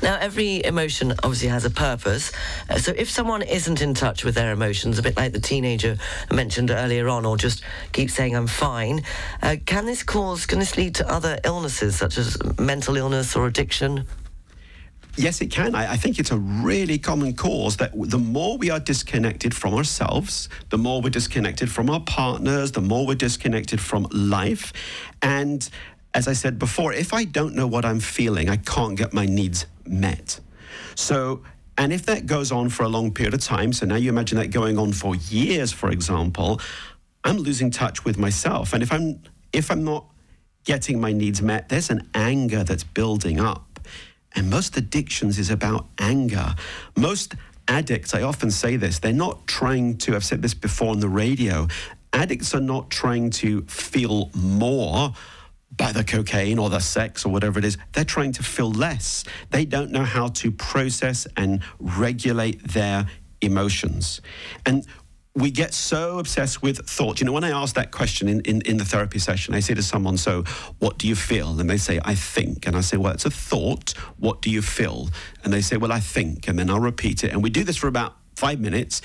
Now, 0.00 0.16
every 0.18 0.64
emotion 0.64 1.12
obviously 1.24 1.48
has 1.48 1.64
a 1.64 1.70
purpose. 1.70 2.30
Uh, 2.70 2.78
so, 2.78 2.92
if 2.96 3.10
someone 3.10 3.42
isn't 3.42 3.82
in 3.82 3.94
touch 3.94 4.24
with 4.24 4.36
their 4.36 4.52
emotions, 4.52 4.98
a 4.98 5.02
bit 5.02 5.16
like 5.16 5.32
the 5.32 5.40
teenager 5.40 5.98
mentioned 6.32 6.70
earlier 6.70 7.08
on, 7.08 7.26
or 7.26 7.36
just 7.36 7.62
keeps 7.92 8.14
saying 8.14 8.34
"I'm 8.34 8.46
fine," 8.46 9.02
uh, 9.42 9.56
can 9.66 9.86
this 9.86 10.02
cause? 10.02 10.46
Can 10.46 10.60
this 10.60 10.76
lead 10.76 10.94
to 10.96 11.12
other 11.12 11.38
illnesses 11.44 11.96
such 11.96 12.16
as 12.16 12.38
mental 12.58 12.96
illness 12.96 13.34
or 13.36 13.46
addiction? 13.46 14.06
Yes, 15.18 15.40
it 15.40 15.50
can. 15.50 15.74
I, 15.74 15.92
I 15.92 15.96
think 15.96 16.18
it's 16.18 16.30
a 16.30 16.38
really 16.38 16.96
common 16.98 17.34
cause 17.34 17.76
that 17.78 17.90
the 17.94 18.18
more 18.18 18.56
we 18.56 18.70
are 18.70 18.78
disconnected 18.78 19.52
from 19.54 19.74
ourselves, 19.74 20.48
the 20.70 20.78
more 20.78 21.02
we're 21.02 21.10
disconnected 21.10 21.70
from 21.70 21.90
our 21.90 22.00
partners, 22.00 22.72
the 22.72 22.80
more 22.80 23.04
we're 23.06 23.16
disconnected 23.16 23.80
from 23.80 24.06
life. 24.12 24.72
And 25.20 25.68
as 26.14 26.28
I 26.28 26.34
said 26.34 26.58
before, 26.58 26.92
if 26.92 27.12
I 27.12 27.24
don't 27.24 27.54
know 27.54 27.66
what 27.66 27.84
I'm 27.84 28.00
feeling, 28.00 28.48
I 28.48 28.56
can't 28.56 28.96
get 28.96 29.12
my 29.12 29.26
needs 29.26 29.66
met. 29.84 30.40
So, 30.94 31.42
and 31.76 31.92
if 31.92 32.06
that 32.06 32.26
goes 32.26 32.52
on 32.52 32.68
for 32.68 32.84
a 32.84 32.88
long 32.88 33.12
period 33.12 33.34
of 33.34 33.40
time, 33.40 33.72
so 33.72 33.86
now 33.86 33.96
you 33.96 34.08
imagine 34.10 34.38
that 34.38 34.48
going 34.48 34.78
on 34.78 34.92
for 34.92 35.16
years, 35.16 35.72
for 35.72 35.90
example, 35.90 36.60
I'm 37.24 37.38
losing 37.38 37.70
touch 37.70 38.04
with 38.04 38.18
myself. 38.18 38.72
And 38.72 38.82
if 38.82 38.92
I'm 38.92 39.20
if 39.52 39.70
I'm 39.70 39.84
not 39.84 40.06
getting 40.64 41.00
my 41.00 41.12
needs 41.12 41.40
met, 41.40 41.68
there's 41.68 41.90
an 41.90 42.08
anger 42.14 42.62
that's 42.62 42.84
building 42.84 43.40
up. 43.40 43.67
And 44.38 44.48
most 44.48 44.76
addictions 44.76 45.36
is 45.40 45.50
about 45.50 45.88
anger. 45.98 46.54
Most 46.96 47.34
addicts, 47.66 48.14
I 48.14 48.22
often 48.22 48.52
say 48.52 48.76
this, 48.76 49.00
they're 49.00 49.12
not 49.12 49.48
trying 49.48 49.98
to, 49.98 50.14
I've 50.14 50.24
said 50.24 50.42
this 50.42 50.54
before 50.54 50.90
on 50.90 51.00
the 51.00 51.08
radio, 51.08 51.66
addicts 52.12 52.54
are 52.54 52.60
not 52.60 52.88
trying 52.88 53.30
to 53.30 53.62
feel 53.62 54.30
more 54.34 55.12
by 55.76 55.90
the 55.90 56.04
cocaine 56.04 56.60
or 56.60 56.70
the 56.70 56.78
sex 56.78 57.26
or 57.26 57.32
whatever 57.32 57.58
it 57.58 57.64
is. 57.64 57.78
They're 57.92 58.04
trying 58.04 58.30
to 58.32 58.44
feel 58.44 58.70
less. 58.70 59.24
They 59.50 59.64
don't 59.64 59.90
know 59.90 60.04
how 60.04 60.28
to 60.28 60.52
process 60.52 61.26
and 61.36 61.60
regulate 61.80 62.62
their 62.62 63.08
emotions. 63.40 64.20
And 64.64 64.86
we 65.34 65.50
get 65.50 65.72
so 65.72 66.18
obsessed 66.18 66.62
with 66.62 66.88
thought. 66.88 67.20
You 67.20 67.26
know, 67.26 67.32
when 67.32 67.44
I 67.44 67.50
ask 67.50 67.74
that 67.76 67.92
question 67.92 68.28
in, 68.28 68.40
in, 68.40 68.60
in 68.62 68.76
the 68.76 68.84
therapy 68.84 69.18
session, 69.18 69.54
I 69.54 69.60
say 69.60 69.74
to 69.74 69.82
someone, 69.82 70.16
So, 70.16 70.42
what 70.78 70.98
do 70.98 71.06
you 71.06 71.14
feel? 71.14 71.60
And 71.60 71.70
they 71.70 71.76
say, 71.76 72.00
I 72.04 72.14
think. 72.14 72.66
And 72.66 72.76
I 72.76 72.80
say, 72.80 72.96
Well, 72.96 73.12
it's 73.12 73.24
a 73.24 73.30
thought. 73.30 73.90
What 74.18 74.42
do 74.42 74.50
you 74.50 74.62
feel? 74.62 75.08
And 75.44 75.52
they 75.52 75.60
say, 75.60 75.76
Well, 75.76 75.92
I 75.92 76.00
think. 76.00 76.48
And 76.48 76.58
then 76.58 76.70
I'll 76.70 76.80
repeat 76.80 77.24
it. 77.24 77.32
And 77.32 77.42
we 77.42 77.50
do 77.50 77.62
this 77.62 77.76
for 77.76 77.86
about 77.86 78.16
five 78.36 78.60
minutes. 78.60 79.00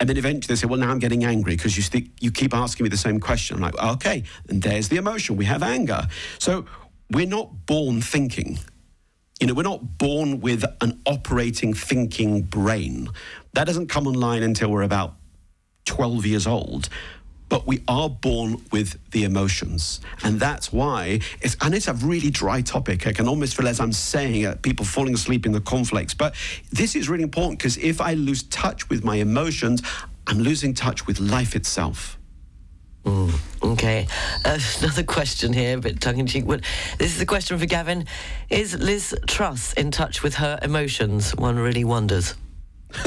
And 0.00 0.08
then 0.08 0.16
eventually 0.16 0.54
they 0.54 0.60
say, 0.60 0.66
Well, 0.66 0.78
now 0.78 0.90
I'm 0.90 0.98
getting 0.98 1.24
angry 1.24 1.56
because 1.56 1.76
you, 1.76 2.02
you 2.20 2.30
keep 2.32 2.54
asking 2.54 2.84
me 2.84 2.90
the 2.90 2.96
same 2.96 3.18
question. 3.18 3.56
I'm 3.56 3.62
like, 3.62 3.78
Okay. 3.82 4.24
And 4.48 4.62
there's 4.62 4.88
the 4.88 4.96
emotion. 4.96 5.36
We 5.36 5.46
have 5.46 5.62
anger. 5.62 6.06
So, 6.38 6.66
we're 7.10 7.26
not 7.26 7.64
born 7.66 8.02
thinking. 8.02 8.58
You 9.40 9.46
know, 9.46 9.54
we're 9.54 9.62
not 9.62 9.98
born 9.98 10.40
with 10.40 10.64
an 10.80 11.00
operating 11.06 11.72
thinking 11.72 12.42
brain. 12.42 13.08
That 13.54 13.64
doesn't 13.64 13.86
come 13.86 14.06
online 14.06 14.42
until 14.42 14.70
we're 14.70 14.82
about 14.82 15.14
12 15.88 16.26
years 16.26 16.46
old. 16.46 16.88
But 17.48 17.66
we 17.66 17.82
are 17.88 18.10
born 18.10 18.62
with 18.70 18.98
the 19.10 19.24
emotions. 19.24 20.00
And 20.22 20.38
that's 20.38 20.70
why, 20.70 21.20
it's, 21.40 21.56
and 21.62 21.74
it's 21.74 21.88
a 21.88 21.94
really 21.94 22.30
dry 22.30 22.60
topic. 22.60 23.06
I 23.06 23.12
can 23.12 23.26
almost 23.26 23.56
feel 23.56 23.66
as 23.66 23.80
I'm 23.80 23.92
saying 23.92 24.42
it, 24.42 24.60
people 24.60 24.84
falling 24.84 25.14
asleep 25.14 25.46
in 25.46 25.52
the 25.52 25.62
conflicts. 25.62 26.12
But 26.12 26.34
this 26.70 26.94
is 26.94 27.08
really 27.08 27.24
important 27.24 27.58
because 27.58 27.78
if 27.78 28.02
I 28.02 28.12
lose 28.14 28.42
touch 28.44 28.90
with 28.90 29.02
my 29.02 29.16
emotions, 29.16 29.82
I'm 30.26 30.38
losing 30.38 30.74
touch 30.74 31.06
with 31.06 31.20
life 31.20 31.56
itself. 31.56 32.18
Okay. 33.62 34.06
Uh, 34.44 34.58
another 34.80 35.02
question 35.02 35.54
here, 35.54 35.78
a 35.78 35.80
bit 35.80 36.02
tongue 36.02 36.18
in 36.18 36.26
cheek. 36.26 36.46
But 36.46 36.62
this 36.98 37.14
is 37.16 37.20
a 37.22 37.26
question 37.26 37.58
for 37.58 37.64
Gavin. 37.64 38.04
Is 38.50 38.78
Liz 38.78 39.16
Truss 39.26 39.72
in 39.72 39.90
touch 39.90 40.22
with 40.22 40.34
her 40.34 40.58
emotions? 40.60 41.34
One 41.34 41.58
really 41.58 41.84
wonders. 41.84 42.34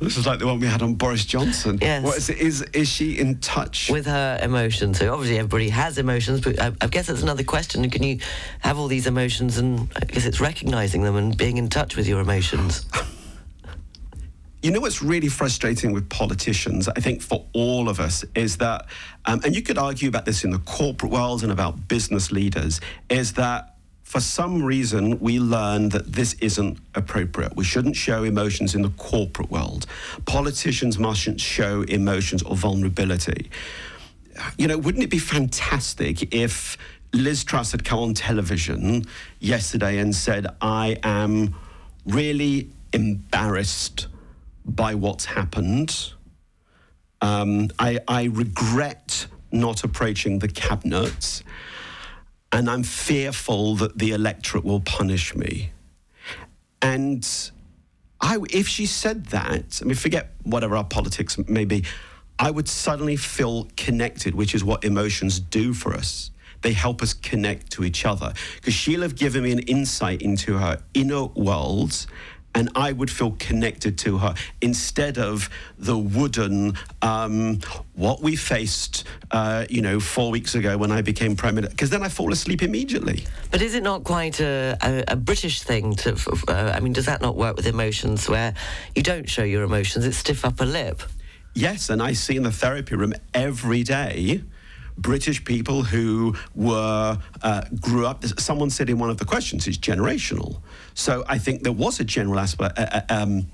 This 0.00 0.16
is 0.16 0.26
like 0.26 0.38
the 0.38 0.46
one 0.46 0.58
we 0.58 0.66
had 0.66 0.80
on 0.82 0.94
Boris 0.94 1.26
Johnson. 1.26 1.78
Yes. 1.80 2.02
What 2.02 2.16
is 2.16 2.30
it? 2.30 2.38
Is, 2.38 2.62
is 2.72 2.88
she 2.88 3.18
in 3.18 3.38
touch? 3.38 3.90
with 3.90 4.06
her 4.06 4.38
emotions. 4.42 4.98
So 4.98 5.12
obviously 5.12 5.38
everybody 5.38 5.68
has 5.68 5.98
emotions, 5.98 6.40
but 6.40 6.58
I, 6.58 6.72
I 6.80 6.86
guess 6.86 7.08
that's 7.08 7.22
another 7.22 7.44
question. 7.44 7.88
Can 7.90 8.02
you 8.02 8.18
have 8.60 8.78
all 8.78 8.88
these 8.88 9.06
emotions, 9.06 9.58
and 9.58 9.90
I 9.96 10.06
guess 10.06 10.24
it's 10.24 10.40
recognizing 10.40 11.02
them 11.02 11.16
and 11.16 11.36
being 11.36 11.58
in 11.58 11.68
touch 11.68 11.96
with 11.96 12.08
your 12.08 12.20
emotions. 12.20 12.86
You 14.62 14.70
know 14.70 14.80
what's 14.80 15.00
really 15.00 15.28
frustrating 15.28 15.90
with 15.92 16.10
politicians, 16.10 16.86
I 16.86 17.00
think 17.00 17.22
for 17.22 17.46
all 17.54 17.88
of 17.88 17.98
us, 17.98 18.26
is 18.34 18.58
that, 18.58 18.88
um, 19.24 19.40
and 19.42 19.56
you 19.56 19.62
could 19.62 19.78
argue 19.78 20.06
about 20.06 20.26
this 20.26 20.44
in 20.44 20.50
the 20.50 20.58
corporate 20.58 21.10
world 21.10 21.42
and 21.42 21.50
about 21.50 21.88
business 21.88 22.30
leaders, 22.30 22.78
is 23.08 23.32
that 23.34 23.69
for 24.10 24.18
some 24.18 24.60
reason 24.60 25.20
we 25.20 25.38
learn 25.38 25.90
that 25.90 26.12
this 26.14 26.34
isn't 26.40 26.76
appropriate. 26.96 27.54
We 27.54 27.62
shouldn't 27.62 27.94
show 27.94 28.24
emotions 28.24 28.74
in 28.74 28.82
the 28.82 28.90
corporate 28.90 29.52
world. 29.52 29.86
Politicians 30.26 30.98
mustn't 30.98 31.40
show 31.40 31.82
emotions 31.82 32.42
or 32.42 32.56
vulnerability. 32.56 33.52
You 34.58 34.66
know, 34.66 34.78
wouldn't 34.78 35.04
it 35.04 35.10
be 35.10 35.20
fantastic 35.20 36.34
if 36.34 36.76
Liz 37.12 37.44
Truss 37.44 37.70
had 37.70 37.84
come 37.84 38.00
on 38.00 38.14
television 38.14 39.06
yesterday 39.38 39.98
and 39.98 40.12
said, 40.12 40.44
I 40.60 40.96
am 41.04 41.54
really 42.04 42.68
embarrassed 42.92 44.08
by 44.64 44.96
what's 44.96 45.26
happened. 45.26 46.14
Um, 47.20 47.70
I, 47.78 48.00
I 48.08 48.24
regret 48.24 49.28
not 49.52 49.84
approaching 49.84 50.40
the 50.40 50.48
cabinet, 50.48 51.44
and 52.52 52.68
I'm 52.68 52.82
fearful 52.82 53.76
that 53.76 53.98
the 53.98 54.10
electorate 54.12 54.64
will 54.64 54.80
punish 54.80 55.34
me. 55.34 55.70
And 56.82 57.26
I, 58.20 58.38
if 58.50 58.66
she 58.68 58.86
said 58.86 59.26
that, 59.26 59.80
I 59.80 59.84
mean, 59.84 59.94
forget 59.94 60.32
whatever 60.42 60.76
our 60.76 60.84
politics 60.84 61.38
may 61.48 61.64
be, 61.64 61.84
I 62.38 62.50
would 62.50 62.68
suddenly 62.68 63.16
feel 63.16 63.68
connected, 63.76 64.34
which 64.34 64.54
is 64.54 64.64
what 64.64 64.84
emotions 64.84 65.38
do 65.40 65.74
for 65.74 65.94
us. 65.94 66.30
they 66.62 66.72
help 66.72 67.00
us 67.02 67.14
connect 67.14 67.70
to 67.72 67.84
each 67.84 68.04
other. 68.04 68.32
Because 68.56 68.74
she'll 68.74 69.02
have 69.02 69.16
given 69.16 69.42
me 69.42 69.52
an 69.52 69.60
insight 69.60 70.20
into 70.22 70.58
her 70.58 70.82
inner 70.94 71.24
world. 71.24 72.06
And 72.54 72.68
I 72.74 72.92
would 72.92 73.10
feel 73.10 73.36
connected 73.38 73.96
to 73.98 74.18
her 74.18 74.34
instead 74.60 75.18
of 75.18 75.48
the 75.78 75.96
wooden, 75.96 76.76
um, 77.00 77.60
what 77.94 78.20
we 78.20 78.34
faced, 78.34 79.04
uh, 79.30 79.66
you 79.70 79.82
know, 79.82 80.00
four 80.00 80.30
weeks 80.32 80.54
ago 80.54 80.76
when 80.76 80.90
I 80.90 81.00
became 81.00 81.36
prime 81.36 81.54
minister. 81.54 81.74
Because 81.74 81.90
then 81.90 82.02
I 82.02 82.08
fall 82.08 82.32
asleep 82.32 82.62
immediately. 82.62 83.24
But 83.50 83.62
is 83.62 83.74
it 83.74 83.84
not 83.84 84.02
quite 84.02 84.40
a, 84.40 84.76
a, 84.82 85.04
a 85.12 85.16
British 85.16 85.62
thing 85.62 85.94
to? 85.96 86.18
Uh, 86.48 86.72
I 86.74 86.80
mean, 86.80 86.92
does 86.92 87.06
that 87.06 87.22
not 87.22 87.36
work 87.36 87.56
with 87.56 87.66
emotions, 87.66 88.28
where 88.28 88.54
you 88.96 89.02
don't 89.02 89.28
show 89.28 89.44
your 89.44 89.62
emotions? 89.62 90.04
It's 90.04 90.16
stiff 90.16 90.44
upper 90.44 90.66
lip. 90.66 91.02
Yes, 91.54 91.88
and 91.88 92.02
I 92.02 92.14
see 92.14 92.36
in 92.36 92.42
the 92.42 92.52
therapy 92.52 92.96
room 92.96 93.12
every 93.34 93.82
day 93.82 94.42
British 94.96 95.44
people 95.44 95.82
who 95.82 96.36
were 96.54 97.18
uh, 97.42 97.62
grew 97.80 98.06
up. 98.06 98.24
Someone 98.38 98.70
said 98.70 98.90
in 98.90 98.98
one 98.98 99.10
of 99.10 99.16
the 99.16 99.24
questions, 99.24 99.66
it's 99.66 99.78
generational. 99.78 100.60
So 100.94 101.24
I 101.28 101.38
think 101.38 101.62
there 101.62 101.72
was 101.72 102.00
a 102.00 102.04
general 102.04 102.38
aspect. 102.38 102.78
Uh, 102.78 102.86
uh, 102.92 103.00
um, 103.08 103.46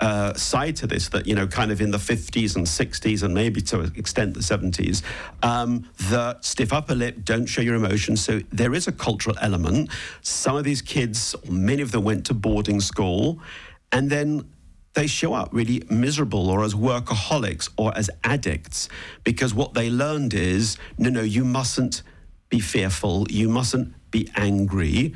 uh, 0.00 0.34
side 0.34 0.74
to 0.74 0.84
this 0.84 1.10
that 1.10 1.28
you 1.28 1.34
know 1.36 1.46
kind 1.46 1.70
of 1.70 1.80
in 1.80 1.92
the 1.92 1.98
50s 1.98 2.56
and 2.56 2.66
60s 2.66 3.22
and 3.22 3.32
maybe 3.32 3.60
to 3.60 3.82
an 3.82 3.92
extent 3.94 4.34
the 4.34 4.40
70s 4.40 5.00
um, 5.44 5.88
the 6.10 6.40
stiff 6.40 6.72
upper 6.72 6.96
lip 6.96 7.18
don't 7.22 7.46
show 7.46 7.60
your 7.60 7.76
emotions 7.76 8.20
so 8.20 8.40
there 8.50 8.74
is 8.74 8.88
a 8.88 8.92
cultural 8.92 9.36
element 9.40 9.88
some 10.20 10.56
of 10.56 10.64
these 10.64 10.82
kids 10.82 11.36
many 11.48 11.82
of 11.82 11.92
them 11.92 12.02
went 12.02 12.26
to 12.26 12.34
boarding 12.34 12.80
school 12.80 13.38
and 13.92 14.10
then 14.10 14.44
they 14.94 15.06
show 15.06 15.32
up 15.34 15.48
really 15.52 15.82
miserable 15.88 16.50
or 16.50 16.64
as 16.64 16.74
workaholics 16.74 17.68
or 17.76 17.96
as 17.96 18.10
addicts 18.24 18.88
because 19.24 19.54
what 19.54 19.74
they 19.74 19.88
learned 19.88 20.34
is 20.34 20.76
no, 20.98 21.08
no, 21.10 21.22
you 21.22 21.44
mustn't 21.44 22.02
be 22.48 22.60
fearful, 22.60 23.26
you 23.30 23.48
mustn't 23.48 23.94
be 24.10 24.28
angry. 24.36 25.14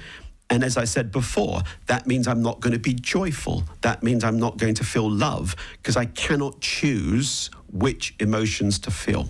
And 0.48 0.62
as 0.62 0.76
I 0.76 0.84
said 0.84 1.10
before, 1.10 1.62
that 1.86 2.06
means 2.06 2.28
I'm 2.28 2.42
not 2.42 2.60
going 2.60 2.72
to 2.72 2.78
be 2.78 2.94
joyful. 2.94 3.64
That 3.80 4.02
means 4.02 4.22
I'm 4.22 4.38
not 4.38 4.58
going 4.58 4.74
to 4.74 4.84
feel 4.84 5.10
love 5.10 5.56
because 5.72 5.96
I 5.96 6.04
cannot 6.04 6.60
choose 6.60 7.50
which 7.72 8.14
emotions 8.20 8.78
to 8.80 8.90
feel. 8.90 9.28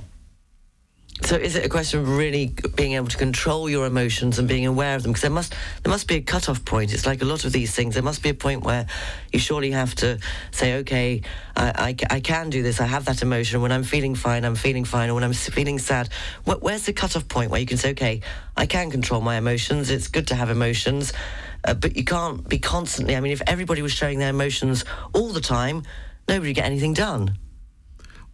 So 1.23 1.35
is 1.35 1.57
it 1.57 1.65
a 1.65 1.69
question 1.69 2.01
of 2.01 2.17
really 2.17 2.55
being 2.77 2.93
able 2.93 3.09
to 3.09 3.17
control 3.17 3.71
your 3.71 3.87
emotions 3.87 4.39
and 4.39 4.47
being 4.47 4.67
aware 4.67 4.95
of 4.95 5.03
them? 5.03 5.13
Because 5.13 5.23
there 5.23 5.31
must 5.31 5.55
there 5.83 5.91
must 5.91 6.07
be 6.07 6.17
a 6.17 6.21
cut-off 6.21 6.65
point. 6.65 6.93
It's 6.93 7.07
like 7.07 7.23
a 7.23 7.25
lot 7.25 7.45
of 7.45 7.53
these 7.53 7.75
things. 7.75 7.95
There 7.95 8.03
must 8.03 8.23
be 8.23 8.29
a 8.29 8.35
point 8.35 8.65
where 8.65 8.87
you 9.33 9.39
surely 9.39 9.71
have 9.71 9.95
to 9.97 10.19
say, 10.53 10.75
okay, 10.77 11.23
I, 11.57 11.97
I, 12.11 12.15
I 12.17 12.21
can 12.21 12.51
do 12.51 12.63
this. 12.63 12.81
I 12.81 12.87
have 12.87 13.07
that 13.07 13.23
emotion. 13.23 13.63
When 13.63 13.73
I'm 13.73 13.83
feeling 13.83 14.15
fine, 14.15 14.45
I'm 14.45 14.55
feeling 14.55 14.85
fine. 14.85 15.09
Or 15.09 15.15
when 15.15 15.25
I'm 15.25 15.33
feeling 15.33 15.79
sad, 15.79 16.11
wh- 16.45 16.63
where's 16.63 16.85
the 16.85 16.93
cut-off 16.93 17.27
point 17.29 17.51
where 17.51 17.61
you 17.61 17.67
can 17.67 17.79
say, 17.79 17.91
okay, 17.91 18.21
I 18.57 18.67
can 18.67 18.91
control 18.91 19.23
my 19.23 19.37
emotions. 19.37 19.91
It's 19.91 20.09
good 20.09 20.29
to 20.29 20.35
have 20.35 20.51
emotions, 20.51 21.15
uh, 21.65 21.75
but 21.75 21.97
you 21.97 22.05
can't 22.05 22.47
be 22.47 22.59
constantly. 22.59 23.17
I 23.17 23.21
mean, 23.21 23.33
if 23.33 23.43
everybody 23.47 23.81
was 23.81 23.93
showing 23.93 24.19
their 24.19 24.31
emotions 24.31 24.85
all 25.15 25.31
the 25.31 25.41
time, 25.41 25.83
nobody 26.29 26.51
would 26.51 26.57
get 26.57 26.67
anything 26.67 26.93
done. 26.93 27.37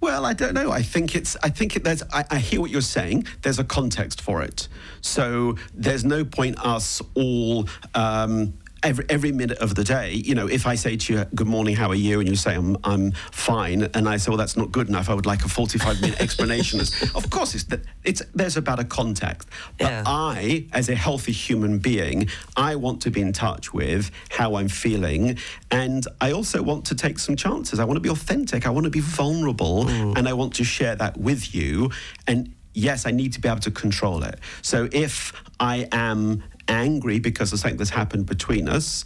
Well, 0.03 0.27
I 0.27 0.33
don't 0.33 0.53
know. 0.53 0.73
I 0.73 0.83
think 0.83 1.15
it's. 1.15 1.37
I 1.45 1.49
think 1.49 1.77
it, 1.77 1.85
there's. 1.85 2.03
I, 2.13 2.25
I 2.29 2.39
hear 2.39 2.61
what 2.61 2.71
you're 2.71 2.81
saying. 2.81 3.25
There's 3.43 3.61
a 3.61 3.65
context 3.65 4.21
for 4.21 4.43
it. 4.43 4.67
So 5.01 5.57
there's 5.75 6.05
no 6.05 6.25
point 6.25 6.59
us 6.59 7.01
all. 7.15 7.69
Um, 7.95 8.55
Every, 8.83 9.05
every 9.09 9.31
minute 9.31 9.59
of 9.59 9.77
the 9.77 9.85
day, 9.85 10.11
you 10.13 10.35
know, 10.35 10.49
if 10.49 10.67
I 10.67 10.75
say 10.75 10.97
to 10.97 11.13
you, 11.13 11.25
"Good 11.37 11.47
morning, 11.47 11.77
how 11.77 11.89
are 11.91 11.95
you?" 11.95 12.19
and 12.19 12.29
you 12.29 12.35
say, 12.35 12.55
"I'm 12.55 12.77
I'm 12.83 13.13
fine," 13.31 13.83
and 13.95 14.09
I 14.09 14.17
say, 14.17 14.31
"Well, 14.31 14.39
that's 14.39 14.57
not 14.57 14.73
good 14.73 14.89
enough. 14.89 15.09
I 15.09 15.15
would 15.15 15.25
like 15.25 15.45
a 15.45 15.49
45 15.49 16.01
minute 16.01 16.21
explanation." 16.27 16.81
Of 17.15 17.31
course, 17.31 17.55
it's, 17.55 17.65
it's 18.03 18.23
there's 18.35 18.57
about 18.57 18.81
a 18.81 18.85
context. 18.85 19.49
But 19.79 20.03
I, 20.05 20.67
as 20.73 20.89
a 20.89 20.97
healthy 20.97 21.31
human 21.31 21.79
being, 21.79 22.29
I 22.57 22.75
want 22.75 23.01
to 23.03 23.11
be 23.11 23.21
in 23.21 23.33
touch 23.33 23.73
with 23.73 24.11
how 24.31 24.57
I'm 24.57 24.69
feeling, 24.69 25.39
and 25.71 26.05
I 26.21 26.33
also 26.33 26.61
want 26.61 26.85
to 26.87 26.97
take 26.97 27.21
some 27.21 27.37
chances. 27.37 27.79
I 27.79 27.85
want 27.85 27.99
to 27.99 28.01
be 28.01 28.11
authentic. 28.11 28.67
I 28.67 28.71
want 28.71 28.85
to 28.85 28.91
be 28.91 29.01
vulnerable, 29.01 29.85
mm. 29.85 30.19
and 30.19 30.29
I 30.29 30.33
want 30.33 30.55
to 30.55 30.65
share 30.65 30.97
that 30.97 31.17
with 31.17 31.55
you. 31.55 31.93
And 32.27 32.53
yes, 32.75 33.07
I 33.07 33.11
need 33.11 33.33
to 33.35 33.41
be 33.41 33.49
able 33.49 33.61
to 33.61 33.71
control 33.71 34.23
it. 34.25 34.39
So 34.63 34.89
if 34.93 35.33
I 35.61 35.89
am 35.93 36.43
angry 36.69 37.19
because 37.19 37.53
of 37.53 37.59
something 37.59 37.79
that's 37.79 37.91
happened 37.91 38.27
between 38.27 38.69
us, 38.69 39.05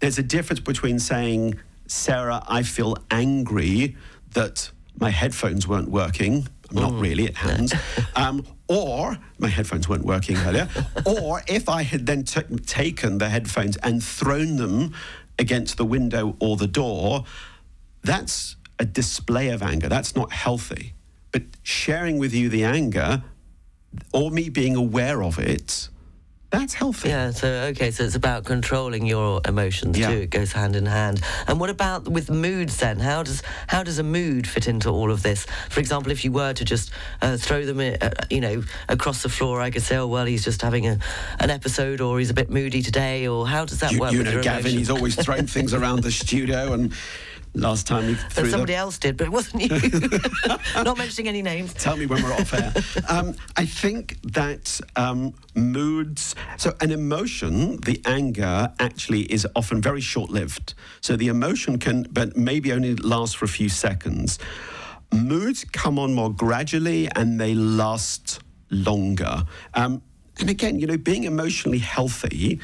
there's 0.00 0.18
a 0.18 0.22
difference 0.22 0.60
between 0.60 0.98
saying, 0.98 1.58
Sarah, 1.86 2.42
I 2.48 2.62
feel 2.62 2.96
angry 3.10 3.96
that 4.32 4.70
my 4.98 5.10
headphones 5.10 5.66
weren't 5.66 5.90
working. 5.90 6.48
I'm 6.70 6.76
not 6.76 6.92
really, 6.94 7.24
it 7.24 7.36
happens. 7.36 7.72
Um, 8.16 8.46
or 8.66 9.18
my 9.38 9.48
headphones 9.48 9.88
weren't 9.88 10.04
working 10.06 10.38
earlier. 10.38 10.68
or 11.06 11.42
if 11.46 11.68
I 11.68 11.82
had 11.82 12.06
then 12.06 12.24
t- 12.24 12.40
taken 12.64 13.18
the 13.18 13.28
headphones 13.28 13.76
and 13.76 14.02
thrown 14.02 14.56
them 14.56 14.94
against 15.38 15.76
the 15.76 15.84
window 15.84 16.34
or 16.40 16.56
the 16.56 16.66
door, 16.66 17.24
that's 18.02 18.56
a 18.78 18.86
display 18.86 19.50
of 19.50 19.62
anger. 19.62 19.88
That's 19.88 20.16
not 20.16 20.32
healthy. 20.32 20.94
But 21.30 21.42
sharing 21.62 22.18
with 22.18 22.32
you 22.32 22.48
the 22.48 22.64
anger 22.64 23.22
or 24.12 24.30
me 24.30 24.48
being 24.48 24.76
aware 24.76 25.22
of 25.22 25.38
it, 25.38 25.88
that's 26.50 26.74
healthy. 26.74 27.08
Yeah, 27.08 27.30
so 27.32 27.48
okay, 27.72 27.90
so 27.90 28.04
it's 28.04 28.14
about 28.14 28.44
controlling 28.44 29.04
your 29.06 29.40
emotions 29.46 29.98
Yeah. 29.98 30.10
too. 30.10 30.20
It 30.22 30.30
goes 30.30 30.52
hand 30.52 30.76
in 30.76 30.86
hand. 30.86 31.20
And 31.48 31.58
what 31.60 31.70
about 31.70 32.08
with 32.08 32.30
moods 32.30 32.76
then? 32.78 32.98
How 33.00 33.22
does 33.22 33.42
how 33.66 33.82
does 33.82 33.98
a 33.98 34.02
mood 34.02 34.46
fit 34.48 34.66
into 34.68 34.88
all 34.90 35.10
of 35.10 35.22
this? 35.22 35.46
For 35.70 35.80
example, 35.80 36.12
if 36.12 36.24
you 36.24 36.32
were 36.32 36.52
to 36.54 36.64
just 36.64 36.90
uh, 37.20 37.36
throw 37.36 37.64
them, 37.64 37.80
uh, 37.80 38.08
you 38.30 38.40
know, 38.40 38.62
across 38.88 39.22
the 39.22 39.28
floor, 39.28 39.60
I 39.60 39.70
could 39.70 39.82
say, 39.82 39.96
oh 39.96 40.06
well, 40.06 40.24
he's 40.24 40.44
just 40.44 40.62
having 40.62 40.86
a, 40.86 40.98
an 41.40 41.50
episode, 41.50 42.00
or 42.00 42.18
he's 42.18 42.30
a 42.30 42.34
bit 42.34 42.48
moody 42.48 42.80
today, 42.82 43.26
or 43.26 43.46
how 43.46 43.64
does 43.64 43.80
that 43.80 43.92
You, 43.92 44.00
work? 44.00 44.12
you 44.12 44.18
with 44.18 44.26
know, 44.34 44.42
Gavin, 44.42 44.60
emotions? 44.60 44.78
he's 44.78 44.90
always 44.90 45.14
throwing 45.16 45.46
things 45.46 45.74
around 45.74 46.02
the 46.02 46.10
studio 46.12 46.72
and 46.72 46.92
last 47.56 47.86
time 47.86 48.04
And 48.04 48.18
threw 48.18 48.50
somebody 48.50 48.74
else 48.74 48.98
did, 48.98 49.16
but 49.16 49.26
it 49.26 49.30
wasn't 49.30 49.62
you. 49.62 50.18
Not 50.84 50.98
mentioning 50.98 51.28
any 51.28 51.42
names. 51.42 51.72
Tell 51.74 51.96
me 51.96 52.06
when 52.06 52.22
we're 52.22 52.32
off 52.32 52.52
air. 52.52 52.72
Um, 53.08 53.34
I 53.56 53.64
think 53.64 54.20
that 54.32 54.80
um, 54.94 55.34
moods, 55.54 56.34
so 56.56 56.74
an 56.80 56.90
emotion, 56.90 57.78
the 57.78 58.00
anger 58.04 58.72
actually 58.78 59.22
is 59.22 59.46
often 59.56 59.80
very 59.80 60.00
short 60.00 60.30
lived. 60.30 60.74
So 61.00 61.16
the 61.16 61.28
emotion 61.28 61.78
can, 61.78 62.06
but 62.10 62.36
maybe 62.36 62.72
only 62.72 62.94
last 62.96 63.36
for 63.36 63.46
a 63.46 63.48
few 63.48 63.68
seconds. 63.68 64.38
Moods 65.12 65.64
come 65.64 65.98
on 65.98 66.14
more 66.14 66.32
gradually 66.32 67.08
and 67.16 67.40
they 67.40 67.54
last 67.54 68.40
longer. 68.70 69.44
Um, 69.74 70.02
and 70.38 70.50
again, 70.50 70.78
you 70.78 70.86
know, 70.86 70.98
being 70.98 71.24
emotionally 71.24 71.78
healthy 71.78 72.60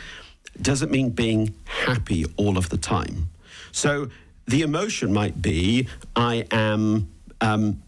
doesn't 0.60 0.90
mean 0.90 1.10
being 1.10 1.54
happy 1.64 2.26
all 2.36 2.58
of 2.58 2.68
the 2.68 2.76
time. 2.76 3.30
So 3.70 4.10
the 4.46 4.62
emotion 4.62 5.12
might 5.12 5.40
be, 5.40 5.88
I 6.16 6.46
am. 6.50 7.08
Um, 7.40 7.82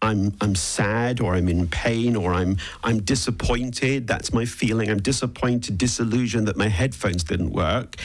I'm 0.00 0.36
I'm 0.40 0.54
sad 0.54 1.20
or 1.20 1.34
I'm 1.34 1.48
in 1.48 1.66
pain 1.66 2.14
or 2.14 2.32
I'm 2.32 2.56
I'm 2.84 3.02
disappointed. 3.02 4.06
That's 4.06 4.32
my 4.32 4.44
feeling. 4.44 4.90
I'm 4.90 5.02
disappointed, 5.02 5.76
disillusioned 5.76 6.46
that 6.46 6.56
my 6.56 6.68
headphones 6.68 7.24
didn't 7.24 7.50
work. 7.50 7.96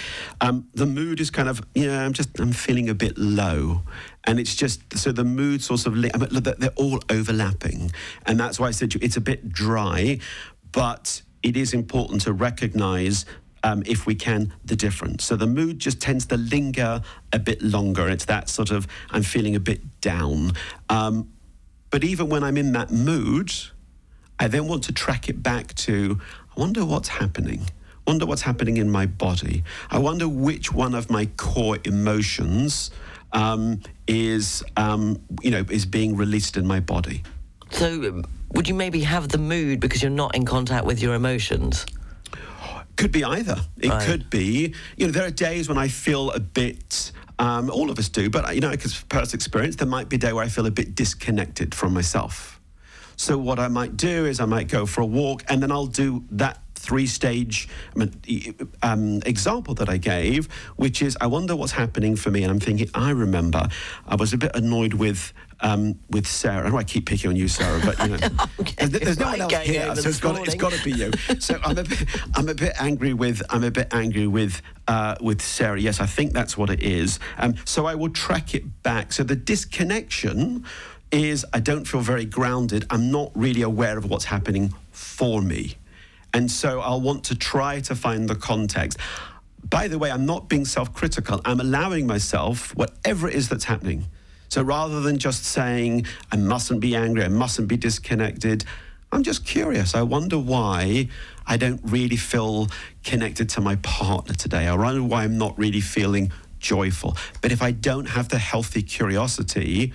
Um, 0.41 0.67
the 0.73 0.87
mood 0.87 1.19
is 1.19 1.29
kind 1.29 1.47
of 1.47 1.61
yeah. 1.75 2.03
I'm 2.03 2.13
just 2.13 2.39
I'm 2.39 2.51
feeling 2.51 2.89
a 2.89 2.95
bit 2.95 3.17
low, 3.17 3.83
and 4.23 4.39
it's 4.39 4.55
just 4.55 4.97
so 4.97 5.11
the 5.11 5.23
mood 5.23 5.61
sort 5.61 5.85
of 5.85 6.01
they're 6.01 6.69
all 6.75 6.99
overlapping, 7.11 7.91
and 8.25 8.39
that's 8.39 8.59
why 8.59 8.67
I 8.67 8.71
said 8.71 8.95
you, 8.95 8.99
it's 9.03 9.17
a 9.17 9.21
bit 9.21 9.49
dry, 9.49 10.17
but 10.71 11.21
it 11.43 11.55
is 11.55 11.73
important 11.73 12.21
to 12.21 12.33
recognise 12.33 13.25
um, 13.63 13.83
if 13.85 14.05
we 14.05 14.15
can, 14.15 14.53
the 14.65 14.75
difference. 14.75 15.23
So 15.23 15.35
the 15.35 15.47
mood 15.47 15.79
just 15.79 16.01
tends 16.01 16.25
to 16.27 16.37
linger 16.37 17.01
a 17.31 17.39
bit 17.39 17.61
longer. 17.61 18.09
It's 18.09 18.25
that 18.25 18.49
sort 18.49 18.71
of, 18.71 18.87
I'm 19.09 19.23
feeling 19.23 19.55
a 19.55 19.59
bit 19.59 19.81
down. 20.01 20.51
Um, 20.89 21.31
but 21.89 22.03
even 22.03 22.29
when 22.29 22.43
I'm 22.43 22.57
in 22.57 22.73
that 22.73 22.91
mood, 22.91 23.51
I 24.39 24.47
then 24.47 24.67
want 24.67 24.83
to 24.85 24.91
track 24.91 25.29
it 25.29 25.41
back 25.41 25.73
to, 25.75 26.19
I 26.55 26.59
wonder 26.59 26.85
what's 26.85 27.07
happening. 27.07 27.67
Wonder 28.05 28.25
what's 28.25 28.41
happening 28.41 28.77
in 28.77 28.89
my 28.89 29.05
body. 29.05 29.63
I 29.89 29.99
wonder 29.99 30.27
which 30.27 30.73
one 30.73 30.93
of 30.93 31.09
my 31.09 31.27
core 31.37 31.77
emotions 31.85 32.91
um, 33.31 33.79
is, 34.07 34.61
um, 34.75 35.21
you 35.41 35.51
know, 35.51 35.63
is 35.69 35.85
being 35.85 36.17
released 36.17 36.57
in 36.57 36.67
my 36.67 36.81
body. 36.81 37.23
So 37.69 38.21
would 38.51 38.67
you 38.67 38.75
maybe 38.75 39.01
have 39.01 39.29
the 39.29 39.37
mood 39.37 39.79
because 39.79 40.01
you're 40.01 40.11
not 40.11 40.35
in 40.35 40.45
contact 40.45 40.85
with 40.85 41.01
your 41.01 41.13
emotions? 41.15 41.85
Could 42.95 43.11
be 43.11 43.23
either. 43.23 43.57
It 43.79 43.89
Right. 43.89 44.05
could 44.05 44.29
be, 44.29 44.73
you 44.97 45.05
know, 45.07 45.11
there 45.11 45.25
are 45.25 45.31
days 45.31 45.67
when 45.67 45.77
I 45.77 45.87
feel 45.87 46.31
a 46.31 46.39
bit. 46.39 47.11
Um, 47.39 47.69
all 47.71 47.89
of 47.89 47.97
us 47.97 48.09
do, 48.09 48.29
but 48.29 48.53
you 48.53 48.61
know, 48.61 48.69
because 48.69 49.01
personal 49.09 49.35
experience, 49.35 49.75
there 49.77 49.87
might 49.87 50.07
be 50.07 50.17
a 50.17 50.19
day 50.19 50.33
where 50.33 50.45
I 50.45 50.49
feel 50.49 50.67
a 50.67 50.71
bit 50.71 50.93
disconnected 50.93 51.73
from 51.73 51.91
myself. 51.93 52.61
So 53.15 53.37
what 53.39 53.59
I 53.59 53.67
might 53.69 53.97
do 53.97 54.25
is 54.27 54.39
I 54.39 54.45
might 54.45 54.67
go 54.67 54.85
for 54.85 55.01
a 55.01 55.05
walk, 55.05 55.43
and 55.49 55.61
then 55.61 55.71
I'll 55.71 55.87
do 55.87 56.23
that 56.31 56.59
three-stage 56.75 57.67
um, 58.83 59.21
example 59.25 59.73
that 59.75 59.89
I 59.89 59.97
gave, 59.97 60.45
which 60.75 61.01
is 61.01 61.17
I 61.19 61.27
wonder 61.27 61.55
what's 61.55 61.71
happening 61.71 62.15
for 62.15 62.29
me, 62.29 62.43
and 62.43 62.51
I'm 62.51 62.59
thinking 62.59 62.89
I 62.93 63.09
remember 63.09 63.67
I 64.07 64.15
was 64.15 64.31
a 64.33 64.37
bit 64.37 64.55
annoyed 64.55 64.93
with 64.93 65.33
um, 65.63 65.97
with 66.09 66.27
Sarah. 66.27 66.67
I 66.67 66.69
know 66.69 66.77
I 66.77 66.83
keep 66.83 67.05
picking 67.05 67.29
on 67.29 67.35
you, 67.35 67.47
Sarah, 67.47 67.81
but 67.83 67.97
you 67.99 68.09
know, 68.09 68.17
there's, 68.77 68.91
there's 68.91 69.19
no 69.19 69.27
one 69.27 69.41
else 69.41 69.53
here, 69.53 69.95
so 69.95 70.09
it's 70.09 70.19
got, 70.19 70.45
it's 70.45 70.55
got 70.55 70.73
to 70.73 70.83
be 70.83 70.91
you. 70.91 71.11
So 71.39 71.59
I'm 71.63 71.77
a 71.77 71.83
bit, 71.83 72.05
I'm 72.35 72.49
a 72.49 72.53
bit 72.53 72.73
angry 72.79 73.13
with, 73.13 73.41
I'm 73.49 73.63
a 73.63 73.71
bit 73.71 73.87
angry 73.91 74.27
with, 74.27 74.61
uh, 74.87 75.15
with 75.21 75.41
Sarah. 75.41 75.79
Yes, 75.79 75.99
I 75.99 76.05
think 76.05 76.33
that's 76.33 76.57
what 76.57 76.69
it 76.69 76.83
is. 76.83 77.19
Um, 77.37 77.55
so 77.65 77.85
I 77.85 77.95
will 77.95 78.09
track 78.09 78.53
it 78.53 78.83
back. 78.83 79.13
So 79.13 79.23
the 79.23 79.35
disconnection 79.35 80.65
is 81.11 81.45
I 81.53 81.59
don't 81.59 81.85
feel 81.85 82.01
very 82.01 82.25
grounded. 82.25 82.85
I'm 82.89 83.11
not 83.11 83.31
really 83.33 83.61
aware 83.61 83.97
of 83.97 84.09
what's 84.09 84.25
happening 84.25 84.73
for 84.91 85.41
me. 85.41 85.75
And 86.33 86.51
so 86.51 86.81
I'll 86.81 87.01
want 87.01 87.23
to 87.25 87.35
try 87.35 87.79
to 87.81 87.95
find 87.95 88.27
the 88.27 88.35
context. 88.35 88.97
By 89.63 89.87
the 89.87 89.97
way, 89.97 90.11
I'm 90.11 90.25
not 90.25 90.49
being 90.49 90.65
self 90.65 90.93
critical. 90.93 91.39
I'm 91.45 91.59
allowing 91.59 92.05
myself 92.05 92.75
whatever 92.75 93.29
it 93.29 93.35
is 93.35 93.47
that's 93.47 93.65
happening. 93.65 94.07
So 94.53 94.61
rather 94.61 95.01
than 95.01 95.17
just 95.17 95.45
saying, 95.45 96.05
I 96.31 96.35
mustn't 96.35 96.79
be 96.79 96.95
angry, 96.95 97.23
I 97.23 97.27
mustn't 97.27 97.67
be 97.67 97.75
disconnected, 97.75 98.65
I'm 99.11 99.23
just 99.23 99.45
curious. 99.45 99.95
I 99.95 100.03
wonder 100.03 100.37
why 100.37 101.09
I 101.47 101.57
don't 101.57 101.81
really 101.83 102.17
feel 102.17 102.67
connected 103.03 103.49
to 103.49 103.61
my 103.61 103.77
partner 103.77 104.35
today. 104.35 104.67
I 104.67 104.75
wonder 104.75 105.01
why 105.01 105.23
I'm 105.23 105.39
not 105.39 105.57
really 105.57 105.81
feeling 105.81 106.31
joyful. 106.59 107.17
But 107.41 107.51
if 107.51 107.63
I 107.63 107.71
don't 107.71 108.05
have 108.05 108.29
the 108.29 108.37
healthy 108.37 108.83
curiosity, 108.83 109.91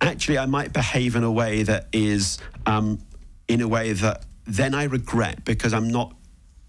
actually, 0.00 0.38
I 0.38 0.46
might 0.46 0.72
behave 0.72 1.16
in 1.16 1.24
a 1.24 1.32
way 1.32 1.64
that 1.64 1.88
is, 1.92 2.38
um, 2.66 3.00
in 3.48 3.62
a 3.62 3.66
way 3.66 3.94
that 3.94 4.22
then 4.46 4.76
I 4.76 4.84
regret 4.84 5.44
because 5.44 5.74
I'm 5.74 5.88
not 5.88 6.14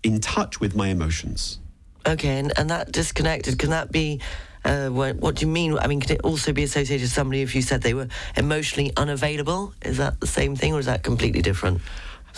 in 0.01 0.19
touch 0.19 0.59
with 0.59 0.75
my 0.75 0.87
emotions. 0.87 1.59
Okay, 2.07 2.39
and, 2.39 2.51
and 2.57 2.71
that 2.71 2.91
disconnected, 2.91 3.59
can 3.59 3.69
that 3.69 3.91
be, 3.91 4.19
uh, 4.65 4.89
what, 4.89 5.15
what 5.17 5.35
do 5.35 5.45
you 5.45 5.51
mean? 5.51 5.77
I 5.77 5.87
mean, 5.87 5.99
could 5.99 6.11
it 6.11 6.21
also 6.21 6.53
be 6.53 6.63
associated 6.63 7.01
with 7.03 7.11
somebody 7.11 7.41
if 7.41 7.55
you 7.55 7.61
said 7.61 7.81
they 7.81 7.93
were 7.93 8.07
emotionally 8.35 8.91
unavailable? 8.95 9.73
Is 9.81 9.97
that 9.97 10.19
the 10.19 10.27
same 10.27 10.55
thing 10.55 10.73
or 10.73 10.79
is 10.79 10.85
that 10.85 11.03
completely 11.03 11.41
different? 11.41 11.81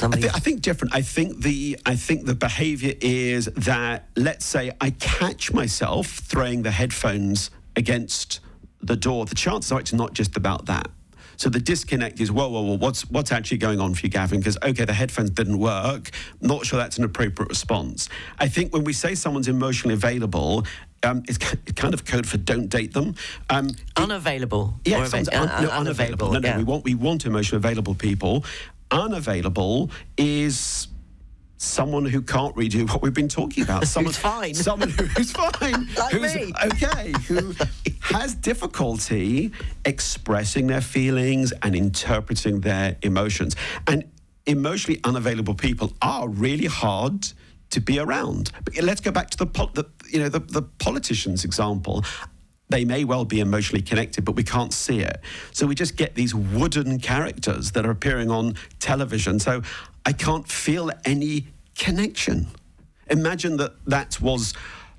I, 0.02 0.08
thi- 0.10 0.30
I 0.30 0.40
think 0.40 0.62
different. 0.62 0.94
I 0.94 1.02
think 1.02 1.42
the 1.42 1.80
I 1.86 1.96
think 1.96 2.26
the 2.26 2.36
behaviour 2.36 2.94
is 3.00 3.46
that 3.56 4.10
let's 4.18 4.46
say 4.46 4.72
I 4.82 4.90
catch 4.90 5.54
myself 5.54 6.08
throwing 6.08 6.64
the 6.64 6.72
headphones 6.72 7.50
against 7.78 8.42
the 8.82 8.98
door. 8.98 9.26
The 9.26 9.36
chances 9.36 9.72
are 9.72 9.80
it's 9.80 9.94
not 9.94 10.14
just 10.14 10.36
about 10.36 10.66
that. 10.66 10.90
So 11.38 11.50
the 11.50 11.60
disconnect 11.60 12.20
is 12.20 12.32
whoa, 12.32 12.50
whoa, 12.50 12.62
whoa. 12.62 12.78
What's 12.78 13.10
what's 13.10 13.32
actually 13.32 13.58
going 13.58 13.80
on 13.80 13.94
for 13.94 14.06
you, 14.06 14.10
Gavin? 14.10 14.40
Because 14.40 14.58
okay, 14.64 14.86
the 14.86 14.94
headphones 14.94 15.30
didn't 15.32 15.60
work. 15.60 16.12
Not 16.42 16.66
sure 16.66 16.78
that's 16.80 16.98
an 16.98 17.04
appropriate 17.04 17.50
response. 17.50 18.10
I 18.40 18.48
think 18.48 18.74
when 18.74 18.84
we 18.84 18.94
say 18.94 19.16
someone's 19.16 19.48
emotionally 19.48 19.94
available. 19.96 20.66
Um, 21.04 21.22
it's 21.28 21.38
kind 21.38 21.94
of 21.94 22.04
code 22.04 22.26
for 22.28 22.38
don't 22.38 22.68
date 22.68 22.94
them. 22.94 23.14
Um, 23.52 23.70
unavailable. 23.96 24.80
yeah, 24.86 25.06
ava- 25.06 25.18
un- 25.18 25.28
un- 25.50 25.64
no, 25.64 25.70
un- 25.70 25.78
unavailable. 25.82 26.32
No, 26.32 26.40
no, 26.40 26.48
yeah. 26.50 26.58
we 26.58 26.64
want 26.64 26.84
we 26.84 26.96
want 26.96 27.26
emotionally 27.28 27.58
available 27.58 27.94
people. 27.94 28.44
Unavailable 28.90 29.92
is 30.18 30.88
someone 31.58 32.06
who 32.06 32.22
can't 32.22 32.56
really 32.56 32.70
do 32.70 32.86
what 32.86 33.02
we've 33.02 33.14
been 33.14 33.28
talking 33.28 33.64
about. 33.64 33.88
Someone, 33.88 34.14
Who's 34.14 34.18
fine. 34.18 34.54
Someone 34.54 34.90
who's 34.90 35.32
fine. 35.62 35.88
Like 35.98 36.12
who's 36.14 36.36
me. 36.36 36.54
okay. 36.66 37.14
Who 37.28 37.54
has 38.02 38.36
difficulty 38.36 39.52
expressing 39.86 40.68
their 40.68 40.82
feelings 40.82 41.54
and 41.62 41.76
interpreting 41.76 42.62
their 42.62 42.98
emotions. 43.02 43.56
And 43.88 44.06
emotionally 44.46 45.00
unavailable 45.04 45.56
people 45.56 45.94
are 46.02 46.28
really 46.28 46.68
hard 46.68 47.28
to 47.72 47.82
be 47.82 48.00
around. 48.00 48.52
But 48.64 48.82
let's 48.84 49.02
go 49.02 49.12
back 49.12 49.30
to 49.32 49.38
the, 49.38 49.46
the 49.46 49.86
you 50.10 50.20
know 50.20 50.30
the, 50.30 50.40
the 50.40 50.62
politicians 50.62 51.46
example. 51.46 52.04
They 52.70 52.84
may 52.84 53.04
well 53.04 53.26
be 53.26 53.42
emotionally 53.42 53.84
connected, 53.84 54.26
but 54.26 54.36
we 54.36 54.44
can't 54.44 54.74
see 54.74 55.00
it. 55.00 55.22
So 55.52 55.68
we 55.68 55.76
just 55.76 55.98
get 55.98 56.16
these 56.16 56.34
wooden 56.34 57.00
characters 57.00 57.72
that 57.74 57.86
are 57.86 57.92
appearing 57.92 58.32
on 58.32 58.56
television. 58.80 59.40
So 59.40 59.62
I 60.06 60.14
can't 60.14 60.48
feel 60.48 60.92
any 61.04 61.48
connection. 61.78 62.48
Imagine 63.10 63.58
that 63.58 63.74
that 63.88 64.22
was 64.22 64.54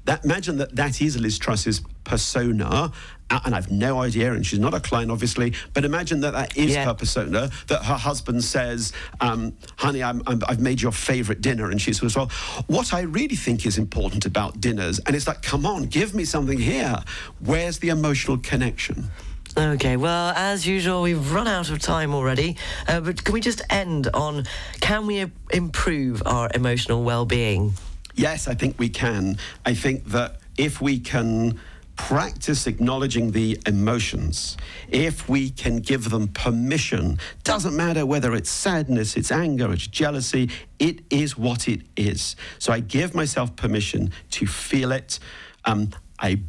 that. 0.05 0.25
Imagine 0.25 0.59
that 0.59 0.77
that 0.77 1.01
is 1.01 1.19
Liz 1.19 1.39
Truss's 1.39 1.81
persona, 2.05 2.93
and 3.31 3.55
I've 3.55 3.71
no 3.71 4.01
idea, 4.01 4.33
and 4.33 4.47
she's 4.47 4.59
not 4.59 4.75
a 4.75 4.81
client, 4.81 5.11
obviously. 5.11 5.55
But 5.75 5.85
imagine 5.85 6.21
that 6.21 6.33
that 6.33 6.57
is 6.57 6.75
her 6.77 6.95
persona. 6.95 7.51
That 7.67 7.85
her 7.85 7.97
husband 7.97 8.45
says, 8.45 8.93
um, 9.21 9.57
"Honey, 9.77 10.03
I'm, 10.03 10.23
I'm, 10.27 10.41
I've 10.49 10.61
made 10.61 10.81
your 10.81 10.93
favourite 10.93 11.41
dinner," 11.41 11.71
and 11.71 11.81
she 11.81 11.93
says, 11.93 12.17
"Well, 12.17 12.31
what 12.67 12.95
I 12.95 13.03
really 13.03 13.37
think 13.37 13.67
is 13.67 13.79
important 13.79 14.27
about 14.27 14.61
dinners," 14.61 15.01
and 15.01 15.17
it's 15.17 15.27
like, 15.27 15.43
"Come 15.43 15.67
on, 15.67 15.85
give 15.85 16.15
me 16.15 16.25
something 16.25 16.59
here. 16.59 17.03
Where's 17.41 17.79
the 17.79 17.89
emotional 17.89 18.39
connection?" 18.39 19.11
Okay, 19.59 19.97
well, 19.97 20.35
as 20.37 20.67
usual, 20.67 21.01
we've 21.01 21.33
run 21.33 21.49
out 21.49 21.71
of 21.71 21.79
time 21.79 22.13
already. 22.13 22.59
Uh, 22.87 23.01
but 23.01 23.25
can 23.25 23.33
we 23.33 23.41
just 23.41 23.63
end 23.71 24.07
on 24.13 24.45
can 24.81 25.07
we 25.07 25.25
improve 25.51 26.23
our 26.27 26.51
emotional 26.55 27.03
well-being? 27.05 27.73
Yes, 28.15 28.49
I 28.49 28.55
think 28.55 28.79
we 28.79 28.91
can. 28.91 29.39
I 29.65 29.73
think 29.73 30.05
that 30.07 30.41
if 30.59 30.83
we 30.83 30.99
can 30.99 31.59
practice 31.97 32.67
acknowledging 32.67 33.31
the 33.31 33.59
emotions, 33.67 34.59
if 34.91 35.27
we 35.27 35.49
can 35.49 35.79
give 35.79 36.11
them 36.11 36.29
permission, 36.29 37.19
doesn't 37.43 37.75
matter 37.75 38.05
whether 38.05 38.35
it's 38.35 38.51
sadness, 38.51 39.17
it's 39.17 39.33
anger, 39.33 39.73
it's 39.73 39.87
jealousy, 39.87 40.51
it 40.79 41.01
is 41.09 41.39
what 41.39 41.67
it 41.67 41.81
is. 41.97 42.37
So 42.59 42.75
I 42.75 42.81
give 42.81 43.15
myself 43.15 43.57
permission 43.57 44.13
to 44.33 44.47
feel 44.47 44.93
it. 44.93 45.19
Um, 45.65 45.91
I 46.19 46.41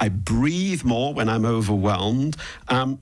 I 0.00 0.08
breathe 0.08 0.82
more 0.82 1.12
when 1.12 1.28
I'm 1.28 1.44
overwhelmed. 1.44 2.36
Um, 2.68 2.98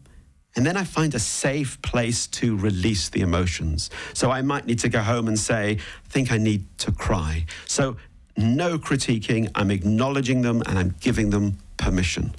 and 0.57 0.67
then 0.67 0.77
I 0.77 0.83
find 0.83 1.15
a 1.15 1.21
safe 1.21 1.81
place 1.83 2.27
to 2.27 2.57
release 2.57 3.09
the 3.11 3.21
emotions. 3.21 3.91
So 4.13 4.33
I 4.33 4.43
might 4.43 4.67
need 4.67 4.81
to 4.81 4.89
go 4.89 5.01
home 5.01 5.29
and 5.29 5.39
say, 5.39 5.79
I 5.79 6.09
think 6.09 6.33
I 6.33 6.39
need 6.39 6.67
to 6.79 6.91
cry. 6.91 7.47
So 7.67 7.97
no 8.37 8.79
critiquing, 8.79 9.51
I'm 9.55 9.71
acknowledging 9.71 10.43
them 10.43 10.63
and 10.67 10.77
I'm 10.77 10.97
giving 11.01 11.31
them 11.31 11.59
permission. 11.77 12.35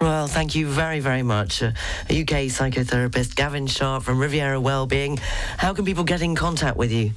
Well, 0.00 0.26
thank 0.26 0.56
you 0.56 0.66
very, 0.66 0.98
very 0.98 1.22
much. 1.22 1.62
Uh, 1.62 1.68
UK 2.10 2.50
psychotherapist, 2.50 3.36
Gavin 3.36 3.68
Sharp 3.68 4.02
from 4.02 4.18
Riviera 4.18 4.60
Wellbeing. 4.60 5.18
How 5.58 5.72
can 5.72 5.84
people 5.84 6.02
get 6.02 6.22
in 6.22 6.34
contact 6.34 6.76
with 6.76 6.90
you? 6.90 7.12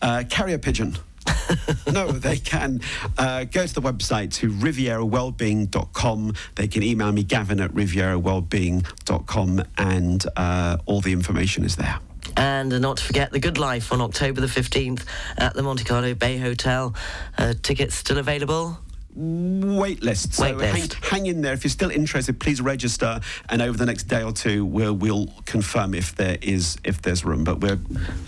Uh, 0.00 0.22
carrier 0.30 0.58
pigeon. 0.58 0.96
no, 1.92 2.10
they 2.12 2.36
can 2.36 2.80
uh, 3.18 3.44
go 3.44 3.66
to 3.66 3.74
the 3.74 3.82
website 3.82 4.32
to 4.34 4.50
rivierawellbeing.com. 4.50 6.34
They 6.56 6.68
can 6.68 6.82
email 6.82 7.12
me, 7.12 7.22
gavin 7.22 7.60
at 7.60 7.72
rivierawellbeing.com, 7.72 9.64
and 9.78 10.26
uh, 10.36 10.78
all 10.86 11.00
the 11.00 11.12
information 11.12 11.64
is 11.64 11.76
there. 11.76 11.98
And 12.36 12.80
not 12.80 12.98
to 12.98 13.04
forget 13.04 13.30
The 13.32 13.40
Good 13.40 13.58
Life 13.58 13.92
on 13.92 14.00
October 14.00 14.40
the 14.40 14.46
15th 14.46 15.04
at 15.36 15.54
the 15.54 15.62
Monte 15.62 15.84
Carlo 15.84 16.14
Bay 16.14 16.38
Hotel. 16.38 16.94
Uh, 17.36 17.54
tickets 17.62 17.94
still 17.94 18.18
available? 18.18 18.78
Wait 19.14 20.02
list. 20.02 20.34
So 20.34 20.56
Wait 20.56 20.70
hang, 20.70 20.88
hang 21.02 21.26
in 21.26 21.42
there. 21.42 21.52
If 21.52 21.64
you're 21.64 21.70
still 21.70 21.90
interested, 21.90 22.40
please 22.40 22.62
register, 22.62 23.20
and 23.50 23.60
over 23.60 23.76
the 23.76 23.84
next 23.84 24.04
day 24.04 24.22
or 24.22 24.32
two, 24.32 24.64
we'll, 24.64 24.94
we'll 24.94 25.26
confirm 25.44 25.92
if 25.92 26.16
there 26.16 26.38
is 26.40 26.78
if 26.82 27.02
there's 27.02 27.22
room. 27.22 27.44
But 27.44 27.60
we're 27.60 27.78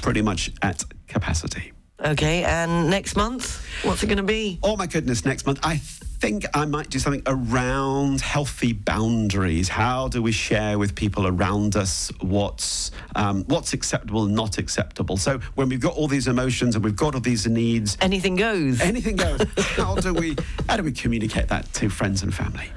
pretty 0.03 0.21
much 0.21 0.53
at 0.61 0.85
capacity. 1.09 1.74
Okay, 2.05 2.45
and 2.45 2.91
next 2.91 3.17
month, 3.17 3.65
what's 3.83 4.03
it 4.03 4.09
going 4.09 4.19
to 4.19 4.23
be? 4.23 4.59
Oh 4.63 4.77
my 4.77 4.87
goodness, 4.87 5.25
next 5.25 5.47
month 5.47 5.59
I 5.63 5.79
think 6.25 6.45
I 6.55 6.67
might 6.67 6.91
do 6.91 6.99
something 6.99 7.23
around 7.27 8.21
healthy 8.21 8.73
boundaries. 8.75 9.69
How 9.69 10.09
do 10.09 10.23
we 10.23 10.33
share 10.33 10.79
with 10.79 10.95
people 10.95 11.27
around 11.27 11.77
us 11.77 12.11
what's 12.21 12.91
um, 13.15 13.45
what's 13.45 13.73
acceptable 13.73 14.25
and 14.25 14.35
not 14.35 14.59
acceptable? 14.59 15.17
So 15.17 15.39
when 15.55 15.71
we've 15.71 15.81
got 15.81 15.95
all 15.95 16.09
these 16.09 16.27
emotions 16.27 16.75
and 16.75 16.85
we've 16.85 16.97
got 16.97 17.15
all 17.15 17.21
these 17.21 17.47
needs, 17.47 17.97
anything 18.03 18.37
goes. 18.37 18.83
Anything 18.83 19.17
goes. 19.17 19.41
how 19.77 19.95
do 19.95 20.13
we 20.13 20.37
how 20.69 20.77
do 20.77 20.83
we 20.83 20.93
communicate 20.93 21.49
that 21.49 21.73
to 21.75 21.89
friends 21.89 22.23
and 22.23 22.35
family? 22.35 22.71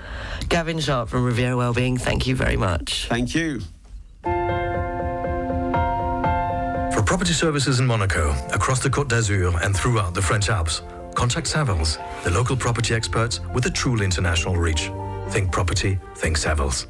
Gavin 0.48 0.80
Sharp 0.80 1.10
from 1.10 1.26
Riviera 1.26 1.58
Wellbeing, 1.58 1.98
thank 1.98 2.28
you 2.28 2.36
very 2.36 2.56
much. 2.56 3.08
Thank 3.08 3.36
you. 3.36 3.62
Property 7.08 7.32
services 7.32 7.80
in 7.80 7.88
Monaco, 7.88 8.36
across 8.52 8.82
the 8.82 8.90
Côte 8.90 9.08
d'Azur, 9.08 9.58
and 9.64 9.74
throughout 9.74 10.14
the 10.14 10.22
French 10.22 10.50
Alps, 10.50 10.82
contact 11.16 11.48
Savills, 11.48 11.98
the 12.26 12.32
local 12.32 12.58
property 12.58 12.94
experts 12.94 13.40
with 13.54 13.66
a 13.66 13.70
truly 13.70 14.04
international 14.04 14.58
reach. 14.58 14.92
Think 15.30 15.50
property, 15.50 15.98
think 16.16 16.36
Savills. 16.38 16.88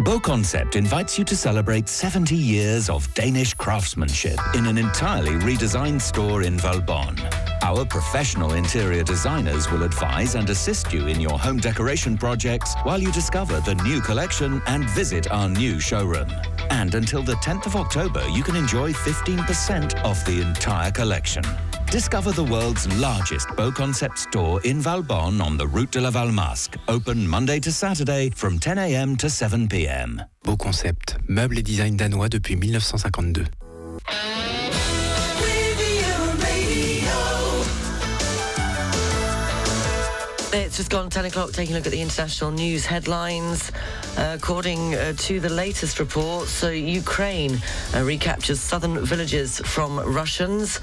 BoConcept 0.00 0.76
invites 0.76 1.18
you 1.18 1.26
to 1.26 1.36
celebrate 1.36 1.90
70 1.90 2.34
years 2.34 2.88
of 2.88 3.06
Danish 3.12 3.52
craftsmanship 3.52 4.38
in 4.54 4.64
an 4.64 4.78
entirely 4.78 5.32
redesigned 5.32 6.00
store 6.00 6.42
in 6.42 6.56
Valbonne. 6.56 7.18
Our 7.64 7.84
professional 7.84 8.54
interior 8.54 9.04
designers 9.04 9.70
will 9.70 9.84
advise 9.84 10.34
and 10.34 10.50
assist 10.50 10.92
you 10.92 11.06
in 11.06 11.20
your 11.20 11.38
home 11.38 11.58
decoration 11.58 12.18
projects 12.18 12.74
while 12.82 13.00
you 13.00 13.12
discover 13.12 13.60
the 13.60 13.76
new 13.76 14.00
collection 14.00 14.60
and 14.66 14.90
visit 14.90 15.30
our 15.30 15.48
new 15.48 15.78
showroom. 15.78 16.28
And 16.70 16.92
until 16.96 17.22
the 17.22 17.34
10th 17.34 17.66
of 17.66 17.76
October, 17.76 18.26
you 18.30 18.42
can 18.42 18.56
enjoy 18.56 18.92
15% 18.92 20.02
off 20.04 20.24
the 20.24 20.40
entire 20.40 20.90
collection. 20.90 21.44
Discover 21.86 22.32
the 22.32 22.42
world's 22.42 22.88
largest 22.98 23.46
BoConcept 23.50 24.18
store 24.18 24.60
in 24.62 24.80
Valbonne 24.80 25.40
on 25.40 25.56
the 25.56 25.66
route 25.66 25.92
de 25.92 26.00
la 26.00 26.10
Valmasque. 26.10 26.76
Open 26.88 27.28
Monday 27.28 27.60
to 27.60 27.70
Saturday 27.70 28.30
from 28.30 28.58
10 28.58 28.78
a.m. 28.78 29.16
to 29.18 29.30
7 29.30 29.68
p.m. 29.68 30.20
BoConcept, 30.44 31.16
meubles 31.28 31.58
et 31.58 31.62
design 31.62 31.96
danois 31.96 32.28
depuis 32.28 32.56
1952. 32.56 33.46
It's 40.54 40.76
just 40.76 40.90
gone 40.90 41.08
10 41.08 41.24
o'clock, 41.24 41.52
taking 41.52 41.74
a 41.74 41.78
look 41.78 41.86
at 41.86 41.92
the 41.92 42.02
international 42.02 42.50
news 42.50 42.84
headlines. 42.84 43.72
Uh, 44.18 44.36
according 44.36 44.94
uh, 44.94 45.14
to 45.16 45.40
the 45.40 45.48
latest 45.48 45.98
report, 45.98 46.46
so 46.46 46.68
Ukraine 46.68 47.58
uh, 47.94 48.02
recaptures 48.02 48.60
southern 48.60 49.02
villages 49.02 49.60
from 49.60 49.98
Russians. 49.98 50.78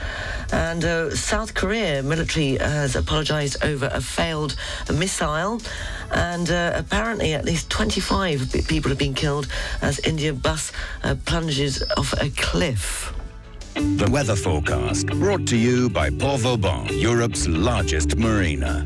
And 0.51 0.83
uh, 0.83 1.15
South 1.15 1.53
Korea 1.53 2.01
military 2.01 2.57
has 2.57 2.95
apologized 2.95 3.63
over 3.63 3.91
a 3.93 4.01
failed 4.01 4.55
missile. 4.91 5.61
And 6.11 6.49
uh, 6.49 6.71
apparently, 6.73 7.35
at 7.35 7.45
least 7.45 7.69
25 7.69 8.51
p- 8.51 8.61
people 8.63 8.89
have 8.89 8.97
been 8.97 9.13
killed 9.13 9.47
as 9.83 9.99
India 9.99 10.33
bus 10.33 10.71
uh, 11.03 11.13
plunges 11.25 11.83
off 11.95 12.13
a 12.13 12.31
cliff. 12.31 13.13
The 13.75 14.09
weather 14.11 14.35
forecast 14.35 15.05
brought 15.07 15.45
to 15.45 15.55
you 15.55 15.91
by 15.91 16.09
Port 16.09 16.41
Vauban, 16.41 16.87
Europe's 16.97 17.47
largest 17.47 18.15
marina. 18.15 18.83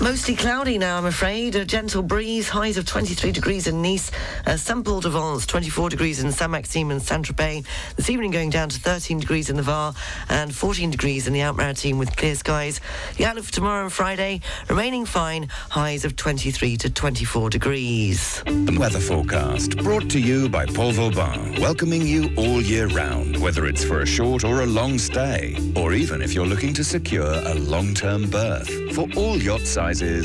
Mostly 0.00 0.36
cloudy 0.36 0.78
now, 0.78 0.96
I'm 0.96 1.06
afraid. 1.06 1.56
A 1.56 1.64
gentle 1.64 2.04
breeze, 2.04 2.48
highs 2.48 2.76
of 2.76 2.86
23 2.86 3.32
degrees 3.32 3.66
in 3.66 3.82
Nice, 3.82 4.12
uh, 4.46 4.56
Saint-Paul 4.56 5.00
de 5.00 5.10
Vence, 5.10 5.44
24 5.44 5.90
degrees 5.90 6.22
in 6.22 6.30
Sainte 6.30 6.52
Maxime 6.52 6.92
and 6.92 7.02
Saint-Tropez. 7.02 7.66
This 7.96 8.08
evening 8.08 8.30
going 8.30 8.48
down 8.48 8.68
to 8.68 8.78
13 8.78 9.18
degrees 9.18 9.50
in 9.50 9.56
the 9.56 9.62
Var 9.62 9.92
and 10.28 10.54
14 10.54 10.92
degrees 10.92 11.26
in 11.26 11.32
the 11.32 11.40
Alpes-Maritimes 11.40 11.98
with 11.98 12.16
clear 12.16 12.36
skies. 12.36 12.80
The 13.16 13.24
outlook 13.24 13.46
for 13.46 13.52
tomorrow 13.52 13.82
and 13.82 13.92
Friday, 13.92 14.40
remaining 14.68 15.04
fine, 15.04 15.48
highs 15.68 16.04
of 16.04 16.14
23 16.14 16.76
to 16.76 16.90
24 16.90 17.50
degrees. 17.50 18.40
The 18.44 18.76
weather 18.78 19.00
forecast 19.00 19.78
brought 19.78 20.08
to 20.10 20.20
you 20.20 20.48
by 20.48 20.66
Port 20.66 20.94
Vauban, 20.94 21.60
welcoming 21.60 22.06
you 22.06 22.32
all 22.36 22.62
year 22.62 22.86
round, 22.86 23.36
whether 23.38 23.66
it's 23.66 23.82
for 23.82 24.02
a 24.02 24.06
short 24.06 24.44
or 24.44 24.62
a 24.62 24.66
long 24.66 24.96
stay, 24.96 25.56
or 25.74 25.92
even 25.92 26.22
if 26.22 26.34
you're 26.34 26.46
looking 26.46 26.72
to 26.74 26.84
secure 26.84 27.32
a 27.32 27.54
long-term 27.54 28.30
berth. 28.30 28.70
For 28.94 29.08
all 29.16 29.36
yacht 29.36 29.66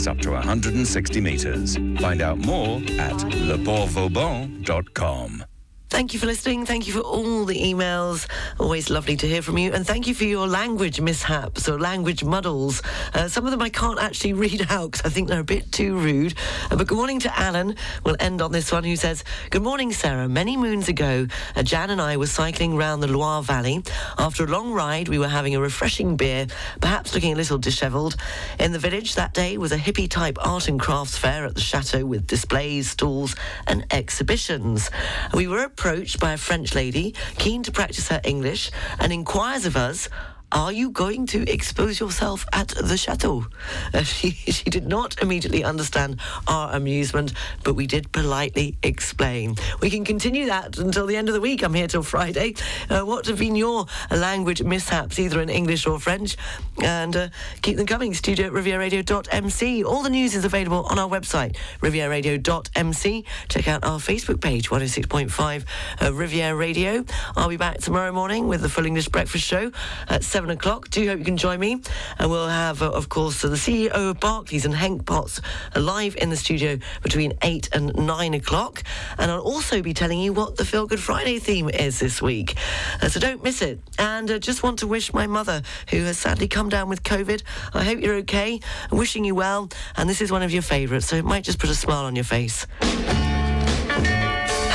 up 0.07 0.19
to 0.19 0.31
160 0.31 1.21
metres. 1.21 1.77
Find 2.01 2.21
out 2.21 2.37
more 2.37 2.79
at 2.99 3.15
leportvauban.com. 3.15 5.45
Thank 5.93 6.15
you 6.15 6.19
for 6.19 6.25
listening. 6.25 6.65
Thank 6.65 6.87
you 6.87 6.93
for 6.93 7.01
all 7.01 7.45
the 7.45 7.55
emails. 7.55 8.27
Always 8.59 8.89
lovely 8.89 9.15
to 9.15 9.27
hear 9.27 9.43
from 9.43 9.59
you. 9.59 9.73
And 9.73 9.85
thank 9.85 10.07
you 10.07 10.15
for 10.15 10.23
your 10.23 10.47
language 10.47 10.99
mishaps 10.99 11.69
or 11.69 11.79
language 11.79 12.23
muddles. 12.23 12.81
Uh, 13.13 13.27
some 13.27 13.45
of 13.45 13.51
them 13.51 13.61
I 13.61 13.69
can't 13.69 13.99
actually 13.99 14.33
read 14.45 14.65
out 14.71 14.93
because 14.93 15.05
I 15.05 15.09
think 15.09 15.27
they're 15.27 15.41
a 15.41 15.43
bit 15.43 15.71
too 15.71 15.95
rude. 15.95 16.33
Uh, 16.71 16.77
but 16.77 16.87
good 16.87 16.97
morning 16.97 17.19
to 17.19 17.39
Alan. 17.39 17.75
We'll 18.03 18.15
end 18.19 18.41
on 18.41 18.51
this 18.51 18.71
one 18.71 18.83
who 18.83 18.95
says, 18.95 19.23
Good 19.51 19.61
morning, 19.61 19.91
Sarah. 19.91 20.27
Many 20.27 20.57
moons 20.57 20.89
ago, 20.89 21.27
uh, 21.55 21.61
Jan 21.61 21.91
and 21.91 22.01
I 22.01 22.17
were 22.17 22.25
cycling 22.25 22.75
round 22.75 23.03
the 23.03 23.07
Loire 23.07 23.43
Valley. 23.43 23.83
After 24.17 24.45
a 24.45 24.47
long 24.47 24.73
ride, 24.73 25.09
we 25.09 25.19
were 25.19 25.27
having 25.27 25.53
a 25.55 25.61
refreshing 25.61 26.17
beer, 26.17 26.47
perhaps 26.81 27.13
looking 27.13 27.33
a 27.33 27.37
little 27.37 27.59
dishevelled. 27.59 28.15
In 28.59 28.71
the 28.71 28.79
village 28.79 29.13
that 29.13 29.35
day 29.35 29.59
was 29.59 29.71
a 29.71 29.77
hippie 29.77 30.09
type 30.09 30.39
art 30.41 30.67
and 30.67 30.79
crafts 30.79 31.19
fair 31.19 31.45
at 31.45 31.53
the 31.53 31.61
chateau 31.61 32.03
with 32.03 32.25
displays, 32.25 32.89
stalls, 32.89 33.35
and 33.67 33.85
exhibitions. 33.91 34.89
We 35.35 35.47
were 35.47 35.69
approached 35.83 36.17
by 36.17 36.31
a 36.31 36.37
French 36.37 36.73
lady 36.75 37.13
keen 37.37 37.61
to 37.61 37.69
practice 37.69 38.07
her 38.07 38.21
English 38.23 38.71
and 39.01 39.11
inquires 39.11 39.65
of 39.65 39.75
us. 39.75 40.07
Are 40.53 40.71
you 40.71 40.91
going 40.91 41.25
to 41.27 41.51
expose 41.51 41.99
yourself 41.99 42.45
at 42.53 42.67
the 42.67 42.95
chateau? 42.95 43.47
Uh, 43.91 44.03
she, 44.03 44.29
she 44.29 44.69
did 44.69 44.87
not 44.87 45.19
immediately 45.19 45.63
understand 45.63 46.19
our 46.47 46.75
amusement, 46.75 47.33
but 47.63 47.73
we 47.73 47.87
did 47.87 48.11
politely 48.11 48.77
explain. 48.83 49.55
We 49.81 49.89
can 49.89 50.05
continue 50.05 50.45
that 50.45 50.77
until 50.77 51.07
the 51.07 51.17
end 51.17 51.27
of 51.27 51.33
the 51.33 51.41
week. 51.41 51.63
I'm 51.63 51.73
here 51.73 51.87
till 51.87 52.03
Friday. 52.03 52.53
Uh, 52.87 53.01
what 53.01 53.25
have 53.25 53.39
been 53.39 53.55
your 53.55 53.87
language 54.11 54.61
mishaps, 54.61 55.17
either 55.17 55.41
in 55.41 55.49
English 55.49 55.87
or 55.87 55.99
French? 55.99 56.37
And 56.83 57.15
uh, 57.15 57.27
keep 57.63 57.77
them 57.77 57.87
coming. 57.87 58.13
Studio 58.13 58.45
at 58.45 58.53
rivieraradio.mc. 58.53 59.83
All 59.83 60.03
the 60.03 60.11
news 60.11 60.35
is 60.35 60.45
available 60.45 60.85
on 60.85 60.99
our 60.99 61.09
website, 61.09 61.57
rivieraradio.mc. 61.81 63.25
Check 63.49 63.67
out 63.67 63.83
our 63.83 63.97
Facebook 63.97 64.39
page, 64.39 64.69
106.5 64.69 65.65
uh, 65.99 66.13
Riviera 66.13 66.55
Radio. 66.55 67.05
I'll 67.35 67.49
be 67.49 67.57
back 67.57 67.79
tomorrow 67.79 68.11
morning 68.11 68.47
with 68.47 68.61
the 68.61 68.69
Full 68.69 68.85
English 68.85 69.09
Breakfast 69.09 69.45
Show 69.45 69.71
at 70.07 70.23
7 70.23 70.42
o'clock. 70.51 70.89
Do 70.89 71.07
hope 71.07 71.19
you 71.19 71.25
can 71.25 71.37
join 71.37 71.59
me. 71.59 71.81
And 72.19 72.29
we'll 72.29 72.47
have, 72.47 72.81
uh, 72.81 72.91
of 72.91 73.09
course, 73.09 73.41
the 73.41 73.49
CEO 73.49 73.91
of 73.91 74.19
Barclays 74.19 74.65
and 74.65 74.73
Henk 74.73 75.05
Potts 75.05 75.41
live 75.75 76.15
in 76.15 76.29
the 76.29 76.35
studio 76.37 76.77
between 77.01 77.33
8 77.41 77.69
and 77.73 77.95
9 77.95 78.33
o'clock. 78.33 78.83
And 79.17 79.31
I'll 79.31 79.41
also 79.41 79.81
be 79.81 79.93
telling 79.93 80.19
you 80.19 80.33
what 80.33 80.57
the 80.57 80.65
Feel 80.65 80.87
Good 80.87 80.99
Friday 80.99 81.39
theme 81.39 81.69
is 81.69 81.99
this 81.99 82.21
week. 82.21 82.55
Uh, 83.01 83.09
so 83.09 83.19
don't 83.19 83.43
miss 83.43 83.61
it. 83.61 83.79
And 83.97 84.29
uh, 84.29 84.39
just 84.39 84.63
want 84.63 84.79
to 84.79 84.87
wish 84.87 85.13
my 85.13 85.27
mother, 85.27 85.61
who 85.89 86.03
has 86.03 86.17
sadly 86.17 86.47
come 86.47 86.69
down 86.69 86.89
with 86.89 87.03
COVID, 87.03 87.43
I 87.73 87.83
hope 87.83 87.99
you're 87.99 88.15
okay. 88.15 88.59
I'm 88.91 88.97
wishing 88.97 89.25
you 89.25 89.35
well. 89.35 89.69
And 89.97 90.09
this 90.09 90.21
is 90.21 90.31
one 90.31 90.43
of 90.43 90.51
your 90.51 90.61
favourites, 90.61 91.07
so 91.07 91.15
it 91.15 91.25
might 91.25 91.43
just 91.43 91.59
put 91.59 91.69
a 91.69 91.75
smile 91.75 92.05
on 92.05 92.15
your 92.15 92.25
face. 92.25 92.65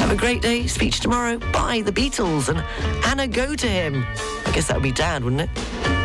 Have 0.09 0.17
a 0.17 0.21
great 0.21 0.41
day. 0.41 0.67
Speech 0.67 1.01
tomorrow. 1.01 1.37
by, 1.53 1.83
the 1.83 1.93
Beatles. 1.93 2.49
And 2.49 2.65
Anna, 3.05 3.29
go 3.29 3.55
to 3.55 3.67
him. 3.67 4.07
I 4.47 4.53
guess 4.55 4.69
that 4.69 4.77
would 4.77 4.83
be 4.83 4.91
Dad, 4.91 5.23
wouldn't 5.23 5.43
it? 5.43 5.98